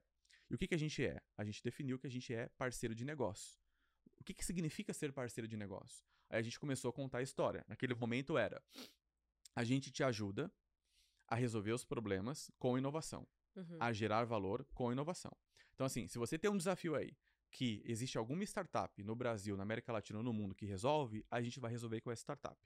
E 0.50 0.56
o 0.56 0.58
que, 0.58 0.68
que 0.68 0.76
a 0.76 0.78
gente 0.78 1.04
é? 1.04 1.20
A 1.38 1.44
gente 1.44 1.64
definiu 1.64 1.98
que 1.98 2.08
a 2.08 2.10
gente 2.10 2.34
é 2.34 2.48
parceiro 2.58 2.94
de 2.94 3.04
negócio. 3.06 3.60
O 4.20 4.24
que, 4.24 4.34
que 4.34 4.46
significa 4.46 4.94
ser 4.94 5.12
parceiro 5.12 5.48
de 5.48 5.58
negócio? 5.58 6.06
Aí 6.30 6.40
a 6.40 6.42
gente 6.42 6.60
começou 6.60 6.90
a 6.90 6.94
contar 6.94 7.20
a 7.20 7.22
história. 7.24 7.66
Naquele 7.68 7.96
momento 7.96 8.38
era: 8.38 8.62
a 9.56 9.64
gente 9.64 9.92
te 9.92 10.04
ajuda 10.04 10.52
a 11.28 11.36
resolver 11.36 11.72
os 11.72 11.86
problemas 11.86 12.52
com 12.60 12.78
inovação, 12.78 13.28
Uhum. 13.56 13.78
a 13.80 13.92
gerar 13.92 14.24
valor 14.26 14.66
com 14.74 14.92
inovação. 14.92 15.36
Então, 15.76 15.86
assim, 15.86 16.08
se 16.08 16.18
você 16.18 16.38
tem 16.38 16.50
um 16.50 16.58
desafio 16.58 16.96
aí 16.96 17.16
que 17.50 17.82
existe 17.86 18.18
alguma 18.18 18.44
startup 18.44 19.04
no 19.04 19.16
Brasil, 19.16 19.58
na 19.58 19.64
América 19.64 19.92
Latina 19.92 20.20
ou 20.20 20.24
no 20.24 20.32
mundo 20.34 20.56
que 20.56 20.66
resolve, 20.66 21.26
a 21.30 21.42
gente 21.42 21.60
vai 21.60 21.70
resolver 21.72 22.00
com 22.02 22.12
essa 22.12 22.22
startup. 22.22 22.58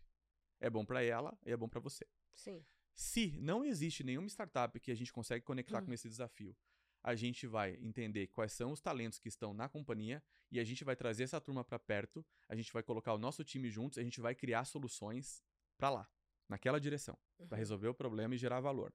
É 0.60 0.70
bom 0.70 0.86
para 0.86 1.02
ela 1.04 1.38
e 1.46 1.52
é 1.52 1.58
bom 1.58 1.68
para 1.68 1.80
você. 1.80 2.06
Sim. 2.34 2.64
Se 2.94 3.38
não 3.42 3.66
existe 3.66 4.04
nenhuma 4.04 4.28
startup 4.30 4.80
que 4.80 4.92
a 4.92 4.96
gente 4.96 5.12
consegue 5.12 5.44
conectar 5.44 5.82
Hum. 5.82 5.86
com 5.88 5.94
esse 5.94 6.08
desafio, 6.08 6.56
a 7.04 7.14
gente 7.16 7.46
vai 7.46 7.76
entender 7.82 8.28
quais 8.28 8.54
são 8.54 8.72
os 8.72 8.80
talentos 8.82 9.20
que 9.20 9.28
estão 9.28 9.54
na 9.54 9.68
companhia 9.70 10.24
e 10.52 10.60
a 10.60 10.64
gente 10.64 10.84
vai 10.84 10.96
trazer 10.96 11.24
essa 11.24 11.42
turma 11.42 11.64
para 11.64 11.78
perto, 11.78 12.26
a 12.48 12.56
gente 12.56 12.72
vai 12.72 12.82
colocar 12.84 13.14
o 13.14 13.18
nosso 13.18 13.44
time 13.44 13.70
juntos, 13.70 13.98
a 13.98 14.04
gente 14.04 14.20
vai 14.22 14.34
criar 14.34 14.66
soluções 14.66 15.44
para 15.78 15.90
lá, 15.90 16.10
naquela 16.48 16.80
direção, 16.80 17.18
para 17.38 17.56
Uhum. 17.56 17.58
resolver 17.60 17.88
o 17.90 17.94
problema 17.94 18.34
e 18.34 18.38
gerar 18.38 18.60
valor. 18.60 18.94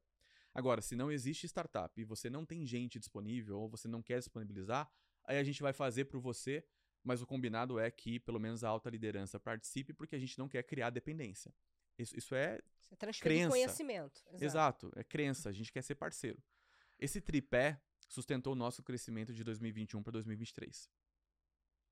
Agora, 0.55 0.80
se 0.80 0.96
não 0.96 1.11
existe 1.11 1.46
startup 1.46 2.01
e 2.01 2.05
você 2.05 2.28
não 2.28 2.44
tem 2.44 2.66
gente 2.66 2.98
disponível 2.98 3.61
ou 3.61 3.68
você 3.68 3.86
não 3.86 4.03
quer 4.03 4.18
disponibilizar, 4.18 4.90
aí 5.24 5.38
a 5.38 5.44
gente 5.44 5.62
vai 5.62 5.72
fazer 5.72 6.07
por 6.07 6.20
você, 6.20 6.64
mas 7.05 7.22
o 7.22 7.26
combinado 7.26 7.78
é 7.78 7.90
que 7.90 8.18
pelo 8.18 8.40
menos 8.40 8.64
a 8.64 8.68
alta 8.68 8.90
liderança 8.90 9.38
participe 9.38 9.92
porque 9.92 10.16
a 10.16 10.18
gente 10.18 10.38
não 10.38 10.48
quer 10.48 10.62
criar 10.64 10.90
dependência. 10.90 11.55
Isso, 11.98 12.16
isso 12.16 12.34
é 12.34 12.61
Você 12.80 12.96
Crença. 13.22 13.51
conhecimento. 13.51 14.24
Exato. 14.40 14.90
é 14.96 15.05
crença, 15.05 15.48
a 15.48 15.53
gente 15.53 15.70
quer 15.70 15.82
ser 15.82 15.94
parceiro. 15.94 16.42
Esse 16.98 17.20
tripé 17.20 17.80
sustentou 18.09 18.53
o 18.53 18.57
nosso 18.57 18.82
crescimento 18.82 19.32
de 19.32 19.44
2021 19.44 20.03
para 20.03 20.12
2023. 20.12 20.90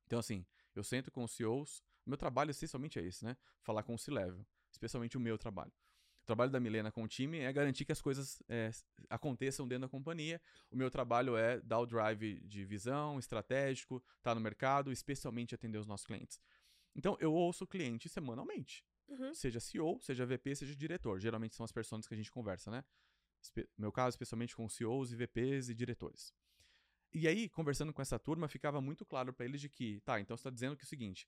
Então, 0.06 0.18
assim, 0.18 0.44
eu 0.74 0.82
sento 0.82 1.10
com 1.10 1.22
os 1.22 1.32
CEOs, 1.32 1.82
meu 2.04 2.16
trabalho 2.16 2.50
essencialmente 2.50 2.98
é 2.98 3.02
esse, 3.02 3.24
né? 3.24 3.36
Falar 3.60 3.82
com 3.82 3.94
o 3.94 3.98
C-Level, 3.98 4.44
especialmente 4.70 5.16
o 5.16 5.20
meu 5.20 5.36
trabalho. 5.38 5.72
O 6.28 6.34
trabalho 6.36 6.52
da 6.52 6.60
Milena 6.60 6.92
com 6.92 7.02
o 7.02 7.08
time 7.08 7.38
é 7.38 7.50
garantir 7.50 7.86
que 7.86 7.92
as 7.92 8.02
coisas 8.02 8.42
é, 8.50 8.70
aconteçam 9.08 9.66
dentro 9.66 9.86
da 9.86 9.88
companhia. 9.88 10.38
O 10.70 10.76
meu 10.76 10.90
trabalho 10.90 11.38
é 11.38 11.58
dar 11.60 11.78
o 11.78 11.86
drive 11.86 12.38
de 12.40 12.66
visão, 12.66 13.18
estratégico, 13.18 14.04
estar 14.18 14.34
no 14.34 14.40
mercado, 14.42 14.92
especialmente 14.92 15.54
atender 15.54 15.78
os 15.78 15.86
nossos 15.86 16.06
clientes. 16.06 16.38
Então, 16.94 17.16
eu 17.18 17.32
ouço 17.32 17.64
o 17.64 17.66
cliente 17.66 18.10
semanalmente 18.10 18.84
Uhum. 19.08 19.32
seja 19.32 19.58
CEO, 19.58 19.98
seja 20.02 20.26
VP, 20.26 20.54
seja 20.54 20.76
diretor. 20.76 21.18
Geralmente 21.18 21.56
são 21.56 21.64
as 21.64 21.72
pessoas 21.72 22.06
que 22.06 22.12
a 22.12 22.16
gente 22.16 22.30
conversa, 22.30 22.70
né? 22.70 22.84
Espe 23.40 23.62
no 23.78 23.84
meu 23.84 23.90
caso, 23.90 24.10
especialmente 24.10 24.54
com 24.54 24.68
CEOs 24.68 25.12
e 25.12 25.16
VPs 25.16 25.70
e 25.70 25.74
diretores. 25.74 26.34
E 27.14 27.26
aí, 27.26 27.48
conversando 27.48 27.90
com 27.90 28.02
essa 28.02 28.18
turma, 28.18 28.48
ficava 28.48 28.82
muito 28.82 29.06
claro 29.06 29.32
para 29.32 29.46
eles 29.46 29.62
de 29.62 29.70
que, 29.70 29.98
tá, 30.00 30.20
então 30.20 30.36
você 30.36 30.42
está 30.42 30.50
dizendo 30.50 30.76
que 30.76 30.82
é 30.82 30.84
o 30.84 30.88
seguinte, 30.88 31.26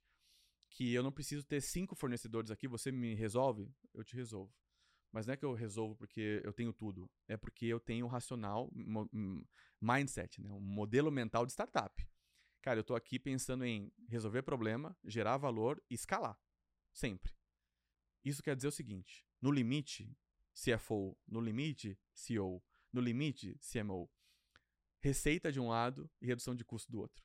que 0.68 0.92
eu 0.92 1.02
não 1.02 1.10
preciso 1.10 1.42
ter 1.42 1.62
cinco 1.62 1.94
fornecedores 1.94 2.50
aqui, 2.50 2.68
você 2.68 2.92
me 2.92 3.14
resolve? 3.14 3.66
Eu 3.94 4.04
te 4.04 4.14
resolvo. 4.14 4.52
Mas 5.12 5.26
não 5.26 5.34
é 5.34 5.36
que 5.36 5.44
eu 5.44 5.52
resolvo 5.52 5.96
porque 5.96 6.40
eu 6.44 6.52
tenho 6.52 6.72
tudo, 6.72 7.10
é 7.26 7.36
porque 7.36 7.66
eu 7.66 7.80
tenho 7.80 8.06
racional, 8.06 8.70
mindset, 9.80 10.40
né? 10.40 10.50
um 10.52 10.60
modelo 10.60 11.10
mental 11.10 11.44
de 11.44 11.52
startup. 11.52 12.06
Cara, 12.62 12.78
eu 12.78 12.84
tô 12.84 12.94
aqui 12.94 13.18
pensando 13.18 13.64
em 13.64 13.90
resolver 14.08 14.42
problema, 14.42 14.96
gerar 15.04 15.36
valor 15.36 15.82
e 15.90 15.94
escalar. 15.94 16.38
Sempre. 16.92 17.32
Isso 18.24 18.42
quer 18.42 18.54
dizer 18.54 18.68
o 18.68 18.72
seguinte: 18.72 19.26
no 19.40 19.50
limite, 19.50 20.14
CFO, 20.54 21.16
no 21.26 21.40
limite, 21.40 21.98
CEO, 22.12 22.62
no 22.92 23.00
limite, 23.00 23.58
CMO. 23.58 24.10
Receita 25.00 25.50
de 25.50 25.58
um 25.58 25.68
lado 25.68 26.10
e 26.20 26.26
redução 26.26 26.54
de 26.54 26.64
custo 26.64 26.92
do 26.92 27.00
outro. 27.00 27.24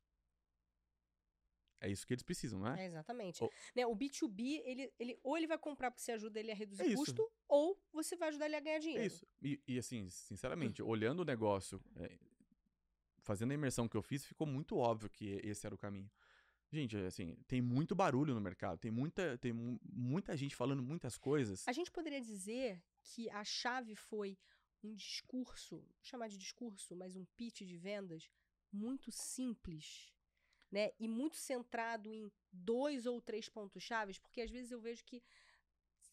É 1.80 1.90
isso 1.90 2.06
que 2.08 2.14
eles 2.14 2.24
precisam, 2.24 2.60
não 2.60 2.68
é? 2.74 2.84
É, 2.84 2.86
exatamente. 2.88 3.44
Ou- 3.44 3.52
Né, 3.76 3.86
o 3.86 3.96
B2B, 3.96 4.62
ele, 4.66 4.92
ele, 4.98 5.20
ou 5.24 5.38
ele 5.38 5.46
vai 5.48 5.58
comprar 5.58 5.92
porque 5.92 6.02
você 6.04 6.14
ajuda 6.14 6.40
ele 6.40 6.52
a 6.52 6.56
reduzir 6.56 6.84
É 6.84 6.88
isso. 6.88 6.98
custo, 6.98 7.32
ou 7.48 7.80
você 7.92 8.16
vai 8.16 8.30
ajudar 8.30 8.46
ele 8.46 8.56
a 8.56 8.60
ganhar 8.60 8.80
dinheiro. 8.80 9.04
É 9.04 9.06
isso. 9.08 9.28
E, 9.42 9.62
e, 9.68 9.78
assim, 9.78 10.10
sinceramente, 10.10 10.82
olhando 10.82 11.20
o 11.22 11.26
negócio, 11.26 11.82
é, 11.98 12.18
fazendo 13.20 13.52
a 13.52 13.56
imersão 13.56 13.88
que 13.88 13.98
eu 13.98 14.02
fiz, 14.02 14.26
ficou 14.26 14.48
muito 14.48 14.78
óbvio 14.78 15.10
que 15.10 15.40
esse 15.44 15.66
era 15.66 15.76
o 15.76 15.78
caminho. 15.78 16.10
Gente, 16.72 16.98
assim, 16.98 17.36
tem 17.48 17.62
muito 17.62 17.96
barulho 17.96 18.34
no 18.34 18.42
mercado, 18.42 18.80
tem 18.80 18.92
muita, 18.92 19.38
tem 19.38 19.54
mu- 19.54 19.80
muita 19.84 20.36
gente 20.36 20.56
falando 20.56 20.82
muitas 20.82 21.18
coisas. 21.18 21.68
A 21.68 21.72
gente 21.72 21.92
poderia 21.92 22.20
dizer 22.22 22.82
que 23.04 23.30
a 23.30 23.44
chave 23.44 23.96
foi 23.96 24.38
um 24.84 24.94
discurso, 24.96 25.78
vou 25.78 25.88
chamar 26.04 26.28
de 26.28 26.38
discurso, 26.38 26.96
mas 26.96 27.16
um 27.16 27.26
pitch 27.38 27.62
de 27.62 27.78
vendas 27.78 28.30
muito 28.72 29.12
simples, 29.12 30.12
né? 30.76 30.92
E 31.00 31.08
muito 31.08 31.38
centrado 31.38 32.12
em 32.14 32.30
dois 32.52 33.06
ou 33.06 33.22
três 33.22 33.48
pontos 33.48 33.82
chaves, 33.82 34.18
porque 34.20 34.42
às 34.42 34.52
vezes 34.52 34.72
eu 34.72 34.80
vejo 34.88 35.04
que 35.06 35.24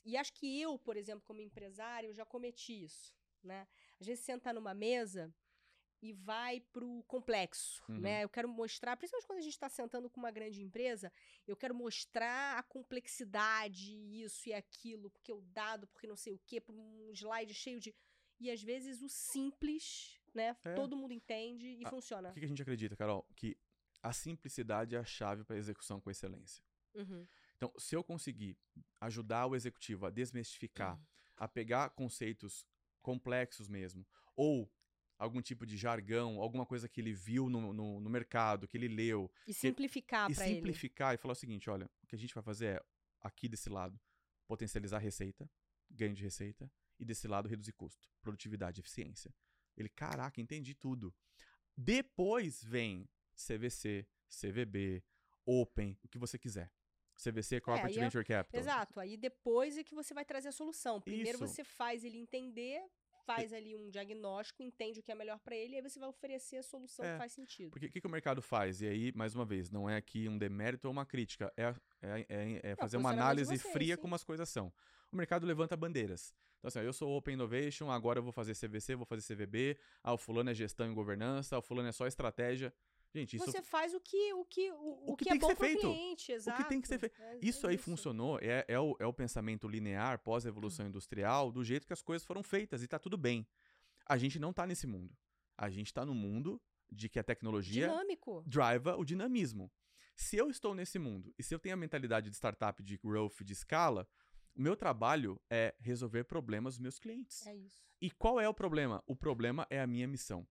e 0.04 0.16
acho 0.16 0.32
que 0.32 0.46
eu, 0.60 0.78
por 0.78 0.96
exemplo, 0.96 1.24
como 1.28 1.40
empresário, 1.40 2.08
eu 2.10 2.14
já 2.14 2.24
cometi 2.24 2.74
isso, 2.84 3.12
né? 3.42 3.66
Às 4.00 4.06
vezes 4.06 4.24
senta 4.24 4.52
numa 4.52 4.74
mesa 4.74 5.22
e 6.00 6.12
vai 6.12 6.60
pro 6.60 7.04
complexo, 7.14 7.80
Uhum. 7.88 8.00
né? 8.00 8.24
Eu 8.24 8.28
quero 8.28 8.48
mostrar, 8.48 8.96
principalmente 8.96 9.26
quando 9.28 9.38
a 9.38 9.42
gente 9.42 9.52
está 9.52 9.68
sentando 9.68 10.10
com 10.10 10.18
uma 10.20 10.32
grande 10.32 10.60
empresa, 10.60 11.12
eu 11.46 11.56
quero 11.56 11.74
mostrar 11.74 12.58
a 12.58 12.62
complexidade, 12.64 13.92
isso 14.24 14.48
e 14.48 14.52
aquilo, 14.52 15.10
porque 15.10 15.32
o 15.32 15.40
dado, 15.42 15.86
porque 15.88 16.06
não 16.08 16.16
sei 16.16 16.32
o 16.32 16.40
quê, 16.46 16.60
por 16.60 16.74
um 16.74 17.10
slide 17.12 17.54
cheio 17.54 17.78
de. 17.80 17.94
E 18.40 18.50
às 18.50 18.60
vezes 18.62 19.02
o 19.02 19.08
simples, 19.08 20.18
né? 20.34 20.56
É. 20.64 20.74
Todo 20.74 20.96
mundo 20.96 21.12
entende 21.12 21.66
e 21.80 21.82
Ah, 21.84 21.90
funciona. 21.90 22.30
O 22.30 22.32
que 22.32 22.40
que 22.40 22.46
a 22.46 22.48
gente 22.48 22.62
acredita, 22.62 22.96
Carol? 22.96 23.24
Que 23.36 23.56
a 24.02 24.12
simplicidade 24.12 24.96
é 24.96 24.98
a 24.98 25.04
chave 25.04 25.44
para 25.44 25.56
execução 25.56 26.00
com 26.00 26.10
excelência. 26.10 26.62
Uhum. 26.94 27.26
Então, 27.56 27.72
se 27.78 27.94
eu 27.94 28.02
conseguir 28.02 28.58
ajudar 29.00 29.46
o 29.46 29.54
executivo 29.54 30.06
a 30.06 30.10
desmistificar, 30.10 31.00
a 31.36 31.46
pegar 31.48 31.90
conceitos 31.90 32.66
complexos 33.00 33.68
mesmo, 33.68 34.06
ou 34.34 34.70
algum 35.18 35.40
tipo 35.40 35.64
de 35.64 35.76
jargão, 35.76 36.40
alguma 36.40 36.66
coisa 36.66 36.88
que 36.88 37.00
ele 37.00 37.12
viu 37.12 37.48
no, 37.48 37.72
no, 37.72 38.00
no 38.00 38.10
mercado, 38.10 38.66
que 38.66 38.76
ele 38.76 38.88
leu, 38.88 39.30
E 39.46 39.54
simplificar 39.54 40.30
e 40.30 40.34
para 40.34 40.46
ele. 40.46 40.56
simplificar 40.56 41.14
e 41.14 41.16
falar 41.16 41.32
o 41.32 41.36
seguinte: 41.36 41.70
olha, 41.70 41.88
o 42.02 42.06
que 42.06 42.16
a 42.16 42.18
gente 42.18 42.34
vai 42.34 42.42
fazer 42.42 42.66
é, 42.66 42.84
aqui 43.20 43.48
desse 43.48 43.70
lado, 43.70 43.98
potencializar 44.46 44.98
receita, 44.98 45.48
ganho 45.88 46.14
de 46.14 46.22
receita, 46.22 46.70
e 46.98 47.04
desse 47.04 47.28
lado, 47.28 47.48
reduzir 47.48 47.72
custo, 47.72 48.08
produtividade, 48.20 48.80
eficiência. 48.80 49.32
Ele, 49.76 49.88
caraca, 49.88 50.40
entendi 50.40 50.74
tudo. 50.74 51.14
Depois 51.76 52.62
vem 52.62 53.08
CVC, 53.36 54.06
CVB, 54.28 55.02
Open, 55.44 55.98
o 56.04 56.08
que 56.08 56.18
você 56.18 56.38
quiser. 56.38 56.70
CVC, 57.16 57.60
Corporate 57.60 57.94
aí 57.94 57.98
é- 57.98 58.04
Venture 58.04 58.24
Capital. 58.24 58.60
Exato. 58.60 58.98
Aí 59.00 59.16
depois 59.16 59.76
é 59.76 59.84
que 59.84 59.94
você 59.94 60.14
vai 60.14 60.24
trazer 60.24 60.48
a 60.48 60.52
solução. 60.52 61.00
Primeiro 61.00 61.38
Isso. 61.38 61.46
você 61.46 61.62
faz 61.62 62.04
ele 62.04 62.18
entender, 62.18 62.82
faz 63.26 63.52
ali 63.52 63.76
um 63.76 63.90
diagnóstico, 63.90 64.62
entende 64.62 64.98
o 65.00 65.02
que 65.02 65.12
é 65.12 65.14
melhor 65.14 65.38
para 65.38 65.54
ele, 65.54 65.74
e 65.74 65.76
aí 65.76 65.82
você 65.82 65.98
vai 66.00 66.08
oferecer 66.08 66.56
a 66.56 66.62
solução 66.62 67.04
É, 67.04 67.12
que 67.12 67.18
faz 67.18 67.32
sentido. 67.32 67.70
Porque 67.70 67.86
o 67.86 67.90
que, 67.90 68.00
que 68.00 68.06
o 68.06 68.10
mercado 68.10 68.42
faz? 68.42 68.80
E 68.80 68.86
aí, 68.88 69.12
mais 69.14 69.34
uma 69.34 69.44
vez, 69.44 69.70
não 69.70 69.88
é 69.88 69.96
aqui 69.96 70.28
um 70.28 70.36
demérito 70.38 70.88
ou 70.88 70.92
uma 70.92 71.06
crítica, 71.06 71.52
é, 71.56 71.74
é, 72.00 72.26
é- 72.28 72.60
é 72.72 72.76
fazer 72.76 72.96
uma 72.96 73.10
posicionamento 73.10 73.14
de 73.14 73.20
análise 73.20 73.58
vocês, 73.58 73.72
fria 73.72 73.94
sim. 73.94 74.00
como 74.00 74.14
as 74.14 74.24
coisas 74.24 74.48
são. 74.48 74.72
O 75.12 75.16
mercado 75.16 75.46
levanta 75.46 75.76
bandeiras. 75.76 76.34
Então, 76.58 76.68
assim, 76.68 76.78
ó, 76.78 76.82
eu 76.82 76.92
sou 76.92 77.10
Open 77.16 77.34
Innovation, 77.34 77.90
agora 77.90 78.18
eu 78.20 78.22
vou 78.22 78.32
fazer 78.32 78.54
CVC, 78.54 78.94
vou 78.94 79.04
fazer 79.04 79.22
CVB, 79.22 79.76
ah, 80.02 80.14
o 80.14 80.16
fulano 80.18 80.50
é 80.50 80.54
gestão 80.54 80.90
e 80.90 80.94
governança, 80.94 81.56
ah, 81.56 81.58
o 81.58 81.62
fulano 81.62 81.88
é 81.88 81.92
só 81.92 82.06
estratégia. 82.06 82.72
Gente, 83.14 83.36
isso, 83.36 83.44
Você 83.44 83.60
faz 83.60 83.92
o 83.92 84.00
que 84.00 84.32
o 84.32 84.44
que 84.44 84.70
o, 84.72 84.74
O 84.74 85.12
o 85.12 85.16
que 85.16 85.24
que, 85.24 85.30
é 85.30 85.32
que 85.34 85.38
bom 85.38 85.48
pro 85.48 85.56
feito. 85.66 85.80
cliente, 85.80 86.32
exato. 86.32 86.64
tem 86.68 86.80
que 86.80 86.88
ser 86.88 86.98
feito. 86.98 87.20
É- 87.20 87.38
isso 87.42 87.66
é 87.66 87.70
aí 87.70 87.76
funcionou, 87.76 88.38
é, 88.40 88.64
é, 88.66 88.80
o, 88.80 88.96
é 88.98 89.06
o 89.06 89.12
pensamento 89.12 89.68
linear 89.68 90.18
pós-evolução 90.20 90.86
industrial, 90.86 91.52
do 91.52 91.62
jeito 91.62 91.86
que 91.86 91.92
as 91.92 92.00
coisas 92.00 92.26
foram 92.26 92.42
feitas, 92.42 92.82
e 92.82 92.88
tá 92.88 92.98
tudo 92.98 93.18
bem. 93.18 93.46
A 94.06 94.16
gente 94.16 94.38
não 94.38 94.52
tá 94.52 94.66
nesse 94.66 94.86
mundo. 94.86 95.14
A 95.58 95.68
gente 95.68 95.92
tá 95.92 96.06
no 96.06 96.14
mundo 96.14 96.60
de 96.90 97.08
que 97.08 97.18
a 97.18 97.22
tecnologia 97.22 97.88
Dinâmico. 97.88 98.42
driva 98.46 98.96
o 98.96 99.04
dinamismo. 99.04 99.70
Se 100.14 100.36
eu 100.36 100.50
estou 100.50 100.74
nesse 100.74 100.98
mundo 100.98 101.34
e 101.38 101.42
se 101.42 101.54
eu 101.54 101.58
tenho 101.58 101.74
a 101.74 101.78
mentalidade 101.78 102.30
de 102.30 102.36
startup, 102.36 102.82
de 102.82 102.96
growth, 102.98 103.42
de 103.42 103.52
escala, 103.52 104.08
o 104.54 104.60
meu 104.60 104.76
trabalho 104.76 105.40
é 105.50 105.74
resolver 105.80 106.24
problemas 106.24 106.74
dos 106.74 106.80
meus 106.80 106.98
clientes. 106.98 107.46
É 107.46 107.54
isso. 107.56 107.80
E 108.00 108.10
qual 108.10 108.40
é 108.40 108.48
o 108.48 108.54
problema? 108.54 109.02
O 109.06 109.14
problema 109.16 109.66
é 109.70 109.80
a 109.80 109.86
minha 109.86 110.06
missão. 110.06 110.46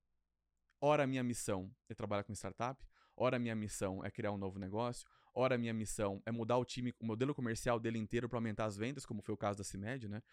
Ora, 0.81 1.03
a 1.03 1.07
minha 1.07 1.23
missão 1.23 1.71
é 1.87 1.93
trabalhar 1.93 2.23
com 2.23 2.33
startup, 2.33 2.83
ora, 3.15 3.35
a 3.37 3.39
minha 3.39 3.55
missão 3.55 4.03
é 4.03 4.09
criar 4.09 4.31
um 4.31 4.37
novo 4.37 4.57
negócio, 4.57 5.07
ora, 5.33 5.53
a 5.55 5.57
minha 5.57 5.73
missão 5.73 6.21
é 6.25 6.31
mudar 6.31 6.57
o 6.57 6.65
time, 6.65 6.91
o 6.99 7.05
modelo 7.05 7.35
comercial 7.35 7.79
dele 7.79 7.99
inteiro 7.99 8.27
para 8.27 8.37
aumentar 8.37 8.65
as 8.65 8.75
vendas, 8.75 9.05
como 9.05 9.21
foi 9.21 9.33
o 9.33 9.37
caso 9.37 9.59
da 9.59 9.63
CIMED, 9.63 10.07
né? 10.09 10.23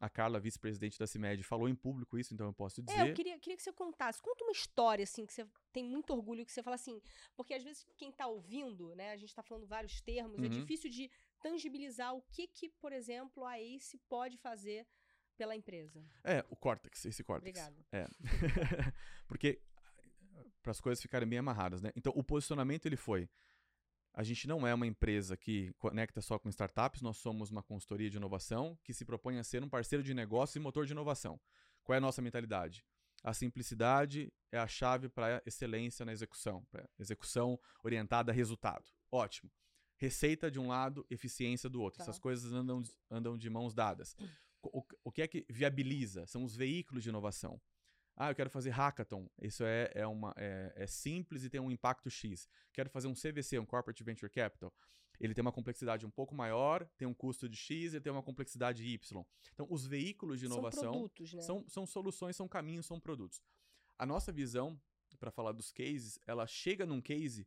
A 0.00 0.10
Carla, 0.10 0.38
vice-presidente 0.38 0.98
da 0.98 1.06
CIMED, 1.06 1.42
falou 1.44 1.68
em 1.68 1.74
público 1.74 2.18
isso, 2.18 2.34
então 2.34 2.46
eu 2.46 2.52
posso 2.52 2.82
dizer. 2.82 2.98
É, 2.98 3.10
eu 3.10 3.14
queria, 3.14 3.38
queria 3.38 3.56
que 3.56 3.62
você 3.62 3.72
contasse. 3.72 4.20
Conta 4.20 4.44
uma 4.44 4.52
história, 4.52 5.04
assim, 5.04 5.24
que 5.24 5.32
você 5.32 5.46
tem 5.72 5.82
muito 5.84 6.12
orgulho, 6.12 6.44
que 6.44 6.52
você 6.52 6.62
fala 6.62 6.74
assim. 6.74 7.00
Porque 7.34 7.54
às 7.54 7.62
vezes 7.62 7.86
quem 7.96 8.12
tá 8.12 8.26
ouvindo, 8.26 8.94
né, 8.96 9.12
a 9.12 9.16
gente 9.16 9.34
tá 9.34 9.42
falando 9.42 9.66
vários 9.66 10.00
termos, 10.02 10.38
é 10.40 10.42
Uhum. 10.42 10.48
difícil 10.50 10.90
de 10.90 11.10
tangibilizar 11.40 12.14
o 12.14 12.20
que 12.22 12.46
que, 12.48 12.68
por 12.68 12.92
exemplo, 12.92 13.44
a 13.46 13.58
ACE 13.58 13.96
pode 14.08 14.36
fazer 14.36 14.86
pela 15.38 15.56
empresa. 15.56 16.04
É, 16.22 16.44
o 16.50 16.56
Cortex, 16.56 17.04
esse 17.06 17.24
Cortex. 17.24 17.58
Obrigada. 17.58 17.86
É. 17.92 18.06
Porque 19.26 19.60
para 20.62 20.70
as 20.70 20.80
coisas 20.80 21.02
ficarem 21.02 21.28
bem 21.28 21.38
amarradas, 21.38 21.82
né? 21.82 21.90
Então, 21.94 22.12
o 22.16 22.22
posicionamento 22.22 22.86
ele 22.86 22.96
foi 22.96 23.28
A 24.14 24.22
gente 24.22 24.46
não 24.46 24.66
é 24.66 24.72
uma 24.72 24.86
empresa 24.86 25.36
que 25.36 25.72
conecta 25.78 26.20
só 26.20 26.38
com 26.38 26.48
startups, 26.48 27.02
nós 27.02 27.16
somos 27.16 27.50
uma 27.50 27.62
consultoria 27.62 28.08
de 28.08 28.16
inovação 28.16 28.78
que 28.84 28.94
se 28.94 29.04
propõe 29.04 29.38
a 29.38 29.44
ser 29.44 29.62
um 29.62 29.68
parceiro 29.68 30.04
de 30.04 30.14
negócio 30.14 30.58
e 30.58 30.62
motor 30.62 30.86
de 30.86 30.92
inovação. 30.92 31.40
Qual 31.82 31.94
é 31.94 31.98
a 31.98 32.00
nossa 32.00 32.22
mentalidade? 32.22 32.84
A 33.24 33.34
simplicidade 33.34 34.32
é 34.52 34.58
a 34.58 34.66
chave 34.68 35.08
para 35.08 35.38
a 35.38 35.42
excelência 35.46 36.04
na 36.04 36.12
execução, 36.12 36.64
para 36.70 36.88
execução 36.98 37.58
orientada 37.82 38.30
a 38.30 38.34
resultado. 38.34 38.84
Ótimo. 39.10 39.50
Receita 39.96 40.50
de 40.50 40.60
um 40.60 40.68
lado, 40.68 41.06
eficiência 41.10 41.68
do 41.68 41.80
outro. 41.80 41.98
Tá. 41.98 42.04
Essas 42.04 42.18
coisas 42.18 42.52
andam, 42.52 42.82
andam 43.10 43.36
de 43.36 43.48
mãos 43.48 43.74
dadas. 43.74 44.14
O, 44.62 44.84
o 45.02 45.10
que 45.10 45.22
é 45.22 45.26
que 45.26 45.44
viabiliza? 45.48 46.26
São 46.26 46.44
os 46.44 46.54
veículos 46.54 47.02
de 47.02 47.08
inovação. 47.08 47.60
Ah, 48.16 48.30
eu 48.30 48.34
quero 48.34 48.50
fazer 48.50 48.70
hackathon. 48.70 49.28
Isso 49.40 49.64
é, 49.64 49.90
é, 49.94 50.06
uma, 50.06 50.32
é, 50.36 50.72
é 50.76 50.86
simples 50.86 51.44
e 51.44 51.50
tem 51.50 51.60
um 51.60 51.70
impacto 51.70 52.08
X. 52.08 52.48
Quero 52.72 52.88
fazer 52.88 53.08
um 53.08 53.14
CVC, 53.14 53.58
um 53.58 53.66
Corporate 53.66 54.04
Venture 54.04 54.30
Capital. 54.30 54.72
Ele 55.20 55.34
tem 55.34 55.42
uma 55.42 55.52
complexidade 55.52 56.06
um 56.06 56.10
pouco 56.10 56.34
maior, 56.34 56.86
tem 56.96 57.06
um 57.06 57.14
custo 57.14 57.48
de 57.48 57.56
X 57.56 57.94
e 57.94 58.00
tem 58.00 58.12
uma 58.12 58.22
complexidade 58.22 58.84
Y. 58.84 59.24
Então, 59.52 59.66
os 59.70 59.86
veículos 59.86 60.40
de 60.40 60.46
inovação 60.46 60.82
São 60.82 60.92
produtos, 60.92 61.34
né? 61.34 61.42
são, 61.42 61.64
são 61.68 61.86
soluções, 61.86 62.36
são 62.36 62.48
caminhos, 62.48 62.86
são 62.86 63.00
produtos. 63.00 63.40
A 63.98 64.04
nossa 64.06 64.32
visão, 64.32 64.80
para 65.18 65.30
falar 65.30 65.52
dos 65.52 65.70
cases, 65.70 66.18
ela 66.26 66.46
chega 66.46 66.84
num 66.84 67.00
case 67.00 67.46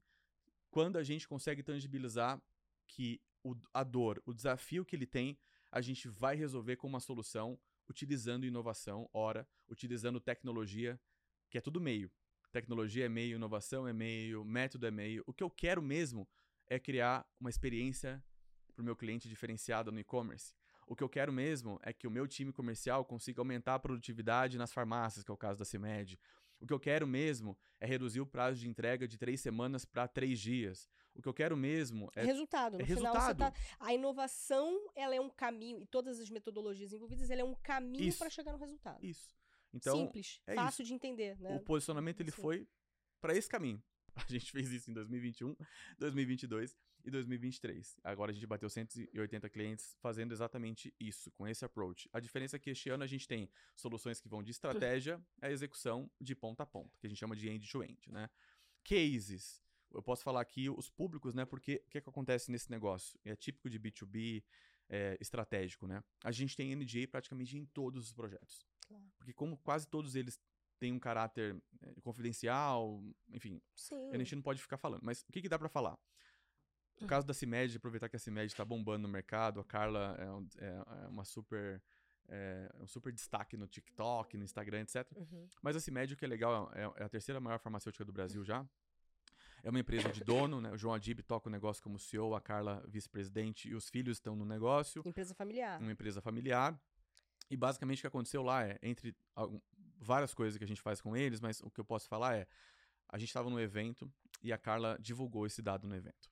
quando 0.70 0.98
a 0.98 1.04
gente 1.04 1.28
consegue 1.28 1.64
tangibilizar 1.64 2.42
que 2.88 3.22
o, 3.44 3.56
a 3.74 3.84
dor, 3.84 4.22
o 4.26 4.34
desafio 4.34 4.86
que 4.86 4.96
ele 4.96 5.06
tem, 5.06 5.38
a 5.72 5.82
gente 5.82 6.08
vai 6.08 6.36
resolver 6.36 6.78
com 6.78 6.88
uma 6.88 7.00
solução 7.00 7.60
utilizando 7.90 8.46
inovação, 8.46 9.10
ora, 9.14 9.48
utilizando 9.70 10.20
tecnologia, 10.20 11.00
que 11.50 11.58
é 11.58 11.62
tudo 11.62 11.80
meio. 11.80 12.12
Tecnologia 12.52 13.06
é 13.06 13.10
meio, 13.10 13.36
inovação 13.36 13.88
é 13.88 13.94
meio, 13.94 14.44
método 14.44 14.86
é 14.86 14.92
meio. 14.92 15.24
O 15.28 15.34
que 15.34 15.44
eu 15.44 15.50
quero 15.50 15.82
mesmo 15.82 16.28
é 16.68 16.80
criar 16.80 17.26
uma 17.40 17.50
experiência 17.50 18.24
para 18.74 18.82
o 18.82 18.86
meu 18.86 18.96
cliente 18.96 19.28
diferenciada 19.28 19.92
no 19.92 20.00
e-commerce. 20.00 20.54
O 20.86 20.96
que 20.96 21.04
eu 21.04 21.10
quero 21.10 21.34
mesmo 21.34 21.80
é 21.84 21.92
que 21.92 22.08
o 22.08 22.12
meu 22.12 22.28
time 22.28 22.54
comercial 22.54 23.04
consiga 23.04 23.42
aumentar 23.42 23.76
a 23.76 23.80
produtividade 23.80 24.58
nas 24.58 24.72
farmácias, 24.72 25.24
que 25.24 25.32
é 25.32 25.34
o 25.34 25.38
caso 25.38 25.60
da 25.60 25.66
CIMED. 25.66 26.18
O 26.60 26.66
que 26.66 26.74
eu 26.74 26.80
quero 26.80 27.06
mesmo 27.06 27.58
é 27.80 27.86
reduzir 27.86 28.22
o 28.22 28.26
prazo 28.26 28.60
de 28.60 28.68
entrega 28.68 29.08
de 29.08 29.18
três 29.18 29.42
semanas 29.42 29.84
para 29.84 30.08
três 30.08 30.40
dias. 30.40 30.88
O 31.18 31.22
que 31.22 31.28
eu 31.28 31.34
quero 31.34 31.58
mesmo 31.58 32.12
é. 32.16 32.24
resultado. 32.24 32.78
No 32.78 32.84
é 32.84 32.86
final, 32.86 33.14
resultado. 33.14 33.38
você 33.38 33.52
tá. 33.52 33.54
A 33.80 33.94
inovação, 33.94 34.88
ela 34.96 35.16
é 35.16 35.20
um 35.20 35.30
caminho, 35.30 35.82
e 35.82 35.86
todas 35.88 36.20
as 36.20 36.30
metodologias 36.30 36.94
envolvidas, 36.94 37.30
ela 37.32 37.42
é 37.42 37.44
um 37.44 37.56
caminho 37.56 38.04
Isso. 38.04 38.20
para 38.20 38.30
chegar 38.30 38.52
no 38.52 38.60
resultado. 38.60 39.04
Isso. 39.04 39.36
Então, 39.74 39.98
Simples, 39.98 40.42
é 40.46 40.56
fácil 40.56 40.86
de 40.86 40.94
entender, 40.94 41.40
né? 41.40 41.56
o 41.56 41.60
posicionamento 41.60 42.22
ele 42.22 42.32
Sim. 42.32 42.42
foi 42.42 42.68
para 43.20 43.36
esse 43.36 43.50
caminho. 43.50 43.82
A 44.16 44.26
gente 44.28 44.52
fez 44.52 44.72
isso 44.72 44.90
em 44.90 44.94
2021, 44.94 45.56
2022 46.00 46.76
e 47.06 47.12
2023. 47.12 48.00
Agora 48.04 48.32
a 48.32 48.34
gente 48.34 48.48
bateu 48.48 48.70
180 48.70 49.50
clientes 49.50 49.96
fazendo 50.02 50.32
exatamente 50.32 50.94
isso, 51.00 51.32
com 51.32 51.48
esse 51.48 51.64
approach. 51.64 52.10
A 52.12 52.20
diferença 52.20 52.56
é 52.56 52.60
que 52.60 52.72
este 52.72 52.90
ano 52.90 53.04
a 53.04 53.08
gente 53.08 53.28
tem 53.28 53.50
soluções 53.76 54.20
que 54.20 54.28
vão 54.28 54.42
de 54.42 54.52
estratégia 54.52 55.22
à 55.42 55.52
execução 55.52 56.10
de 56.20 56.36
ponta 56.36 56.64
a 56.64 56.66
ponta, 56.66 56.98
que 57.00 57.06
a 57.06 57.10
gente 57.10 57.20
chama 57.20 57.36
de 57.36 57.48
end-to-end, 57.48 58.12
né? 58.12 58.30
Cases. 58.84 59.62
Eu 59.94 60.02
posso 60.02 60.24
falar 60.24 60.42
aqui 60.42 60.70
os 60.70 60.90
públicos, 60.90 61.34
né? 61.34 61.46
Porque 61.46 61.82
o 61.86 61.90
que, 61.90 62.02
que 62.02 62.10
acontece 62.10 62.52
nesse 62.52 62.70
negócio? 62.70 63.20
É 63.24 63.36
típico 63.36 63.70
de 63.70 63.80
B2B, 63.80 64.44
é, 64.90 65.18
estratégico, 65.20 65.88
né? 65.88 66.04
A 66.24 66.32
gente 66.32 66.56
tem 66.56 66.74
NDA 66.76 67.08
praticamente 67.10 67.58
em 67.58 67.66
todos 67.66 68.06
os 68.06 68.14
projetos. 68.14 68.66
Claro. 68.88 69.04
Porque 69.18 69.34
como 69.34 69.58
quase 69.58 69.88
todos 69.88 70.16
eles 70.16 70.40
têm 70.80 70.94
um 70.94 71.00
caráter 71.00 71.62
eh, 71.82 71.96
confidencial, 72.02 73.04
enfim, 73.30 73.60
Sim. 73.76 74.12
a 74.14 74.18
gente 74.18 74.36
não 74.36 74.44
pode 74.44 74.62
ficar 74.62 74.78
falando. 74.78 75.02
Mas 75.04 75.22
o 75.24 75.32
que, 75.32 75.42
que 75.42 75.50
dá 75.50 75.58
pra 75.58 75.68
falar? 75.68 75.98
O 77.02 77.06
caso 77.06 77.28
da 77.28 77.34
CIMED, 77.34 77.78
aproveitar 77.78 78.10
que 78.10 78.16
a 78.16 78.20
CIMED 78.20 78.56
tá 78.56 78.64
bombando 78.66 79.08
no 79.08 79.12
mercado, 79.12 79.60
a 79.60 79.64
Carla 79.64 80.16
é, 80.20 80.32
um- 80.32 80.48
é- 80.58 81.04
é 81.06 81.08
uma 81.08 81.26
super... 81.26 81.82
É 82.30 82.70
um 82.82 82.88
super 82.88 83.14
destaque 83.14 83.56
no 83.56 83.66
TikTok, 83.68 84.36
no 84.36 84.44
Instagram, 84.44 84.82
etc. 84.82 85.10
Uhum. 85.16 85.48
Mas 85.62 85.78
a 85.78 85.80
CIMED, 85.80 86.14
o 86.14 86.18
que 86.18 86.26
é 86.26 86.28
legal, 86.28 86.70
é, 86.76 86.82
é 87.02 87.06
a 87.06 87.08
terceira 87.08 87.40
maior 87.40 87.58
farmacêutica 87.58 88.04
do 88.04 88.12
Brasil 88.12 88.44
já. 88.44 88.68
É 89.64 89.70
uma 89.70 89.80
empresa 89.80 90.10
de 90.12 90.24
dono, 90.24 90.62
né? 90.62 90.72
O 90.72 90.78
João 90.78 90.94
Adib 90.94 91.22
toca 91.24 91.50
o 91.50 91.52
negócio 91.52 91.82
como 91.84 91.98
CEO, 92.00 92.36
a 92.36 92.42
Carla 92.42 92.84
vice-presidente 92.88 93.68
e 93.70 93.76
os 93.76 93.90
filhos 93.90 94.18
estão 94.18 94.36
no 94.36 94.46
negócio 94.46 95.02
Empresa 95.06 95.34
familiar. 95.34 95.82
uma 95.82 95.92
empresa 95.92 96.22
familiar. 96.22 96.80
E 97.50 97.58
basicamente 97.58 98.00
o 98.00 98.02
que 98.02 98.08
aconteceu 98.08 98.44
lá 98.44 98.66
é, 98.66 98.78
entre 98.82 99.16
várias 100.00 100.34
coisas 100.34 100.58
que 100.58 100.64
a 100.64 100.68
gente 100.68 100.82
faz 100.82 101.02
com 101.02 101.16
eles, 101.18 101.40
mas 101.42 101.60
o 101.62 101.70
que 101.72 101.80
eu 101.80 101.86
posso 101.86 102.08
falar 102.08 102.36
é, 102.36 102.48
a 103.10 103.18
gente 103.18 103.30
estava 103.30 103.50
no 103.50 103.60
evento 103.60 104.12
e 104.44 104.52
a 104.54 104.58
Carla 104.58 104.98
divulgou 105.00 105.46
esse 105.46 105.62
dado 105.62 105.88
no 105.88 105.96
evento. 105.96 106.30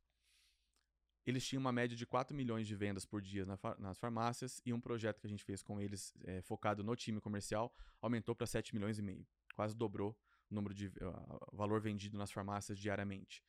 Eles 1.25 1.45
tinham 1.47 1.59
uma 1.61 1.71
média 1.71 1.97
de 1.97 2.05
4 2.05 2.35
milhões 2.35 2.67
de 2.67 2.75
vendas 2.75 3.03
por 3.05 3.19
dia 3.21 3.45
na 3.45 3.57
fa- 3.57 3.75
nas 3.79 3.97
farmácias 3.97 4.61
e 4.63 4.71
um 4.71 4.79
projeto 4.79 5.19
que 5.19 5.25
a 5.25 5.29
gente 5.29 5.43
fez 5.43 5.63
com 5.63 5.81
eles, 5.81 6.13
eh, 6.25 6.41
focado 6.43 6.83
no 6.83 6.95
time 6.95 7.19
comercial, 7.19 7.73
aumentou 7.99 8.35
para 8.35 8.45
7 8.45 8.75
milhões 8.75 8.99
e 8.99 9.01
meio. 9.01 9.25
Quase 9.55 9.75
dobrou 9.75 10.15
o 10.49 10.55
número 10.55 10.73
de 10.73 10.91
ah, 11.01 11.37
valor 11.53 11.79
vendido 11.81 12.17
nas 12.17 12.31
farmácias 12.31 12.77
diariamente. 12.77 13.43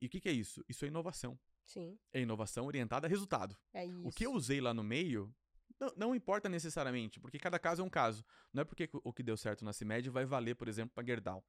E 0.00 0.06
o 0.06 0.10
que, 0.10 0.20
que 0.20 0.28
é 0.28 0.32
isso? 0.32 0.64
Isso 0.68 0.84
é 0.84 0.88
inovação. 0.88 1.38
Sim, 1.64 1.98
É 2.12 2.20
inovação 2.20 2.66
orientada 2.66 3.06
a 3.06 3.10
resultado. 3.10 3.56
é 3.72 3.86
isso. 3.86 4.06
O 4.06 4.10
que 4.10 4.26
eu 4.26 4.32
usei 4.34 4.60
lá 4.60 4.74
no 4.74 4.84
meio 4.84 5.34
não, 5.80 5.92
não 5.96 6.14
importa 6.14 6.48
necessariamente, 6.48 7.18
porque 7.18 7.38
cada 7.38 7.58
caso 7.58 7.82
é 7.82 7.84
um 7.84 7.90
caso. 7.90 8.24
Não 8.52 8.60
é 8.62 8.64
porque 8.64 8.88
o 8.92 9.12
que 9.12 9.22
deu 9.22 9.36
certo 9.36 9.64
na 9.64 9.72
CIMED 9.72 10.10
vai 10.10 10.24
valer, 10.24 10.54
por 10.54 10.68
exemplo, 10.68 10.94
para 10.94 11.04
Gerdau. 11.04 11.44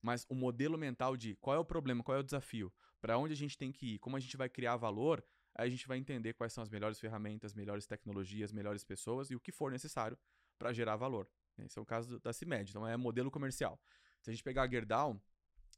Mas 0.00 0.24
o 0.28 0.34
modelo 0.34 0.78
mental 0.78 1.16
de 1.16 1.36
qual 1.36 1.56
é 1.56 1.58
o 1.58 1.64
problema, 1.64 2.02
qual 2.02 2.16
é 2.16 2.20
o 2.20 2.24
desafio, 2.24 2.72
para 3.00 3.18
onde 3.18 3.32
a 3.32 3.36
gente 3.36 3.58
tem 3.58 3.70
que 3.70 3.94
ir, 3.94 3.98
como 3.98 4.16
a 4.16 4.20
gente 4.20 4.36
vai 4.36 4.48
criar 4.48 4.76
valor, 4.76 5.24
aí 5.54 5.66
a 5.66 5.70
gente 5.70 5.86
vai 5.86 5.98
entender 5.98 6.34
quais 6.34 6.52
são 6.52 6.62
as 6.62 6.70
melhores 6.70 6.98
ferramentas, 6.98 7.52
melhores 7.52 7.86
tecnologias, 7.86 8.52
melhores 8.52 8.84
pessoas 8.84 9.30
e 9.30 9.34
o 9.36 9.40
que 9.40 9.52
for 9.52 9.70
necessário 9.70 10.16
para 10.58 10.72
gerar 10.72 10.96
valor. 10.96 11.28
Esse 11.58 11.78
é 11.78 11.82
o 11.82 11.86
caso 11.86 12.18
da 12.20 12.32
CIMED, 12.32 12.70
então 12.70 12.86
é 12.86 12.96
modelo 12.96 13.30
comercial. 13.30 13.80
Se 14.20 14.30
a 14.30 14.32
gente 14.32 14.42
pegar 14.42 14.62
a 14.62 14.68
Gerdau, 14.68 15.20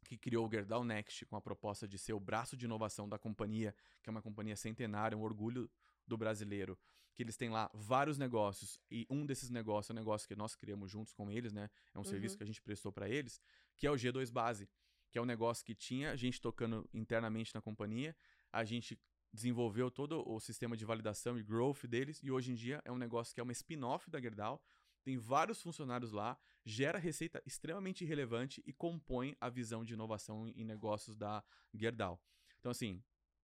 que 0.05 0.17
criou 0.17 0.47
o 0.47 0.51
Gerdau 0.51 0.83
Next 0.85 1.25
com 1.27 1.37
a 1.37 1.41
proposta 1.41 1.87
de 1.87 1.99
ser 1.99 2.13
o 2.13 2.21
braço 2.21 2.57
de 2.57 2.65
inovação 2.65 3.09
da 3.09 3.19
companhia, 3.19 3.75
que 4.03 4.09
é 4.09 4.11
uma 4.11 4.23
companhia 4.23 4.57
centenária, 4.57 5.17
um 5.17 5.23
orgulho 5.23 5.71
do 6.07 6.17
brasileiro, 6.17 6.79
que 7.15 7.23
eles 7.23 7.37
têm 7.37 7.51
lá 7.51 7.71
vários 7.75 8.17
negócios 8.19 8.81
e 8.91 9.07
um 9.11 9.27
desses 9.27 9.51
negócios 9.51 9.91
é 9.91 9.93
um 9.93 9.97
negócio 9.97 10.27
que 10.27 10.35
nós 10.35 10.57
criamos 10.57 10.91
juntos 10.91 11.13
com 11.13 11.31
eles, 11.31 11.53
né? 11.53 11.69
É 11.95 11.99
um 11.99 12.05
serviço 12.05 12.35
Uhum. 12.35 12.39
que 12.39 12.45
a 12.45 12.47
gente 12.47 12.63
prestou 12.63 12.91
para 12.91 13.09
eles, 13.09 13.41
que 13.77 13.87
é 13.87 13.91
o 13.91 13.95
G2 13.95 14.31
Base, 14.31 14.69
que 15.11 15.19
é 15.19 15.23
um 15.23 15.27
negócio 15.27 15.65
que 15.65 15.75
tinha 15.75 16.17
gente 16.17 16.41
tocando 16.41 16.89
internamente 16.95 17.55
na 17.55 17.61
companhia, 17.61 18.17
a 18.53 18.65
gente 18.65 18.99
desenvolveu 19.33 19.91
todo 19.91 20.29
o 20.29 20.41
sistema 20.41 20.77
de 20.77 20.85
validação 20.85 21.39
e 21.39 21.43
growth 21.43 21.85
deles 21.87 22.21
e 22.23 22.31
hoje 22.31 22.53
em 22.53 22.55
dia 22.55 22.81
é 22.85 22.91
um 22.91 22.97
negócio 22.99 23.35
que 23.35 23.41
é 23.41 23.43
uma 23.43 23.53
spin-off 23.53 24.11
da 24.11 24.21
Gerdau, 24.21 24.61
tem 25.05 25.17
vários 25.19 25.61
funcionários 25.63 26.11
lá, 26.13 26.39
gera 26.65 26.99
receita 26.99 27.43
extremamente 27.47 28.05
relevante 28.05 28.63
e 28.67 28.73
compõe 28.73 29.37
a 29.41 29.49
visão 29.49 29.85
de 29.85 29.95
inovação 29.95 30.47
em 30.49 30.65
negócios 30.65 31.17
da 31.17 31.43
Gerdau. 31.75 32.21
Então, 32.59 32.71
assim, 32.71 33.03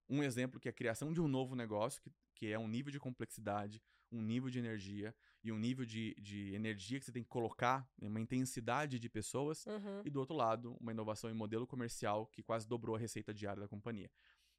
um 0.09 0.23
exemplo 0.23 0.59
que 0.59 0.67
é 0.67 0.71
a 0.71 0.73
criação 0.73 1.11
de 1.11 1.19
um 1.19 1.27
novo 1.27 1.55
negócio, 1.55 2.01
que, 2.01 2.11
que 2.35 2.47
é 2.47 2.57
um 2.59 2.67
nível 2.67 2.91
de 2.91 2.99
complexidade, 2.99 3.81
um 4.11 4.21
nível 4.21 4.49
de 4.49 4.59
energia 4.59 5.13
e 5.43 5.51
um 5.51 5.57
nível 5.57 5.85
de, 5.85 6.15
de 6.15 6.53
energia 6.53 6.99
que 6.99 7.05
você 7.05 7.11
tem 7.11 7.23
que 7.23 7.29
colocar, 7.29 7.89
né, 7.97 8.07
uma 8.07 8.19
intensidade 8.21 8.99
de 8.99 9.09
pessoas, 9.09 9.65
Uhum. 9.65 10.01
e 10.05 10.09
do 10.09 10.19
outro 10.19 10.35
lado, 10.35 10.77
uma 10.79 10.91
inovação 10.91 11.29
em 11.29 11.33
modelo 11.33 11.67
comercial 11.67 12.27
que 12.27 12.41
quase 12.41 12.67
dobrou 12.67 12.95
a 12.95 12.99
receita 12.99 13.33
diária 13.33 13.61
da 13.61 13.67
companhia. 13.67 14.09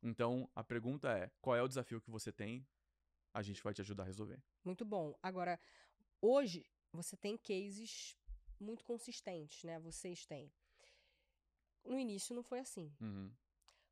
Então, 0.02 0.50
a 0.54 0.62
pergunta 0.62 1.10
é: 1.16 1.30
qual 1.40 1.56
é 1.56 1.62
o 1.62 1.68
desafio 1.68 2.00
que 2.00 2.10
você 2.10 2.30
tem? 2.30 2.66
A 3.32 3.42
gente 3.42 3.62
vai 3.62 3.72
te 3.72 3.80
ajudar 3.80 4.02
a 4.02 4.06
resolver. 4.06 4.42
Muito 4.64 4.84
bom. 4.84 5.16
Agora, 5.22 5.58
hoje 6.20 6.66
você 6.92 7.16
tem 7.16 7.36
cases 7.38 8.16
muito 8.60 8.84
consistentes, 8.84 9.64
né? 9.64 9.78
Vocês 9.78 10.26
têm. 10.26 10.52
No 11.84 11.98
início 11.98 12.34
não 12.34 12.42
foi 12.42 12.58
assim. 12.60 12.92
Uhum. 13.00 13.32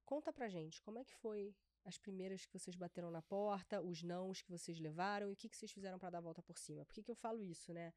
Conta 0.05 0.33
pra 0.33 0.49
gente, 0.49 0.81
como 0.83 0.99
é 0.99 1.05
que 1.05 1.15
foi 1.15 1.55
as 1.85 1.99
primeiras 1.99 2.45
que 2.45 2.53
vocês 2.53 2.77
bateram 2.77 3.11
na 3.11 3.23
porta, 3.23 3.81
os 3.81 4.03
nãos 4.03 4.43
que 4.43 4.51
vocês 4.51 4.79
levaram 4.79 5.31
e 5.31 5.33
o 5.33 5.37
que, 5.37 5.49
que 5.49 5.57
vocês 5.57 5.71
fizeram 5.73 5.99
pra 5.99 6.11
dar 6.11 6.19
a 6.19 6.21
volta 6.21 6.43
por 6.43 6.59
cima? 6.59 6.85
Por 6.85 6.95
que, 6.95 7.03
que 7.03 7.11
eu 7.11 7.15
falo 7.15 7.43
isso, 7.43 7.73
né? 7.73 7.93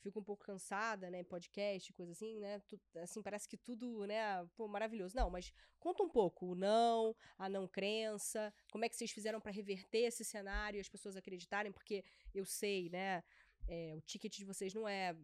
Fico 0.00 0.20
um 0.20 0.22
pouco 0.22 0.44
cansada, 0.44 1.10
né? 1.10 1.24
Podcast, 1.24 1.92
coisa 1.92 2.12
assim, 2.12 2.38
né? 2.38 2.60
Tu- 2.60 2.80
assim, 2.96 3.20
parece 3.20 3.48
que 3.48 3.56
tudo, 3.56 4.06
né? 4.06 4.44
Pô, 4.56 4.68
maravilhoso. 4.68 5.16
Não, 5.16 5.28
mas 5.30 5.52
conta 5.80 6.02
um 6.04 6.08
pouco 6.08 6.46
o 6.46 6.54
não, 6.54 7.16
a 7.36 7.48
não 7.48 7.66
crença, 7.66 8.52
como 8.70 8.84
é 8.84 8.88
que 8.88 8.94
vocês 8.96 9.10
fizeram 9.10 9.40
pra 9.40 9.50
reverter 9.50 10.04
esse 10.06 10.24
cenário 10.24 10.78
e 10.78 10.80
as 10.80 10.88
pessoas 10.88 11.16
acreditarem, 11.16 11.72
porque 11.72 12.04
eu 12.32 12.44
sei, 12.44 12.88
né? 12.90 13.24
é, 13.68 13.94
o 13.94 14.00
ticket 14.00 14.34
de 14.36 14.44
vocês 14.44 14.72
não 14.72 14.88
é 14.88 15.14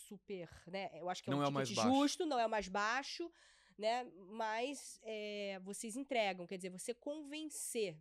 super, 0.00 0.48
né? 0.66 0.90
Eu 0.94 1.08
acho 1.08 1.22
que 1.22 1.30
é 1.30 1.32
Não 1.32 1.40
um 1.40 1.60
é 1.60 1.64
justo, 1.64 2.26
não 2.26 2.38
é 2.38 2.46
o 2.46 2.50
mais 2.50 2.68
baixo, 2.68 3.30
né? 3.78 4.04
Mas 4.30 4.98
é, 5.02 5.58
vocês 5.60 5.96
entregam, 5.96 6.46
quer 6.46 6.56
dizer, 6.56 6.70
você 6.70 6.92
convencer 6.94 7.96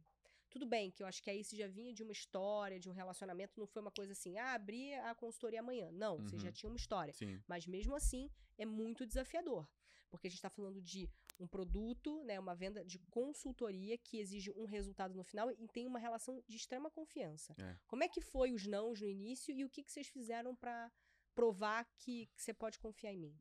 Tudo 0.49 0.65
bem, 0.65 0.89
que 0.89 1.03
eu 1.03 1.07
acho 1.07 1.21
que 1.21 1.29
aí 1.29 1.43
você 1.43 1.55
já 1.55 1.67
vinha 1.67 1.93
de 1.93 2.01
uma 2.01 2.11
história, 2.11 2.79
de 2.79 2.89
um 2.89 2.93
relacionamento, 2.93 3.59
não 3.59 3.67
foi 3.67 3.81
uma 3.81 3.91
coisa 3.91 4.13
assim, 4.13 4.35
ah, 4.37 4.53
abri 4.53 4.93
a 4.95 5.13
consultoria 5.13 5.59
amanhã. 5.59 5.91
Não, 5.91 6.15
uhum. 6.15 6.23
você 6.23 6.39
já 6.39 6.47
uhum. 6.47 6.53
tinha 6.53 6.69
uma 6.71 6.75
história. 6.75 7.13
Sim. 7.13 7.39
Mas 7.47 7.67
mesmo 7.67 7.95
assim, 7.95 8.31
é 8.57 8.65
muito 8.65 9.05
desafiador. 9.05 9.67
Porque 10.09 10.25
a 10.25 10.29
gente 10.29 10.39
está 10.39 10.49
falando 10.49 10.81
de 10.81 11.07
um 11.39 11.47
produto, 11.47 12.23
né, 12.23 12.39
uma 12.39 12.53
venda 12.53 12.83
de 12.83 12.99
consultoria 13.11 13.97
que 13.97 14.19
exige 14.19 14.51
um 14.51 14.65
resultado 14.65 15.15
no 15.15 15.23
final 15.23 15.49
e 15.51 15.67
tem 15.67 15.87
uma 15.87 15.99
relação 15.99 16.43
de 16.47 16.57
extrema 16.57 16.89
confiança. 16.89 17.55
É. 17.57 17.77
Como 17.87 18.03
é 18.03 18.09
que 18.09 18.19
foi 18.19 18.51
os 18.51 18.65
nãos 18.65 18.99
no 18.99 19.07
início 19.07 19.55
e 19.55 19.63
o 19.63 19.69
que, 19.69 19.83
que 19.83 19.91
vocês 19.91 20.07
fizeram 20.07 20.55
para 20.55 20.91
provar 21.39 21.85
que, 21.97 22.25
que 22.35 22.41
você 22.41 22.53
pode 22.53 22.77
confiar 22.77 23.13
em 23.13 23.17
mim? 23.17 23.39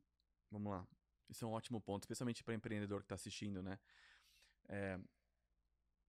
Vamos 0.49 0.71
lá. 0.71 0.87
Isso 1.27 1.43
é 1.43 1.47
um 1.47 1.51
ótimo 1.51 1.81
ponto, 1.81 2.03
especialmente 2.03 2.41
para 2.45 2.53
empreendedor 2.53 3.01
que 3.01 3.05
está 3.05 3.15
assistindo, 3.15 3.61
né? 3.61 3.77
É, 4.69 4.97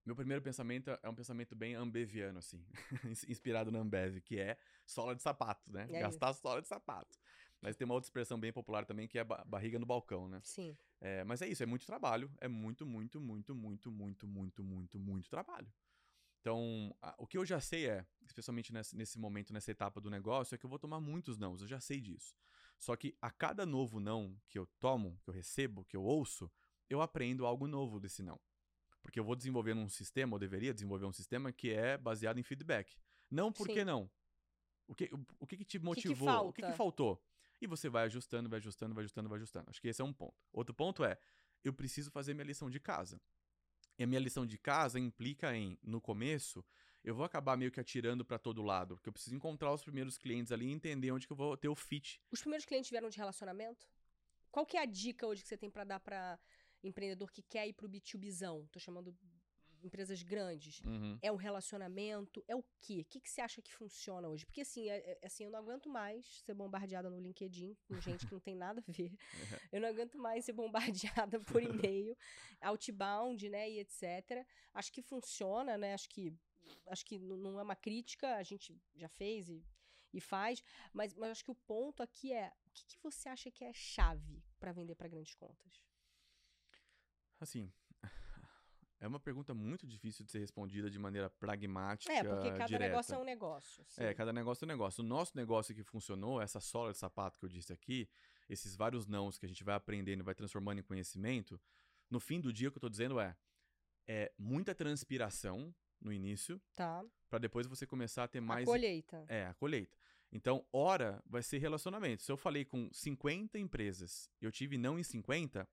meu 0.07 0.14
primeiro 0.14 0.41
pensamento 0.41 0.97
é 1.03 1.09
um 1.09 1.14
pensamento 1.14 1.57
bem 1.57 1.74
ambeviano, 1.74 2.38
assim, 2.38 2.64
inspirado 3.28 3.72
na 3.72 3.80
Ambev, 3.80 4.20
que 4.20 4.38
é 4.38 4.57
sola 4.86 5.16
de 5.16 5.22
sapato, 5.22 5.70
né? 5.70 5.88
É 5.91 6.01
Gastar 6.01 6.30
isso. 6.30 6.41
sola 6.41 6.62
de 6.62 6.68
sapato. 6.68 7.18
Mas 7.61 7.76
tem 7.76 7.84
uma 7.84 7.95
outra 7.95 8.07
expressão 8.07 8.38
bem 8.38 8.53
popular 8.53 8.86
também 8.86 9.09
que 9.09 9.18
é 9.18 9.24
barriga 9.24 9.78
no 9.78 9.84
balcão, 9.84 10.28
né? 10.28 10.41
Sim. 10.45 10.76
É, 11.01 11.24
mas 11.24 11.43
é 11.43 11.49
isso, 11.49 11.62
é 11.62 11.66
muito 11.66 11.84
trabalho, 11.84 12.30
é 12.41 12.47
muito, 12.47 12.86
muito, 12.86 13.20
muito, 13.20 13.53
muito, 13.55 13.91
muito, 13.91 14.26
muito, 14.26 14.62
muito, 14.62 14.99
muito 14.99 15.28
trabalho. 15.28 15.70
Então, 16.41 16.95
a, 17.03 17.14
o 17.18 17.26
que 17.26 17.36
eu 17.36 17.45
já 17.45 17.61
sei 17.61 17.88
é, 17.88 18.07
especialmente 18.26 18.72
nesse, 18.72 18.97
nesse 18.97 19.18
momento, 19.18 19.53
nessa 19.53 19.70
etapa 19.70 20.01
do 20.01 20.11
negócio, 20.11 20.55
é 20.55 20.59
que 20.59 20.64
eu 20.64 20.70
vou 20.70 20.78
tomar 20.78 21.01
muitos 21.01 21.38
nãos, 21.38 21.61
eu 21.61 21.68
já 21.68 21.80
sei 21.80 22.01
disso. 22.01 22.34
Só 22.78 22.97
que 22.97 23.14
a 23.20 23.30
cada 23.30 23.66
novo 23.66 24.01
não 24.01 24.34
que 24.49 24.59
eu 24.59 24.66
tomo, 24.78 25.18
que 25.22 25.28
eu 25.28 25.34
recebo, 25.34 25.84
que 25.84 25.97
eu 25.97 26.03
ouço, 26.03 26.51
eu 26.88 27.03
aprendo 27.03 27.45
algo 27.45 27.66
novo 27.66 28.01
desse 28.01 28.22
não. 28.22 28.41
Porque 29.03 29.20
eu 29.20 29.24
vou 29.24 29.36
desenvolvendo 29.36 29.80
um 29.80 29.88
sistema, 29.88 30.34
ou 30.34 30.38
deveria 30.38 30.72
desenvolver 30.72 31.07
um 31.07 31.12
sistema 31.12 31.53
que 31.53 31.70
é 31.70 31.99
baseado 31.99 32.38
em 32.38 32.43
feedback. 32.43 32.97
Não 33.30 33.53
por 33.53 33.68
que 33.68 33.84
não. 33.84 34.11
O 34.86 34.95
que, 34.95 35.05
o, 35.12 35.26
o 35.41 35.47
que, 35.47 35.59
que 35.59 35.64
te 35.64 35.78
motivou? 35.78 36.14
Que 36.14 36.24
que 36.24 36.49
o 36.49 36.53
que, 36.53 36.62
que 36.72 36.76
faltou? 36.76 37.22
E 37.61 37.66
você 37.66 37.88
vai 37.88 38.05
ajustando, 38.05 38.49
vai 38.49 38.59
ajustando, 38.59 38.95
vai 38.95 39.03
ajustando, 39.03 39.28
vai 39.28 39.36
ajustando. 39.36 39.70
Acho 39.70 39.80
que 39.80 39.88
esse 39.88 40.01
é 40.01 40.05
um 40.05 40.12
ponto. 40.12 40.34
Outro 40.53 40.74
ponto 40.74 41.05
é, 41.05 41.18
eu 41.62 41.72
preciso 41.72 42.11
fazer 42.11 42.32
minha 42.32 42.47
lição 42.47 42.70
de 42.70 42.80
casa. 42.80 43.20
E 44.01 44.03
a 44.03 44.07
minha 44.07 44.18
lição 44.18 44.46
de 44.46 44.57
casa 44.57 44.98
implica 44.98 45.55
em, 45.55 45.78
no 45.82 46.01
começo, 46.01 46.64
eu 47.05 47.14
vou 47.14 47.22
acabar 47.22 47.55
meio 47.55 47.70
que 47.70 47.78
atirando 47.78 48.24
para 48.24 48.38
todo 48.38 48.62
lado, 48.62 48.94
porque 48.96 49.11
eu 49.11 49.12
preciso 49.12 49.36
encontrar 49.36 49.70
os 49.74 49.82
primeiros 49.82 50.16
clientes 50.16 50.51
ali 50.51 50.68
e 50.68 50.72
entender 50.72 51.12
onde 51.12 51.26
que 51.26 51.32
eu 51.34 51.36
vou 51.36 51.55
ter 51.55 51.68
o 51.68 51.74
fit. 51.74 52.18
Os 52.30 52.40
primeiros 52.40 52.64
clientes 52.64 52.88
vieram 52.88 53.11
de 53.11 53.18
relacionamento? 53.18 53.86
Qual 54.51 54.64
que 54.64 54.78
é 54.78 54.80
a 54.80 54.86
dica 54.86 55.26
hoje 55.26 55.42
que 55.42 55.48
você 55.48 55.59
tem 55.59 55.68
para 55.68 55.84
dar 55.84 56.01
para 56.01 56.40
empreendedor 56.82 57.30
que 57.30 57.42
quer 57.42 57.68
ir 57.68 57.74
pro 57.74 57.90
B2Bzão? 57.90 58.66
Tô 58.72 58.80
chamando 58.80 59.14
empresas 59.82 60.22
grandes. 60.22 60.80
Uhum. 60.80 61.18
É 61.22 61.30
um 61.30 61.36
relacionamento? 61.36 62.44
É 62.46 62.54
o 62.54 62.64
quê? 62.80 63.00
O 63.00 63.04
que, 63.04 63.20
que 63.20 63.30
você 63.30 63.40
acha 63.40 63.62
que 63.62 63.72
funciona 63.72 64.28
hoje? 64.28 64.44
Porque 64.44 64.60
assim, 64.60 64.88
é, 64.88 64.96
é, 64.96 65.26
assim, 65.26 65.44
eu 65.44 65.50
não 65.50 65.58
aguento 65.58 65.88
mais 65.88 66.42
ser 66.44 66.54
bombardeada 66.54 67.10
no 67.10 67.18
LinkedIn 67.20 67.76
com 67.86 68.00
gente 68.00 68.26
que 68.26 68.32
não 68.32 68.40
tem 68.40 68.54
nada 68.54 68.82
a 68.86 68.92
ver. 68.92 69.12
Eu 69.72 69.80
não 69.80 69.88
aguento 69.88 70.18
mais 70.18 70.44
ser 70.44 70.52
bombardeada 70.52 71.40
por 71.44 71.62
e-mail, 71.62 72.16
outbound, 72.60 73.48
né, 73.48 73.70
e 73.70 73.78
etc. 73.80 74.46
Acho 74.74 74.92
que 74.92 75.02
funciona, 75.02 75.76
né? 75.76 75.94
Acho 75.94 76.08
que 76.08 76.34
acho 76.86 77.04
que 77.04 77.18
não 77.18 77.58
é 77.58 77.62
uma 77.62 77.76
crítica, 77.76 78.36
a 78.36 78.42
gente 78.42 78.80
já 78.94 79.08
fez 79.08 79.48
e, 79.48 79.64
e 80.12 80.20
faz, 80.20 80.62
mas, 80.92 81.14
mas 81.14 81.30
acho 81.30 81.44
que 81.44 81.50
o 81.50 81.54
ponto 81.54 82.02
aqui 82.02 82.32
é 82.32 82.52
o 82.66 82.70
que, 82.70 82.84
que 82.86 82.98
você 83.02 83.28
acha 83.28 83.50
que 83.50 83.64
é 83.64 83.72
chave 83.72 84.42
para 84.58 84.72
vender 84.72 84.94
para 84.94 85.08
grandes 85.08 85.34
contas? 85.34 85.82
Assim, 87.40 87.72
é 89.01 89.09
uma 89.09 89.18
pergunta 89.18 89.55
muito 89.55 89.86
difícil 89.86 90.24
de 90.24 90.30
ser 90.30 90.38
respondida 90.38 90.90
de 90.90 90.98
maneira 90.98 91.30
pragmática. 91.30 92.12
É, 92.12 92.22
porque 92.22 92.51
cada 92.51 92.66
direta. 92.66 92.88
negócio 92.88 93.14
é 93.14 93.18
um 93.18 93.24
negócio. 93.24 93.84
Sim. 93.88 94.03
É, 94.03 94.14
cada 94.14 94.32
negócio 94.32 94.64
é 94.64 94.66
um 94.66 94.68
negócio. 94.68 95.03
O 95.03 95.07
nosso 95.07 95.34
negócio 95.34 95.74
que 95.74 95.82
funcionou, 95.82 96.40
essa 96.40 96.61
sola 96.61 96.92
de 96.92 96.98
sapato 96.98 97.38
que 97.38 97.44
eu 97.46 97.48
disse 97.48 97.72
aqui, 97.72 98.09
esses 98.48 98.76
vários 98.76 99.07
nãos 99.07 99.38
que 99.38 99.46
a 99.46 99.48
gente 99.48 99.64
vai 99.64 99.74
aprendendo 99.74 100.20
e 100.20 100.22
vai 100.22 100.34
transformando 100.34 100.80
em 100.80 100.82
conhecimento, 100.82 101.59
no 102.11 102.20
fim 102.20 102.40
do 102.40 102.53
dia 102.53 102.68
o 102.68 102.70
que 102.70 102.76
eu 102.76 102.80
estou 102.80 102.90
dizendo 102.90 103.18
é, 103.18 103.34
é 104.07 104.32
muita 104.38 104.74
transpiração 104.74 105.74
no 105.98 106.12
início. 106.12 106.61
Tá. 106.76 107.03
Para 107.30 107.38
depois 107.38 107.66
você 107.66 107.86
começar 107.86 108.24
a 108.24 108.28
ter 108.28 108.40
mais. 108.40 108.68
A 108.68 108.70
colheita. 108.70 109.24
É, 109.28 109.46
a 109.46 109.55
colheita. 109.55 109.96
Então, 110.32 110.64
hora 110.72 111.22
vai 111.26 111.42
ser 111.42 111.59
relacionamento. 111.59 112.22
Se 112.22 112.30
eu 112.30 112.36
falei 112.36 112.64
com 112.64 112.88
50 112.92 113.59
empresas 113.59 114.30
eu 114.40 114.53
tive 114.53 114.78
não 114.78 114.98
em 114.98 115.03
50, 115.03 115.68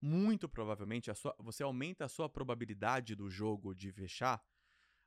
muito 0.00 0.48
provavelmente 0.48 1.12
sua, 1.14 1.34
você 1.38 1.62
aumenta 1.62 2.04
a 2.04 2.08
sua 2.08 2.28
probabilidade 2.28 3.14
do 3.14 3.30
jogo 3.30 3.74
de 3.74 3.90
fechar 3.92 4.42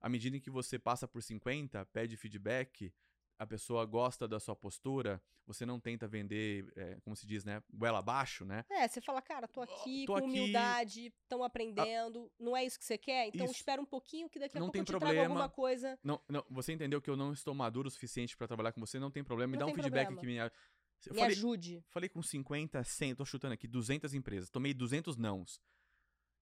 à 0.02 0.10
medida 0.10 0.38
em 0.38 0.40
que 0.40 0.50
você 0.50 0.80
passa 0.80 1.08
por 1.08 1.22
50, 1.22 1.86
pede 1.88 2.16
feedback, 2.16 2.94
a 3.38 3.46
pessoa 3.46 3.86
gosta 3.86 4.28
da 4.28 4.40
sua 4.40 4.56
postura, 4.56 5.22
você 5.46 5.66
não 5.66 5.80
tenta 5.80 6.08
vender, 6.08 6.72
é, 6.76 6.98
como 7.02 7.16
se 7.16 7.26
diz, 7.26 7.44
né, 7.44 7.64
goela 7.74 8.00
abaixo, 8.00 8.46
né? 8.46 8.66
É, 8.70 8.88
você 8.88 9.02
fala, 9.02 9.22
cara, 9.22 9.48
tô 9.48 9.62
aqui 9.62 10.06
tô 10.06 10.14
com 10.14 10.20
aqui... 10.20 10.28
humildade, 10.28 11.14
estão 11.24 11.44
aprendendo, 11.44 12.30
a... 12.40 12.44
não 12.44 12.56
é 12.56 12.66
isso 12.66 12.78
que 12.78 12.86
você 12.86 12.98
quer? 12.98 13.28
Então 13.28 13.46
isso. 13.46 13.56
espera 13.56 13.82
um 13.82 13.86
pouquinho 13.86 14.30
que 14.30 14.38
daqui 14.40 14.58
a 14.58 14.60
não 14.60 14.68
pouco 14.68 14.74
tem 14.74 14.82
eu 14.82 14.86
te 14.86 14.92
problema. 14.92 15.14
trago 15.14 15.32
alguma 15.32 15.50
coisa. 15.50 15.98
Não, 16.04 16.22
não, 16.28 16.46
você 16.50 16.74
entendeu 16.74 17.02
que 17.02 17.10
eu 17.10 17.16
não 17.16 17.34
estou 17.34 17.54
maduro 17.56 17.88
o 17.88 17.92
suficiente 17.92 18.38
para 18.38 18.48
trabalhar 18.48 18.74
com 18.74 18.82
você, 18.82 19.00
não 19.00 19.10
tem 19.10 19.24
problema, 19.24 19.52
me 19.52 19.58
não 19.58 19.68
dá 19.68 19.72
um 19.72 19.76
feedback 19.76 20.08
problema. 20.08 20.22
que 20.22 20.28
me... 20.28 20.52
Eu 21.06 21.14
me 21.14 21.20
falei, 21.20 21.36
ajude. 21.36 21.84
Falei 21.88 22.10
com 22.10 22.22
50, 22.22 22.84
100, 22.84 23.16
tô 23.16 23.26
chutando 23.26 23.54
aqui, 23.54 23.68
200 23.68 24.14
empresas, 24.14 24.50
tomei 24.50 24.74
200 24.74 25.16
nãos. 25.16 25.62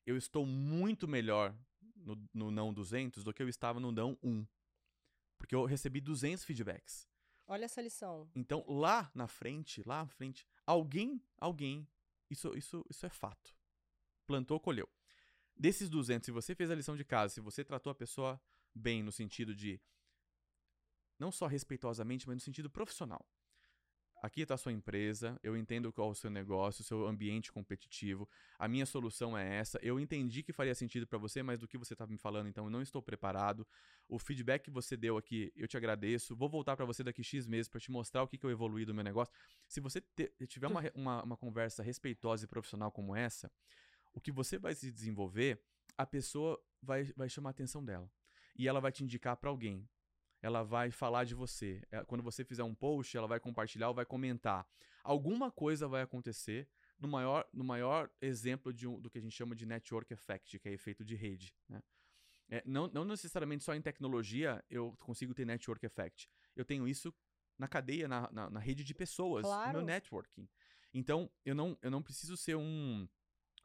Eu 0.05 0.17
estou 0.17 0.45
muito 0.45 1.07
melhor 1.07 1.55
no, 1.95 2.29
no 2.33 2.49
não 2.49 2.73
200 2.73 3.23
do 3.23 3.33
que 3.33 3.43
eu 3.43 3.49
estava 3.49 3.79
no 3.79 3.91
não 3.91 4.17
1. 4.23 4.47
Porque 5.37 5.53
eu 5.53 5.65
recebi 5.65 6.01
200 6.01 6.43
feedbacks. 6.43 7.07
Olha 7.45 7.65
essa 7.65 7.81
lição. 7.81 8.29
Então, 8.35 8.65
lá 8.67 9.11
na 9.13 9.27
frente, 9.27 9.83
lá 9.85 10.03
na 10.03 10.07
frente, 10.07 10.45
alguém, 10.65 11.21
alguém, 11.37 11.87
isso, 12.29 12.57
isso, 12.57 12.85
isso 12.89 13.05
é 13.05 13.09
fato. 13.09 13.55
Plantou, 14.25 14.59
colheu. 14.59 14.89
Desses 15.55 15.89
200, 15.89 16.25
se 16.25 16.31
você 16.31 16.55
fez 16.55 16.71
a 16.71 16.75
lição 16.75 16.95
de 16.95 17.05
casa, 17.05 17.33
se 17.33 17.41
você 17.41 17.63
tratou 17.63 17.91
a 17.91 17.95
pessoa 17.95 18.41
bem 18.73 19.03
no 19.03 19.11
sentido 19.11 19.55
de 19.55 19.79
não 21.19 21.31
só 21.31 21.47
respeitosamente, 21.47 22.27
mas 22.27 22.35
no 22.35 22.41
sentido 22.41 22.69
profissional 22.69 23.25
aqui 24.21 24.41
está 24.41 24.55
a 24.55 24.57
sua 24.57 24.71
empresa, 24.71 25.39
eu 25.43 25.55
entendo 25.55 25.91
qual 25.91 26.09
é 26.09 26.11
o 26.11 26.15
seu 26.15 26.29
negócio, 26.29 26.81
o 26.81 26.83
seu 26.83 27.07
ambiente 27.07 27.51
competitivo, 27.51 28.27
a 28.57 28.67
minha 28.67 28.85
solução 28.85 29.37
é 29.37 29.57
essa, 29.57 29.79
eu 29.81 29.99
entendi 29.99 30.43
que 30.43 30.51
faria 30.51 30.73
sentido 30.73 31.05
para 31.05 31.17
você, 31.17 31.43
mas 31.43 31.59
do 31.59 31.67
que 31.67 31.77
você 31.77 31.93
está 31.93 32.05
me 32.07 32.17
falando, 32.17 32.47
então 32.47 32.65
eu 32.65 32.69
não 32.69 32.81
estou 32.81 33.01
preparado. 33.01 33.65
O 34.09 34.17
feedback 34.17 34.63
que 34.63 34.71
você 34.71 34.95
deu 34.95 35.17
aqui, 35.17 35.51
eu 35.55 35.67
te 35.67 35.75
agradeço. 35.75 36.35
Vou 36.35 36.47
voltar 36.47 36.75
para 36.77 36.85
você 36.85 37.03
daqui 37.03 37.23
X 37.23 37.45
meses 37.45 37.67
para 37.67 37.79
te 37.79 37.91
mostrar 37.91 38.23
o 38.23 38.27
que, 38.27 38.37
que 38.37 38.45
eu 38.45 38.49
evolui 38.49 38.85
do 38.85 38.93
meu 38.93 39.03
negócio. 39.03 39.33
Se 39.67 39.81
você 39.81 39.99
te, 39.99 40.31
tiver 40.47 40.67
uma, 40.67 40.81
uma, 40.95 41.23
uma 41.23 41.37
conversa 41.37 41.83
respeitosa 41.83 42.45
e 42.45 42.47
profissional 42.47 42.91
como 42.91 43.15
essa, 43.15 43.51
o 44.13 44.21
que 44.21 44.31
você 44.31 44.57
vai 44.57 44.73
se 44.73 44.91
desenvolver, 44.91 45.61
a 45.97 46.05
pessoa 46.05 46.59
vai, 46.81 47.03
vai 47.15 47.29
chamar 47.29 47.49
a 47.49 47.51
atenção 47.51 47.83
dela. 47.83 48.09
E 48.57 48.67
ela 48.67 48.79
vai 48.79 48.91
te 48.91 49.03
indicar 49.03 49.35
para 49.37 49.49
alguém 49.49 49.87
ela 50.41 50.63
vai 50.63 50.91
falar 50.91 51.23
de 51.23 51.35
você. 51.35 51.81
É, 51.91 52.03
quando 52.05 52.23
você 52.23 52.43
fizer 52.43 52.63
um 52.63 52.75
post, 52.75 53.15
ela 53.15 53.27
vai 53.27 53.39
compartilhar 53.39 53.89
ou 53.89 53.93
vai 53.93 54.05
comentar. 54.05 54.67
Alguma 55.03 55.51
coisa 55.51 55.87
vai 55.87 56.01
acontecer 56.01 56.67
no 56.99 57.07
maior, 57.07 57.47
no 57.53 57.63
maior 57.63 58.09
exemplo 58.21 58.73
de 58.73 58.87
um, 58.87 58.99
do 58.99 59.09
que 59.09 59.17
a 59.17 59.21
gente 59.21 59.35
chama 59.35 59.55
de 59.55 59.65
network 59.65 60.13
effect, 60.13 60.59
que 60.59 60.69
é 60.69 60.73
efeito 60.73 61.03
de 61.03 61.15
rede. 61.15 61.55
Né? 61.69 61.81
É, 62.49 62.63
não, 62.65 62.87
não 62.87 63.05
necessariamente 63.05 63.63
só 63.63 63.73
em 63.73 63.81
tecnologia 63.81 64.63
eu 64.69 64.95
consigo 64.99 65.33
ter 65.33 65.45
network 65.45 65.85
effect. 65.85 66.29
Eu 66.55 66.65
tenho 66.65 66.87
isso 66.87 67.13
na 67.57 67.67
cadeia, 67.67 68.07
na, 68.07 68.29
na, 68.31 68.49
na 68.49 68.59
rede 68.59 68.83
de 68.83 68.93
pessoas, 68.93 69.43
claro. 69.43 69.67
no 69.67 69.73
meu 69.79 69.85
networking. 69.85 70.47
Então, 70.93 71.29
eu 71.43 71.55
não, 71.55 71.77
eu 71.81 71.91
não 71.91 72.01
preciso 72.01 72.37
ser 72.37 72.55
um, 72.55 73.07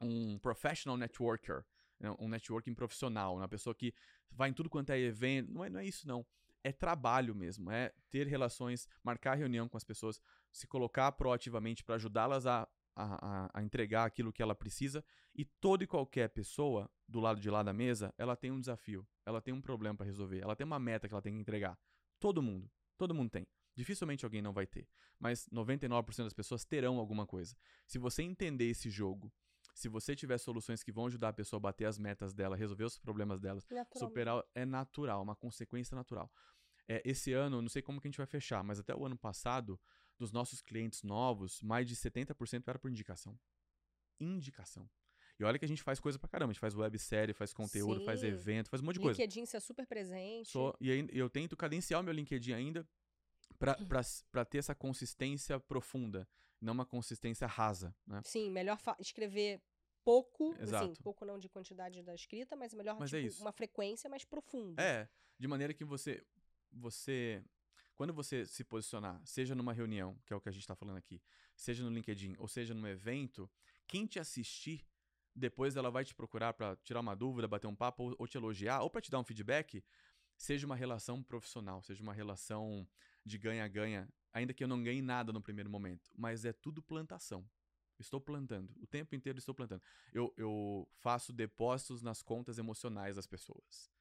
um 0.01 0.37
professional 0.39 0.97
networker, 0.97 1.63
né? 1.99 2.13
um 2.19 2.27
networking 2.27 2.73
profissional, 2.73 3.37
uma 3.37 3.47
pessoa 3.47 3.75
que 3.75 3.93
vai 4.31 4.49
em 4.49 4.53
tudo 4.53 4.69
quanto 4.69 4.89
é 4.91 4.99
evento. 4.99 5.51
Não 5.51 5.63
é, 5.63 5.69
não 5.69 5.79
é 5.79 5.85
isso, 5.85 6.07
não 6.07 6.25
é 6.63 6.71
trabalho 6.71 7.35
mesmo, 7.35 7.69
é 7.71 7.93
ter 8.09 8.27
relações, 8.27 8.87
marcar 9.03 9.35
reunião 9.35 9.67
com 9.67 9.77
as 9.77 9.83
pessoas, 9.83 10.21
se 10.51 10.65
colocar 10.65 11.11
proativamente 11.11 11.83
para 11.83 11.95
ajudá-las 11.95 12.47
a, 12.47 12.67
a, 12.95 13.49
a, 13.53 13.63
entregar 13.63 14.05
aquilo 14.05 14.31
que 14.31 14.41
ela 14.41 14.55
precisa. 14.55 15.03
E 15.35 15.43
toda 15.43 15.83
e 15.83 15.87
qualquer 15.87 16.29
pessoa 16.29 16.89
do 17.07 17.19
lado 17.19 17.39
de 17.39 17.49
lá 17.49 17.63
da 17.63 17.73
mesa, 17.73 18.13
ela 18.17 18.35
tem 18.35 18.51
um 18.51 18.59
desafio, 18.59 19.05
ela 19.25 19.41
tem 19.41 19.53
um 19.53 19.61
problema 19.61 19.97
para 19.97 20.05
resolver, 20.05 20.39
ela 20.39 20.55
tem 20.55 20.65
uma 20.65 20.79
meta 20.79 21.07
que 21.07 21.13
ela 21.13 21.21
tem 21.21 21.33
que 21.33 21.39
entregar. 21.39 21.77
Todo 22.19 22.41
mundo, 22.41 22.71
todo 22.97 23.13
mundo 23.13 23.29
tem. 23.29 23.47
Dificilmente 23.75 24.23
alguém 24.23 24.41
não 24.41 24.53
vai 24.53 24.67
ter, 24.67 24.87
mas 25.19 25.49
99% 25.49 26.23
das 26.23 26.33
pessoas 26.33 26.63
terão 26.63 26.99
alguma 26.99 27.25
coisa. 27.25 27.57
Se 27.87 27.97
você 27.97 28.21
entender 28.21 28.69
esse 28.69 28.89
jogo, 28.89 29.33
se 29.73 29.89
você 29.89 30.15
tiver 30.15 30.37
soluções 30.37 30.83
que 30.83 30.91
vão 30.91 31.07
ajudar 31.07 31.29
a 31.29 31.33
pessoa 31.33 31.57
a 31.57 31.61
bater 31.61 31.85
as 31.85 31.97
metas 31.97 32.33
dela, 32.33 32.55
resolver 32.55 32.83
os 32.83 32.97
problemas 32.97 33.39
dela, 33.39 33.59
superar 33.95 34.43
é 34.53 34.65
natural, 34.65 35.21
uma 35.21 35.35
consequência 35.35 35.95
natural. 35.95 36.31
É, 36.87 37.01
esse 37.05 37.33
ano, 37.33 37.61
não 37.61 37.69
sei 37.69 37.81
como 37.81 37.99
que 37.99 38.07
a 38.07 38.11
gente 38.11 38.17
vai 38.17 38.27
fechar, 38.27 38.63
mas 38.63 38.79
até 38.79 38.95
o 38.95 39.05
ano 39.05 39.17
passado, 39.17 39.79
dos 40.19 40.31
nossos 40.31 40.61
clientes 40.61 41.01
novos, 41.01 41.61
mais 41.61 41.87
de 41.87 41.95
70% 41.95 42.67
era 42.67 42.77
por 42.77 42.89
indicação. 42.89 43.37
Indicação. 44.19 44.89
E 45.39 45.43
olha 45.43 45.57
que 45.57 45.65
a 45.65 45.67
gente 45.67 45.81
faz 45.81 45.99
coisa 45.99 46.19
pra 46.19 46.29
caramba. 46.29 46.51
A 46.51 46.53
gente 46.53 46.59
faz 46.59 46.75
websérie, 46.75 47.33
faz 47.33 47.53
conteúdo, 47.53 47.99
Sim. 47.99 48.05
faz 48.05 48.23
evento, 48.23 48.69
faz 48.69 48.81
um 48.81 48.85
monte 48.85 48.95
de 48.95 49.01
coisa. 49.01 49.19
LinkedIn, 49.19 49.45
você 49.45 49.57
é 49.57 49.59
super 49.59 49.87
presente. 49.87 50.51
Sou, 50.51 50.75
e 50.79 50.91
aí, 50.91 51.07
eu 51.11 51.29
tento 51.29 51.57
cadenciar 51.57 51.99
o 51.99 52.03
meu 52.03 52.13
LinkedIn 52.13 52.53
ainda 52.53 52.87
para 54.31 54.45
ter 54.45 54.57
essa 54.57 54.75
consistência 54.75 55.59
profunda, 55.59 56.27
não 56.59 56.73
uma 56.73 56.85
consistência 56.85 57.47
rasa, 57.47 57.95
né? 58.05 58.21
Sim, 58.23 58.51
melhor 58.51 58.77
escrever 58.99 59.61
pouco, 60.03 60.51
assim, 60.53 60.63
Exato. 60.63 60.91
assim, 60.91 61.03
pouco 61.03 61.25
não 61.25 61.39
de 61.39 61.49
quantidade 61.49 62.03
da 62.03 62.13
escrita, 62.13 62.55
mas 62.55 62.73
melhor 62.73 62.97
mas 62.99 63.13
é 63.13 63.21
tipo, 63.21 63.39
é 63.39 63.41
uma 63.41 63.51
frequência 63.51 64.09
mais 64.09 64.25
profunda. 64.25 64.81
É, 64.81 65.07
de 65.39 65.47
maneira 65.47 65.73
que 65.73 65.85
você 65.85 66.23
você 66.71 67.43
quando 67.95 68.11
você 68.11 68.45
se 68.45 68.63
posicionar, 68.63 69.21
seja 69.23 69.53
numa 69.53 69.71
reunião, 69.71 70.17
que 70.25 70.33
é 70.33 70.35
o 70.35 70.41
que 70.41 70.49
a 70.49 70.51
gente 70.51 70.63
está 70.63 70.75
falando 70.75 70.97
aqui, 70.97 71.21
seja 71.55 71.83
no 71.83 71.91
LinkedIn 71.91 72.35
ou 72.39 72.47
seja 72.47 72.73
num 72.73 72.87
evento, 72.87 73.49
quem 73.87 74.05
te 74.05 74.19
assistir 74.19 74.85
depois 75.35 75.75
ela 75.75 75.89
vai 75.89 76.03
te 76.03 76.13
procurar 76.13 76.53
para 76.53 76.75
tirar 76.77 76.99
uma 76.99 77.15
dúvida, 77.15 77.47
bater 77.47 77.67
um 77.67 77.75
papo 77.75 78.03
ou, 78.03 78.15
ou 78.19 78.27
te 78.27 78.37
elogiar 78.37 78.81
ou 78.81 78.89
para 78.89 79.01
te 79.01 79.09
dar 79.09 79.19
um 79.19 79.23
feedback, 79.23 79.83
seja 80.37 80.65
uma 80.65 80.75
relação 80.75 81.23
profissional, 81.23 81.81
seja 81.81 82.03
uma 82.03 82.13
relação 82.13 82.87
de 83.25 83.37
ganha-ganha, 83.37 84.09
ainda 84.31 84.53
que 84.53 84.63
eu 84.63 84.67
não 84.67 84.81
ganhe 84.81 85.01
nada 85.01 85.31
no 85.31 85.41
primeiro 85.41 85.69
momento, 85.69 86.09
mas 86.15 86.45
é 86.45 86.53
tudo 86.53 86.81
plantação. 86.81 87.47
Estou 87.99 88.19
plantando. 88.19 88.73
O 88.81 88.87
tempo 88.87 89.15
inteiro 89.15 89.37
estou 89.37 89.53
plantando. 89.53 89.81
Eu, 90.11 90.33
eu 90.35 90.87
faço 90.95 91.31
depósitos 91.31 92.01
nas 92.01 92.21
contas 92.21 92.57
emocionais 92.57 93.15
das 93.15 93.27
pessoas. 93.27 93.91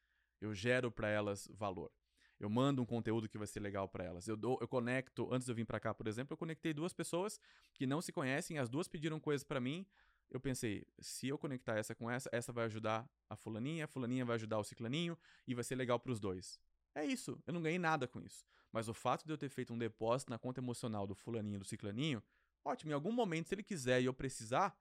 Eu 0.40 0.54
gero 0.54 0.90
para 0.90 1.08
elas 1.08 1.46
valor. 1.52 1.92
Eu 2.40 2.50
mando 2.50 2.82
um 2.82 2.86
conteúdo 2.86 3.28
que 3.28 3.38
vai 3.38 3.46
ser 3.46 3.60
legal 3.60 3.88
para 3.88 4.02
elas. 4.02 4.26
Eu, 4.26 4.36
dou, 4.36 4.58
eu 4.60 4.66
conecto, 4.66 5.32
antes 5.32 5.46
de 5.46 5.52
eu 5.52 5.54
vir 5.54 5.64
para 5.64 5.78
cá, 5.78 5.94
por 5.94 6.08
exemplo, 6.08 6.32
eu 6.32 6.36
conectei 6.36 6.72
duas 6.74 6.92
pessoas 6.92 7.38
que 7.72 7.86
não 7.86 8.02
se 8.02 8.10
conhecem, 8.12 8.58
as 8.58 8.68
duas 8.68 8.88
pediram 8.88 9.20
coisas 9.20 9.44
para 9.44 9.60
mim. 9.60 9.86
Eu 10.28 10.40
pensei, 10.40 10.84
se 10.98 11.28
eu 11.28 11.38
conectar 11.38 11.76
essa 11.76 11.94
com 11.94 12.10
essa, 12.10 12.28
essa 12.32 12.52
vai 12.52 12.64
ajudar 12.64 13.08
a 13.30 13.36
fulaninha, 13.36 13.84
a 13.84 13.88
fulaninha 13.88 14.24
vai 14.24 14.34
ajudar 14.34 14.58
o 14.58 14.64
ciclaninho 14.64 15.16
e 15.46 15.54
vai 15.54 15.62
ser 15.62 15.76
legal 15.76 16.00
para 16.00 16.10
os 16.10 16.18
dois. 16.18 16.58
É 16.94 17.04
isso, 17.04 17.40
eu 17.46 17.52
não 17.52 17.62
ganhei 17.62 17.78
nada 17.78 18.08
com 18.08 18.20
isso. 18.20 18.44
Mas 18.72 18.88
o 18.88 18.94
fato 18.94 19.24
de 19.24 19.32
eu 19.32 19.38
ter 19.38 19.48
feito 19.48 19.72
um 19.72 19.78
depósito 19.78 20.30
na 20.30 20.38
conta 20.38 20.60
emocional 20.60 21.06
do 21.06 21.14
fulaninho, 21.14 21.58
do 21.58 21.64
ciclaninho, 21.64 22.22
ótimo. 22.64 22.90
Em 22.90 22.94
algum 22.94 23.12
momento, 23.12 23.48
se 23.48 23.54
ele 23.54 23.62
quiser 23.62 24.00
e 24.00 24.06
eu 24.06 24.14
precisar, 24.14 24.76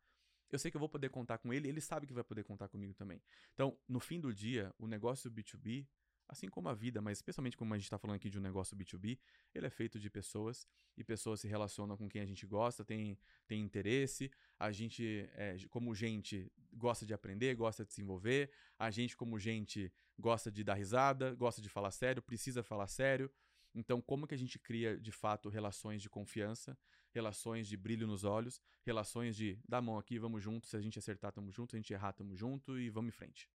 eu 0.49 0.57
sei 0.57 0.71
que 0.71 0.77
eu 0.77 0.79
vou 0.79 0.89
poder 0.89 1.09
contar 1.09 1.37
com 1.37 1.53
ele, 1.53 1.67
ele 1.67 1.81
sabe 1.81 2.07
que 2.07 2.13
vai 2.13 2.23
poder 2.23 2.43
contar 2.43 2.67
comigo 2.67 2.93
também. 2.93 3.21
Então, 3.53 3.77
no 3.87 3.99
fim 3.99 4.19
do 4.19 4.33
dia, 4.33 4.73
o 4.77 4.87
negócio 4.87 5.29
B2B, 5.29 5.87
assim 6.31 6.47
como 6.47 6.69
a 6.69 6.73
vida, 6.73 7.01
mas 7.01 7.17
especialmente 7.17 7.57
como 7.57 7.73
a 7.73 7.77
gente 7.77 7.85
está 7.85 7.97
falando 7.97 8.15
aqui 8.15 8.29
de 8.29 8.39
um 8.39 8.41
negócio 8.41 8.75
B2B, 8.75 9.19
ele 9.53 9.67
é 9.67 9.69
feito 9.69 9.99
de 9.99 10.09
pessoas 10.09 10.65
e 10.97 11.03
pessoas 11.03 11.41
se 11.41 11.47
relacionam 11.47 11.97
com 11.97 12.07
quem 12.07 12.21
a 12.21 12.25
gente 12.25 12.45
gosta, 12.45 12.85
tem, 12.85 13.17
tem 13.45 13.61
interesse. 13.61 14.31
A 14.57 14.71
gente, 14.71 15.29
é, 15.33 15.57
como 15.69 15.93
gente, 15.93 16.49
gosta 16.71 17.05
de 17.05 17.13
aprender, 17.13 17.53
gosta 17.55 17.83
de 17.83 17.91
se 17.91 17.97
desenvolver. 17.97 18.49
A 18.79 18.89
gente, 18.89 19.15
como 19.17 19.37
gente, 19.37 19.91
gosta 20.17 20.49
de 20.49 20.63
dar 20.63 20.75
risada, 20.75 21.35
gosta 21.35 21.61
de 21.61 21.67
falar 21.67 21.91
sério, 21.91 22.21
precisa 22.21 22.63
falar 22.63 22.87
sério. 22.87 23.29
Então, 23.73 24.01
como 24.01 24.27
que 24.27 24.33
a 24.33 24.37
gente 24.37 24.59
cria 24.59 24.99
de 24.99 25.11
fato 25.11 25.49
relações 25.49 26.01
de 26.01 26.09
confiança, 26.09 26.77
relações 27.11 27.67
de 27.67 27.77
brilho 27.77 28.05
nos 28.05 28.23
olhos, 28.23 28.61
relações 28.83 29.35
de 29.35 29.59
dá 29.67 29.81
mão 29.81 29.97
aqui, 29.97 30.19
vamos 30.19 30.43
junto, 30.43 30.67
se 30.67 30.75
a 30.75 30.81
gente 30.81 30.99
acertar, 30.99 31.31
tamo 31.31 31.51
junto, 31.51 31.71
se 31.71 31.77
a 31.77 31.79
gente 31.79 31.93
errar, 31.93 32.13
tamo 32.13 32.35
junto 32.35 32.77
e 32.77 32.89
vamos 32.89 33.09
em 33.09 33.11
frente. 33.11 33.49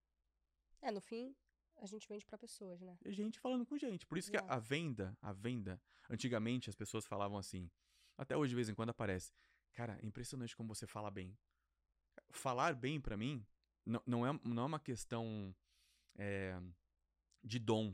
É, 0.81 0.91
no 0.91 1.01
fim, 1.01 1.35
a 1.77 1.85
gente 1.85 2.07
vende 2.07 2.25
para 2.25 2.37
pessoas, 2.37 2.81
né? 2.81 2.97
E 3.05 3.11
gente 3.11 3.39
falando 3.39 3.65
com 3.65 3.77
gente. 3.77 4.05
Por 4.05 4.17
isso 4.17 4.31
que 4.31 4.37
a, 4.37 4.45
a, 4.47 4.59
venda, 4.59 5.15
a 5.21 5.31
venda, 5.31 5.81
antigamente 6.09 6.69
as 6.69 6.75
pessoas 6.75 7.05
falavam 7.05 7.37
assim, 7.37 7.69
até 8.17 8.35
hoje 8.35 8.49
de 8.49 8.55
vez 8.55 8.69
em 8.69 8.73
quando 8.73 8.89
aparece, 8.89 9.31
cara, 9.73 9.99
é 10.01 10.05
impressionante 10.05 10.55
como 10.55 10.73
você 10.73 10.87
fala 10.87 11.11
bem. 11.11 11.37
Falar 12.31 12.73
bem 12.73 12.99
para 12.99 13.15
mim 13.15 13.45
não, 13.85 14.01
não, 14.05 14.27
é, 14.27 14.39
não 14.43 14.63
é 14.63 14.65
uma 14.65 14.79
questão 14.79 15.55
é, 16.15 16.59
de 17.43 17.59
dom, 17.59 17.93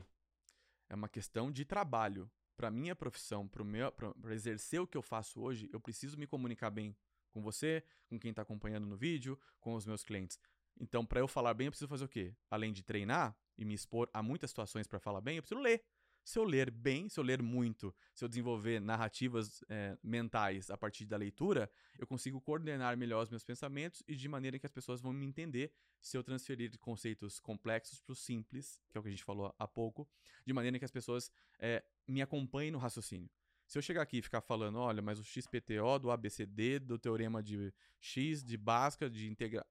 é 0.88 0.94
uma 0.94 1.08
questão 1.08 1.50
de 1.50 1.64
trabalho. 1.64 2.30
Para 2.56 2.70
minha 2.70 2.94
profissão, 2.94 3.48
para 3.48 4.34
exercer 4.34 4.80
o 4.80 4.86
que 4.86 4.96
eu 4.96 5.02
faço 5.02 5.40
hoje, 5.40 5.68
eu 5.72 5.80
preciso 5.80 6.16
me 6.16 6.26
comunicar 6.26 6.70
bem 6.70 6.96
com 7.30 7.42
você, 7.42 7.82
com 8.06 8.18
quem 8.18 8.30
está 8.30 8.42
acompanhando 8.42 8.86
no 8.86 8.96
vídeo, 8.96 9.38
com 9.58 9.74
os 9.74 9.84
meus 9.84 10.04
clientes. 10.04 10.38
Então, 10.78 11.04
para 11.04 11.20
eu 11.20 11.26
falar 11.26 11.52
bem, 11.54 11.66
eu 11.66 11.72
preciso 11.72 11.88
fazer 11.88 12.04
o 12.04 12.08
quê? 12.08 12.34
Além 12.48 12.72
de 12.72 12.84
treinar 12.84 13.36
e 13.58 13.64
me 13.64 13.74
expor 13.74 14.08
a 14.12 14.22
muitas 14.22 14.50
situações 14.50 14.86
para 14.86 15.00
falar 15.00 15.20
bem, 15.20 15.36
eu 15.36 15.42
preciso 15.42 15.60
ler. 15.60 15.82
Se 16.24 16.38
eu 16.38 16.44
ler 16.44 16.70
bem, 16.70 17.06
se 17.10 17.20
eu 17.20 17.24
ler 17.24 17.42
muito, 17.42 17.94
se 18.14 18.24
eu 18.24 18.28
desenvolver 18.28 18.80
narrativas 18.80 19.62
é, 19.68 19.96
mentais 20.02 20.70
a 20.70 20.76
partir 20.76 21.04
da 21.04 21.18
leitura, 21.18 21.70
eu 21.98 22.06
consigo 22.06 22.40
coordenar 22.40 22.96
melhor 22.96 23.22
os 23.22 23.28
meus 23.28 23.44
pensamentos 23.44 24.02
e 24.08 24.16
de 24.16 24.26
maneira 24.26 24.58
que 24.58 24.64
as 24.64 24.72
pessoas 24.72 25.02
vão 25.02 25.12
me 25.12 25.26
entender 25.26 25.70
se 26.00 26.16
eu 26.16 26.24
transferir 26.24 26.78
conceitos 26.78 27.38
complexos 27.38 28.00
para 28.00 28.12
o 28.12 28.16
simples, 28.16 28.80
que 28.88 28.96
é 28.96 29.00
o 29.00 29.02
que 29.02 29.08
a 29.08 29.12
gente 29.12 29.22
falou 29.22 29.54
há 29.58 29.68
pouco, 29.68 30.08
de 30.46 30.52
maneira 30.54 30.78
que 30.78 30.84
as 30.86 30.90
pessoas 30.90 31.30
é, 31.58 31.84
me 32.08 32.22
acompanhem 32.22 32.70
no 32.70 32.78
raciocínio. 32.78 33.28
Se 33.66 33.76
eu 33.76 33.82
chegar 33.82 34.00
aqui 34.00 34.18
e 34.18 34.22
ficar 34.22 34.40
falando, 34.40 34.78
olha, 34.78 35.02
mas 35.02 35.18
o 35.18 35.24
XPTO 35.24 35.98
do 36.00 36.10
ABCD, 36.10 36.78
do 36.78 36.98
teorema 36.98 37.42
de 37.42 37.72
X, 38.00 38.42
de 38.42 38.56
Bhaskara, 38.56 39.10
de 39.10 39.28
integrar, 39.28 39.66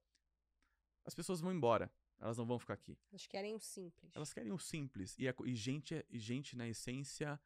as 1.03 1.15
pessoas 1.15 1.41
vão 1.41 1.51
embora. 1.51 1.91
Elas 2.23 2.37
não 2.37 2.45
vão 2.45 2.57
ficar 2.57 2.75
aqui. 2.75 2.97
Elas 3.11 3.27
querem 3.27 3.53
o 3.53 3.59
simples. 3.59 4.15
Elas 4.15 4.33
querem 4.33 4.53
o 4.53 4.57
simples. 4.57 5.13
E, 5.19 5.27
a, 5.27 5.35
e 5.43 5.53
gente, 5.53 5.93
é, 5.93 6.05
gente, 6.09 6.55
na 6.55 6.65
essência, 6.65 7.37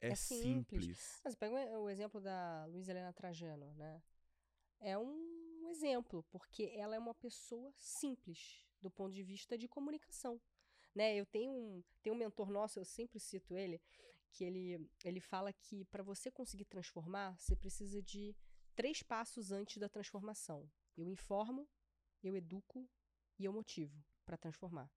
é, 0.00 0.10
é 0.10 0.14
simples. 0.14 0.84
simples. 0.84 1.20
Mas 1.24 1.34
pega 1.34 1.56
o 1.80 1.90
exemplo 1.90 2.20
da 2.20 2.64
Luiz 2.66 2.88
Helena 2.88 3.12
Trajano, 3.12 3.74
né? 3.74 4.00
É 4.78 4.96
um 4.96 5.66
exemplo, 5.70 6.24
porque 6.30 6.70
ela 6.76 6.94
é 6.94 7.00
uma 7.00 7.14
pessoa 7.14 7.74
simples 7.76 8.64
do 8.80 8.88
ponto 8.88 9.12
de 9.12 9.24
vista 9.24 9.58
de 9.58 9.66
comunicação. 9.66 10.40
Né? 10.94 11.16
Eu 11.16 11.26
tenho 11.26 11.50
um, 11.50 11.82
tenho 12.00 12.14
um 12.14 12.18
mentor 12.18 12.48
nosso, 12.48 12.78
eu 12.78 12.84
sempre 12.84 13.18
cito 13.18 13.56
ele, 13.56 13.82
que 14.30 14.44
ele, 14.44 14.88
ele 15.02 15.20
fala 15.20 15.52
que 15.52 15.84
para 15.86 16.04
você 16.04 16.30
conseguir 16.30 16.66
transformar, 16.66 17.36
você 17.40 17.56
precisa 17.56 18.00
de 18.00 18.36
três 18.76 19.02
passos 19.02 19.50
antes 19.50 19.78
da 19.78 19.88
transformação. 19.88 20.70
Eu 20.96 21.08
informo, 21.08 21.68
eu 22.22 22.36
educo 22.36 22.88
e 23.36 23.44
eu 23.46 23.52
motivo 23.52 24.00
para 24.24 24.36
transformar. 24.36 24.90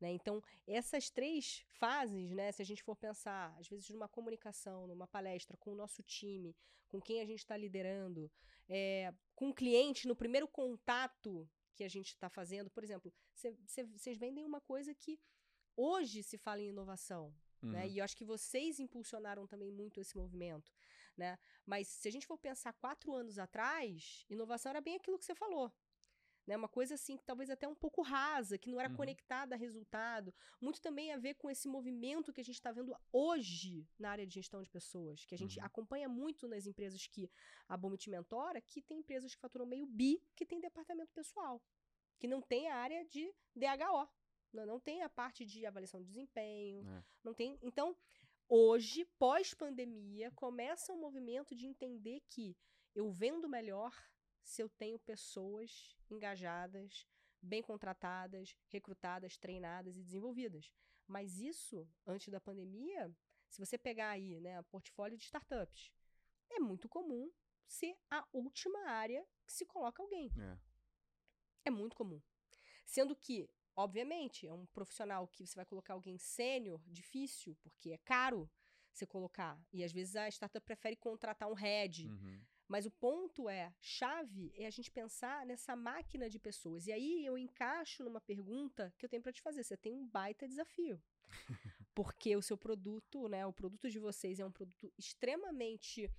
Né? 0.00 0.12
Então, 0.12 0.42
essas 0.66 1.10
três 1.10 1.64
fases, 1.68 2.30
né, 2.30 2.52
se 2.52 2.60
a 2.62 2.64
gente 2.64 2.82
for 2.82 2.96
pensar, 2.96 3.56
às 3.58 3.68
vezes, 3.68 3.88
numa 3.90 4.08
comunicação, 4.08 4.86
numa 4.86 5.06
palestra, 5.06 5.56
com 5.56 5.72
o 5.72 5.74
nosso 5.74 6.02
time, 6.02 6.54
com 6.88 7.00
quem 7.00 7.20
a 7.20 7.26
gente 7.26 7.38
está 7.38 7.56
liderando, 7.56 8.30
é, 8.68 9.12
com 9.34 9.50
o 9.50 9.54
cliente, 9.54 10.06
no 10.06 10.14
primeiro 10.14 10.46
contato 10.46 11.48
que 11.74 11.84
a 11.84 11.88
gente 11.88 12.08
está 12.08 12.28
fazendo, 12.28 12.70
por 12.70 12.82
exemplo, 12.82 13.12
vocês 13.34 14.16
vendem 14.16 14.44
uma 14.44 14.60
coisa 14.60 14.94
que 14.94 15.18
hoje 15.76 16.22
se 16.22 16.38
fala 16.38 16.62
em 16.62 16.68
inovação. 16.68 17.34
Né? 17.62 17.68
Uhum. 17.68 17.72
Né? 17.72 17.88
E 17.88 17.98
eu 17.98 18.04
acho 18.04 18.16
que 18.16 18.24
vocês 18.24 18.78
impulsionaram 18.80 19.46
também 19.46 19.70
muito 19.70 20.00
esse 20.00 20.16
movimento. 20.16 20.72
Né? 21.16 21.38
Mas 21.64 21.88
se 21.88 22.08
a 22.08 22.10
gente 22.10 22.26
for 22.26 22.38
pensar 22.38 22.72
quatro 22.74 23.14
anos 23.14 23.38
atrás, 23.38 24.24
inovação 24.28 24.70
era 24.70 24.80
bem 24.80 24.96
aquilo 24.96 25.18
que 25.18 25.24
você 25.24 25.34
falou 25.34 25.72
né? 26.46 26.56
Uma 26.56 26.68
coisa 26.68 26.94
assim 26.94 27.16
que 27.16 27.24
talvez 27.24 27.50
até 27.50 27.66
um 27.66 27.74
pouco 27.74 28.02
rasa, 28.02 28.56
que 28.56 28.70
não 28.70 28.80
era 28.80 28.88
uhum. 28.88 28.96
conectada 28.96 29.54
a 29.54 29.58
resultado. 29.58 30.32
Muito 30.60 30.80
também 30.80 31.12
a 31.12 31.18
ver 31.18 31.34
com 31.34 31.50
esse 31.50 31.68
movimento 31.68 32.32
que 32.32 32.40
a 32.40 32.44
gente 32.44 32.54
está 32.54 32.70
vendo 32.70 32.94
hoje 33.12 33.86
na 33.98 34.10
área 34.10 34.26
de 34.26 34.34
gestão 34.34 34.62
de 34.62 34.70
pessoas, 34.70 35.24
que 35.24 35.34
a 35.34 35.38
gente 35.38 35.58
uhum. 35.58 35.64
acompanha 35.64 36.08
muito 36.08 36.46
nas 36.46 36.66
empresas 36.66 37.06
que 37.06 37.30
a 37.68 37.76
Bomit 37.76 38.08
mentora, 38.08 38.60
que 38.60 38.80
tem 38.80 39.00
empresas 39.00 39.34
que 39.34 39.40
faturam 39.40 39.66
meio 39.66 39.86
bi, 39.86 40.22
que 40.36 40.46
tem 40.46 40.60
departamento 40.60 41.12
pessoal, 41.12 41.60
que 42.18 42.28
não 42.28 42.40
tem 42.40 42.68
a 42.68 42.76
área 42.76 43.04
de 43.04 43.34
DHO, 43.54 44.08
não, 44.52 44.64
não 44.64 44.80
tem 44.80 45.02
a 45.02 45.08
parte 45.08 45.44
de 45.44 45.66
avaliação 45.66 46.00
de 46.00 46.06
desempenho, 46.06 46.86
é. 46.88 47.04
não 47.24 47.34
tem. 47.34 47.58
Então, 47.62 47.96
hoje, 48.48 49.04
pós-pandemia, 49.18 50.30
começa 50.30 50.92
um 50.92 51.00
movimento 51.00 51.54
de 51.54 51.66
entender 51.66 52.22
que 52.30 52.56
eu 52.94 53.10
vendo 53.10 53.48
melhor 53.48 53.92
se 54.46 54.62
eu 54.62 54.68
tenho 54.68 54.96
pessoas 55.00 55.96
engajadas, 56.08 57.04
bem 57.42 57.60
contratadas, 57.60 58.56
recrutadas, 58.68 59.36
treinadas 59.36 59.96
e 59.96 60.02
desenvolvidas. 60.02 60.70
Mas 61.06 61.40
isso, 61.40 61.86
antes 62.06 62.28
da 62.28 62.40
pandemia, 62.40 63.12
se 63.48 63.58
você 63.58 63.76
pegar 63.76 64.10
aí, 64.10 64.40
né, 64.40 64.62
portfólio 64.62 65.18
de 65.18 65.24
startups, 65.24 65.90
é 66.48 66.60
muito 66.60 66.88
comum 66.88 67.30
ser 67.66 67.98
a 68.08 68.24
última 68.32 68.88
área 68.88 69.26
que 69.44 69.52
se 69.52 69.66
coloca 69.66 70.00
alguém. 70.00 70.32
É, 70.38 70.58
é 71.64 71.70
muito 71.70 71.96
comum. 71.96 72.22
Sendo 72.84 73.16
que, 73.16 73.50
obviamente, 73.74 74.46
é 74.46 74.52
um 74.52 74.64
profissional 74.66 75.26
que 75.26 75.44
você 75.44 75.56
vai 75.56 75.66
colocar 75.66 75.94
alguém 75.94 76.18
sênior, 76.18 76.80
difícil, 76.86 77.56
porque 77.64 77.90
é 77.90 77.98
caro 77.98 78.48
você 78.92 79.04
colocar. 79.04 79.60
E 79.72 79.82
às 79.82 79.90
vezes 79.90 80.14
a 80.14 80.28
startup 80.28 80.64
prefere 80.64 80.94
contratar 80.94 81.50
um 81.50 81.54
head. 81.54 82.06
Uhum 82.06 82.40
mas 82.68 82.86
o 82.86 82.90
ponto 82.90 83.48
é, 83.48 83.72
chave 83.80 84.52
é 84.56 84.66
a 84.66 84.70
gente 84.70 84.90
pensar 84.90 85.46
nessa 85.46 85.76
máquina 85.76 86.28
de 86.28 86.38
pessoas. 86.38 86.86
E 86.86 86.92
aí 86.92 87.24
eu 87.24 87.38
encaixo 87.38 88.02
numa 88.02 88.20
pergunta 88.20 88.92
que 88.98 89.04
eu 89.04 89.08
tenho 89.08 89.22
para 89.22 89.32
te 89.32 89.42
fazer. 89.42 89.62
Você 89.62 89.76
tem 89.76 89.92
um 89.92 90.06
baita 90.06 90.48
desafio. 90.48 91.00
Porque 91.94 92.36
o 92.36 92.42
seu 92.42 92.58
produto, 92.58 93.28
né, 93.28 93.46
o 93.46 93.52
produto 93.52 93.88
de 93.88 93.98
vocês 93.98 94.38
é 94.38 94.44
um 94.44 94.52
produto 94.52 94.92
extremamente 94.98 96.10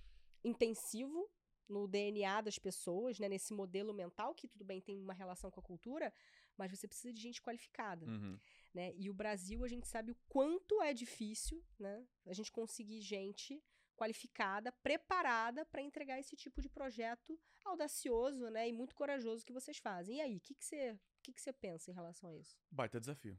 intensivo, 0.42 1.30
no 1.68 1.86
DNA 1.86 2.40
das 2.40 2.58
pessoas, 2.58 3.18
né? 3.18 3.28
Nesse 3.28 3.52
modelo 3.52 3.92
mental, 3.92 4.34
que 4.34 4.48
tudo 4.48 4.64
bem 4.64 4.80
tem 4.80 4.98
uma 4.98 5.12
relação 5.12 5.50
com 5.50 5.60
a 5.60 5.62
cultura, 5.62 6.12
mas 6.56 6.70
você 6.70 6.88
precisa 6.88 7.12
de 7.12 7.20
gente 7.20 7.42
qualificada. 7.42 8.06
Uhum. 8.06 8.38
Né? 8.72 8.94
E 8.96 9.10
o 9.10 9.14
Brasil, 9.14 9.64
a 9.64 9.68
gente 9.68 9.86
sabe 9.86 10.12
o 10.12 10.16
quanto 10.28 10.82
é 10.82 10.94
difícil 10.94 11.62
né? 11.78 12.06
a 12.26 12.32
gente 12.32 12.50
conseguir 12.50 13.00
gente 13.00 13.62
qualificada, 13.98 14.70
preparada 14.70 15.66
para 15.66 15.82
entregar 15.82 16.20
esse 16.20 16.36
tipo 16.36 16.62
de 16.62 16.68
projeto 16.68 17.38
audacioso 17.64 18.48
né? 18.48 18.68
e 18.68 18.72
muito 18.72 18.94
corajoso 18.94 19.44
que 19.44 19.52
vocês 19.52 19.78
fazem. 19.78 20.18
E 20.18 20.20
aí, 20.20 20.36
o 20.36 20.40
que, 20.40 20.54
que, 20.54 20.64
você, 20.64 20.98
que, 21.22 21.32
que 21.32 21.42
você 21.42 21.52
pensa 21.52 21.90
em 21.90 21.94
relação 21.94 22.30
a 22.30 22.36
isso? 22.36 22.56
Baita 22.70 23.00
desafio. 23.00 23.38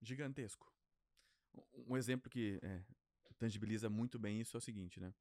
Gigantesco. 0.00 0.72
Um 1.86 1.96
exemplo 1.96 2.30
que 2.30 2.58
é, 2.62 2.82
tangibiliza 3.36 3.90
muito 3.90 4.18
bem 4.18 4.40
isso 4.40 4.56
é 4.56 4.58
o 4.58 4.62
seguinte, 4.62 4.98
né? 4.98 5.12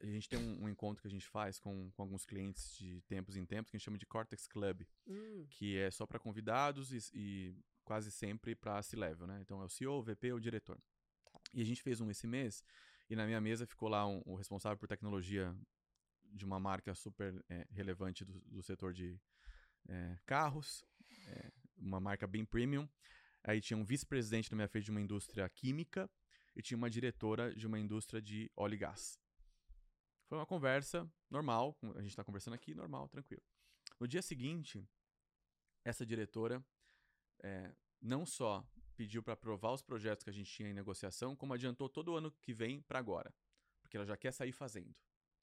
A 0.00 0.06
gente 0.06 0.28
tem 0.28 0.38
um, 0.38 0.64
um, 0.64 0.68
encontro 0.68 1.00
que 1.00 1.08
a 1.08 1.10
gente 1.10 1.26
faz 1.26 1.58
com, 1.58 1.90
com 1.92 2.02
alguns 2.02 2.26
clientes 2.26 2.76
de 2.76 3.00
tempos 3.02 3.36
em 3.36 3.46
tempos 3.46 3.70
que 3.70 3.76
a 3.76 3.78
gente 3.78 3.84
chama 3.84 3.98
de 3.98 4.04
Cortex 4.04 4.46
Club, 4.46 4.82
hum. 5.06 5.46
que 5.48 5.78
é 5.78 5.90
só 5.90 6.04
para 6.06 6.18
convidados 6.18 6.92
e, 6.92 6.98
e, 7.14 7.56
quase 7.84 8.10
sempre 8.10 8.54
para 8.54 8.82
C-level, 8.82 9.26
né? 9.26 9.40
Então 9.40 9.62
é 9.62 9.64
o 9.64 9.68
CEO, 9.68 9.98
o 9.98 10.02
VP 10.02 10.32
o 10.32 10.40
diretor. 10.40 10.78
Tá. 11.24 11.40
E 11.54 11.62
a 11.62 11.64
gente 11.64 11.82
fez 11.82 12.00
um 12.00 12.10
esse 12.10 12.26
mês 12.26 12.62
e 13.08 13.16
na 13.16 13.26
minha 13.26 13.40
mesa 13.40 13.66
ficou 13.66 13.88
lá 13.88 14.06
um, 14.06 14.22
o 14.24 14.34
responsável 14.34 14.76
por 14.76 14.88
tecnologia 14.88 15.56
de 16.24 16.44
uma 16.44 16.58
marca 16.58 16.94
super 16.94 17.44
é, 17.48 17.66
relevante 17.70 18.24
do, 18.24 18.40
do, 18.40 18.62
setor 18.62 18.92
de 18.92 19.20
é, 19.88 20.18
carros, 20.26 20.84
é, 21.28 21.52
uma 21.76 22.00
marca 22.00 22.26
bem 22.26 22.44
premium. 22.44 22.88
Aí 23.44 23.60
tinha 23.60 23.76
um 23.76 23.84
vice-presidente 23.84 24.50
na 24.50 24.56
minha 24.56 24.68
frente 24.68 24.86
de 24.86 24.90
uma 24.90 25.00
indústria 25.00 25.48
química 25.48 26.10
e 26.54 26.62
tinha 26.62 26.76
uma 26.76 26.90
diretora 26.90 27.54
de 27.54 27.66
uma 27.66 27.78
indústria 27.78 28.20
de 28.20 28.50
óleo 28.56 28.74
e 28.74 28.78
gás. 28.78 29.20
Foi 30.26 30.36
uma 30.36 30.46
conversa 30.46 31.08
normal, 31.30 31.78
a 31.94 32.00
gente 32.00 32.10
está 32.10 32.24
conversando 32.24 32.54
aqui, 32.54 32.74
normal, 32.74 33.08
tranquilo. 33.08 33.42
No 34.00 34.08
dia 34.08 34.20
seguinte, 34.20 34.84
essa 35.84 36.04
diretora 36.04 36.64
é, 37.42 37.72
não 38.00 38.26
só 38.26 38.66
pediu 38.96 39.22
para 39.22 39.34
aprovar 39.34 39.72
os 39.72 39.82
projetos 39.82 40.24
que 40.24 40.30
a 40.30 40.32
gente 40.32 40.50
tinha 40.50 40.68
em 40.68 40.74
negociação, 40.74 41.36
como 41.36 41.52
adiantou 41.52 41.88
todo 41.88 42.12
o 42.12 42.16
ano 42.16 42.30
que 42.40 42.52
vem 42.52 42.80
para 42.80 42.98
agora, 42.98 43.32
porque 43.82 43.96
ela 43.96 44.06
já 44.06 44.16
quer 44.16 44.32
sair 44.32 44.52
fazendo. 44.52 44.94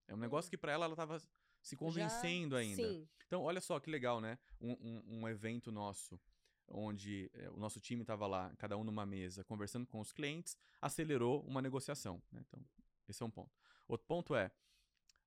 É 0.07 0.13
um 0.13 0.17
negócio 0.17 0.49
que 0.49 0.57
para 0.57 0.71
ela 0.71 0.85
ela 0.85 0.93
estava 0.93 1.21
se 1.61 1.77
convencendo 1.77 2.55
já, 2.55 2.61
ainda. 2.61 2.83
Sim. 2.83 3.07
Então, 3.25 3.43
olha 3.43 3.61
só 3.61 3.79
que 3.79 3.89
legal, 3.89 4.19
né? 4.19 4.37
Um, 4.59 4.73
um, 4.73 5.19
um 5.19 5.27
evento 5.27 5.71
nosso, 5.71 6.19
onde 6.67 7.31
é, 7.33 7.49
o 7.49 7.57
nosso 7.57 7.79
time 7.79 8.01
estava 8.01 8.27
lá, 8.27 8.53
cada 8.57 8.75
um 8.77 8.83
numa 8.83 9.05
mesa, 9.05 9.43
conversando 9.43 9.87
com 9.87 9.99
os 9.99 10.11
clientes, 10.11 10.57
acelerou 10.81 11.41
uma 11.45 11.61
negociação. 11.61 12.21
Né? 12.31 12.43
Então, 12.45 12.63
esse 13.07 13.23
é 13.23 13.25
um 13.25 13.31
ponto. 13.31 13.51
Outro 13.87 14.05
ponto 14.05 14.35
é, 14.35 14.51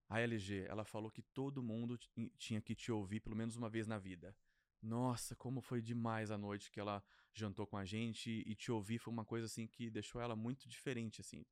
a 0.09 0.21
LG, 0.21 0.67
ela 0.69 0.85
falou 0.85 1.11
que 1.11 1.23
todo 1.23 1.63
mundo 1.63 1.99
tinha 2.39 2.61
que 2.61 2.75
te 2.75 2.93
ouvir 2.93 3.21
pelo 3.21 3.35
menos 3.35 3.57
uma 3.57 3.69
vez 3.69 3.87
na 3.87 3.99
vida. 3.99 4.37
Nossa, 4.83 5.35
como 5.35 5.61
foi 5.61 5.81
demais 5.81 6.31
a 6.31 6.39
noite 6.39 6.71
que 6.71 6.79
ela 6.79 7.03
jantou 7.33 7.67
com 7.67 7.77
a 7.77 7.85
gente 7.85 8.43
e 8.47 8.55
te 8.55 8.71
ouvir 8.71 8.99
foi 8.99 9.13
uma 9.13 9.25
coisa 9.25 9.47
assim 9.47 9.67
que 9.67 9.91
deixou 9.91 10.21
ela 10.21 10.37
muito 10.37 10.69
diferente 10.69 11.21
assim, 11.21 11.45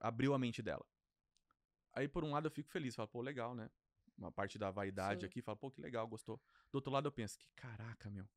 abriu 0.00 0.34
a 0.34 0.38
mente 0.38 0.62
dela. 0.62 0.84
Aí 1.92 2.08
por 2.08 2.24
um 2.24 2.32
lado 2.32 2.46
eu 2.46 2.50
fico 2.50 2.68
feliz, 2.70 2.94
falo, 2.94 3.08
pô, 3.08 3.20
legal, 3.20 3.54
né? 3.54 3.70
Uma 4.16 4.30
parte 4.30 4.58
da 4.58 4.70
vaidade 4.70 5.20
Sim. 5.20 5.26
aqui, 5.26 5.42
falo, 5.42 5.56
pô, 5.56 5.70
que 5.70 5.80
legal, 5.80 6.06
gostou. 6.06 6.40
Do 6.70 6.76
outro 6.76 6.92
lado 6.92 7.06
eu 7.06 7.12
penso, 7.12 7.38
que 7.38 7.46
caraca, 7.54 8.10
meu. 8.10 8.28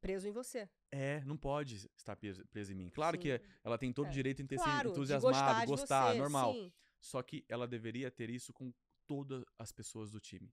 Preso 0.00 0.28
em 0.28 0.32
você. 0.32 0.68
É, 0.90 1.24
não 1.24 1.36
pode 1.36 1.76
estar 1.96 2.16
preso 2.50 2.72
em 2.72 2.74
mim. 2.74 2.90
Claro 2.90 3.16
Sim. 3.16 3.22
que 3.22 3.40
ela 3.62 3.78
tem 3.78 3.92
todo 3.92 4.06
o 4.06 4.10
É. 4.10 4.12
direito 4.12 4.42
em 4.42 4.46
ter 4.46 4.56
Claro, 4.56 4.88
de 4.88 4.90
entusiasmado, 4.90 5.32
gostar, 5.36 5.66
gostar, 5.66 6.04
de 6.04 6.10
você, 6.12 6.18
normal. 6.18 6.52
sim. 6.52 6.72
Só 7.00 7.22
que 7.22 7.44
ela 7.48 7.66
deveria 7.66 8.10
ter 8.10 8.28
isso 8.30 8.52
com 8.52 8.72
todas 9.06 9.44
as 9.58 9.72
pessoas 9.72 10.10
do 10.10 10.20
time. 10.20 10.52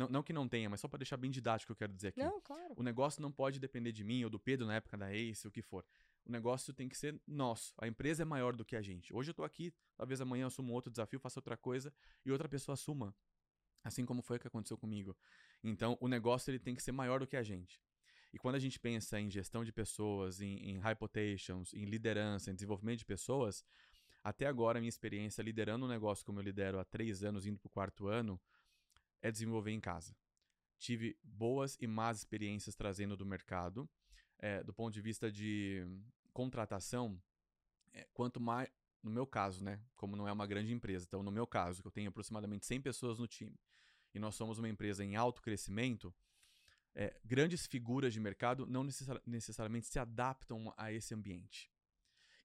Não, 0.00 0.08
não 0.08 0.22
que 0.22 0.32
não 0.32 0.48
tenha, 0.48 0.70
mas 0.70 0.80
só 0.80 0.88
para 0.88 1.00
deixar 1.00 1.18
bem 1.18 1.30
didático 1.30 1.70
o 1.70 1.76
que 1.76 1.82
eu 1.82 1.86
quero 1.86 1.92
dizer 1.92 2.08
aqui. 2.08 2.20
Não, 2.20 2.40
claro. 2.40 2.72
O 2.74 2.82
negócio 2.82 3.20
não 3.20 3.30
pode 3.30 3.60
depender 3.60 3.92
de 3.92 4.02
mim 4.02 4.24
ou 4.24 4.30
do 4.30 4.40
Pedro 4.40 4.66
na 4.66 4.76
época 4.76 4.96
da 4.96 5.14
Ace, 5.14 5.46
o 5.46 5.50
que 5.50 5.60
for. 5.60 5.84
O 6.24 6.32
negócio 6.32 6.72
tem 6.72 6.88
que 6.88 6.96
ser 6.96 7.20
nosso. 7.26 7.74
A 7.76 7.86
empresa 7.86 8.22
é 8.22 8.24
maior 8.24 8.56
do 8.56 8.64
que 8.64 8.76
a 8.76 8.80
gente. 8.80 9.14
Hoje 9.14 9.30
eu 9.30 9.34
tô 9.34 9.44
aqui, 9.44 9.74
talvez 9.98 10.18
amanhã 10.22 10.44
eu 10.44 10.46
assumo 10.46 10.72
outro 10.72 10.90
desafio, 10.90 11.20
faça 11.20 11.38
outra 11.38 11.54
coisa 11.54 11.92
e 12.24 12.32
outra 12.32 12.48
pessoa 12.48 12.72
assuma. 12.72 13.14
Assim 13.84 14.06
como 14.06 14.22
foi 14.22 14.38
o 14.38 14.40
que 14.40 14.46
aconteceu 14.46 14.78
comigo. 14.78 15.14
Então, 15.62 15.98
o 16.00 16.08
negócio 16.08 16.50
ele 16.50 16.58
tem 16.58 16.74
que 16.74 16.82
ser 16.82 16.92
maior 16.92 17.20
do 17.20 17.26
que 17.26 17.36
a 17.36 17.42
gente. 17.42 17.78
E 18.32 18.38
quando 18.38 18.54
a 18.54 18.58
gente 18.58 18.80
pensa 18.80 19.20
em 19.20 19.30
gestão 19.30 19.62
de 19.62 19.72
pessoas, 19.72 20.40
em, 20.40 20.70
em 20.70 20.78
high 20.78 20.94
potentials, 20.94 21.74
em 21.74 21.84
liderança, 21.84 22.50
em 22.50 22.54
desenvolvimento 22.54 23.00
de 23.00 23.04
pessoas, 23.04 23.66
até 24.24 24.46
agora 24.46 24.78
a 24.78 24.80
minha 24.80 24.88
experiência 24.88 25.42
liderando 25.42 25.84
um 25.84 25.88
negócio 25.88 26.24
como 26.24 26.38
eu 26.38 26.42
lidero 26.42 26.78
há 26.78 26.84
três 26.84 27.22
anos, 27.22 27.44
indo 27.44 27.58
para 27.58 27.66
o 27.66 27.70
quarto 27.70 28.06
ano, 28.06 28.40
é 29.20 29.30
desenvolver 29.30 29.70
em 29.70 29.80
casa. 29.80 30.16
Tive 30.78 31.16
boas 31.22 31.76
e 31.80 31.86
más 31.86 32.18
experiências 32.18 32.74
trazendo 32.74 33.16
do 33.16 33.26
mercado. 33.26 33.88
É, 34.38 34.62
do 34.64 34.72
ponto 34.72 34.94
de 34.94 35.00
vista 35.02 35.30
de 35.30 35.86
contratação, 36.32 37.20
é, 37.92 38.06
quanto 38.12 38.40
mais. 38.40 38.68
No 39.02 39.10
meu 39.10 39.26
caso, 39.26 39.64
né? 39.64 39.82
Como 39.96 40.14
não 40.14 40.28
é 40.28 40.32
uma 40.32 40.46
grande 40.46 40.72
empresa, 40.72 41.06
então 41.06 41.22
no 41.22 41.30
meu 41.30 41.46
caso, 41.46 41.80
que 41.80 41.88
eu 41.88 41.92
tenho 41.92 42.10
aproximadamente 42.10 42.66
100 42.66 42.82
pessoas 42.82 43.18
no 43.18 43.26
time, 43.26 43.58
e 44.14 44.18
nós 44.18 44.34
somos 44.34 44.58
uma 44.58 44.68
empresa 44.68 45.02
em 45.02 45.16
alto 45.16 45.40
crescimento, 45.40 46.14
é, 46.94 47.18
grandes 47.24 47.66
figuras 47.66 48.12
de 48.12 48.20
mercado 48.20 48.66
não 48.66 48.84
necessari 48.84 49.20
necessariamente 49.26 49.86
se 49.86 49.98
adaptam 49.98 50.72
a 50.76 50.92
esse 50.92 51.14
ambiente. 51.14 51.70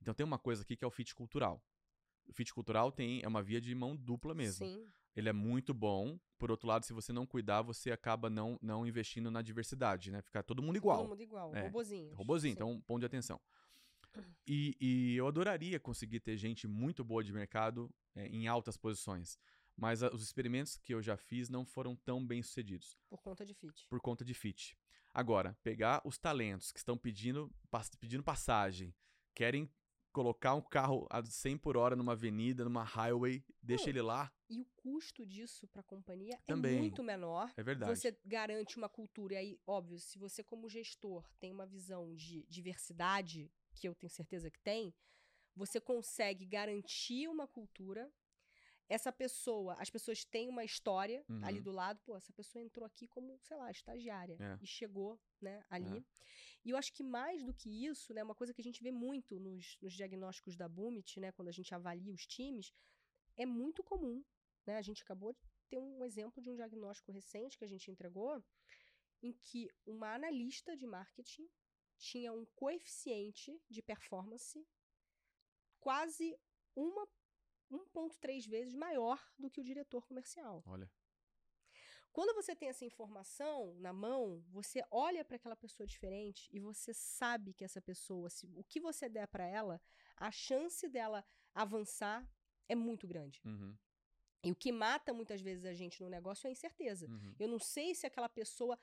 Então 0.02 0.14
tem 0.14 0.26
uma 0.26 0.40
coisa 0.40 0.62
aqui 0.62 0.78
que 0.78 0.86
é 0.86 0.88
o 0.88 0.92
fit 0.92 1.14
cultural. 1.14 1.62
O 2.28 2.34
fit 2.34 2.54
cultural 2.54 2.92
tem, 2.92 3.22
é 3.24 3.28
uma 3.28 3.44
via 3.44 3.60
de 3.60 3.74
mão 3.76 3.96
dupla 3.96 4.34
mesmo. 4.34 4.66
Sim. 4.66 4.88
Ele 5.16 5.30
é 5.30 5.34
muito 5.34 5.74
bom. 5.74 6.20
Por 6.38 6.52
outro 6.52 6.68
lado, 6.68 6.86
se 6.86 6.94
você 6.94 7.14
não 7.14 7.26
cuidar, 7.26 7.62
você 7.62 7.92
acaba 7.92 8.30
não, 8.30 8.60
não 8.62 8.86
investindo 8.86 9.32
na 9.32 9.42
diversidade, 9.42 10.12
né? 10.12 10.22
Ficar 10.22 10.44
todo 10.44 10.62
mundo 10.62 10.76
igual. 10.76 10.98
Todo 11.00 11.10
mundo 11.10 11.24
igual. 11.24 11.56
É, 11.56 11.64
Robozinho. 11.64 12.14
Robozinho, 12.14 12.54
então 12.54 12.82
ponto 12.82 13.00
de 13.00 13.06
atenção. 13.06 13.40
E, 14.48 14.76
e 14.80 15.16
eu 15.16 15.28
adoraria 15.28 15.80
conseguir 15.80 16.20
ter 16.20 16.38
gente 16.38 16.68
muito 16.68 17.04
boa 17.04 17.24
de 17.24 17.34
mercado 17.34 17.90
é, 18.16 18.28
em 18.28 18.48
altas 18.48 18.78
posições. 18.78 19.38
Mas 19.76 20.04
a, 20.04 20.10
os 20.14 20.24
experimentos 20.24 20.78
que 20.78 20.94
eu 20.94 21.02
já 21.02 21.18
fiz 21.18 21.50
não 21.50 21.66
foram 21.66 21.96
tão 21.96 22.26
bem 22.26 22.42
sucedidos. 22.42 22.98
Por 23.10 23.20
conta 23.20 23.46
de 23.46 23.54
fit. 23.54 23.88
Por 23.90 24.00
conta 24.00 24.24
de 24.24 24.34
fit. 24.34 24.78
Agora, 25.14 25.58
pegar 25.64 26.02
os 26.04 26.18
talentos 26.18 26.72
que 26.72 26.80
estão 26.80 26.98
pedindo, 26.98 27.52
pass 27.70 27.90
pedindo 27.96 28.24
passagem, 28.24 28.94
querem 29.34 29.70
colocar 30.16 30.54
um 30.56 30.62
carro 30.62 31.06
a 31.10 31.22
100 31.24 31.58
por 31.58 31.76
hora 31.76 31.94
numa 31.96 32.14
avenida, 32.14 32.64
numa 32.64 32.84
highway, 32.84 33.44
deixa 33.62 33.84
Não, 33.84 33.90
ele 33.90 34.02
lá. 34.02 34.32
E 34.50 34.62
o 34.62 34.66
custo 34.78 35.26
disso 35.26 35.68
para 35.68 35.82
a 35.82 35.84
companhia 35.84 36.40
Também. 36.48 36.78
é 36.78 36.80
muito 36.80 37.04
menor. 37.04 37.52
É 37.58 37.62
verdade. 37.64 37.92
Você 37.94 38.18
garante 38.24 38.78
uma 38.78 38.88
cultura. 38.88 39.34
E 39.34 39.38
aí, 39.38 39.60
óbvio, 39.68 40.00
se 40.00 40.18
você, 40.18 40.42
como 40.42 40.70
gestor, 40.70 41.28
tem 41.38 41.52
uma 41.52 41.66
visão 41.66 42.16
de 42.16 42.44
diversidade, 42.48 43.52
que 43.74 43.88
eu 43.90 43.94
tenho 43.94 44.10
certeza 44.10 44.50
que 44.50 44.60
tem, 44.62 44.94
você 45.54 45.82
consegue 45.82 46.46
garantir 46.46 47.28
uma 47.28 47.46
cultura. 47.48 48.10
Essa 48.88 49.12
pessoa, 49.12 49.74
as 49.80 49.90
pessoas 49.90 50.24
têm 50.24 50.48
uma 50.48 50.64
história 50.64 51.26
Uhum. 51.28 51.44
ali 51.44 51.60
do 51.60 51.72
lado. 51.72 52.00
Pô, 52.06 52.16
essa 52.16 52.32
pessoa 52.32 52.64
entrou 52.64 52.86
aqui 52.86 53.06
como, 53.08 53.38
sei 53.42 53.58
lá, 53.58 53.70
estagiária 53.72 54.38
É. 54.40 54.58
e 54.62 54.68
chegou, 54.68 55.20
né, 55.42 55.62
ali. 55.70 56.06
E 56.66 56.72
eu 56.72 56.78
acho 56.78 56.92
que 56.92 57.04
mais 57.04 57.44
do 57.44 57.54
que 57.54 57.86
isso, 57.86 58.12
né, 58.12 58.24
uma 58.24 58.34
coisa 58.34 58.52
que 58.52 58.60
a 58.60 58.64
gente 58.64 58.82
vê 58.82 58.92
muito 58.92 59.40
nos, 59.40 59.78
nos 59.80 59.94
diagnósticos 59.94 60.58
da 60.58 60.68
Bumit, 60.68 61.20
né, 61.20 61.32
quando 61.32 61.48
a 61.50 61.52
gente 61.52 61.74
avalia 61.76 62.12
os 62.12 62.26
times, 62.26 62.74
é 63.38 63.46
muito 63.46 63.84
comum, 63.84 64.24
né? 64.66 64.78
A 64.78 64.82
gente 64.82 65.04
acabou 65.04 65.32
de 65.34 65.40
ter 65.70 65.78
um 65.78 66.04
exemplo 66.04 66.42
de 66.42 66.50
um 66.50 66.56
diagnóstico 66.56 67.12
recente 67.12 67.58
que 67.58 67.66
a 67.66 67.68
gente 67.68 67.92
entregou, 67.92 68.44
em 69.22 69.32
que 69.32 69.70
uma 69.86 70.16
analista 70.16 70.76
de 70.76 70.88
marketing 70.88 71.48
tinha 71.98 72.34
um 72.34 72.46
coeficiente 72.56 73.62
de 73.70 73.82
performance 73.82 74.68
quase 75.80 76.36
uma 76.76 77.08
1.3 77.72 78.48
vezes 78.48 78.76
maior 78.76 79.24
do 79.38 79.50
que 79.50 79.62
o 79.62 79.64
diretor 79.64 80.06
comercial. 80.06 80.64
Olha. 80.66 80.90
Quando 82.16 82.34
você 82.34 82.56
tem 82.56 82.70
essa 82.70 82.86
informação 82.86 83.76
na 83.78 83.92
mão, 83.92 84.42
você 84.48 84.82
olha 84.90 85.26
para 85.26 85.36
aquela 85.36 85.56
pessoa 85.58 85.86
diferente 85.86 86.50
e 86.50 86.62
você 86.62 86.94
sabe 86.94 87.54
que 87.54 87.66
essa 87.66 87.82
pessoa, 87.82 88.30
se 88.30 88.46
o 88.56 88.64
que 88.64 88.80
você 88.80 89.10
der 89.10 89.28
para 89.28 89.46
ela, 89.46 89.82
a 90.16 90.32
chance 90.32 90.88
dela 90.88 91.26
avançar 91.54 92.26
é 92.70 92.74
muito 92.74 93.06
grande. 93.06 93.42
Uhum, 93.44 93.76
E 94.46 94.50
o 94.50 94.56
que 94.56 94.72
mata 94.72 95.14
muitas 95.14 95.42
vezes 95.42 95.66
a 95.66 95.74
gente 95.74 96.02
no 96.02 96.08
negócio 96.08 96.48
é 96.48 96.50
a 96.50 96.52
incerteza. 96.54 97.06
uhum. 97.10 97.36
Eu 97.38 97.50
não 97.50 97.60
sei 97.60 97.94
se 97.94 98.08
aquela 98.08 98.30
pessoa 98.30 98.80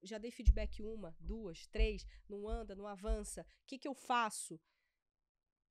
já 0.00 0.16
dei 0.18 0.30
feedback 0.30 0.80
uma, 0.80 1.16
duas, 1.18 1.66
três, 1.66 2.06
não 2.28 2.48
anda, 2.48 2.76
não 2.76 2.86
avança. 2.86 3.42
O 3.42 3.66
que, 3.66 3.80
que 3.80 3.88
eu 3.88 3.94
faço? 3.94 4.60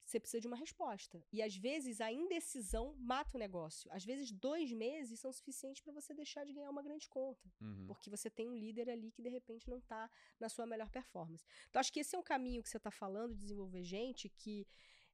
Você 0.10 0.20
precisa 0.20 0.42
de 0.42 0.48
uma 0.48 0.58
resposta. 0.58 1.24
E 1.32 1.40
às 1.40 1.56
vezes 1.56 2.02
a 2.02 2.12
indecisão 2.12 2.96
mata 2.98 3.38
o 3.38 3.40
negócio. 3.40 3.92
Às 3.92 4.04
vezes 4.04 4.32
dois 4.32 4.72
meses 4.72 5.20
são 5.20 5.32
suficientes 5.32 5.84
para 5.84 5.94
você 5.94 6.16
deixar 6.16 6.44
de 6.46 6.52
ganhar 6.52 6.72
uma 6.72 6.82
grande 6.82 7.08
conta. 7.08 7.48
uhum. 7.62 7.86
Porque 7.86 8.10
você 8.10 8.28
tem 8.28 8.50
um 8.50 8.56
líder 8.56 8.90
ali 8.90 9.12
que 9.12 9.22
de 9.22 9.30
repente 9.30 9.70
não 9.70 9.78
está 9.78 10.10
na 10.40 10.50
sua 10.50 10.66
melhor 10.66 10.90
performance. 10.90 11.46
Então, 11.70 11.80
acho 11.80 11.94
que 11.94 12.00
esse 12.00 12.16
é 12.16 12.20
um 12.20 12.24
caminho 12.24 12.64
que 12.64 12.70
você 12.70 12.78
está 12.78 12.90
falando 12.90 13.36
de 13.36 13.42
desenvolver 13.42 13.84
gente 13.84 14.28
que 14.30 14.66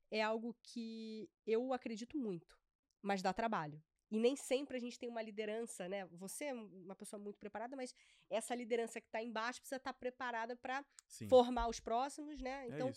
é 0.10 0.22
algo 0.22 0.56
que 0.64 1.30
eu 1.46 1.74
acredito 1.74 2.18
muito, 2.18 2.58
mas 3.02 3.22
dá 3.22 3.34
trabalho. 3.34 3.84
e 4.10 4.20
nem 4.20 4.36
sempre 4.36 4.78
a 4.78 4.80
gente 4.80 4.98
tem 4.98 5.10
uma 5.10 5.22
liderança, 5.22 5.90
né? 5.90 6.06
Você 6.06 6.46
é 6.46 6.54
uma 6.54 6.96
pessoa 6.96 7.20
muito 7.20 7.38
preparada, 7.38 7.76
mas 7.76 7.94
essa 8.30 8.56
liderança 8.56 9.02
que 9.02 9.08
está 9.08 9.22
embaixo 9.22 9.60
precisa 9.60 9.76
estar 9.76 9.92
tá 9.92 10.00
preparada 10.00 10.56
para 10.56 10.86
formar 11.28 11.68
os 11.68 11.82
próximos, 11.82 12.40
né? 12.40 12.66
É 12.66 12.68
então, 12.70 12.90
é. 12.90 12.94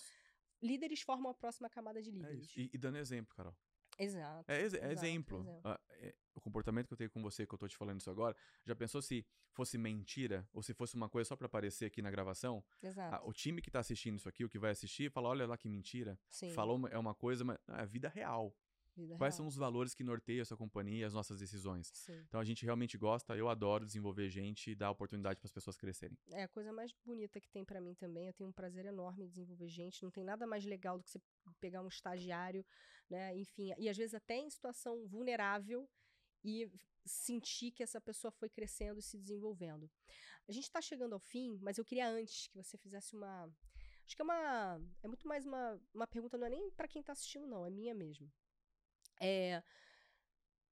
Líderes 0.62 1.02
formam 1.02 1.30
a 1.30 1.34
próxima 1.34 1.68
camada 1.68 2.02
de 2.02 2.10
líderes. 2.10 2.38
É 2.38 2.42
isso. 2.42 2.60
E, 2.60 2.70
e 2.72 2.78
dando 2.78 2.98
exemplo, 2.98 3.34
Carol. 3.34 3.54
Exato. 3.98 4.50
É, 4.50 4.60
ex 4.60 4.74
exato, 4.74 4.92
exemplo. 4.92 5.40
exemplo. 5.40 5.60
Ah, 5.64 5.80
é, 5.90 6.14
o 6.34 6.40
comportamento 6.40 6.86
que 6.86 6.92
eu 6.92 6.96
tenho 6.96 7.10
com 7.10 7.20
você, 7.20 7.44
que 7.46 7.52
eu 7.52 7.58
tô 7.58 7.66
te 7.66 7.76
falando 7.76 8.00
isso 8.00 8.10
agora, 8.10 8.36
já 8.64 8.74
pensou 8.74 9.02
se 9.02 9.26
fosse 9.52 9.76
mentira 9.76 10.48
ou 10.52 10.62
se 10.62 10.72
fosse 10.72 10.94
uma 10.94 11.08
coisa 11.08 11.28
só 11.28 11.36
para 11.36 11.46
aparecer 11.46 11.86
aqui 11.86 12.00
na 12.00 12.10
gravação? 12.10 12.64
Exato. 12.80 13.16
Ah, 13.16 13.28
o 13.28 13.32
time 13.32 13.60
que 13.60 13.70
tá 13.70 13.80
assistindo 13.80 14.16
isso 14.16 14.28
aqui, 14.28 14.44
o 14.44 14.48
que 14.48 14.58
vai 14.58 14.70
assistir, 14.70 15.10
fala: 15.10 15.28
olha 15.28 15.46
lá 15.46 15.56
que 15.56 15.68
mentira. 15.68 16.18
Sim. 16.28 16.52
Falou 16.52 16.86
é 16.88 16.98
uma 16.98 17.14
coisa, 17.14 17.44
mas 17.44 17.58
é 17.68 17.86
vida 17.86 18.08
real. 18.08 18.54
Vida 18.98 19.16
Quais 19.16 19.34
real. 19.34 19.38
são 19.38 19.46
os 19.46 19.56
valores 19.56 19.94
que 19.94 20.02
norteiam 20.02 20.42
essa 20.42 20.56
companhia 20.56 21.02
e 21.02 21.04
as 21.04 21.14
nossas 21.14 21.38
decisões? 21.38 21.90
Sim. 21.94 22.18
Então 22.28 22.40
a 22.40 22.44
gente 22.44 22.64
realmente 22.64 22.98
gosta, 22.98 23.36
eu 23.36 23.48
adoro 23.48 23.86
desenvolver 23.86 24.28
gente 24.28 24.72
e 24.72 24.74
dar 24.74 24.90
oportunidade 24.90 25.38
para 25.38 25.46
as 25.46 25.52
pessoas 25.52 25.76
crescerem. 25.76 26.18
É 26.32 26.42
a 26.42 26.48
coisa 26.48 26.72
mais 26.72 26.92
bonita 27.04 27.40
que 27.40 27.48
tem 27.48 27.64
para 27.64 27.80
mim 27.80 27.94
também. 27.94 28.26
Eu 28.26 28.32
tenho 28.32 28.48
um 28.50 28.52
prazer 28.52 28.84
enorme 28.86 29.24
em 29.24 29.28
desenvolver 29.28 29.68
gente. 29.68 30.02
Não 30.02 30.10
tem 30.10 30.24
nada 30.24 30.46
mais 30.46 30.64
legal 30.64 30.98
do 30.98 31.04
que 31.04 31.10
você 31.10 31.20
pegar 31.60 31.80
um 31.80 31.88
estagiário, 31.88 32.64
né? 33.08 33.36
Enfim, 33.36 33.72
e 33.78 33.88
às 33.88 33.96
vezes 33.96 34.14
até 34.14 34.36
em 34.36 34.50
situação 34.50 35.06
vulnerável 35.06 35.88
e 36.44 36.70
sentir 37.04 37.70
que 37.70 37.82
essa 37.82 38.00
pessoa 38.00 38.30
foi 38.30 38.48
crescendo 38.48 38.98
e 38.98 39.02
se 39.02 39.18
desenvolvendo. 39.18 39.90
A 40.48 40.52
gente 40.52 40.64
está 40.64 40.80
chegando 40.80 41.12
ao 41.12 41.18
fim, 41.18 41.58
mas 41.62 41.78
eu 41.78 41.84
queria 41.84 42.08
antes 42.08 42.48
que 42.48 42.56
você 42.56 42.76
fizesse 42.76 43.14
uma. 43.14 43.44
Acho 44.04 44.16
que 44.16 44.22
é 44.22 44.24
uma. 44.24 44.80
É 45.02 45.06
muito 45.06 45.28
mais 45.28 45.44
uma, 45.44 45.80
uma 45.92 46.06
pergunta, 46.06 46.38
não 46.38 46.46
é 46.46 46.50
nem 46.50 46.70
para 46.70 46.88
quem 46.88 47.00
está 47.00 47.12
assistindo, 47.12 47.46
não, 47.46 47.66
é 47.66 47.70
minha 47.70 47.94
mesmo. 47.94 48.30
É, 49.20 49.62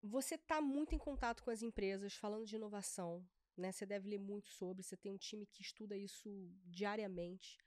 você 0.02 0.34
está 0.34 0.60
muito 0.60 0.94
em 0.94 0.98
contato 0.98 1.42
com 1.42 1.50
as 1.50 1.62
empresas, 1.62 2.14
falando 2.14 2.46
de 2.46 2.56
inovação, 2.56 3.26
né? 3.56 3.72
Você 3.72 3.86
deve 3.86 4.08
ler 4.08 4.18
muito 4.18 4.48
sobre, 4.48 4.82
você 4.82 4.96
tem 4.96 5.10
um 5.10 5.16
time 5.16 5.46
que 5.46 5.62
estuda 5.62 5.96
isso 5.96 6.28
diariamente. 6.64 7.58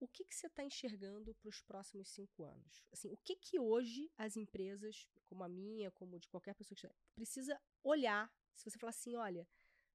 O 0.00 0.08
que, 0.08 0.24
que 0.24 0.34
você 0.34 0.48
está 0.48 0.64
enxergando 0.64 1.32
para 1.34 1.48
os 1.48 1.62
próximos 1.62 2.08
cinco 2.08 2.42
anos? 2.42 2.84
Assim, 2.90 3.08
o 3.12 3.16
que, 3.18 3.36
que 3.36 3.60
hoje 3.60 4.10
as 4.18 4.36
empresas, 4.36 5.08
como 5.26 5.44
a 5.44 5.48
minha, 5.48 5.92
como 5.92 6.18
de 6.18 6.28
qualquer 6.28 6.54
pessoa 6.54 6.76
que 6.76 6.88
precisa 7.14 7.60
olhar? 7.84 8.28
Se 8.56 8.68
você 8.68 8.78
falar 8.78 8.90
assim, 8.90 9.14
olha, 9.14 9.46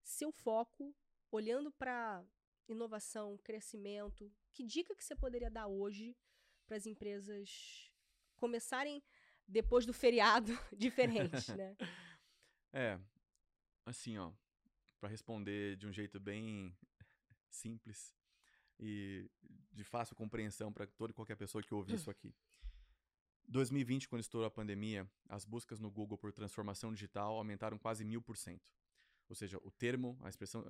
seu 0.01 0.31
foco, 0.31 0.95
olhando 1.29 1.69
para 1.71 2.23
inovação, 2.69 3.37
crescimento, 3.39 4.31
que 4.53 4.63
dica 4.63 4.95
que 4.95 5.03
você 5.03 5.15
poderia 5.15 5.51
dar 5.51 5.67
hoje 5.67 6.15
para 6.65 6.77
as 6.77 6.85
empresas 6.85 7.91
começarem 8.37 9.03
depois 9.47 9.85
do 9.85 9.93
feriado 9.93 10.51
diferente, 10.77 11.51
né? 11.55 11.75
É, 12.73 12.99
assim, 13.85 14.17
ó, 14.17 14.31
para 14.99 15.09
responder 15.09 15.77
de 15.77 15.87
um 15.87 15.91
jeito 15.91 16.19
bem 16.19 16.75
simples 17.49 18.13
e 18.79 19.29
de 19.71 19.83
fácil 19.83 20.15
compreensão 20.15 20.71
para 20.71 20.85
toda 20.85 21.11
e 21.11 21.13
qualquer 21.13 21.35
pessoa 21.35 21.63
que 21.63 21.73
ouve 21.73 21.95
isso 21.95 22.09
aqui. 22.09 22.33
2020, 23.47 24.09
quando 24.09 24.21
estourou 24.21 24.45
a 24.45 24.51
pandemia, 24.51 25.09
as 25.29 25.45
buscas 25.45 25.79
no 25.79 25.89
Google 25.89 26.17
por 26.17 26.33
transformação 26.33 26.93
digital 26.93 27.37
aumentaram 27.37 27.77
quase 27.77 28.03
mil 28.03 28.21
por 28.21 28.35
cento. 28.35 28.69
Ou 29.29 29.35
seja, 29.35 29.57
o 29.63 29.71
termo, 29.71 30.17
a 30.21 30.29
expressão, 30.29 30.65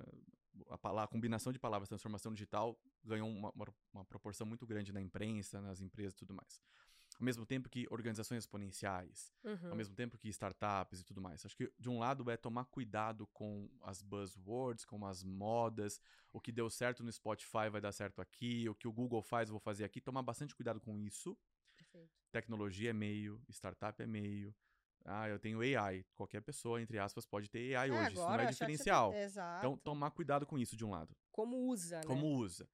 a, 0.68 0.78
palavra, 0.78 1.04
a 1.04 1.08
combinação 1.08 1.52
de 1.52 1.58
palavras 1.58 1.88
transformação 1.88 2.32
digital 2.32 2.80
ganhou 3.04 3.28
uma, 3.28 3.50
uma, 3.50 3.74
uma 3.92 4.04
proporção 4.04 4.46
muito 4.46 4.66
grande 4.66 4.92
na 4.92 5.00
imprensa, 5.00 5.60
nas 5.60 5.80
empresas 5.80 6.12
e 6.14 6.16
tudo 6.16 6.34
mais 6.34 6.60
ao 7.18 7.24
mesmo 7.24 7.44
tempo 7.44 7.68
que 7.68 7.86
organizações 7.90 8.44
exponenciais, 8.44 9.32
uhum. 9.42 9.70
ao 9.70 9.76
mesmo 9.76 9.94
tempo 9.94 10.16
que 10.16 10.28
startups 10.28 11.00
e 11.00 11.04
tudo 11.04 11.20
mais. 11.20 11.44
Acho 11.44 11.56
que, 11.56 11.70
de 11.78 11.90
um 11.90 11.98
lado, 11.98 12.30
é 12.30 12.36
tomar 12.36 12.64
cuidado 12.66 13.26
com 13.32 13.68
as 13.82 14.00
buzzwords, 14.00 14.84
com 14.84 15.04
as 15.04 15.24
modas, 15.24 16.00
o 16.32 16.40
que 16.40 16.52
deu 16.52 16.70
certo 16.70 17.02
no 17.02 17.12
Spotify 17.12 17.68
vai 17.70 17.80
dar 17.80 17.92
certo 17.92 18.22
aqui, 18.22 18.68
o 18.68 18.74
que 18.74 18.86
o 18.86 18.92
Google 18.92 19.20
faz, 19.20 19.48
vou 19.48 19.58
fazer 19.58 19.84
aqui. 19.84 20.00
Tomar 20.00 20.22
bastante 20.22 20.54
cuidado 20.54 20.80
com 20.80 20.96
isso. 20.96 21.36
Perfeito. 21.76 22.12
Tecnologia 22.30 22.90
é 22.90 22.92
meio, 22.92 23.42
startup 23.50 24.00
é 24.00 24.06
meio. 24.06 24.54
Ah, 25.04 25.28
eu 25.28 25.38
tenho 25.38 25.60
AI. 25.60 26.04
Qualquer 26.14 26.42
pessoa, 26.42 26.80
entre 26.80 26.98
aspas, 26.98 27.26
pode 27.26 27.48
ter 27.48 27.74
AI 27.74 27.88
é, 27.88 27.92
hoje. 27.92 28.12
Agora, 28.12 28.12
isso 28.12 28.22
não 28.22 28.40
é 28.40 28.46
diferencial. 28.46 29.10
Tem... 29.10 29.20
Exato. 29.22 29.58
Então, 29.58 29.76
tomar 29.78 30.10
cuidado 30.10 30.46
com 30.46 30.58
isso, 30.58 30.76
de 30.76 30.84
um 30.84 30.90
lado. 30.90 31.16
Como 31.32 31.56
usa, 31.56 32.00
Como 32.04 32.22
né? 32.22 32.44
usa 32.44 32.68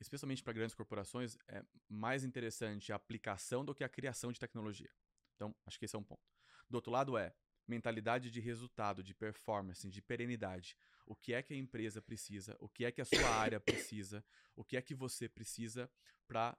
especialmente 0.00 0.42
para 0.42 0.52
grandes 0.52 0.74
corporações, 0.74 1.36
é 1.48 1.62
mais 1.88 2.24
interessante 2.24 2.92
a 2.92 2.96
aplicação 2.96 3.64
do 3.64 3.74
que 3.74 3.84
a 3.84 3.88
criação 3.88 4.32
de 4.32 4.40
tecnologia. 4.40 4.90
Então, 5.34 5.54
acho 5.66 5.78
que 5.78 5.84
esse 5.84 5.96
é 5.96 5.98
um 5.98 6.04
ponto. 6.04 6.22
Do 6.68 6.76
outro 6.76 6.90
lado 6.90 7.16
é 7.16 7.34
mentalidade 7.68 8.30
de 8.30 8.40
resultado, 8.40 9.02
de 9.02 9.14
performance, 9.14 9.88
de 9.88 10.00
perenidade. 10.00 10.76
O 11.04 11.14
que 11.14 11.34
é 11.34 11.42
que 11.42 11.54
a 11.54 11.56
empresa 11.56 12.00
precisa? 12.00 12.56
O 12.60 12.68
que 12.68 12.84
é 12.84 12.92
que 12.92 13.00
a 13.00 13.04
sua 13.04 13.28
área 13.28 13.60
precisa? 13.60 14.24
O 14.54 14.64
que 14.64 14.76
é 14.76 14.82
que 14.82 14.94
você 14.94 15.28
precisa 15.28 15.90
para 16.26 16.56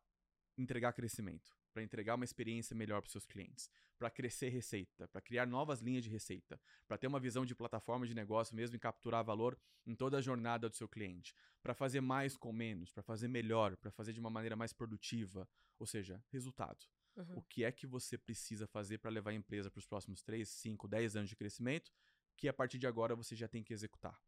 entregar 0.57 0.93
crescimento? 0.93 1.55
Para 1.77 1.83
entregar 1.83 2.15
uma 2.15 2.25
experiência 2.25 2.75
melhor 2.75 3.01
para 3.01 3.05
os 3.05 3.11
seus 3.11 3.27
clientes, 3.27 3.69
para 3.99 4.09
crescer 4.09 4.49
receita, 4.49 5.07
para 5.09 5.21
criar 5.21 5.45
novas 5.45 5.79
linhas 5.79 6.03
de 6.03 6.09
receita, 6.09 6.59
para 6.87 6.97
ter 6.97 7.05
uma 7.05 7.19
visão 7.19 7.45
de 7.45 7.53
plataforma 7.53 8.07
de 8.07 8.15
negócio 8.15 8.55
mesmo 8.55 8.75
e 8.75 8.79
capturar 8.79 9.23
valor 9.23 9.55
em 9.85 9.93
toda 9.93 10.17
a 10.17 10.21
jornada 10.21 10.67
do 10.67 10.75
seu 10.75 10.89
cliente, 10.89 11.35
para 11.61 11.75
fazer 11.75 12.01
mais 12.01 12.35
com 12.35 12.51
menos, 12.51 12.91
para 12.91 13.03
fazer 13.03 13.27
melhor, 13.27 13.77
para 13.77 13.91
fazer 13.91 14.11
de 14.11 14.19
uma 14.19 14.31
maneira 14.31 14.55
mais 14.55 14.73
produtiva, 14.73 15.47
ou 15.77 15.85
seja, 15.85 16.19
resultado. 16.31 16.83
Uhum. 17.15 17.37
O 17.37 17.41
que 17.43 17.63
é 17.63 17.71
que 17.71 17.85
você 17.85 18.17
precisa 18.17 18.65
fazer 18.65 18.97
para 18.97 19.11
levar 19.11 19.29
a 19.29 19.35
empresa 19.35 19.69
para 19.69 19.77
os 19.77 19.85
próximos 19.85 20.23
3, 20.23 20.49
5, 20.49 20.87
10 20.87 21.15
anos 21.15 21.29
de 21.29 21.35
crescimento, 21.35 21.91
que 22.35 22.47
a 22.47 22.53
partir 22.53 22.79
de 22.79 22.87
agora 22.87 23.15
você 23.15 23.35
já 23.35 23.47
tem 23.47 23.61
que 23.63 23.71
executar. 23.71 24.19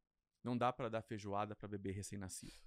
Não 0.44 0.56
dá 0.56 0.72
para 0.72 0.88
dar 0.88 1.02
feijoada 1.02 1.56
para 1.56 1.68
bebê 1.68 1.90
recém-nascido. 1.90 2.62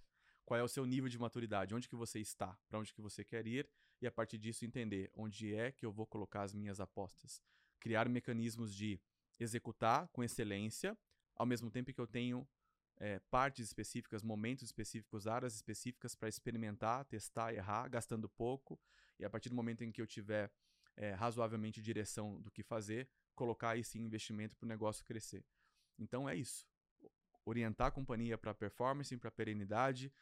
Qual 0.44 0.58
é 0.58 0.62
o 0.64 0.68
seu 0.68 0.84
nível 0.84 1.08
de 1.08 1.20
maturidade? 1.20 1.72
Onde 1.72 1.88
que 1.88 1.94
você 1.94 2.18
está? 2.18 2.58
Para 2.68 2.80
onde 2.80 2.92
que 2.92 3.00
você 3.00 3.24
quer 3.24 3.46
ir? 3.46 3.70
E 4.02 4.06
a 4.06 4.10
partir 4.10 4.36
disso 4.36 4.64
entender 4.64 5.10
onde 5.14 5.54
é 5.54 5.70
que 5.70 5.86
eu 5.86 5.92
vou 5.92 6.04
colocar 6.04 6.42
as 6.42 6.52
minhas 6.52 6.80
apostas. 6.80 7.40
Criar 7.78 8.08
mecanismos 8.08 8.74
de 8.74 9.00
executar 9.38 10.08
com 10.08 10.24
excelência, 10.24 10.98
ao 11.36 11.46
mesmo 11.46 11.70
tempo 11.70 11.92
que 11.92 12.00
eu 12.00 12.06
tenho 12.06 12.46
é, 12.96 13.20
partes 13.30 13.66
específicas, 13.66 14.22
momentos 14.22 14.64
específicos, 14.64 15.28
áreas 15.28 15.54
específicas 15.54 16.16
para 16.16 16.28
experimentar, 16.28 17.04
testar, 17.04 17.54
errar, 17.54 17.88
gastando 17.88 18.28
pouco, 18.28 18.78
e 19.18 19.24
a 19.24 19.30
partir 19.30 19.48
do 19.48 19.54
momento 19.54 19.82
em 19.82 19.92
que 19.92 20.02
eu 20.02 20.06
tiver 20.06 20.52
é, 20.96 21.12
razoavelmente 21.12 21.80
direção 21.80 22.40
do 22.40 22.50
que 22.50 22.62
fazer, 22.62 23.08
colocar 23.36 23.76
esse 23.76 23.98
investimento 23.98 24.56
para 24.56 24.66
o 24.66 24.68
negócio 24.68 25.04
crescer. 25.04 25.44
Então 25.96 26.28
é 26.28 26.34
isso. 26.34 26.66
Orientar 27.44 27.86
a 27.88 27.90
companhia 27.90 28.36
para 28.36 28.52
performance, 28.52 29.16
para 29.16 29.30
perenidade, 29.30 30.12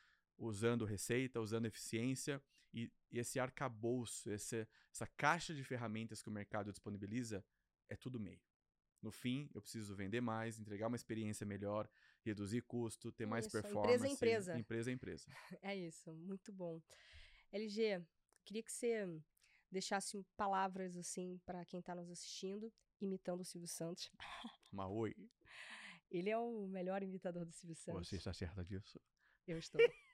usando 0.40 0.84
receita, 0.84 1.40
usando 1.40 1.66
eficiência 1.66 2.42
e, 2.72 2.90
e 3.10 3.18
esse 3.18 3.38
arcabouço, 3.38 4.30
esse, 4.32 4.66
essa 4.92 5.06
caixa 5.06 5.54
de 5.54 5.62
ferramentas 5.62 6.22
que 6.22 6.28
o 6.28 6.32
mercado 6.32 6.70
disponibiliza 6.70 7.44
é 7.88 7.96
tudo 7.96 8.18
meio. 8.18 8.40
No 9.02 9.10
fim, 9.10 9.48
eu 9.54 9.62
preciso 9.62 9.94
vender 9.94 10.20
mais, 10.20 10.58
entregar 10.58 10.88
uma 10.88 10.96
experiência 10.96 11.46
melhor, 11.46 11.88
reduzir 12.22 12.62
custo, 12.62 13.12
ter 13.12 13.26
mais 13.26 13.46
isso, 13.46 13.52
performance. 13.52 13.94
Empresa 13.94 14.06
é 14.06 14.10
empresa. 14.10 14.58
Empresa 14.58 14.90
é 14.90 14.94
empresa. 14.94 15.26
É 15.62 15.76
isso, 15.76 16.12
muito 16.14 16.52
bom. 16.52 16.82
LG, 17.52 18.04
queria 18.44 18.62
que 18.62 18.72
você 18.72 19.06
deixasse 19.70 20.22
palavras 20.36 20.96
assim 20.96 21.38
para 21.46 21.64
quem 21.64 21.80
está 21.80 21.94
nos 21.94 22.10
assistindo, 22.10 22.72
imitando 23.00 23.40
o 23.40 23.44
Silvio 23.44 23.68
Santos. 23.68 24.10
Uma 24.72 24.88
oi. 24.88 25.14
Ele 26.10 26.28
é 26.28 26.36
o 26.36 26.66
melhor 26.66 27.02
imitador 27.02 27.46
do 27.46 27.52
Silvio 27.52 27.76
Santos. 27.76 28.08
Você 28.08 28.16
está 28.16 28.32
certa 28.32 28.64
disso? 28.64 29.00
Eu 29.46 29.58
estou. 29.58 29.80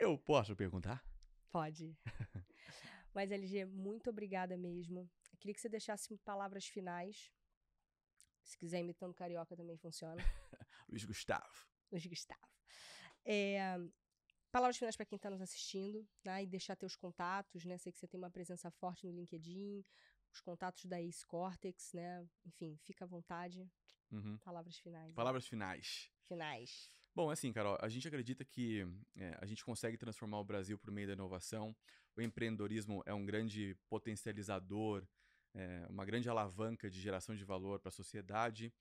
Eu 0.00 0.16
posso 0.16 0.54
perguntar? 0.54 1.04
Pode. 1.50 1.96
Mas, 3.12 3.32
LG, 3.32 3.64
muito 3.64 4.10
obrigada 4.10 4.56
mesmo. 4.56 5.10
Eu 5.32 5.38
queria 5.38 5.54
que 5.54 5.60
você 5.60 5.68
deixasse 5.68 6.16
palavras 6.18 6.66
finais. 6.66 7.32
Se 8.44 8.56
quiser 8.56 8.78
imitando 8.78 9.12
carioca 9.12 9.56
também 9.56 9.76
funciona. 9.76 10.22
Luiz 10.88 11.04
Gustavo. 11.04 11.66
Luiz 11.90 12.06
Gustavo. 12.06 12.48
É, 13.24 13.76
palavras 14.52 14.76
finais 14.76 14.96
para 14.96 15.04
quem 15.04 15.16
está 15.16 15.30
nos 15.30 15.40
assistindo, 15.40 16.06
né? 16.24 16.44
E 16.44 16.46
deixar 16.46 16.76
teus 16.76 16.94
contatos, 16.94 17.64
né? 17.64 17.76
Sei 17.76 17.90
que 17.92 17.98
você 17.98 18.06
tem 18.06 18.18
uma 18.18 18.30
presença 18.30 18.70
forte 18.70 19.04
no 19.04 19.12
LinkedIn, 19.12 19.84
os 20.32 20.40
contatos 20.40 20.84
da 20.84 21.02
Ace 21.02 21.26
Cortex, 21.26 21.92
né? 21.92 22.24
Enfim, 22.46 22.78
fica 22.84 23.04
à 23.04 23.08
vontade. 23.08 23.68
Uhum. 24.12 24.38
Palavras 24.38 24.78
finais. 24.78 25.14
Palavras 25.14 25.44
né? 25.44 25.50
finais. 25.50 26.10
Finais. 26.28 26.92
Bom, 27.18 27.30
assim, 27.30 27.52
Carol, 27.52 27.76
a 27.80 27.88
gente 27.88 28.06
acredita 28.06 28.44
que 28.44 28.86
é, 29.16 29.36
a 29.40 29.44
gente 29.44 29.64
consegue 29.64 29.96
transformar 29.96 30.38
o 30.38 30.44
Brasil 30.44 30.78
por 30.78 30.92
meio 30.92 31.08
da 31.08 31.14
inovação. 31.14 31.74
O 32.14 32.22
empreendedorismo 32.22 33.02
é 33.04 33.12
um 33.12 33.26
grande 33.26 33.76
potencializador, 33.88 35.04
é, 35.52 35.84
uma 35.88 36.04
grande 36.04 36.28
alavanca 36.30 36.88
de 36.88 37.00
geração 37.00 37.34
de 37.34 37.44
valor 37.44 37.80
para 37.80 37.88
a 37.88 37.90
sociedade. 37.90 38.72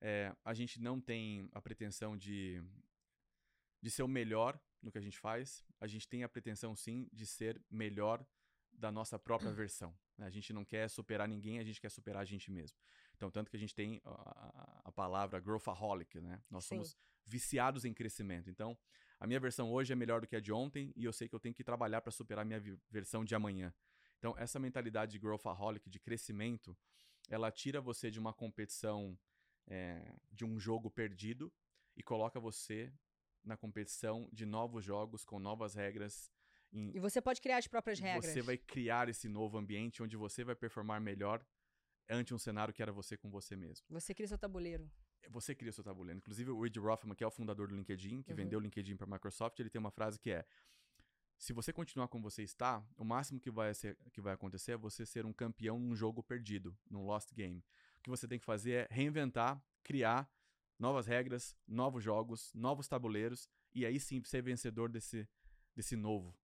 É, 0.00 0.34
a 0.44 0.52
gente 0.52 0.80
não 0.80 1.00
tem 1.00 1.48
a 1.52 1.62
pretensão 1.62 2.16
de, 2.16 2.60
de 3.80 3.88
ser 3.88 4.02
o 4.02 4.08
melhor 4.08 4.58
no 4.82 4.90
que 4.90 4.98
a 4.98 5.00
gente 5.00 5.20
faz. 5.20 5.64
A 5.80 5.86
gente 5.86 6.08
tem 6.08 6.24
a 6.24 6.28
pretensão, 6.28 6.74
sim, 6.74 7.08
de 7.12 7.24
ser 7.24 7.62
melhor 7.70 8.26
da 8.72 8.90
nossa 8.90 9.16
própria 9.16 9.52
versão. 9.52 9.96
Né? 10.18 10.26
A 10.26 10.30
gente 10.30 10.52
não 10.52 10.64
quer 10.64 10.90
superar 10.90 11.28
ninguém, 11.28 11.60
a 11.60 11.64
gente 11.64 11.80
quer 11.80 11.90
superar 11.90 12.22
a 12.22 12.24
gente 12.24 12.50
mesmo. 12.50 12.76
Então, 13.16 13.30
tanto 13.30 13.50
que 13.50 13.56
a 13.56 13.60
gente 13.60 13.74
tem 13.74 14.00
a, 14.04 14.82
a 14.84 14.92
palavra 14.92 15.40
growthaholic, 15.40 16.20
né? 16.20 16.42
Nós 16.50 16.64
Sim. 16.64 16.76
somos 16.76 16.96
viciados 17.24 17.84
em 17.84 17.92
crescimento. 17.92 18.50
Então, 18.50 18.76
a 19.18 19.26
minha 19.26 19.40
versão 19.40 19.72
hoje 19.72 19.92
é 19.92 19.96
melhor 19.96 20.20
do 20.20 20.26
que 20.26 20.36
a 20.36 20.40
de 20.40 20.52
ontem 20.52 20.92
e 20.94 21.04
eu 21.04 21.12
sei 21.12 21.28
que 21.28 21.34
eu 21.34 21.40
tenho 21.40 21.54
que 21.54 21.64
trabalhar 21.64 22.00
para 22.02 22.12
superar 22.12 22.42
a 22.42 22.44
minha 22.44 22.62
versão 22.90 23.24
de 23.24 23.34
amanhã. 23.34 23.72
Então, 24.18 24.34
essa 24.38 24.58
mentalidade 24.58 25.12
de 25.12 25.18
growthaholic, 25.18 25.88
de 25.88 25.98
crescimento, 25.98 26.76
ela 27.28 27.50
tira 27.50 27.80
você 27.80 28.10
de 28.10 28.18
uma 28.20 28.32
competição, 28.32 29.18
é, 29.66 30.14
de 30.30 30.44
um 30.44 30.58
jogo 30.60 30.90
perdido 30.90 31.52
e 31.96 32.02
coloca 32.02 32.38
você 32.38 32.92
na 33.42 33.56
competição 33.56 34.28
de 34.32 34.44
novos 34.44 34.84
jogos 34.84 35.24
com 35.24 35.38
novas 35.38 35.74
regras. 35.74 36.30
em- 36.72 36.90
E 36.94 37.00
você 37.00 37.20
pode 37.22 37.40
criar 37.40 37.58
as 37.58 37.66
próprias 37.66 37.98
regras. 37.98 38.26
você 38.32 38.42
vai 38.42 38.58
criar 38.58 39.08
esse 39.08 39.28
novo 39.28 39.56
ambiente 39.56 40.02
onde 40.02 40.16
você 40.16 40.44
vai 40.44 40.54
performar 40.54 41.00
melhor 41.00 41.44
ante 42.08 42.32
um 42.34 42.38
cenário 42.38 42.72
que 42.72 42.82
era 42.82 42.92
você 42.92 43.16
com 43.16 43.30
você 43.30 43.56
mesmo. 43.56 43.84
Você 43.90 44.14
cria 44.14 44.28
seu 44.28 44.38
tabuleiro. 44.38 44.90
Você 45.30 45.54
cria 45.54 45.72
seu 45.72 45.82
tabuleiro. 45.82 46.18
Inclusive, 46.18 46.50
o 46.50 46.60
Reid 46.60 46.78
Rothman, 46.78 47.14
que 47.14 47.24
é 47.24 47.26
o 47.26 47.30
fundador 47.30 47.68
do 47.68 47.74
LinkedIn, 47.74 48.22
que 48.22 48.30
Uhum. 48.30 48.36
vendeu 48.36 48.58
o 48.58 48.62
LinkedIn 48.62 48.96
para 48.96 49.06
a 49.06 49.10
Microsoft, 49.10 49.58
ele 49.58 49.70
tem 49.70 49.78
uma 49.80 49.90
frase 49.90 50.18
que 50.20 50.30
é: 50.30 50.44
se 51.36 51.52
você 51.52 51.72
continuar 51.72 52.08
como 52.08 52.22
você 52.30 52.42
está, 52.42 52.86
o 52.96 53.04
máximo 53.04 53.40
que 53.40 53.50
vai, 53.50 53.74
ser, 53.74 53.96
que 54.12 54.20
vai 54.20 54.34
acontecer 54.34 54.72
é 54.72 54.76
você 54.76 55.04
ser 55.04 55.26
um 55.26 55.32
campeão 55.32 55.78
num 55.78 55.94
jogo 55.96 56.22
perdido, 56.22 56.76
num 56.88 57.04
lost 57.04 57.32
game. 57.34 57.58
O 57.98 58.02
que 58.04 58.10
você 58.10 58.28
tem 58.28 58.38
que 58.38 58.44
fazer 58.44 58.72
é 58.72 58.88
reinventar, 58.90 59.60
criar 59.82 60.30
novas 60.78 61.06
regras, 61.06 61.56
novos 61.66 62.04
jogos, 62.04 62.52
novos 62.54 62.86
tabuleiros, 62.86 63.48
e 63.74 63.84
aí 63.84 63.98
sim 63.98 64.22
ser 64.22 64.42
vencedor 64.42 64.90
desse, 64.90 65.28
desse 65.74 65.96
novo. 65.96 66.34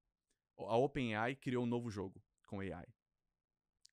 A 0.59 0.77
OpenAI 0.77 1.37
criou 1.37 1.65
um 1.65 1.67
novo 1.67 1.91
jogo 1.91 2.23
com 2.47 2.61
AI. 2.61 2.87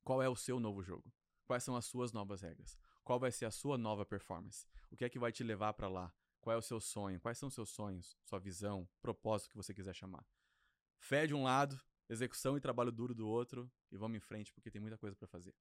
Qual 0.04 0.22
é 0.22 0.28
o 0.30 0.36
seu 0.36 0.60
novo 0.60 0.82
jogo? 0.82 1.12
Quais 1.50 1.64
são 1.64 1.76
as 1.76 1.86
suas 1.86 2.12
novas 2.12 2.42
regras? 2.42 2.78
Qual 3.04 3.20
vai 3.20 3.32
ser 3.32 3.46
a 3.46 3.50
sua 3.50 3.76
nova 3.76 4.06
performance? 4.06 4.68
O 4.92 4.96
que 4.96 5.04
é 5.04 5.10
que 5.10 5.18
vai 5.18 5.32
te 5.32 5.44
levar 5.44 5.74
para 5.74 5.88
lá? 5.88 6.14
Qual 6.40 6.54
é 6.54 6.58
o 6.60 6.62
seu 6.62 6.80
sonho? 6.80 7.20
Quais 7.20 7.40
são 7.40 7.50
seus 7.50 7.72
sonhos? 7.72 8.16
Sua 8.22 8.38
visão? 8.38 8.88
Propósito 9.02 9.50
que 9.50 9.58
você 9.58 9.74
quiser 9.74 9.96
chamar? 9.96 10.24
Fé 11.00 11.26
de 11.26 11.34
um 11.34 11.42
lado, 11.42 11.82
execução 12.08 12.56
e 12.56 12.62
trabalho 12.62 12.92
duro 12.92 13.16
do 13.16 13.28
outro 13.28 13.68
e 13.92 13.98
vamos 13.98 14.18
em 14.18 14.20
frente 14.20 14.54
porque 14.54 14.70
tem 14.70 14.80
muita 14.80 14.96
coisa 14.96 15.16
para 15.16 15.28
fazer. 15.28 15.56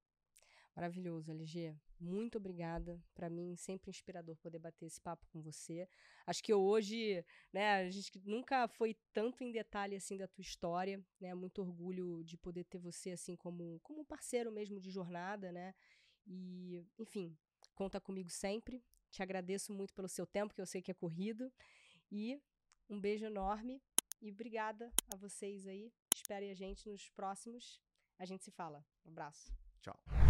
Maravilhoso, 0.79 1.33
LG. 1.33 1.75
Muito 1.99 2.39
obrigada. 2.39 3.03
Para 3.13 3.29
mim, 3.29 3.57
sempre 3.57 3.91
inspirador 3.91 4.37
poder 4.37 4.61
bater 4.61 4.87
esse 4.87 5.01
papo 5.01 5.27
com 5.27 5.43
você. 5.43 5.89
Acho 6.25 6.41
que 6.41 6.55
hoje, 6.55 7.25
né, 7.53 7.81
a 7.81 7.91
gente 7.91 8.13
nunca 8.25 8.69
foi 8.69 8.97
tanto 9.13 9.43
em 9.43 9.51
detalhe 9.51 9.97
assim 9.97 10.17
da 10.17 10.29
tua 10.29 10.41
história, 10.41 11.05
né? 11.21 11.35
Muito 11.35 11.61
orgulho 11.63 12.23
de 12.23 12.37
poder 12.37 12.63
ter 12.63 12.79
você 12.79 13.11
assim 13.11 13.35
como 13.35 13.81
como 13.83 14.05
parceiro 14.05 14.53
mesmo 14.53 14.79
de 14.79 14.93
jornada, 14.93 15.51
né? 15.51 15.75
E, 16.25 16.87
enfim, 16.97 17.37
conta 17.75 18.01
comigo 18.01 18.31
sempre. 18.31 18.81
Te 19.11 19.21
agradeço 19.21 19.75
muito 19.75 19.93
pelo 19.93 20.09
seu 20.09 20.29
tempo, 20.29 20.55
que 20.55 20.61
eu 20.61 20.67
sei 20.67 20.81
que 20.81 20.93
é 20.93 20.95
corrido. 20.95 21.53
E 22.09 22.41
um 22.89 23.01
beijo 23.01 23.25
enorme 23.27 23.83
e 24.23 24.31
obrigada 24.31 24.93
a 25.13 25.17
vocês 25.17 25.67
aí. 25.67 25.93
Esperem 26.15 26.53
a 26.53 26.55
gente 26.55 26.89
nos 26.89 27.11
próximos. 27.11 27.83
A 28.17 28.25
gente 28.25 28.45
se 28.45 28.53
fala. 28.53 28.87
Um 29.05 29.11
abraço. 29.11 29.53
Tchau. 29.81 30.28